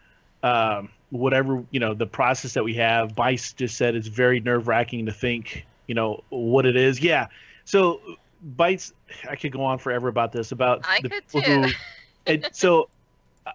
um, 0.42 0.88
whatever 1.10 1.62
you 1.70 1.80
know 1.80 1.94
the 1.94 2.06
process 2.06 2.54
that 2.54 2.64
we 2.64 2.74
have. 2.74 3.14
Bice 3.14 3.52
just 3.52 3.76
said 3.76 3.94
it's 3.94 4.08
very 4.08 4.40
nerve 4.40 4.66
wracking 4.68 5.06
to 5.06 5.12
think 5.12 5.66
you 5.86 5.94
know 5.94 6.22
what 6.30 6.64
it 6.66 6.76
is. 6.76 7.00
Yeah. 7.00 7.26
So 7.64 8.00
Bites, 8.56 8.92
I 9.28 9.36
could 9.36 9.52
go 9.52 9.62
on 9.64 9.78
forever 9.78 10.08
about 10.08 10.32
this. 10.32 10.52
About 10.52 10.82
I 10.88 11.00
the 11.02 11.08
could 11.10 11.26
people 11.28 11.42
too. 11.42 11.62
who. 11.62 11.72
And 12.26 12.46
so 12.52 12.88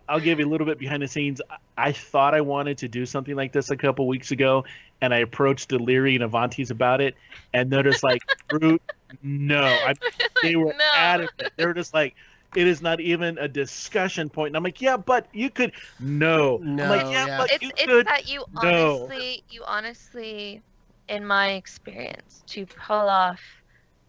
I'll 0.10 0.20
give 0.20 0.40
you 0.40 0.48
a 0.48 0.50
little 0.50 0.66
bit 0.66 0.80
behind 0.80 1.04
the 1.04 1.08
scenes. 1.08 1.42
I 1.78 1.92
thought 1.92 2.34
I 2.34 2.42
wanted 2.42 2.80
to 2.80 2.88
do 2.88 3.06
something 3.06 3.36
like 3.36 3.52
this 3.52 3.70
a 3.70 3.78
couple 3.78 4.08
weeks 4.08 4.32
ago, 4.32 4.66
and 5.04 5.14
I 5.14 5.20
approached 5.20 5.70
Deliri 5.70 6.16
and 6.22 6.32
Avantis 6.32 6.72
about 6.72 7.02
it, 7.02 7.16
and 7.54 7.72
they're 7.72 7.84
just 7.84 8.04
like, 8.04 8.24
"Brute, 8.50 8.82
no." 9.22 9.82
I, 9.86 9.96
they 10.42 10.56
were 10.56 10.74
No. 10.78 10.86
adamant. 10.96 11.54
They 11.58 11.66
were 11.66 11.74
just 11.74 11.94
like, 11.94 12.16
"It 12.56 12.68
is 12.68 12.82
not 12.82 13.02
even 13.02 13.38
a 13.38 13.50
discussion 13.50 14.30
point." 14.30 14.50
And 14.50 14.58
I'm 14.58 14.64
like, 14.64 14.82
"Yeah, 14.82 14.98
but 14.98 15.28
you 15.34 15.50
could." 15.52 15.74
No. 16.00 16.60
No, 16.64 16.84
I'm 16.84 16.90
like, 16.90 17.12
"Yeah, 17.12 17.28
yeah. 17.28 17.38
but 17.38 17.52
it's 17.52 17.64
you 17.64 17.72
it's 17.78 17.86
could." 17.86 18.08
that 18.08 18.28
you 18.28 18.46
No. 18.54 19.10
honestly 19.10 19.44
you 19.50 19.64
honestly 19.66 20.64
in 21.10 21.26
my 21.26 21.54
experience 21.54 22.44
to 22.48 22.66
pull 22.66 23.10
off 23.10 23.42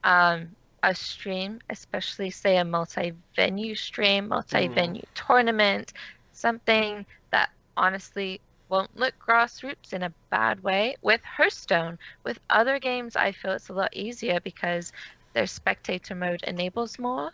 um 0.05 0.57
a 0.83 0.95
stream 0.95 1.59
especially 1.71 2.31
say 2.31 2.59
a 2.59 2.65
multi-venue 2.65 3.75
stream 3.75 4.29
multi-venue 4.29 5.03
tournament 5.15 5.93
something 6.33 7.07
that 7.33 7.49
honestly 7.77 8.43
won't 8.69 8.97
look 8.97 9.15
grassroots 9.19 9.93
in 9.93 10.03
a 10.03 10.13
bad 10.31 10.63
way 10.63 10.97
with 11.03 11.23
Hearthstone 11.23 11.99
with 12.25 12.39
other 12.51 12.79
games 12.79 13.17
I 13.17 13.33
feel 13.33 13.53
it's 13.53 13.69
a 13.69 13.75
lot 13.75 13.95
easier 13.95 14.41
because 14.41 14.93
their 15.33 15.47
spectator 15.47 16.15
mode 16.15 16.43
enables 16.47 16.99
more 16.99 17.31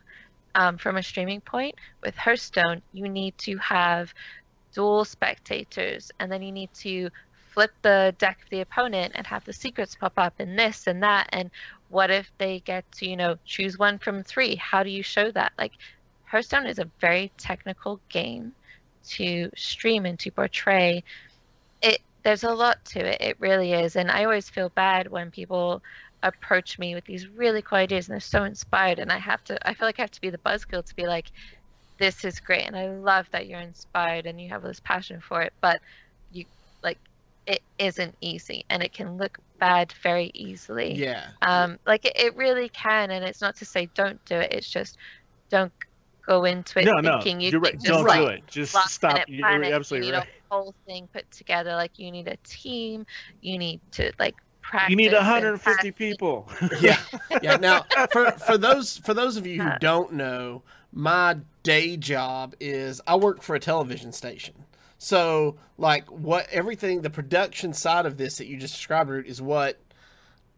um, 0.54 0.78
from 0.78 0.96
a 0.96 1.02
streaming 1.02 1.40
point 1.40 1.74
with 2.02 2.16
Hearthstone 2.16 2.82
you 2.92 3.08
need 3.08 3.36
to 3.38 3.56
have 3.58 4.12
dual 4.72 5.04
spectators, 5.04 6.10
and 6.18 6.30
then 6.30 6.42
you 6.42 6.52
need 6.52 6.72
to 6.74 7.10
flip 7.52 7.72
the 7.82 8.14
deck 8.18 8.38
of 8.42 8.50
the 8.50 8.60
opponent 8.60 9.12
and 9.14 9.26
have 9.26 9.44
the 9.44 9.52
secrets 9.52 9.96
pop 9.96 10.12
up 10.16 10.34
and 10.38 10.58
this 10.58 10.86
and 10.86 11.02
that. 11.02 11.28
And 11.32 11.50
what 11.88 12.10
if 12.10 12.30
they 12.38 12.60
get 12.60 12.90
to, 12.92 13.08
you 13.08 13.16
know, 13.16 13.36
choose 13.44 13.78
one 13.78 13.98
from 13.98 14.22
three? 14.22 14.54
How 14.54 14.82
do 14.82 14.90
you 14.90 15.02
show 15.02 15.30
that? 15.32 15.52
Like, 15.58 15.72
Hearthstone 16.24 16.66
is 16.66 16.78
a 16.78 16.90
very 17.00 17.32
technical 17.36 18.00
game 18.08 18.52
to 19.08 19.50
stream 19.56 20.06
and 20.06 20.18
to 20.20 20.30
portray. 20.30 21.02
It 21.82 22.00
there's 22.22 22.44
a 22.44 22.52
lot 22.52 22.84
to 22.86 22.98
it. 23.00 23.20
It 23.20 23.36
really 23.40 23.72
is, 23.72 23.96
and 23.96 24.10
I 24.10 24.24
always 24.24 24.48
feel 24.48 24.68
bad 24.70 25.10
when 25.10 25.30
people 25.30 25.82
approach 26.22 26.78
me 26.78 26.94
with 26.94 27.04
these 27.04 27.28
really 27.28 27.62
cool 27.62 27.78
ideas 27.78 28.08
and 28.08 28.14
they're 28.14 28.20
so 28.20 28.44
inspired 28.44 28.98
and 28.98 29.10
I 29.10 29.18
have 29.18 29.42
to 29.44 29.68
I 29.68 29.74
feel 29.74 29.88
like 29.88 29.98
I 29.98 30.02
have 30.02 30.10
to 30.10 30.20
be 30.20 30.30
the 30.30 30.38
buzzkill 30.38 30.84
to 30.84 30.96
be 30.96 31.06
like 31.06 31.26
this 31.98 32.24
is 32.24 32.40
great 32.40 32.66
and 32.66 32.76
I 32.76 32.88
love 32.88 33.26
that 33.30 33.46
you're 33.46 33.60
inspired 33.60 34.26
and 34.26 34.40
you 34.40 34.48
have 34.48 34.62
this 34.62 34.80
passion 34.80 35.20
for 35.20 35.42
it, 35.42 35.52
but 35.60 35.80
you 36.32 36.44
like 36.82 36.98
it 37.46 37.62
isn't 37.78 38.14
easy 38.20 38.64
and 38.70 38.82
it 38.82 38.92
can 38.92 39.16
look 39.16 39.38
bad 39.58 39.92
very 40.02 40.30
easily. 40.34 40.92
Yeah. 40.94 41.28
Um 41.42 41.78
like 41.86 42.04
it, 42.04 42.16
it 42.16 42.36
really 42.36 42.68
can 42.68 43.10
and 43.10 43.24
it's 43.24 43.40
not 43.40 43.56
to 43.56 43.64
say 43.64 43.88
don't 43.94 44.22
do 44.24 44.36
it, 44.36 44.52
it's 44.52 44.68
just 44.68 44.98
don't 45.50 45.72
go 46.30 46.44
into 46.44 46.78
it 46.78 46.84
no, 46.84 46.92
no, 47.00 47.14
thinking 47.14 47.40
you 47.40 47.50
you're 47.50 47.60
right. 47.60 47.80
Don't 47.80 48.06
like 48.06 48.20
do 48.20 48.26
it. 48.28 48.46
Just 48.46 48.72
last 48.74 48.94
stop. 48.94 49.18
You're 49.26 49.48
panic, 49.48 49.72
absolutely 49.72 50.06
you 50.06 50.12
need 50.12 50.18
right. 50.18 50.28
a 50.28 50.54
whole 50.54 50.74
thing 50.86 51.08
put 51.12 51.28
together 51.32 51.74
like 51.74 51.98
you 51.98 52.12
need 52.12 52.28
a 52.28 52.36
team, 52.44 53.04
you 53.40 53.58
need 53.58 53.80
to 53.92 54.12
like 54.20 54.36
practice 54.62 54.90
You 54.90 54.96
need 54.96 55.12
150 55.12 55.90
people. 55.90 56.48
yeah 56.80 57.00
yeah 57.42 57.56
now 57.56 57.84
for 58.12 58.30
for 58.32 58.56
those 58.56 58.98
for 58.98 59.12
those 59.12 59.36
of 59.36 59.44
you 59.46 59.60
who 59.60 59.68
Uh. 59.68 59.78
don't 59.78 60.12
know 60.12 60.62
my 60.92 61.36
day 61.64 61.96
job 61.96 62.54
is 62.60 63.00
i 63.06 63.14
work 63.16 63.42
for 63.42 63.54
a 63.54 63.60
television 63.60 64.12
station 64.12 64.54
so 64.98 65.56
like 65.78 66.04
what 66.10 66.48
everything 66.50 67.02
the 67.02 67.10
production 67.10 67.72
side 67.72 68.06
of 68.06 68.16
this 68.16 68.38
that 68.38 68.46
you 68.46 68.56
just 68.56 68.74
described 68.74 69.26
is 69.26 69.40
what 69.42 69.78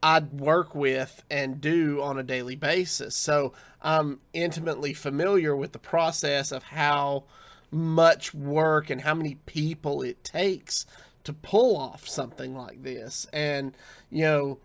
i 0.03 0.19
work 0.21 0.75
with 0.75 1.23
and 1.31 1.61
do 1.61 2.03
on 2.03 2.19
a 2.19 2.23
daily 2.23 2.57
basis. 2.57 3.17
So 3.17 3.53
i'm 3.81 4.21
intimately 4.33 4.95
familiar 4.95 5.55
with 5.57 5.73
the 5.73 5.79
process 5.79 6.53
of 6.53 6.63
how 6.65 7.25
much 7.71 8.35
work 8.35 8.91
and 8.91 9.01
how 9.01 9.15
many 9.15 9.37
people 9.47 10.03
it 10.03 10.23
takes 10.23 10.85
to 11.25 11.33
pull 11.33 11.77
off 11.77 12.07
something 12.07 12.55
like 12.55 12.83
this. 12.83 13.27
And 13.33 13.77
you 14.11 14.25
know 14.25 14.59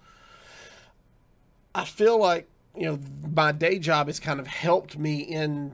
I 1.73 1.85
feel 1.85 2.19
like 2.19 2.47
you 2.76 2.88
know 2.88 2.99
my 3.34 3.51
day 3.51 3.80
job 3.80 4.07
has 4.07 4.19
kind 4.19 4.39
of 4.39 4.47
helped 4.47 4.97
me 4.97 5.19
in 5.19 5.73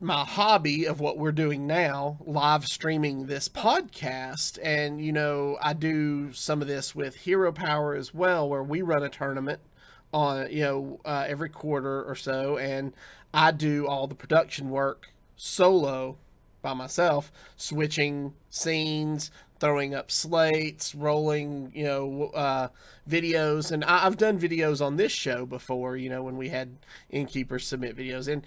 my 0.00 0.24
hobby 0.24 0.84
of 0.84 1.00
what 1.00 1.18
we're 1.18 1.32
doing 1.32 1.66
now, 1.66 2.18
live 2.24 2.64
streaming 2.64 3.26
this 3.26 3.48
podcast. 3.48 4.58
And 4.62 5.04
you 5.04 5.12
know, 5.12 5.58
I 5.60 5.72
do 5.72 6.32
some 6.32 6.62
of 6.62 6.68
this 6.68 6.94
with 6.94 7.16
Hero 7.16 7.52
Power 7.52 7.94
as 7.94 8.14
well, 8.14 8.48
where 8.48 8.62
we 8.62 8.82
run 8.82 9.02
a 9.02 9.08
tournament 9.08 9.60
on 10.12 10.50
you 10.50 10.62
know 10.62 11.00
uh, 11.04 11.24
every 11.26 11.48
quarter 11.48 12.02
or 12.04 12.14
so, 12.14 12.58
and 12.58 12.92
I 13.34 13.50
do 13.50 13.86
all 13.86 14.06
the 14.06 14.14
production 14.14 14.70
work 14.70 15.12
solo 15.36 16.16
by 16.62 16.74
myself, 16.74 17.32
switching 17.56 18.34
scenes, 18.50 19.30
throwing 19.60 19.94
up 19.94 20.10
slates, 20.10 20.94
rolling, 20.94 21.72
you 21.74 21.84
know, 21.84 22.30
uh, 22.34 22.68
videos. 23.08 23.70
And 23.70 23.84
I, 23.84 24.06
I've 24.06 24.16
done 24.16 24.38
videos 24.38 24.84
on 24.84 24.96
this 24.96 25.12
show 25.12 25.46
before, 25.46 25.96
you 25.96 26.08
know, 26.08 26.22
when 26.22 26.36
we 26.36 26.48
had 26.48 26.76
innkeepers 27.10 27.66
submit 27.66 27.96
videos. 27.96 28.26
And, 28.32 28.44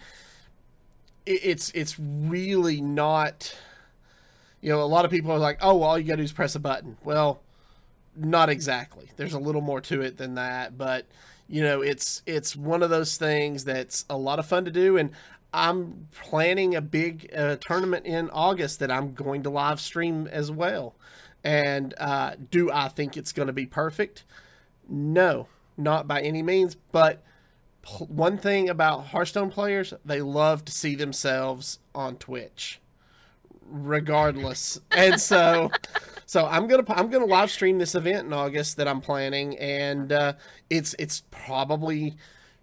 it's 1.26 1.72
it's 1.72 2.00
really 2.00 2.82
not. 2.82 3.56
You 4.62 4.70
know, 4.72 4.84
a 4.84 4.86
lot 4.86 5.06
of 5.06 5.12
people 5.12 5.32
are 5.32 5.40
like, 5.40 5.58
"Oh, 5.62 5.76
well, 5.76 5.90
all 5.90 6.00
you 6.00 6.06
got 6.06 6.14
to 6.14 6.18
do 6.18 6.24
is 6.24 6.32
press 6.32 6.56
a 6.56 6.60
button." 6.60 6.98
Well, 7.04 7.42
not 8.16 8.50
exactly. 8.50 9.10
There's 9.16 9.34
a 9.34 9.40
little 9.40 9.62
more 9.62 9.82
to 9.82 10.02
it 10.02 10.18
than 10.18 10.36
that, 10.36 10.78
but 10.78 11.06
you 11.48 11.62
know, 11.62 11.82
it's 11.82 12.22
it's 12.26 12.56
one 12.56 12.84
of 12.84 12.90
those 12.90 13.18
things 13.18 13.66
that's 13.66 14.06
a 14.10 14.18
lot 14.18 14.40
of 14.40 14.46
fun 14.46 14.66
to 14.66 14.72
do, 14.72 14.98
and 14.98 15.12
I'm 15.54 16.08
planning 16.12 16.76
a 16.76 16.82
big 16.82 17.30
uh, 17.36 17.58
tournament 17.58 18.06
in 18.06 18.30
August 18.30 18.80
that 18.80 18.92
I'm 18.92 19.14
going 19.14 19.44
to 19.44 19.50
live 19.50 19.82
stream 19.82 20.28
as 20.28 20.50
well. 20.50 20.96
And 21.44 21.94
uh, 21.98 22.36
do 22.52 22.72
I 22.72 22.88
think 22.88 23.18
it's 23.18 23.32
going 23.32 23.48
to 23.48 23.54
be 23.54 23.66
perfect? 23.66 24.24
No, 24.88 25.48
not 25.78 26.08
by 26.08 26.22
any 26.22 26.42
means. 26.42 26.76
But 26.92 27.24
one 28.08 28.38
thing 28.38 28.70
about 28.70 29.08
Hearthstone 29.08 29.50
players, 29.50 29.94
they 30.06 30.22
love 30.22 30.66
to 30.66 30.72
see 30.72 30.96
themselves 30.96 31.80
on 31.96 32.16
Twitch, 32.18 32.80
regardless. 33.66 34.80
and 34.92 35.20
so, 35.20 35.72
so 36.26 36.46
I'm 36.46 36.68
gonna 36.68 36.84
I'm 36.90 37.10
gonna 37.10 37.26
live 37.26 37.52
stream 37.52 37.80
this 37.80 37.96
event 37.96 38.28
in 38.28 38.34
August 38.34 38.78
that 38.78 38.88
I'm 38.88 39.02
planning, 39.02 39.58
and 39.58 40.12
uh, 40.12 40.34
it's 40.70 40.96
it's 41.00 41.24
probably 41.32 42.16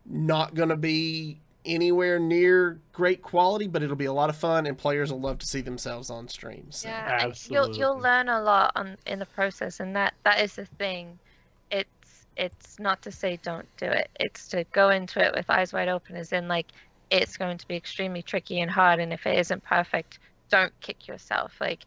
not 0.07 0.55
gonna 0.55 0.77
be 0.77 1.41
anywhere 1.65 2.19
near 2.19 2.81
great 2.93 3.23
quality, 3.23 3.67
but 3.67 3.83
it'll 3.83 3.97
be 3.97 4.07
a 4.07 4.13
lot 4.13 4.31
of 4.31 4.37
fun, 4.37 4.67
and 4.67 4.79
players 4.79 5.13
will 5.13 5.21
love 5.21 5.39
to 5.39 5.47
see 5.47 5.61
themselves 5.61 6.11
on 6.11 6.29
stream. 6.29 6.67
So. 6.71 6.89
Yeah, 6.89 7.27
and 7.27 7.51
you'll 7.51 7.77
you'll 7.77 7.99
learn 7.99 8.29
a 8.29 8.41
lot 8.41 8.73
on 8.77 8.97
in 9.07 9.19
the 9.19 9.27
process, 9.27 9.81
and 9.81 9.95
that 9.97 10.15
that 10.25 10.41
is 10.41 10.55
the 10.55 10.65
thing. 10.65 11.19
It's 12.39 12.79
not 12.79 13.03
to 13.03 13.13
say 13.13 13.39
don't 13.43 13.69
do 13.77 13.87
it. 13.87 14.09
It's 14.19 14.49
to 14.49 14.65
go 14.73 14.91
into 14.91 15.25
it 15.25 15.35
with 15.35 15.51
eyes 15.51 15.73
wide 15.73 15.89
open, 15.89 16.17
as 16.17 16.33
in 16.33 16.49
like 16.49 16.67
it's 17.11 17.37
going 17.37 17.59
to 17.59 17.69
be 17.69 17.77
extremely 17.77 18.23
tricky 18.23 18.61
and 18.61 18.71
hard, 18.71 19.01
and 19.01 19.13
if 19.13 19.27
it 19.27 19.37
isn't 19.39 19.65
perfect, 19.65 20.21
don't 20.49 20.73
kick 20.81 21.09
yourself. 21.09 21.53
Like 21.61 21.85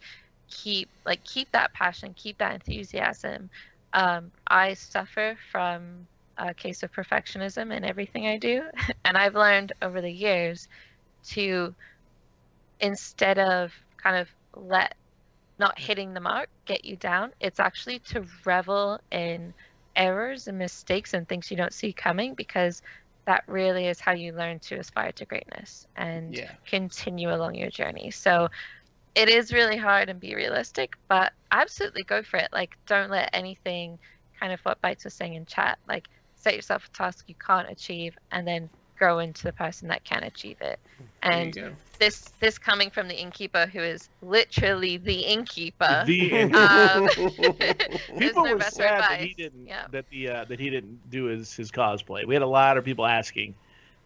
keep 0.49 0.89
like 1.05 1.23
keep 1.23 1.51
that 1.53 1.73
passion, 1.73 2.13
keep 2.15 2.37
that 2.39 2.53
enthusiasm. 2.53 3.49
Um, 3.93 4.31
I 4.45 4.73
suffer 4.73 5.37
from 5.51 6.07
a 6.37 6.53
case 6.53 6.83
of 6.83 6.91
perfectionism 6.91 7.75
in 7.75 7.85
everything 7.85 8.27
I 8.27 8.37
do, 8.37 8.63
and 9.05 9.17
I've 9.17 9.35
learned 9.35 9.71
over 9.81 10.01
the 10.01 10.11
years 10.11 10.67
to 11.29 11.73
instead 12.81 13.37
of 13.39 13.71
kind 14.01 14.17
of 14.17 14.27
let 14.55 14.95
not 15.59 15.77
hitting 15.79 16.13
the 16.13 16.19
mark 16.19 16.49
get 16.65 16.83
you 16.83 16.95
down 16.95 17.31
it's 17.39 17.59
actually 17.59 17.99
to 17.99 18.25
revel 18.45 18.99
in 19.11 19.53
errors 19.95 20.47
and 20.47 20.57
mistakes 20.57 21.13
and 21.13 21.27
things 21.27 21.51
you 21.51 21.57
don't 21.57 21.73
see 21.73 21.93
coming 21.93 22.35
because 22.35 22.81
that 23.25 23.43
really 23.47 23.87
is 23.87 23.99
how 23.99 24.13
you 24.13 24.33
learn 24.33 24.59
to 24.59 24.75
aspire 24.75 25.11
to 25.13 25.25
greatness 25.25 25.85
and 25.95 26.35
Yeah. 26.35 26.51
continue 26.67 27.33
along 27.33 27.55
your 27.55 27.69
journey 27.69 28.11
so 28.11 28.47
it 29.15 29.29
is 29.29 29.53
really 29.53 29.77
hard 29.77 30.09
and 30.09 30.19
be 30.19 30.35
realistic 30.35 30.93
but 31.09 31.31
absolutely 31.51 32.03
go 32.03 32.23
for 32.23 32.37
it 32.37 32.49
like 32.53 32.71
don't 32.87 33.11
let 33.11 33.29
anything 33.33 33.99
kind 34.39 34.53
of 34.53 34.59
what 34.61 34.81
bites 34.81 35.03
was 35.05 35.15
saying 35.15 35.35
in 35.35 35.45
chat 35.45 35.77
like 35.87 36.07
set 36.35 36.55
yourself 36.55 36.85
a 36.85 36.97
task 36.97 37.25
you 37.27 37.35
can't 37.45 37.69
achieve 37.69 38.15
and 38.31 38.47
then 38.47 38.69
grow 39.01 39.19
into 39.19 39.43
the 39.43 39.53
person 39.53 39.87
that 39.89 40.03
can 40.05 40.23
achieve 40.23 40.57
it 40.61 40.79
and 41.23 41.55
this 41.99 42.33
this 42.39 42.57
coming 42.57 42.89
from 42.89 43.07
the 43.07 43.15
innkeeper 43.15 43.65
who 43.67 43.79
is 43.79 44.09
literally 44.21 44.97
the 44.97 45.21
innkeeper. 45.21 46.03
The 46.05 46.53
um, 46.53 47.07
people 48.17 48.43
were 48.43 48.59
sad 48.61 49.01
that 49.03 49.21
he 49.21 49.33
didn't 49.33 49.67
Yeah. 49.67 49.85
that 49.91 50.05
the 50.09 50.27
uh, 50.29 50.45
that 50.45 50.59
he 50.59 50.69
didn't 50.69 51.09
do 51.09 51.25
his 51.25 51.53
his 51.55 51.71
cosplay. 51.71 52.25
We 52.25 52.35
had 52.35 52.43
a 52.43 52.47
lot 52.47 52.77
of 52.77 52.85
people 52.85 53.05
asking 53.05 53.55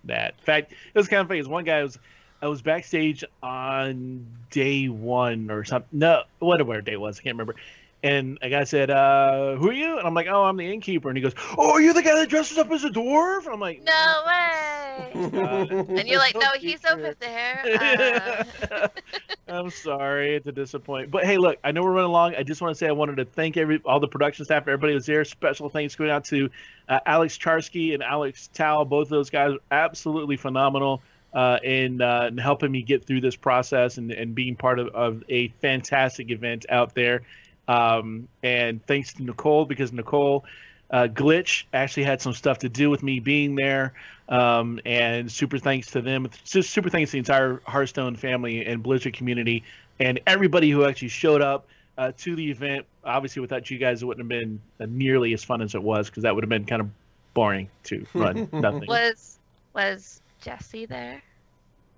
that. 0.06 0.36
In 0.40 0.46
fact, 0.46 0.72
it 0.72 0.78
was 0.98 1.08
kind 1.08 1.22
of 1.22 1.28
funny. 1.28 1.40
funny. 1.40 1.44
'cause 1.44 1.50
One 1.50 1.64
guy 1.64 1.84
was 1.84 1.98
I 2.42 2.48
was 2.48 2.62
backstage 2.62 3.24
on 3.42 4.28
day 4.52 4.88
one 4.90 5.50
or 5.50 5.64
something. 5.64 6.00
No, 6.00 6.24
whatever 6.40 6.82
day 6.82 6.94
it 6.94 7.00
was, 7.02 7.20
I 7.20 7.24
can't 7.24 7.36
remember. 7.36 7.56
And 8.04 8.38
a 8.42 8.50
guy 8.50 8.66
said, 8.66 8.92
uh, 8.92 9.56
"Who 9.56 9.70
are 9.70 9.74
you?" 9.74 9.98
And 9.98 10.06
I'm 10.06 10.14
like, 10.14 10.28
"Oh, 10.30 10.44
I'm 10.44 10.58
the 10.58 10.72
innkeeper." 10.72 11.10
And 11.10 11.18
he 11.18 11.24
goes, 11.24 11.34
"Oh, 11.58 11.72
are 11.72 11.82
you 11.82 11.92
the 11.94 12.04
guy 12.04 12.16
that 12.16 12.30
dresses 12.30 12.58
up 12.58 12.70
as 12.72 12.84
a 12.84 12.90
dwarf?" 12.90 13.52
I'm 13.52 13.60
like, 13.60 13.82
No 13.84 14.24
way. 14.28 14.76
and 15.14 16.08
you're 16.08 16.20
like, 16.20 16.36
no, 16.36 16.52
he's 16.60 16.82
secret. 16.82 16.94
over 16.94 17.16
there. 17.20 18.46
Uh, 18.72 18.88
I'm 19.48 19.70
sorry 19.70 20.40
to 20.42 20.52
disappoint, 20.52 21.12
but 21.12 21.26
hey, 21.26 21.38
look, 21.38 21.58
I 21.64 21.72
know 21.72 21.84
we're 21.84 21.94
running 21.94 22.12
long. 22.12 22.36
I 22.36 22.44
just 22.44 22.62
want 22.62 22.74
to 22.74 22.78
say 22.78 22.88
I 22.88 22.92
wanted 22.92 23.18
to 23.18 23.26
thank 23.26 23.58
every 23.58 23.82
all 23.86 24.00
the 24.00 24.08
production 24.08 24.46
staff, 24.46 24.64
everybody 24.64 24.94
was 24.94 25.06
there. 25.06 25.24
Special 25.26 25.70
thanks 25.70 25.96
going 25.96 26.10
out 26.10 26.26
to 26.26 26.50
uh, 26.90 27.00
Alex 27.06 27.38
Charsky 27.38 27.94
and 27.94 28.04
Alex 28.04 28.50
Tao. 28.54 28.84
Both 28.84 29.08
of 29.08 29.10
those 29.10 29.30
guys 29.30 29.54
are 29.54 29.60
absolutely 29.72 30.38
phenomenal 30.38 31.02
uh, 31.34 31.60
in, 31.64 32.02
uh, 32.02 32.28
in 32.30 32.38
helping 32.38 32.72
me 32.72 32.82
get 32.82 33.06
through 33.06 33.22
this 33.22 33.36
process 33.36 33.98
and, 33.98 34.12
and 34.12 34.34
being 34.34 34.56
part 34.56 34.80
of, 34.80 34.88
of 34.90 35.24
a 35.30 35.50
fantastic 35.62 36.32
event 36.32 36.66
out 36.70 36.96
there. 36.96 37.22
Um, 37.68 38.28
and 38.44 38.86
thanks 38.86 39.14
to 39.14 39.24
Nicole 39.24 39.66
because 39.66 39.92
Nicole 39.92 40.46
uh, 40.92 41.08
Glitch 41.12 41.66
actually 41.74 42.04
had 42.04 42.22
some 42.22 42.34
stuff 42.34 42.60
to 42.60 42.70
do 42.70 42.90
with 42.90 43.04
me 43.04 43.20
being 43.20 43.56
there. 43.56 43.94
Um, 44.28 44.80
and 44.86 45.32
super 45.32 45.58
thanks 45.60 45.92
to 45.92 46.02
them. 46.02 46.30
Just 46.46 46.72
super 46.72 46.90
thanks 46.90 47.12
to 47.12 47.14
the 47.14 47.20
entire 47.20 47.62
Hearthstone 47.66 48.16
family 48.16 48.66
and 48.66 48.82
Blizzard 48.82 49.14
community 49.14 49.64
and 50.00 50.20
everybody 50.28 50.70
who 50.72 50.86
actually 50.86 51.10
showed 51.10 51.42
up 51.42 51.68
uh, 51.98 52.12
to 52.18 52.36
the 52.36 52.50
event. 52.52 52.86
Obviously, 53.04 53.42
without 53.42 53.70
you 53.70 53.78
guys, 53.78 54.02
it 54.02 54.06
wouldn't 54.06 54.24
have 54.24 54.30
been 54.30 54.60
uh, 54.80 54.86
nearly 54.90 55.34
as 55.34 55.44
fun 55.44 55.62
as 55.62 55.76
it 55.76 55.82
was 55.82 56.10
because 56.10 56.24
that 56.24 56.36
would 56.36 56.44
have 56.44 56.50
been 56.50 56.66
kind 56.66 56.82
of 56.82 56.90
boring 57.34 57.70
to 57.84 58.06
run 58.14 58.50
nothing. 58.54 58.88
was 58.88 59.38
was 59.74 60.22
Jesse 60.42 60.86
there? 60.86 61.22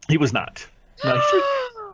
He 0.08 0.18
was 0.18 0.34
not. 0.34 0.66
No, 1.04 1.14
he's, 1.32 1.44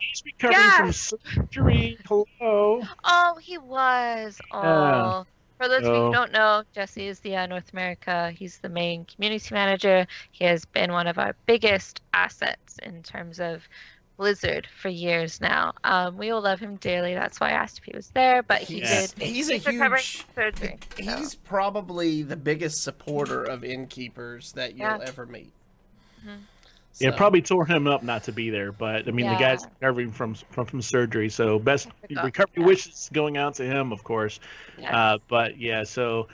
he's 0.00 0.22
recovering 0.24 0.92
from 0.92 0.92
surgery. 0.92 1.98
Hello. 2.06 2.82
Oh, 3.04 3.38
he 3.40 3.58
was. 3.58 4.38
Oh. 4.50 4.62
Yeah. 4.62 5.22
For 5.58 5.68
those 5.68 5.86
of 5.86 5.94
you 5.94 6.02
who 6.06 6.12
don't 6.12 6.32
know, 6.32 6.64
Jesse 6.74 7.06
is 7.06 7.20
the 7.20 7.36
uh, 7.36 7.46
North 7.46 7.72
America. 7.72 8.32
He's 8.36 8.58
the 8.58 8.68
main 8.68 9.04
community 9.04 9.54
manager. 9.54 10.04
He 10.32 10.44
has 10.44 10.64
been 10.64 10.90
one 10.92 11.06
of 11.06 11.16
our 11.16 11.36
biggest 11.46 12.02
assets 12.12 12.76
in 12.82 13.02
terms 13.04 13.38
of 13.38 13.62
Blizzard 14.16 14.66
for 14.80 14.88
years 14.88 15.40
now. 15.40 15.72
Um, 15.84 16.16
we 16.18 16.30
all 16.30 16.42
love 16.42 16.58
him 16.58 16.74
dearly. 16.76 17.14
That's 17.14 17.38
why 17.38 17.50
I 17.50 17.52
asked 17.52 17.78
if 17.78 17.84
he 17.84 17.92
was 17.94 18.08
there, 18.10 18.42
but 18.42 18.62
he 18.62 18.80
He's- 18.80 19.12
did. 19.12 19.22
he's 19.22 19.48
a 19.48 19.54
recovering 19.58 20.02
huge- 20.02 20.22
from 20.22 20.34
surgery. 20.34 20.78
so. 21.04 21.16
He's 21.16 21.34
probably 21.36 22.22
the 22.22 22.36
biggest 22.36 22.82
supporter 22.82 23.42
of 23.44 23.62
innkeepers 23.64 24.52
that 24.52 24.72
you'll 24.76 24.86
Yeah. 24.88 24.98
ever 25.06 25.24
meet. 25.24 25.52
Mhm. 26.26 26.38
Yeah, 26.98 27.10
So- 27.10 27.16
probably 27.16 27.42
tore 27.42 27.66
him 27.66 27.86
up 27.86 28.02
not 28.02 28.24
to 28.24 28.32
be 28.32 28.50
there, 28.50 28.70
but 28.70 29.08
I 29.08 29.10
mean 29.10 29.26
the 29.26 29.36
guy's 29.36 29.66
recovering 29.80 30.12
from 30.12 30.34
from 30.34 30.66
from 30.66 30.82
surgery, 30.82 31.28
so 31.28 31.58
best 31.58 31.88
recovery 32.22 32.54
yeah. 32.58 32.66
wishes 32.66 33.10
going 33.12 33.36
out 33.36 33.54
to 33.56 33.64
him, 33.64 33.92
of 33.92 34.04
course. 34.04 34.38
Yeah. 34.78 34.96
Uh, 34.96 35.18
but 35.28 35.58
yeah, 35.58 35.84
so 35.84 36.28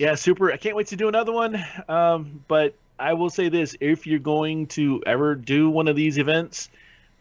yeah, 0.00 0.14
super. 0.14 0.50
I 0.50 0.56
can't 0.56 0.76
wait 0.76 0.86
to 0.88 0.96
do 0.96 1.08
another 1.08 1.30
one. 1.30 1.62
Um, 1.86 2.42
but 2.48 2.74
I 2.98 3.12
will 3.12 3.28
say 3.28 3.50
this: 3.50 3.76
if 3.80 4.06
you're 4.06 4.18
going 4.18 4.66
to 4.68 5.02
ever 5.06 5.34
do 5.34 5.68
one 5.68 5.88
of 5.88 5.94
these 5.96 6.16
events, 6.16 6.70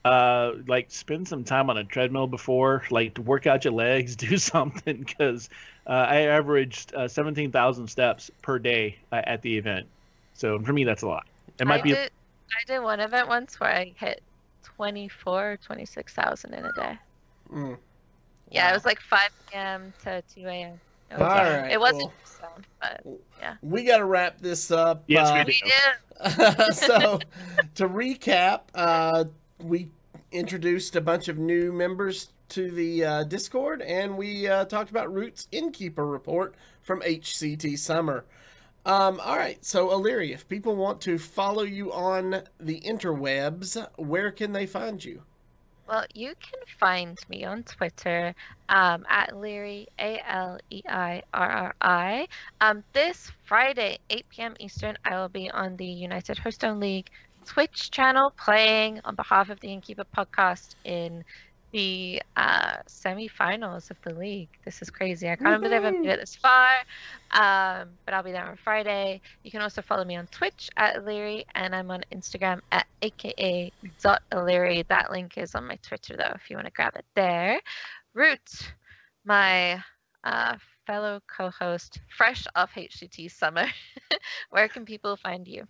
uh, 0.06 0.54
like 0.66 0.90
spend 0.90 1.28
some 1.28 1.44
time 1.44 1.70
on 1.70 1.78
a 1.78 1.84
treadmill 1.84 2.28
before, 2.28 2.84
like 2.90 3.16
to 3.16 3.22
work 3.22 3.48
out 3.48 3.66
your 3.66 3.74
legs, 3.74 4.16
do 4.16 4.38
something, 4.38 4.98
because 4.98 5.50
uh, 5.88 5.92
I 5.92 6.22
averaged 6.22 6.94
uh, 6.96 7.08
seventeen 7.08 7.52
thousand 7.52 7.88
steps 7.88 8.32
per 8.42 8.60
day 8.60 8.98
uh, 9.12 9.22
at 9.26 9.42
the 9.42 9.58
event. 9.58 9.88
So 10.34 10.58
for 10.60 10.72
me, 10.72 10.86
that's 10.86 11.02
a 11.02 11.08
lot. 11.08 11.28
It 11.60 11.68
might 11.68 11.82
I 11.82 11.84
be. 11.84 11.90
Did, 11.92 12.12
I 12.52 12.66
did 12.66 12.80
one 12.80 13.00
event 13.00 13.28
once 13.28 13.60
where 13.60 13.70
I 13.72 13.94
hit 13.98 14.22
24, 14.64 15.58
26,000 15.66 16.54
in 16.54 16.66
a 16.66 16.72
day. 16.74 16.98
Mm. 17.54 17.78
Yeah, 18.52 18.66
Wow. 18.66 18.72
it 18.72 18.74
was 18.74 18.86
like 18.86 19.00
5 19.02 19.30
p.m. 19.52 19.94
to 20.04 20.24
2 20.36 20.48
a.m. 20.48 20.80
It, 21.12 21.18
was, 21.18 21.22
All 21.22 21.30
uh, 21.30 21.68
it 21.70 21.80
wasn't 21.80 22.04
well- 22.04 22.14
sound, 22.24 22.68
but 22.80 23.60
We 23.62 23.84
got 23.84 23.98
to 23.98 24.06
wrap 24.06 24.40
this 24.40 24.72
up. 24.72 25.04
Yes, 25.08 25.30
uh, 25.30 25.44
we 25.46 25.54
did. 25.54 26.74
so 26.76 27.20
to 27.76 27.88
recap 27.88 28.62
uh, 28.76 29.24
we 29.60 29.88
introduced 30.34 30.96
a 30.98 31.02
bunch 31.02 31.28
of 31.30 31.38
new 31.38 31.72
members 31.72 32.30
to 32.50 32.70
the 32.72 33.06
uh, 33.06 33.24
discord 33.24 33.82
and 33.82 34.18
we 34.18 34.46
uh, 34.48 34.66
talked 34.66 34.90
about 34.92 35.14
Rewt's 35.14 35.48
innkeeper 35.52 36.06
report 36.06 36.56
from 36.82 37.00
hct 37.02 37.78
summer 37.80 38.26
um, 38.90 39.20
all 39.24 39.38
right 39.38 39.64
so 39.64 39.92
Illyria, 39.92 40.34
if 40.34 40.48
people 40.48 40.76
want 40.76 41.02
to 41.02 41.18
follow 41.18 41.64
you 41.64 41.92
on 41.94 42.44
the 42.60 42.80
interwebs 42.82 43.88
where 43.98 44.32
can 44.32 44.52
they 44.52 44.66
find 44.66 45.04
you 45.04 45.22
Well, 45.88 46.06
you 46.14 46.34
can 46.40 46.60
find 46.80 47.18
me 47.30 47.46
on 47.46 47.64
Twitter 47.64 48.36
um, 48.70 49.06
at 49.10 49.36
Leary, 49.36 49.88
A 49.98 50.22
L 50.28 50.60
E 50.70 50.82
I 50.88 51.24
R 51.34 51.50
R 51.50 51.76
I. 51.82 52.28
Um, 52.62 52.84
this 52.94 53.32
Friday, 53.46 53.98
8 54.12 54.26
p.m. 54.30 54.56
Eastern, 54.60 54.98
I 55.04 55.16
will 55.20 55.30
be 55.30 55.50
on 55.50 55.78
the 55.78 55.86
United 55.86 56.38
Hearthstone 56.38 56.80
League 56.80 57.10
Twitch 57.46 57.90
channel 57.90 58.32
playing 58.38 59.02
on 59.04 59.16
behalf 59.16 59.50
of 59.50 59.60
the 59.62 59.70
Innkeeper 59.74 60.06
podcast 60.16 60.76
in 60.84 61.24
the 61.72 62.22
uh, 62.36 62.78
semifinals 62.88 63.92
of 63.92 63.98
the 64.04 64.14
league. 64.14 64.50
This 64.66 64.82
is 64.82 64.90
crazy. 64.90 65.30
I 65.30 65.36
can't 65.36 65.62
believe 65.62 65.84
I've 65.84 65.94
made 65.94 66.10
it 66.10 66.20
this 66.20 66.36
far. 66.36 66.68
Um, 67.32 67.90
but 68.06 68.14
I'll 68.14 68.24
be 68.24 68.32
there 68.32 68.46
on 68.46 68.58
Friday. 68.58 69.22
You 69.44 69.52
can 69.52 69.62
also 69.62 69.82
follow 69.82 70.04
me 70.04 70.16
on 70.16 70.28
Twitch 70.28 70.70
at 70.78 70.96
Illyri, 70.98 71.46
and 71.56 71.76
I'm 71.76 71.92
on 71.92 72.04
Instagram 72.12 72.62
at 72.72 72.88
aka 73.02 73.72
dot 74.02 74.22
aka.illyri. 74.32 74.84
That 74.90 75.12
link 75.12 75.38
is 75.38 75.56
on 75.56 75.68
my 75.68 75.78
Twitter, 75.84 76.16
though, 76.18 76.34
if 76.36 76.50
you 76.50 76.56
want 76.56 76.68
to 76.68 76.74
grab 76.74 76.96
it 76.96 77.06
there. 77.16 77.60
Rewt, 78.14 78.74
my 79.26 79.84
uh, 80.24 80.58
fellow 80.88 81.22
co 81.28 81.52
host, 81.52 82.00
fresh 82.18 82.46
off 82.56 82.72
HCT 82.76 83.32
summer, 83.32 83.68
where 84.50 84.68
can 84.68 84.86
people 84.86 85.16
find 85.16 85.48
you? 85.48 85.68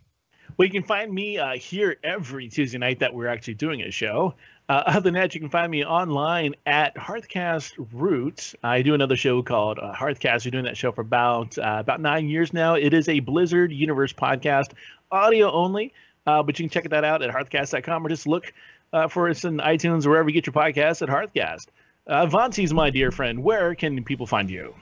Well, 0.58 0.66
you 0.66 0.72
can 0.72 0.84
find 0.84 1.14
me 1.14 1.38
uh, 1.38 1.58
here 1.58 1.98
every 2.04 2.50
Tuesday 2.50 2.78
night 2.78 3.00
that 3.00 3.14
we're 3.14 3.28
actually 3.28 3.54
doing 3.54 3.82
a 3.82 3.92
show. 3.92 4.36
Uh, 4.70 4.84
other 4.86 5.02
than 5.02 5.16
that, 5.16 5.34
you 5.34 5.42
can 5.42 5.50
find 5.50 5.72
me 5.72 5.84
online 5.84 6.56
at 6.66 6.96
Hearthcast 6.96 7.74
Roots. 7.92 8.56
I 8.64 8.82
do 8.82 8.94
another 8.94 9.18
show 9.18 9.42
called 9.42 9.80
uh, 9.80 9.94
Hearthcast. 9.94 10.46
We're 10.46 10.52
doing 10.52 10.66
that 10.66 10.78
show 10.78 10.92
for 10.92 11.02
about 11.02 11.58
uh, 11.58 11.78
about 11.80 12.00
nine 12.00 12.30
years 12.30 12.54
now. 12.54 12.76
It 12.76 12.94
is 12.94 13.10
a 13.10 13.20
Blizzard 13.20 13.72
Universe 13.72 14.14
podcast, 14.14 14.74
audio 15.12 15.52
only, 15.52 15.94
uh, 16.28 16.44
but 16.44 16.60
you 16.60 16.64
can 16.64 16.70
check 16.70 16.90
that 16.90 17.04
out 17.04 17.22
at 17.22 17.32
hearthcast.com 17.32 18.06
or 18.06 18.10
just 18.10 18.28
look 18.28 18.54
uh, 18.94 19.08
for 19.08 19.30
us 19.30 19.44
in 19.44 19.58
iTunes 19.58 20.06
or 20.06 20.12
wherever 20.12 20.30
you 20.30 20.34
get 20.34 20.46
your 20.46 20.54
podcasts 20.54 21.02
at 21.02 21.10
Hearthcast. 21.10 21.68
Uh, 22.08 22.74
my 22.74 22.90
dear 22.90 23.12
friend. 23.12 23.44
Where 23.44 23.76
can 23.76 24.04
people 24.04 24.26
find 24.26 24.50
you? 24.50 24.74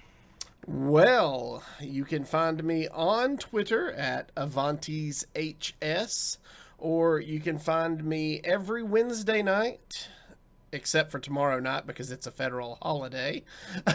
Well, 0.66 1.64
you 1.80 2.06
can 2.06 2.26
find 2.26 2.64
me 2.64 2.88
on 2.90 3.38
Twitter 3.38 3.92
at 3.94 4.34
AvantisHS 4.36 6.38
or 6.78 7.20
you 7.20 7.40
can 7.40 7.58
find 7.58 8.04
me 8.04 8.40
every 8.44 8.84
Wednesday 8.84 9.42
night, 9.42 10.08
except 10.72 11.12
for 11.12 11.20
tomorrow 11.20 11.60
night 11.60 11.88
because 11.88 12.12
it's 12.12 12.28
a 12.28 12.32
federal 12.32 12.78
holiday, 12.82 13.44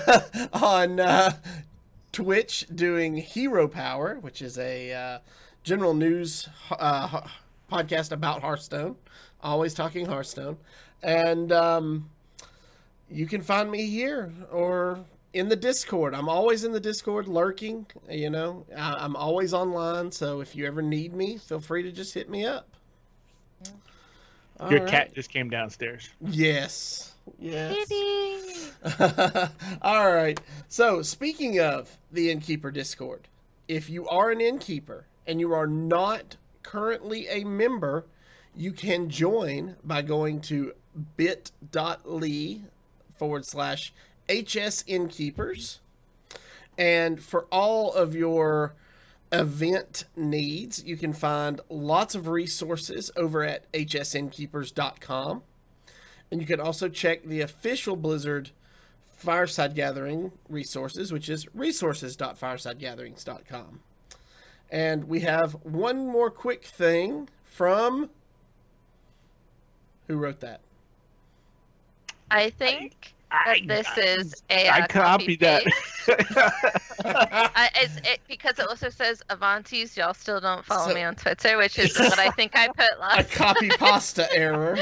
on 0.52 0.98
uh, 0.98 1.32
Twitch 2.12 2.66
doing 2.74 3.16
Hero 3.16 3.68
Power, 3.68 4.18
which 4.20 4.42
is 4.42 4.58
a 4.58 4.92
uh, 4.92 5.18
general 5.62 5.94
news 5.94 6.48
uh, 6.70 7.22
podcast 7.70 8.12
about 8.12 8.42
Hearthstone, 8.42 8.96
always 9.42 9.74
talking 9.74 10.06
Hearthstone. 10.06 10.56
And 11.02 11.52
um, 11.52 12.10
you 13.08 13.26
can 13.26 13.42
find 13.42 13.70
me 13.70 13.86
here 13.86 14.32
or 14.50 15.04
in 15.32 15.48
the 15.48 15.56
Discord. 15.56 16.14
I'm 16.14 16.28
always 16.28 16.64
in 16.64 16.72
the 16.72 16.80
Discord 16.80 17.28
lurking, 17.28 17.86
you 18.10 18.30
know. 18.30 18.66
I'm 18.76 19.16
always 19.16 19.54
online, 19.54 20.12
so 20.12 20.40
if 20.40 20.54
you 20.54 20.66
ever 20.66 20.82
need 20.82 21.14
me, 21.14 21.38
feel 21.38 21.60
free 21.60 21.82
to 21.82 21.92
just 21.92 22.14
hit 22.14 22.28
me 22.28 22.44
up. 22.44 22.71
Your 24.70 24.80
right. 24.80 24.88
cat 24.88 25.14
just 25.14 25.30
came 25.30 25.50
downstairs. 25.50 26.08
Yes. 26.20 27.14
Yes. 27.38 28.72
All 29.82 30.12
right. 30.12 30.40
So, 30.68 31.02
speaking 31.02 31.60
of 31.60 31.98
the 32.10 32.30
Innkeeper 32.30 32.70
Discord, 32.70 33.28
if 33.68 33.88
you 33.88 34.06
are 34.08 34.30
an 34.30 34.40
innkeeper 34.40 35.06
and 35.26 35.40
you 35.40 35.52
are 35.52 35.66
not 35.66 36.36
currently 36.62 37.28
a 37.28 37.44
member, 37.44 38.06
you 38.54 38.72
can 38.72 39.08
join 39.08 39.76
by 39.82 40.02
going 40.02 40.40
to 40.42 40.74
bit.ly 41.16 42.60
forward 43.16 43.46
slash 43.46 43.92
HS 44.28 44.84
Innkeepers. 44.86 45.80
And 46.76 47.22
for 47.22 47.46
all 47.52 47.92
of 47.92 48.14
your 48.14 48.74
event 49.32 50.04
needs, 50.14 50.84
you 50.84 50.96
can 50.96 51.12
find 51.12 51.60
lots 51.68 52.14
of 52.14 52.28
resources 52.28 53.10
over 53.16 53.42
at 53.42 53.70
hsinnkeepers.com. 53.72 55.42
And 56.30 56.40
you 56.40 56.46
can 56.46 56.60
also 56.60 56.88
check 56.88 57.24
the 57.24 57.40
official 57.40 57.96
Blizzard 57.96 58.52
Fireside 59.08 59.74
Gathering 59.74 60.30
resources, 60.48 61.12
which 61.12 61.28
is 61.28 61.52
resources.firesidegatherings.com. 61.54 63.80
And 64.70 65.04
we 65.04 65.20
have 65.20 65.52
one 65.62 66.08
more 66.08 66.30
quick 66.30 66.64
thing 66.64 67.28
from. 67.44 68.10
Who 70.08 70.16
wrote 70.16 70.40
that? 70.40 70.62
I 72.30 72.50
think 72.50 73.14
I, 73.32 73.62
this 73.66 73.86
I, 73.96 74.00
is 74.00 74.42
a 74.50 74.68
I 74.68 74.80
uh, 74.80 74.86
copied 74.88 75.40
that. 75.40 75.64
uh, 77.04 77.68
it's 77.76 77.96
it, 78.08 78.20
because 78.28 78.58
it 78.58 78.68
also 78.68 78.90
says 78.90 79.22
Avantis. 79.30 79.96
Y'all 79.96 80.14
still 80.14 80.40
don't 80.40 80.64
follow 80.64 80.88
so, 80.88 80.94
me 80.94 81.02
on 81.02 81.14
Twitter, 81.14 81.56
which 81.56 81.78
is 81.78 81.98
what 81.98 82.18
I 82.18 82.30
think 82.30 82.52
I 82.54 82.68
put 82.68 82.90
last. 83.00 83.20
A 83.20 83.24
copy 83.24 83.70
pasta 83.70 84.28
error. 84.36 84.76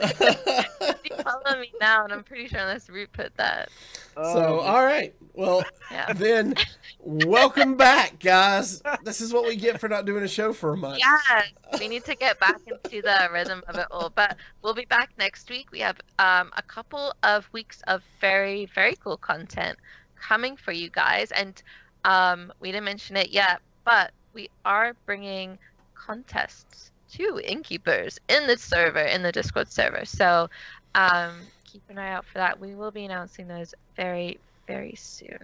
You 0.00 1.16
follow 1.22 1.60
me 1.60 1.72
now, 1.80 2.04
and 2.04 2.12
I'm 2.12 2.22
pretty 2.22 2.48
sure 2.48 2.60
unless 2.60 2.88
Rewt 2.88 3.12
put 3.12 3.36
that. 3.36 3.70
So, 4.14 4.60
all 4.60 4.84
right. 4.84 5.14
Well, 5.34 5.64
yeah. 5.90 6.12
then 6.12 6.54
welcome 7.00 7.76
back, 7.76 8.18
guys. 8.18 8.82
This 9.04 9.20
is 9.20 9.32
what 9.32 9.44
we 9.44 9.56
get 9.56 9.80
for 9.80 9.88
not 9.88 10.04
doing 10.04 10.24
a 10.24 10.28
show 10.28 10.52
for 10.52 10.72
a 10.72 10.76
month. 10.76 10.98
Yes, 10.98 11.52
we 11.78 11.88
need 11.88 12.04
to 12.04 12.16
get 12.16 12.40
back 12.40 12.60
into 12.66 13.02
the 13.02 13.28
rhythm 13.32 13.62
of 13.68 13.76
it 13.76 13.86
all. 13.90 14.10
But 14.10 14.36
we'll 14.62 14.74
be 14.74 14.86
back 14.86 15.10
next 15.18 15.48
week. 15.50 15.70
We 15.70 15.80
have 15.80 16.00
um, 16.18 16.50
a 16.56 16.62
couple 16.62 17.14
of 17.22 17.48
weeks 17.52 17.82
of 17.86 18.02
very, 18.20 18.66
very 18.66 18.96
cool 18.96 19.16
content 19.16 19.78
coming 20.20 20.56
for 20.56 20.72
you 20.72 20.90
guys. 20.90 21.30
And 21.30 21.62
um, 22.04 22.52
we 22.60 22.72
didn't 22.72 22.84
mention 22.84 23.16
it 23.16 23.30
yet, 23.30 23.60
but 23.84 24.12
we 24.34 24.50
are 24.64 24.94
bringing 25.06 25.58
contests 25.94 26.90
to 27.12 27.40
innkeepers 27.44 28.18
in 28.28 28.46
the 28.46 28.56
server, 28.56 29.00
in 29.00 29.22
the 29.22 29.32
Discord 29.32 29.70
server. 29.70 30.04
So 30.04 30.48
um, 30.94 31.40
keep 31.64 31.82
an 31.88 31.98
eye 31.98 32.12
out 32.12 32.24
for 32.24 32.38
that. 32.38 32.58
We 32.58 32.74
will 32.74 32.90
be 32.90 33.04
announcing 33.04 33.48
those 33.48 33.74
very, 33.96 34.38
very 34.66 34.94
soon. 34.96 35.38